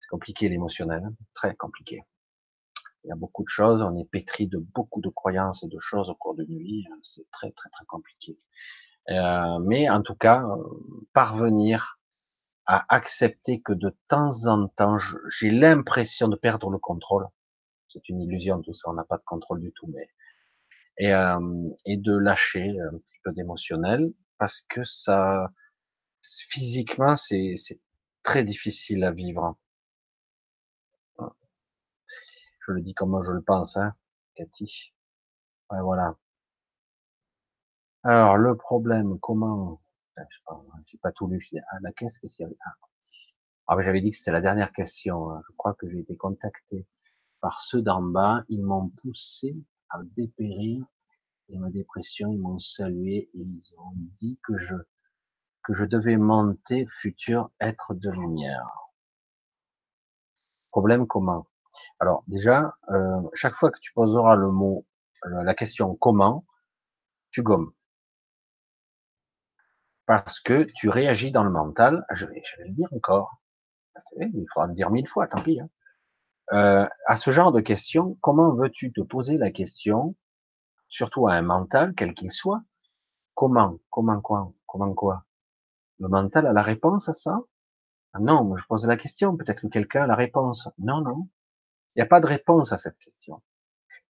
C'est 0.00 0.08
compliqué 0.08 0.48
l'émotionnel, 0.48 1.02
hein, 1.04 1.14
très 1.34 1.54
compliqué. 1.54 2.00
Il 3.04 3.08
y 3.08 3.12
a 3.12 3.16
beaucoup 3.16 3.42
de 3.42 3.48
choses, 3.48 3.82
on 3.82 3.96
est 3.96 4.04
pétri 4.04 4.46
de 4.46 4.58
beaucoup 4.58 5.00
de 5.00 5.08
croyances 5.08 5.62
et 5.62 5.68
de 5.68 5.78
choses 5.78 6.08
au 6.10 6.14
cours 6.14 6.34
de 6.34 6.44
une 6.44 6.58
vie, 6.58 6.84
hein, 6.90 6.98
c'est 7.02 7.28
très 7.30 7.50
très 7.52 7.68
très 7.70 7.84
compliqué. 7.86 8.38
Euh, 9.10 9.58
mais 9.60 9.88
en 9.88 10.02
tout 10.02 10.14
cas, 10.14 10.42
euh, 10.42 10.62
parvenir 11.12 11.98
à 12.66 12.84
accepter 12.94 13.60
que 13.60 13.72
de 13.72 13.96
temps 14.08 14.46
en 14.46 14.68
temps, 14.68 14.96
j'ai 15.30 15.50
l'impression 15.50 16.28
de 16.28 16.36
perdre 16.36 16.70
le 16.70 16.78
contrôle. 16.78 17.26
C'est 17.88 18.08
une 18.08 18.20
illusion 18.22 18.60
tout 18.62 18.72
ça, 18.72 18.90
on 18.90 18.94
n'a 18.94 19.04
pas 19.04 19.16
de 19.16 19.24
contrôle 19.24 19.60
du 19.60 19.72
tout, 19.72 19.86
mais 19.88 20.08
et, 20.98 21.12
euh, 21.12 21.68
et 21.86 21.96
de 21.96 22.16
lâcher 22.16 22.78
un 22.80 22.98
petit 22.98 23.18
peu 23.22 23.32
d'émotionnel, 23.32 24.12
parce 24.38 24.60
que 24.62 24.82
ça, 24.84 25.50
physiquement, 26.22 27.16
c'est 27.16 27.54
très 28.22 28.44
difficile 28.44 29.04
à 29.04 29.12
vivre. 29.12 29.56
Je 32.66 32.72
le 32.72 32.82
dis 32.82 32.94
comme 32.94 33.18
je 33.24 33.32
le 33.32 33.42
pense, 33.42 33.76
hein, 33.76 33.94
Cathy. 34.34 34.92
Voilà. 35.70 36.16
Alors, 38.04 38.36
le 38.36 38.56
problème, 38.56 39.18
comment, 39.20 39.80
je 40.16 40.22
sais 40.22 40.42
pas, 40.46 40.64
j'ai 40.86 40.98
pas 40.98 41.12
tout 41.12 41.26
lu, 41.28 41.40
je 41.40 41.58
ah, 41.70 41.76
la 41.82 41.92
qu'est-ce 41.92 42.42
ah. 42.42 42.74
ah 43.68 43.82
j'avais 43.82 44.00
dit 44.00 44.10
que 44.10 44.16
c'était 44.16 44.32
la 44.32 44.40
dernière 44.40 44.72
question, 44.72 45.30
hein. 45.30 45.42
je 45.46 45.52
crois 45.56 45.74
que 45.74 45.88
j'ai 45.88 46.00
été 46.00 46.16
contacté 46.16 46.86
par 47.40 47.60
ceux 47.60 47.82
d'en 47.82 48.02
bas, 48.02 48.44
ils 48.48 48.62
m'ont 48.62 48.90
poussé 49.02 49.56
à 49.90 50.00
dépérir 50.16 50.84
et 51.48 51.58
ma 51.58 51.70
dépression, 51.70 52.30
ils 52.32 52.40
m'ont 52.40 52.58
salué 52.58 53.30
et 53.32 53.38
ils 53.38 53.74
ont 53.78 53.92
dit 53.94 54.38
que 54.42 54.56
je, 54.58 54.74
que 55.62 55.74
je 55.74 55.84
devais 55.84 56.16
monter 56.16 56.86
futur 56.86 57.50
être 57.60 57.94
de 57.94 58.10
lumière. 58.10 58.68
Problème 60.70 61.06
comment 61.06 61.46
Alors 62.00 62.22
déjà, 62.26 62.76
euh, 62.90 63.22
chaque 63.32 63.54
fois 63.54 63.70
que 63.70 63.80
tu 63.80 63.92
poseras 63.92 64.36
le 64.36 64.50
mot, 64.50 64.86
la 65.24 65.54
question 65.54 65.94
comment, 65.96 66.44
tu 67.30 67.42
gommes. 67.42 67.72
Parce 70.06 70.40
que 70.40 70.66
tu 70.76 70.88
réagis 70.88 71.32
dans 71.32 71.44
le 71.44 71.50
mental, 71.50 72.04
je 72.12 72.26
vais, 72.26 72.42
je 72.44 72.56
vais 72.58 72.68
le 72.68 72.74
dire 72.74 72.88
encore, 72.92 73.40
il 74.16 74.46
faudra 74.52 74.68
le 74.68 74.74
dire 74.74 74.90
mille 74.90 75.08
fois, 75.08 75.26
tant 75.26 75.42
pis. 75.42 75.60
Hein. 75.60 75.68
Euh, 76.52 76.88
à 77.06 77.16
ce 77.16 77.30
genre 77.30 77.52
de 77.52 77.60
questions, 77.60 78.16
comment 78.20 78.54
veux-tu 78.54 78.92
te 78.92 79.00
poser 79.00 79.36
la 79.36 79.50
question 79.50 80.14
surtout 80.88 81.28
à 81.28 81.34
un 81.34 81.42
mental, 81.42 81.94
quel 81.94 82.14
qu'il 82.14 82.32
soit? 82.32 82.62
Comment? 83.34 83.78
Comment 83.90 84.20
quoi? 84.20 84.52
Comment 84.66 84.94
quoi? 84.94 85.24
Le 85.98 86.08
mental 86.08 86.46
a 86.46 86.52
la 86.52 86.62
réponse 86.62 87.08
à 87.08 87.12
ça? 87.12 87.40
Ah 88.14 88.20
non, 88.20 88.56
je 88.56 88.64
pose 88.66 88.86
la 88.86 88.96
question, 88.96 89.36
peut-être 89.36 89.62
que 89.62 89.66
quelqu'un 89.66 90.04
a 90.04 90.06
la 90.06 90.14
réponse. 90.14 90.68
Non, 90.78 91.02
non. 91.02 91.28
Il 91.94 92.00
n'y 92.00 92.02
a 92.02 92.06
pas 92.06 92.20
de 92.20 92.26
réponse 92.26 92.72
à 92.72 92.78
cette 92.78 92.98
question. 92.98 93.42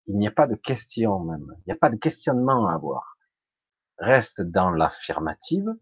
Il 0.07 0.17
n'y 0.17 0.29
a 0.29 0.31
pas 0.31 0.47
de 0.47 0.55
question 0.55 1.21
même. 1.21 1.55
Il 1.59 1.63
n'y 1.67 1.73
a 1.73 1.77
pas 1.77 1.91
de 1.91 1.97
questionnement 1.97 2.69
à 2.69 2.75
avoir. 2.75 3.17
Reste 3.99 4.43
dans 4.43 4.71
l'affirmative. 4.71 5.75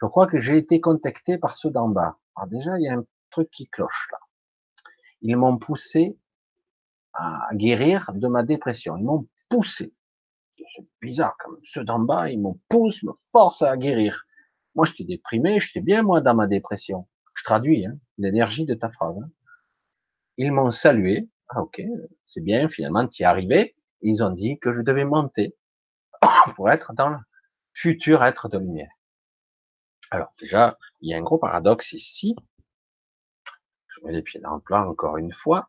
Je 0.00 0.06
crois 0.06 0.26
que 0.26 0.40
j'ai 0.40 0.56
été 0.56 0.80
contacté 0.80 1.36
par 1.36 1.54
ceux 1.54 1.70
d'en 1.70 1.88
bas. 1.88 2.18
Alors 2.34 2.48
déjà, 2.48 2.78
il 2.78 2.84
y 2.84 2.88
a 2.88 2.94
un 2.94 3.04
truc 3.30 3.50
qui 3.50 3.68
cloche 3.68 4.08
là. 4.12 4.18
Ils 5.22 5.36
m'ont 5.36 5.58
poussé 5.58 6.16
à 7.12 7.48
guérir 7.54 8.10
de 8.14 8.28
ma 8.28 8.42
dépression. 8.42 8.96
Ils 8.96 9.04
m'ont 9.04 9.26
poussé. 9.48 9.94
C'est 10.56 10.86
bizarre 11.00 11.36
même. 11.46 11.58
Ceux 11.62 11.84
d'en 11.84 11.98
bas, 11.98 12.30
ils 12.30 12.40
m'ont 12.40 12.60
poussé, 12.68 13.06
me 13.06 13.12
forcent 13.32 13.62
à 13.62 13.76
guérir. 13.76 14.24
Moi, 14.74 14.86
j'étais 14.86 15.04
déprimé, 15.04 15.58
j'étais 15.60 15.80
bien 15.80 16.02
moi 16.02 16.20
dans 16.20 16.34
ma 16.34 16.46
dépression. 16.46 17.08
Je 17.34 17.44
traduis 17.44 17.86
hein, 17.86 17.98
l'énergie 18.18 18.64
de 18.64 18.74
ta 18.74 18.88
phrase. 18.88 19.16
Hein. 19.22 19.30
Ils 20.36 20.52
m'ont 20.52 20.70
salué. 20.70 21.28
Ah 21.48 21.62
ok, 21.62 21.82
c'est 22.24 22.42
bien. 22.42 22.68
Finalement, 22.68 23.06
tu 23.08 23.22
y 23.22 23.24
es 23.24 23.26
arrivé. 23.26 23.74
Ils 24.02 24.22
ont 24.22 24.30
dit 24.30 24.58
que 24.58 24.72
je 24.72 24.80
devais 24.80 25.04
monter 25.04 25.56
pour 26.54 26.70
être 26.70 26.92
dans 26.92 27.08
le 27.08 27.18
futur 27.72 28.22
être 28.24 28.48
de 28.48 28.58
lumière. 28.58 28.90
Alors 30.10 30.30
déjà, 30.40 30.78
il 31.00 31.10
y 31.10 31.14
a 31.14 31.18
un 31.18 31.22
gros 31.22 31.38
paradoxe 31.38 31.92
ici. 31.92 32.36
Mets 34.02 34.12
les 34.12 34.22
pieds 34.22 34.40
dans 34.40 34.54
le 34.54 34.60
plat 34.60 34.88
encore 34.88 35.16
une 35.16 35.32
fois. 35.32 35.68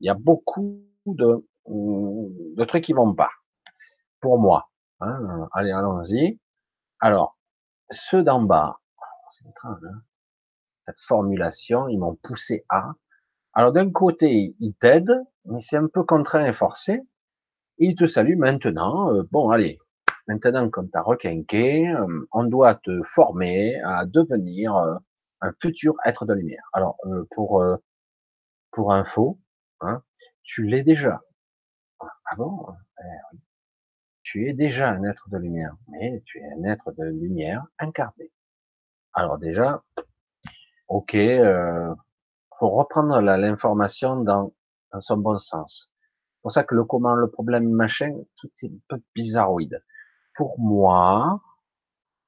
Il 0.00 0.06
y 0.06 0.10
a 0.10 0.14
beaucoup 0.14 0.82
de, 1.06 1.46
de 1.68 2.64
trucs 2.64 2.84
qui 2.84 2.92
vont 2.92 3.14
pas. 3.14 3.30
Pour 4.20 4.38
moi. 4.38 4.70
Hein. 5.00 5.48
Allez, 5.52 5.72
allons-y. 5.72 6.38
Alors, 7.00 7.36
ceux 7.90 8.22
d'en 8.22 8.42
bas, 8.42 8.80
c'est 9.30 9.48
étrange, 9.48 9.78
hein 9.84 10.02
cette 10.86 10.98
formulation, 11.00 11.88
ils 11.88 11.98
m'ont 11.98 12.16
poussé 12.16 12.64
à. 12.68 12.92
Alors 13.54 13.72
d'un 13.72 13.90
côté, 13.90 14.54
ils 14.58 14.74
t'aident, 14.74 15.22
mais 15.44 15.60
c'est 15.60 15.76
un 15.76 15.86
peu 15.86 16.04
contraint 16.04 16.44
et 16.44 16.52
forcé. 16.52 17.00
Ils 17.78 17.94
te 17.94 18.06
saluent 18.06 18.36
maintenant. 18.36 19.14
Euh, 19.14 19.22
bon, 19.30 19.50
allez, 19.50 19.78
maintenant 20.28 20.68
comme 20.70 20.90
t'as 20.90 21.02
requinqué, 21.02 21.88
euh, 21.88 22.26
on 22.32 22.44
doit 22.44 22.74
te 22.74 23.02
former 23.04 23.80
à 23.82 24.06
devenir 24.06 24.76
euh, 24.76 24.94
un 25.42 25.52
futur 25.60 25.94
être 26.06 26.24
de 26.24 26.34
lumière. 26.34 26.68
Alors 26.72 26.96
pour 27.30 27.62
pour 28.72 28.92
info, 28.92 29.38
hein, 29.80 30.02
tu 30.42 30.64
l'es 30.64 30.82
déjà. 30.82 31.20
Ah 32.00 32.36
bon? 32.36 32.66
Eh 32.98 33.36
Tu 34.22 34.48
es 34.48 34.54
déjà 34.54 34.90
un 34.90 35.04
être 35.04 35.28
de 35.28 35.38
lumière, 35.38 35.76
mais 35.88 36.22
tu 36.24 36.38
es 36.38 36.52
un 36.52 36.64
être 36.64 36.92
de 36.92 37.04
lumière 37.04 37.64
incarné. 37.78 38.32
Alors 39.12 39.38
déjà, 39.38 39.82
ok, 40.88 41.14
euh, 41.14 41.94
faut 42.58 42.70
reprendre 42.70 43.20
l'information 43.20 44.16
dans, 44.16 44.54
dans, 44.92 45.00
son 45.00 45.18
bon 45.18 45.38
sens. 45.38 45.90
C'est 46.34 46.42
pour 46.42 46.52
ça 46.52 46.64
que 46.64 46.74
le 46.74 46.84
comment, 46.84 47.14
le 47.14 47.30
problème, 47.30 47.70
machin, 47.70 48.16
tout 48.36 48.50
est 48.62 48.68
un 48.68 48.78
peu 48.88 49.02
bizarroïde. 49.14 49.84
Pour 50.34 50.58
moi, 50.58 51.40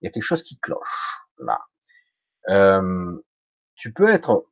il 0.00 0.06
y 0.06 0.08
a 0.08 0.12
quelque 0.12 0.22
chose 0.22 0.42
qui 0.42 0.58
cloche 0.58 1.24
là. 1.38 1.58
Euh, 2.48 3.16
tu 3.74 3.92
peux 3.92 4.08
être 4.08 4.46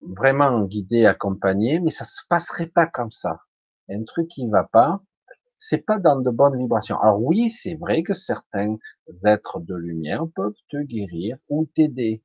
vraiment 0.00 0.62
guidé, 0.62 1.06
accompagné, 1.06 1.80
mais 1.80 1.90
ça 1.90 2.04
se 2.04 2.22
passerait 2.28 2.68
pas 2.68 2.86
comme 2.86 3.10
ça. 3.10 3.40
Il 3.88 3.92
y 3.92 3.98
a 3.98 4.00
un 4.00 4.04
truc 4.04 4.28
qui 4.28 4.48
va 4.48 4.64
pas. 4.64 5.02
C'est 5.56 5.78
pas 5.84 5.98
dans 5.98 6.20
de 6.20 6.30
bonnes 6.30 6.56
vibrations. 6.56 7.00
Alors 7.00 7.20
oui, 7.20 7.50
c'est 7.50 7.74
vrai 7.74 8.02
que 8.04 8.14
certains 8.14 8.76
êtres 9.24 9.60
de 9.60 9.74
lumière 9.74 10.24
peuvent 10.36 10.54
te 10.68 10.76
guérir 10.76 11.36
ou 11.48 11.66
t'aider 11.74 12.22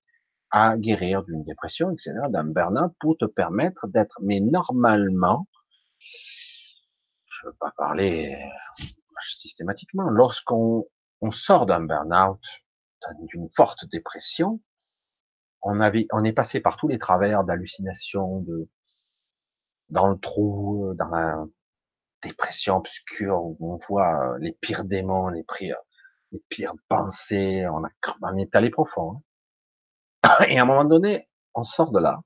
à 0.51 0.77
guérir 0.77 1.23
d'une 1.23 1.43
dépression, 1.43 1.91
etc., 1.91 2.13
d'un 2.29 2.45
burn-out 2.45 2.93
pour 2.99 3.17
te 3.17 3.25
permettre 3.25 3.87
d'être, 3.87 4.19
mais 4.21 4.39
normalement, 4.39 5.47
je 5.99 7.47
veux 7.47 7.55
pas 7.59 7.73
parler 7.75 8.37
euh, 8.39 8.85
systématiquement, 9.35 10.09
lorsqu'on 10.11 10.85
on 11.21 11.31
sort 11.31 11.65
d'un 11.65 11.81
burn-out, 11.81 12.39
d'une 13.31 13.49
forte 13.49 13.85
dépression, 13.91 14.61
on 15.63 15.79
avait, 15.79 16.07
on 16.11 16.23
est 16.23 16.33
passé 16.33 16.59
par 16.59 16.77
tous 16.77 16.87
les 16.87 16.99
travers 16.99 17.43
d'hallucinations, 17.43 18.41
de, 18.41 18.69
dans 19.89 20.07
le 20.07 20.17
trou, 20.17 20.93
dans 20.95 21.09
la 21.09 21.45
dépression 22.21 22.77
obscure 22.77 23.43
où 23.43 23.73
on 23.73 23.77
voit 23.87 24.37
les 24.39 24.53
pires 24.53 24.85
démons, 24.85 25.29
les 25.29 25.43
pires, 25.57 25.81
les 26.31 26.41
pires 26.49 26.73
pensées, 26.87 27.65
on, 27.67 27.83
a, 27.83 27.89
on 28.21 28.37
est 28.37 28.55
allé 28.55 28.69
profond. 28.69 29.21
Hein. 30.23 30.29
Et 30.49 30.59
à 30.59 30.63
un 30.63 30.65
moment 30.65 30.85
donné, 30.85 31.29
on 31.53 31.63
sort 31.63 31.91
de 31.91 31.99
là 31.99 32.21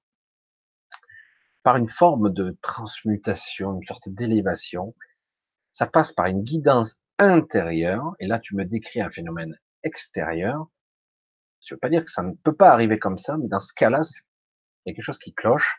par 1.68 1.76
une 1.76 1.90
forme 1.90 2.32
de 2.32 2.58
transmutation, 2.62 3.76
une 3.76 3.86
sorte 3.86 4.08
d'élévation. 4.08 4.96
Ça 5.74 5.86
passe 5.86 6.14
par 6.14 6.28
une 6.28 6.42
guidance 6.42 6.96
intérieure. 7.20 8.16
Et 8.22 8.28
là, 8.28 8.40
tu 8.40 8.56
me 8.56 8.64
décris 8.64 9.02
un 9.02 9.10
phénomène 9.10 9.54
extérieur. 9.84 10.70
Je 11.66 11.76
veux 11.76 11.80
pas 11.80 11.90
dire 11.90 12.06
que 12.06 12.12
ça 12.12 12.24
ne 12.24 12.34
peut 12.34 12.56
pas 12.56 12.72
arriver 12.72 13.00
comme 13.00 13.18
ça, 13.18 13.38
mais 13.38 13.48
dans 13.48 13.60
ce 13.60 13.74
cas-là, 13.74 14.02
il 14.86 14.90
y 14.90 14.92
a 14.92 14.96
quelque 14.96 15.04
chose 15.04 15.20
qui 15.20 15.34
cloche. 15.34 15.78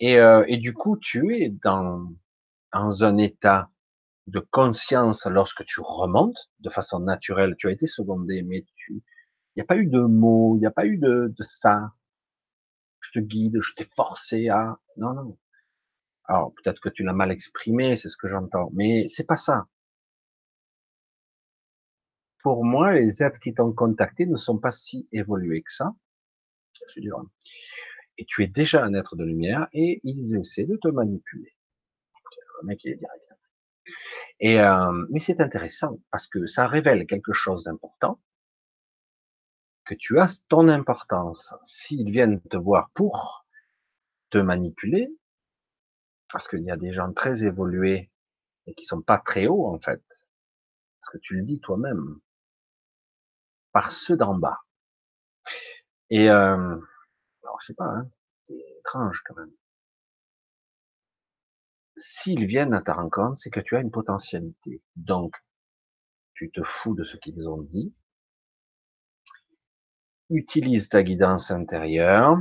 Et, 0.00 0.18
euh, 0.18 0.44
et 0.48 0.56
du 0.56 0.72
coup, 0.74 0.96
tu 0.98 1.36
es 1.36 1.50
dans, 1.62 2.08
dans 2.72 3.04
un 3.04 3.18
état 3.18 3.70
de 4.26 4.40
conscience 4.40 5.26
lorsque 5.26 5.64
tu 5.64 5.80
remontes 5.80 6.50
de 6.60 6.70
façon 6.70 7.00
naturelle. 7.00 7.56
Tu 7.58 7.68
as 7.68 7.72
été 7.72 7.86
secondé, 7.86 8.42
mais 8.42 8.64
il 8.88 9.02
n'y 9.56 9.62
a 9.62 9.64
pas 9.66 9.76
eu 9.76 9.86
de 9.86 10.00
mots, 10.00 10.56
il 10.56 10.60
n'y 10.60 10.66
a 10.66 10.70
pas 10.70 10.86
eu 10.86 10.98
de, 10.98 11.32
de 11.36 11.42
ça. 11.42 11.92
Je 13.00 13.10
te 13.12 13.18
guide, 13.18 13.60
je 13.60 13.74
t'ai 13.74 13.88
forcé 13.96 14.48
à. 14.48 14.78
Non, 14.96 15.12
non. 15.14 15.36
Alors 16.24 16.52
peut-être 16.54 16.80
que 16.80 16.88
tu 16.88 17.02
l'as 17.04 17.12
mal 17.12 17.30
exprimé, 17.32 17.96
c'est 17.96 18.08
ce 18.08 18.16
que 18.16 18.28
j'entends, 18.28 18.70
mais 18.72 19.08
c'est 19.08 19.24
pas 19.24 19.36
ça. 19.36 19.66
Pour 22.42 22.64
moi, 22.64 22.92
les 22.94 23.22
êtres 23.22 23.40
qui 23.40 23.54
t'ont 23.54 23.72
contacté 23.72 24.26
ne 24.26 24.36
sont 24.36 24.58
pas 24.58 24.70
si 24.70 25.08
évolués 25.12 25.62
que 25.62 25.72
ça. 25.72 25.94
Hein. 26.96 27.26
Et 28.18 28.24
tu 28.24 28.42
es 28.42 28.46
déjà 28.46 28.82
un 28.82 28.94
être 28.94 29.16
de 29.16 29.24
lumière 29.24 29.68
et 29.72 30.00
ils 30.04 30.36
essaient 30.36 30.64
de 30.64 30.76
te 30.76 30.88
manipuler. 30.88 31.54
Le 32.62 32.66
mec, 32.66 32.84
il 32.84 32.92
est 32.92 32.96
direct. 32.96 33.34
Et 34.40 34.60
euh, 34.60 35.06
mais 35.10 35.20
c'est 35.20 35.40
intéressant 35.40 35.98
parce 36.10 36.26
que 36.26 36.46
ça 36.46 36.66
révèle 36.66 37.06
quelque 37.06 37.32
chose 37.32 37.64
d'important 37.64 38.20
que 39.84 39.94
tu 39.94 40.18
as 40.18 40.42
ton 40.48 40.68
importance. 40.68 41.54
S'ils 41.64 42.10
viennent 42.10 42.40
te 42.42 42.56
voir 42.56 42.90
pour 42.94 43.46
te 44.30 44.38
manipuler, 44.38 45.10
parce 46.32 46.48
qu'il 46.48 46.62
y 46.62 46.70
a 46.70 46.76
des 46.76 46.92
gens 46.92 47.12
très 47.12 47.44
évolués 47.44 48.10
et 48.66 48.74
qui 48.74 48.84
sont 48.84 49.02
pas 49.02 49.18
très 49.18 49.46
hauts 49.46 49.66
en 49.66 49.80
fait, 49.80 50.02
parce 51.00 51.12
que 51.12 51.18
tu 51.18 51.34
le 51.34 51.42
dis 51.42 51.58
toi-même, 51.60 52.20
par 53.72 53.92
ceux 53.92 54.16
d'en 54.16 54.36
bas. 54.36 54.58
Et 56.10 56.30
euh, 56.30 56.76
alors 57.42 57.60
je 57.60 57.66
sais 57.66 57.74
pas, 57.74 57.84
hein, 57.84 58.10
c'est 58.44 58.58
étrange 58.78 59.22
quand 59.26 59.36
même. 59.36 59.52
S'ils 61.96 62.46
viennent 62.46 62.74
à 62.74 62.80
ta 62.80 62.94
rencontre, 62.94 63.38
c'est 63.38 63.50
que 63.50 63.60
tu 63.60 63.76
as 63.76 63.80
une 63.80 63.90
potentialité. 63.90 64.82
Donc, 64.96 65.34
tu 66.34 66.50
te 66.50 66.62
fous 66.62 66.94
de 66.94 67.04
ce 67.04 67.16
qu'ils 67.16 67.48
ont 67.48 67.60
dit, 67.62 67.94
utilise 70.30 70.88
ta 70.88 71.02
guidance 71.02 71.50
intérieure, 71.50 72.38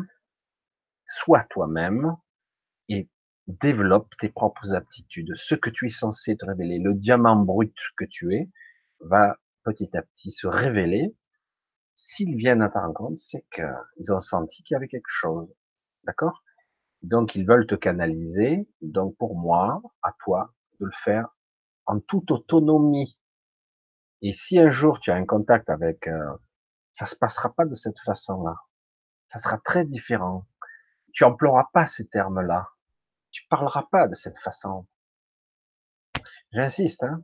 sois 1.05 1.43
toi-même 1.49 2.15
et 2.87 3.09
développe 3.47 4.15
tes 4.17 4.29
propres 4.29 4.73
aptitudes. 4.73 5.33
Ce 5.35 5.55
que 5.55 5.69
tu 5.69 5.87
es 5.87 5.89
censé 5.89 6.37
te 6.37 6.45
révéler, 6.45 6.79
le 6.79 6.93
diamant 6.93 7.35
brut 7.35 7.75
que 7.97 8.05
tu 8.05 8.33
es, 8.35 8.49
va 8.99 9.37
petit 9.63 9.95
à 9.97 10.03
petit 10.03 10.31
se 10.31 10.47
révéler. 10.47 11.15
S'ils 12.01 12.37
viennent 12.37 12.61
à 12.61 12.69
ta 12.69 12.79
rencontre, 12.79 13.17
c'est 13.17 13.45
qu'ils 13.51 14.13
ont 14.13 14.19
senti 14.19 14.63
qu'il 14.63 14.75
y 14.75 14.77
avait 14.77 14.87
quelque 14.87 15.09
chose. 15.09 15.53
D'accord? 16.05 16.45
Donc, 17.01 17.35
ils 17.35 17.45
veulent 17.45 17.67
te 17.67 17.75
canaliser. 17.75 18.69
Donc, 18.81 19.17
pour 19.17 19.35
moi, 19.35 19.81
à 20.01 20.13
toi 20.23 20.53
de 20.79 20.85
le 20.85 20.93
faire 20.93 21.27
en 21.85 21.99
toute 21.99 22.31
autonomie. 22.31 23.19
Et 24.21 24.31
si 24.31 24.57
un 24.59 24.69
jour 24.69 25.01
tu 25.01 25.11
as 25.11 25.15
un 25.15 25.25
contact 25.25 25.69
avec 25.69 26.07
euh, 26.07 26.37
ça 26.93 27.05
se 27.05 27.17
passera 27.17 27.53
pas 27.53 27.65
de 27.65 27.73
cette 27.73 27.99
façon-là. 27.99 28.55
Ça 29.27 29.39
sera 29.39 29.57
très 29.57 29.83
différent. 29.83 30.45
Tu 31.11 31.25
emploieras 31.25 31.67
pas 31.73 31.85
ces 31.85 32.07
termes-là. 32.07 32.69
Tu 33.31 33.45
parleras 33.49 33.87
pas 33.91 34.07
de 34.07 34.15
cette 34.15 34.37
façon. 34.37 34.87
J'insiste, 36.53 37.03
hein. 37.03 37.21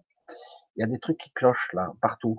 Il 0.75 0.81
y 0.81 0.83
a 0.83 0.87
des 0.87 0.99
trucs 0.99 1.17
qui 1.17 1.31
clochent 1.31 1.71
là, 1.71 1.93
partout. 2.01 2.37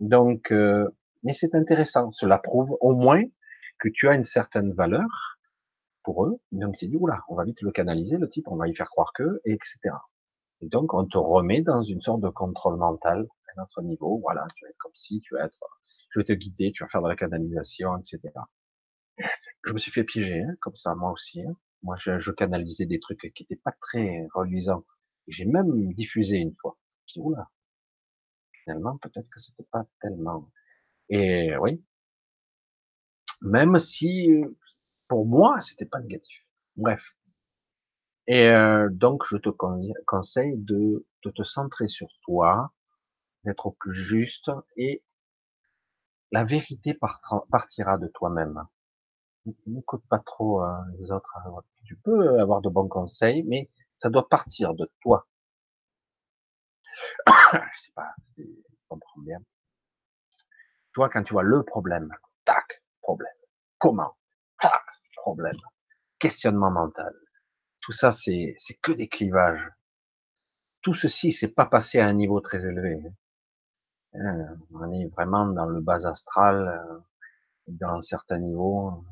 Donc, 0.00 0.50
euh, 0.50 0.92
mais 1.22 1.32
c'est 1.32 1.54
intéressant. 1.54 2.10
Cela 2.12 2.38
prouve 2.38 2.76
au 2.80 2.94
moins 2.94 3.22
que 3.78 3.88
tu 3.88 4.08
as 4.08 4.14
une 4.14 4.24
certaine 4.24 4.72
valeur 4.72 5.38
pour 6.02 6.26
eux. 6.26 6.40
Donc, 6.52 6.76
tu 6.76 6.88
dis, 6.88 6.96
oula, 6.96 7.22
on 7.28 7.34
va 7.34 7.44
vite 7.44 7.60
le 7.62 7.70
canaliser, 7.70 8.18
le 8.18 8.28
type, 8.28 8.48
on 8.48 8.56
va 8.56 8.68
y 8.68 8.74
faire 8.74 8.88
croire 8.88 9.12
que, 9.14 9.40
et 9.44 9.52
etc. 9.52 9.78
Et 10.60 10.68
donc, 10.68 10.94
on 10.94 11.06
te 11.06 11.18
remet 11.18 11.62
dans 11.62 11.82
une 11.82 12.00
sorte 12.00 12.20
de 12.20 12.28
contrôle 12.28 12.76
mental 12.76 13.26
à 13.48 13.52
notre 13.56 13.82
niveau. 13.82 14.18
Voilà, 14.18 14.46
tu 14.56 14.64
vas 14.64 14.70
être 14.70 14.78
comme 14.78 14.94
si, 14.94 15.20
tu 15.20 15.34
vas 15.34 15.44
être 15.44 15.58
je 16.10 16.20
vais 16.20 16.24
te 16.24 16.32
guider, 16.32 16.72
tu 16.72 16.82
vas 16.82 16.88
faire 16.88 17.02
de 17.02 17.08
la 17.08 17.16
canalisation, 17.16 17.96
etc. 17.98 18.20
je 19.64 19.72
me 19.72 19.78
suis 19.78 19.90
fait 19.90 20.04
piéger, 20.04 20.42
hein, 20.42 20.54
comme 20.60 20.76
ça, 20.76 20.94
moi 20.94 21.10
aussi. 21.12 21.42
Hein. 21.42 21.54
Moi, 21.82 21.96
je, 21.98 22.30
canalisais 22.32 22.86
des 22.86 22.98
trucs 22.98 23.20
qui 23.34 23.42
n'étaient 23.42 23.60
pas 23.62 23.72
très 23.80 24.26
reluisants. 24.34 24.84
J'ai 25.28 25.44
même 25.44 25.92
diffusé 25.92 26.36
une 26.36 26.54
fois. 26.60 26.76
Je 27.06 27.14
dis, 27.14 27.20
oula, 27.20 27.48
finalement, 28.64 28.96
peut-être 28.98 29.28
que 29.30 29.38
c'était 29.38 29.66
pas 29.70 29.86
tellement. 30.00 30.50
Et 31.10 31.56
oui, 31.58 31.82
même 33.42 33.78
si 33.78 34.30
pour 35.08 35.26
moi, 35.26 35.60
c'était 35.60 35.86
pas 35.86 36.00
négatif. 36.00 36.46
Bref. 36.76 37.14
Et 38.26 38.48
euh, 38.48 38.88
donc, 38.90 39.24
je 39.28 39.36
te 39.36 39.48
conseille 40.06 40.56
de, 40.58 41.06
te 41.22 41.42
centrer 41.44 41.88
sur 41.88 42.08
toi, 42.22 42.72
d'être 43.44 43.66
au 43.66 43.72
plus 43.72 43.94
juste, 43.94 44.50
et 44.76 45.02
la 46.30 46.44
vérité 46.44 46.94
partira 46.94 47.98
de 47.98 48.06
toi-même. 48.08 48.66
N'écoute 49.66 50.04
pas 50.10 50.18
trop 50.18 50.62
euh, 50.62 50.74
les 50.98 51.10
autres. 51.10 51.34
Hein. 51.38 51.62
Tu 51.84 51.96
peux 51.96 52.38
avoir 52.38 52.60
de 52.60 52.68
bons 52.68 52.88
conseils, 52.88 53.44
mais 53.44 53.70
ça 53.96 54.10
doit 54.10 54.28
partir 54.28 54.74
de 54.74 54.90
toi. 55.00 55.26
je 57.26 57.80
sais 57.80 57.92
pas, 57.94 58.14
tu 58.34 58.46
comprends 58.88 59.22
bien. 59.22 59.38
Quand 61.06 61.22
tu 61.22 61.34
vois 61.34 61.44
le 61.44 61.62
problème, 61.62 62.12
tac, 62.44 62.82
problème. 63.00 63.32
Comment? 63.78 64.16
Tac, 64.60 64.82
problème. 65.16 65.56
Questionnement 66.18 66.72
mental. 66.72 67.14
Tout 67.80 67.92
ça, 67.92 68.10
c'est, 68.10 68.56
que 68.82 68.92
des 68.92 69.08
clivages. 69.08 69.70
Tout 70.82 70.94
ceci, 70.94 71.30
c'est 71.30 71.54
pas 71.54 71.66
passé 71.66 72.00
à 72.00 72.06
un 72.06 72.12
niveau 72.14 72.40
très 72.40 72.66
élevé. 72.66 73.00
Hein. 73.04 73.12
Euh, 74.16 74.56
on 74.72 74.90
est 74.90 75.06
vraiment 75.14 75.46
dans 75.46 75.66
le 75.66 75.80
bas 75.80 76.06
astral, 76.06 76.68
euh, 76.68 76.98
dans 77.68 78.02
certains 78.02 78.38
niveaux. 78.38 79.04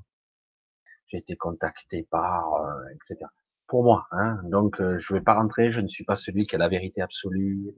J'ai 1.06 1.18
été 1.18 1.36
contacté 1.36 2.02
par, 2.10 2.54
euh, 2.54 2.88
etc. 2.94 3.30
Pour 3.68 3.84
moi, 3.84 4.06
hein. 4.12 4.40
donc 4.44 4.80
je 4.80 5.14
vais 5.14 5.20
pas 5.20 5.34
rentrer. 5.34 5.70
Je 5.72 5.80
ne 5.80 5.88
suis 5.88 6.04
pas 6.04 6.16
celui 6.16 6.46
qui 6.46 6.56
a 6.56 6.58
la 6.58 6.68
vérité 6.68 7.02
absolue. 7.02 7.74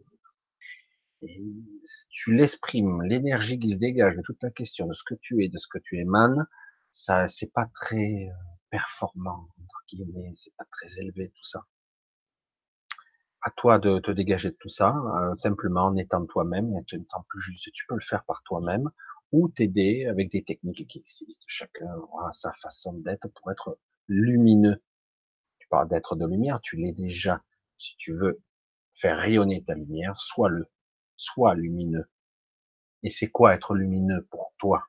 Tu 2.10 2.32
l'exprimes, 2.32 3.02
l'énergie 3.02 3.58
qui 3.58 3.70
se 3.70 3.78
dégage 3.78 4.16
de 4.16 4.22
toute 4.22 4.42
la 4.42 4.50
question, 4.50 4.86
de 4.86 4.92
ce 4.92 5.02
que 5.04 5.14
tu 5.20 5.42
es, 5.42 5.48
de 5.48 5.58
ce 5.58 5.66
que 5.68 5.78
tu 5.78 5.98
émanes, 5.98 6.46
ça, 6.92 7.26
c'est 7.26 7.52
pas 7.52 7.66
très 7.74 8.28
performant 8.70 9.48
entre 9.62 9.84
guillemets, 9.88 10.32
c'est 10.34 10.54
pas 10.56 10.66
très 10.70 10.98
élevé 11.00 11.28
tout 11.30 11.44
ça. 11.44 11.64
À 13.42 13.50
toi 13.50 13.78
de 13.78 13.98
te 13.98 14.10
dégager 14.10 14.50
de 14.50 14.56
tout 14.58 14.68
ça, 14.68 14.94
simplement 15.38 15.86
en 15.86 15.96
étant 15.96 16.24
toi-même, 16.26 16.74
en 16.74 16.82
étant 16.92 17.24
plus 17.28 17.40
juste. 17.40 17.70
Tu 17.72 17.86
peux 17.86 17.94
le 17.94 18.00
faire 18.00 18.24
par 18.24 18.42
toi-même 18.42 18.90
ou 19.32 19.48
t'aider 19.48 20.06
avec 20.06 20.30
des 20.30 20.42
techniques 20.42 20.88
qui 20.88 20.98
existent. 20.98 21.44
Chacun 21.46 21.86
aura 21.96 22.32
sa 22.32 22.52
façon 22.54 22.94
d'être 22.94 23.28
pour 23.28 23.50
être 23.52 23.78
lumineux. 24.08 24.82
Tu 25.58 25.68
parles 25.68 25.88
d'être 25.88 26.16
de 26.16 26.26
lumière, 26.26 26.60
tu 26.60 26.76
l'es 26.76 26.92
déjà. 26.92 27.42
Si 27.76 27.96
tu 27.96 28.12
veux 28.12 28.42
faire 28.94 29.18
rayonner 29.18 29.62
ta 29.62 29.74
lumière, 29.74 30.20
sois-le, 30.20 30.66
sois 31.18 31.54
lumineux. 31.54 32.08
Et 33.02 33.10
c'est 33.10 33.30
quoi 33.30 33.54
être 33.54 33.74
lumineux 33.74 34.26
pour 34.30 34.54
toi? 34.58 34.86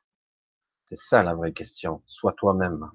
C'est 0.86 0.96
ça 0.96 1.24
la 1.24 1.34
vraie 1.36 1.54
question. 1.54 2.02
Sois 2.08 2.34
toi-même. 2.34 2.90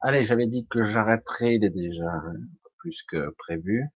Allez, 0.00 0.26
j'avais 0.26 0.46
dit 0.46 0.66
que 0.66 0.82
j'arrêterais, 0.82 1.54
il 1.56 1.64
est 1.64 1.70
déjà 1.70 2.22
peu 2.62 2.70
plus 2.76 3.02
que 3.04 3.30
prévu. 3.38 3.86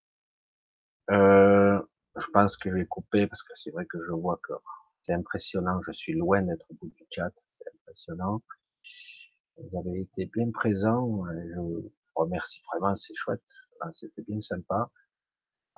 Euh, 1.11 1.81
je 2.17 2.27
pense 2.33 2.57
que 2.57 2.71
je 2.71 2.77
vais 2.77 2.87
couper 2.87 3.27
parce 3.27 3.43
que 3.43 3.53
c'est 3.55 3.71
vrai 3.71 3.85
que 3.87 4.01
je 4.01 4.13
vois 4.13 4.41
que 4.43 4.55
c'est 5.03 5.13
impressionnant. 5.13 5.81
Je 5.83 5.93
suis 5.93 6.15
loin 6.15 6.43
d'être 6.43 6.65
au 6.71 6.75
bout 6.75 6.89
du 6.97 7.05
chat. 7.11 7.31
C'est 7.51 7.65
impressionnant. 7.83 8.43
Vous 9.59 9.79
avez 9.79 10.01
été 10.01 10.27
bien 10.27 10.51
présents. 10.51 11.25
Je 11.55 11.61
vous 11.61 11.93
remercie 12.15 12.63
vraiment. 12.73 12.95
C'est 12.95 13.15
chouette. 13.15 13.43
C'était 13.93 14.23
bien 14.23 14.41
sympa. 14.41 14.91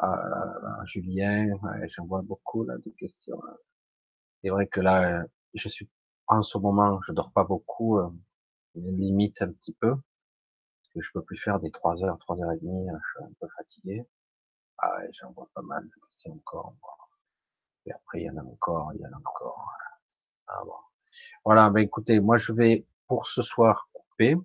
Ah, 0.03 0.83
Julien, 0.87 1.59
j'en 1.89 2.07
vois 2.07 2.23
beaucoup 2.23 2.65
là 2.65 2.77
des 2.79 2.93
questions. 2.93 3.41
C'est 4.43 4.51
vrai 4.51 4.67
que 4.67 4.81
là, 4.81 5.25
je 5.55 5.69
suis 5.69 5.89
en 6.27 6.43
ce 6.43 6.59
moment, 6.59 7.01
je 7.03 7.13
dors 7.13 7.33
pas 7.33 7.45
beaucoup. 7.45 7.99
Euh, 7.99 8.09
limite 8.75 9.43
un 9.43 9.53
petit 9.53 9.75
peu 9.75 9.95
que 10.95 11.01
je 11.01 11.11
peux 11.13 11.23
plus 11.23 11.37
faire 11.37 11.59
des 11.59 11.71
trois 11.71 12.03
heures, 12.05 12.19
trois 12.19 12.41
heures 12.43 12.53
et 12.53 12.59
demie, 12.59 12.89
hein, 12.89 12.99
je 13.03 13.11
suis 13.11 13.25
un 13.25 13.33
peu 13.41 13.49
fatigué. 13.57 14.07
Ah 14.79 14.99
j'en 15.13 15.33
vois 15.33 15.49
pas 15.55 15.63
mal 15.63 15.85
de 15.85 16.01
questions 16.03 16.33
encore. 16.33 16.77
Et 17.87 17.93
après, 17.93 18.23
il 18.23 18.25
y 18.25 18.31
en 18.31 18.37
a 18.39 18.43
encore, 18.43 18.93
il 18.95 19.01
y 19.01 19.07
en 19.07 19.13
a 19.13 19.17
encore. 19.17 19.73
Ah 20.49 20.63
bon. 20.65 20.75
Voilà, 21.45 21.71
ben 21.71 21.81
écoutez, 21.81 22.21
moi 22.21 22.37
je 22.39 22.53
vais 22.53 22.87
pour 23.07 23.27
ce 23.27 23.43
soir 23.43 23.89
couper. 23.93 24.37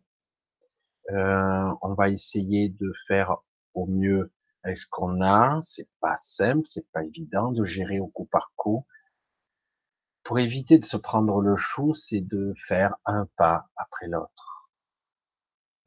Euh, 1.12 1.74
on 1.82 1.94
va 1.94 2.10
essayer 2.10 2.70
de 2.70 2.92
faire 3.08 3.38
au 3.74 3.86
mieux 3.86 4.32
avec 4.66 4.78
ce 4.78 4.88
qu'on 4.90 5.22
a? 5.22 5.60
C'est 5.62 5.88
pas 6.02 6.16
simple, 6.18 6.66
c'est 6.66 6.90
pas 6.92 7.04
évident 7.04 7.52
de 7.52 7.64
gérer 7.64 8.00
au 8.00 8.08
coup 8.08 8.26
par 8.26 8.52
coup. 8.56 8.86
Pour 10.24 10.40
éviter 10.40 10.80
de 10.80 10.84
se 10.84 10.98
prendre 10.98 11.40
le 11.40 11.56
chou, 11.56 11.94
c'est 11.94 12.22
de 12.22 12.54
faire 12.68 12.96
un 13.06 13.28
pas 13.38 13.70
après 13.78 14.08
l'autre 14.08 14.70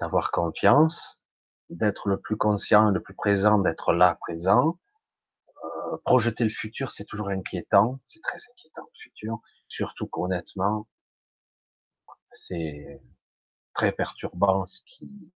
d'avoir 0.00 0.30
confiance, 0.30 1.18
d'être 1.70 2.08
le 2.08 2.20
plus 2.20 2.36
conscient, 2.36 2.90
le 2.90 3.02
plus 3.02 3.14
présent, 3.14 3.58
d'être 3.58 3.92
là, 3.92 4.14
présent. 4.14 4.78
Euh, 5.64 5.96
projeter 6.04 6.44
le 6.44 6.50
futur, 6.50 6.92
c'est 6.92 7.04
toujours 7.04 7.30
inquiétant, 7.30 7.98
c'est 8.06 8.20
très 8.20 8.38
inquiétant 8.52 8.82
le 8.84 9.00
futur, 9.00 9.40
surtout 9.66 10.06
qu'honnêtement, 10.06 10.86
c'est 12.32 13.02
très 13.74 13.90
perturbant 13.90 14.66
ce 14.66 14.80
qui 14.86 15.32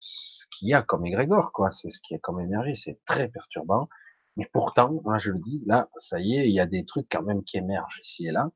ce 0.00 0.46
qu'il 0.58 0.68
y 0.68 0.74
a 0.74 0.82
comme 0.82 1.06
égrégore, 1.06 1.52
quoi. 1.52 1.70
C'est 1.70 1.90
ce 1.90 2.00
qui 2.00 2.14
a 2.14 2.18
comme 2.18 2.40
énergie, 2.40 2.74
c'est 2.74 3.00
très 3.04 3.28
perturbant. 3.28 3.88
Mais 4.36 4.48
pourtant, 4.52 4.92
moi 5.04 5.18
je 5.18 5.32
le 5.32 5.38
dis, 5.38 5.62
là, 5.66 5.88
ça 5.96 6.20
y 6.20 6.36
est, 6.36 6.48
il 6.48 6.54
y 6.54 6.60
a 6.60 6.66
des 6.66 6.84
trucs 6.84 7.08
quand 7.10 7.22
même 7.22 7.42
qui 7.44 7.56
émergent 7.58 8.00
ici 8.02 8.26
et 8.28 8.30
là, 8.32 8.50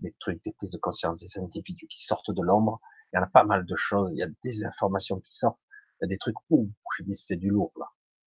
des 0.00 0.14
trucs, 0.20 0.42
des 0.44 0.52
prises 0.52 0.72
de 0.72 0.78
conscience 0.78 1.20
des 1.20 1.38
individus 1.38 1.88
qui 1.88 2.04
sortent 2.04 2.30
de 2.30 2.42
l'ombre, 2.42 2.80
il 3.12 3.16
y 3.16 3.18
en 3.18 3.22
a 3.22 3.26
pas 3.26 3.44
mal 3.44 3.64
de 3.66 3.76
choses, 3.76 4.10
il 4.14 4.18
y 4.18 4.22
a 4.22 4.28
des 4.44 4.64
informations 4.64 5.18
qui 5.20 5.34
sortent, 5.34 5.58
il 6.00 6.04
y 6.04 6.06
a 6.06 6.08
des 6.08 6.18
trucs, 6.18 6.36
où 6.50 6.70
je 6.96 7.02
dis 7.04 7.14
c'est 7.16 7.36
du 7.36 7.50
lourd 7.50 7.72
là. 7.78 7.86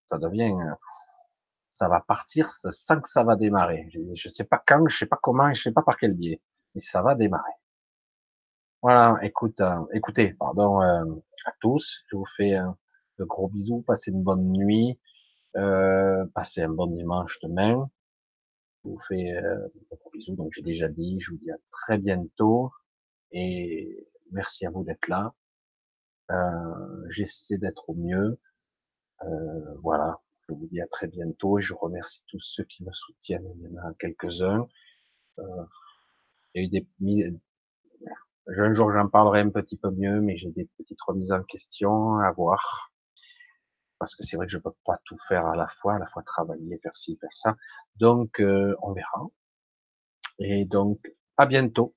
Ça 0.07 0.19
devient, 0.19 0.55
ça 1.71 1.89
va 1.89 2.01
partir 2.01 2.49
sans 2.49 3.01
que 3.01 3.09
ça 3.09 3.25
va 3.25 3.37
démarrer. 3.37 3.89
Je, 4.15 4.29
sais 4.29 4.45
pas 4.45 4.63
quand, 4.67 4.87
je 4.89 4.97
sais 4.97 5.07
pas 5.07 5.19
comment, 5.23 5.53
je 5.53 5.63
sais 5.63 5.73
pas 5.73 5.83
par 5.83 5.97
quel 5.97 6.15
biais, 6.15 6.41
mais 6.75 6.81
ça 6.81 7.03
va 7.03 7.15
démarrer. 7.15 7.53
Voilà, 8.83 9.19
écoute, 9.23 9.61
euh, 9.61 9.81
écoutez, 9.93 10.35
pardon 10.35 10.83
euh, 10.83 11.05
à 11.47 11.53
tous, 11.61 12.05
je 12.11 12.17
vous 12.17 12.27
fais 12.37 12.55
euh, 12.55 12.67
de 13.19 13.25
gros 13.25 13.49
bisous, 13.49 13.83
passez 13.83 14.11
une 14.11 14.23
bonne 14.23 14.51
nuit, 14.53 14.99
euh, 15.57 16.25
passez 16.35 16.63
un 16.63 16.71
bon 16.71 16.87
dimanche 16.89 17.39
demain. 17.43 17.91
Je 18.85 18.91
vous 18.91 18.99
fais 18.99 19.33
de 19.35 19.97
gros 19.97 20.11
bisous, 20.13 20.37
donc 20.37 20.53
j'ai 20.53 20.63
déjà 20.63 20.89
dit, 20.89 21.19
je 21.21 21.31
vous 21.31 21.39
dis 21.39 21.51
à 21.51 21.57
très 21.71 21.99
bientôt 21.99 22.71
et 23.33 24.07
Merci 24.35 24.67
à 24.67 24.71
vous 24.71 24.85
d'être 24.85 25.09
là. 25.09 25.33
Euh, 26.31 27.07
J'essaie 27.11 27.57
d'être 27.59 27.89
au 27.89 27.95
mieux. 27.95 28.41
Euh, 29.23 29.75
voilà. 29.83 30.21
Je 30.49 30.55
vous 30.55 30.67
dis 30.67 30.81
à 30.81 30.87
très 30.89 31.07
bientôt 31.07 31.59
et 31.59 31.63
je 31.63 31.73
remercie 31.73 32.25
tous 32.27 32.41
ceux 32.41 32.65
qui 32.65 32.85
me 32.85 32.93
soutiennent. 32.93 33.49
Il 33.57 33.63
y 33.63 33.79
en 33.79 33.83
a 33.83 33.95
quelques-uns. 33.95 34.67
Euh, 35.39 35.65
il 36.55 36.63
y 36.63 36.77
a 36.79 36.81
eu 36.81 36.87
des 37.01 37.39
un 38.47 38.75
jour 38.75 38.93
j'en 38.93 39.09
parlerai 39.09 39.41
un 39.41 39.49
petit 39.49 39.79
peu 39.79 39.91
mieux, 39.91 40.21
mais 40.21 40.37
j'ai 40.37 40.51
des 40.51 40.69
petites 40.77 41.01
remises 41.01 41.33
en 41.33 41.43
question 41.45 42.19
à 42.19 42.31
voir. 42.33 42.93
Parce 44.05 44.17
que 44.17 44.23
c'est 44.25 44.37
vrai 44.37 44.47
que 44.47 44.53
je 44.53 44.59
peux 44.59 44.73
pas 44.85 44.99
tout 45.05 45.17
faire 45.29 45.47
à 45.47 45.57
la 45.57 45.67
fois, 45.67 45.95
à 45.95 45.99
la 45.99 46.07
fois 46.07 46.23
travailler, 46.23 46.79
faire 46.83 46.97
ci, 46.97 47.17
faire 47.21 47.31
ça. 47.35 47.57
Donc, 47.97 48.41
euh, 48.41 48.77
on 48.83 48.93
verra. 48.93 49.27
Et 50.39 50.65
donc, 50.65 51.13
à 51.37 51.47
bientôt 51.47 51.95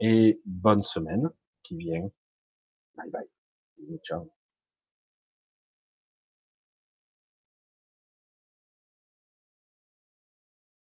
et 0.00 0.40
bonne 0.46 0.82
semaine 0.82 1.28
qui 1.62 1.76
vient. 1.76 2.10
Bye 2.96 3.10
bye. 3.10 3.28
Ciao. 4.02 4.30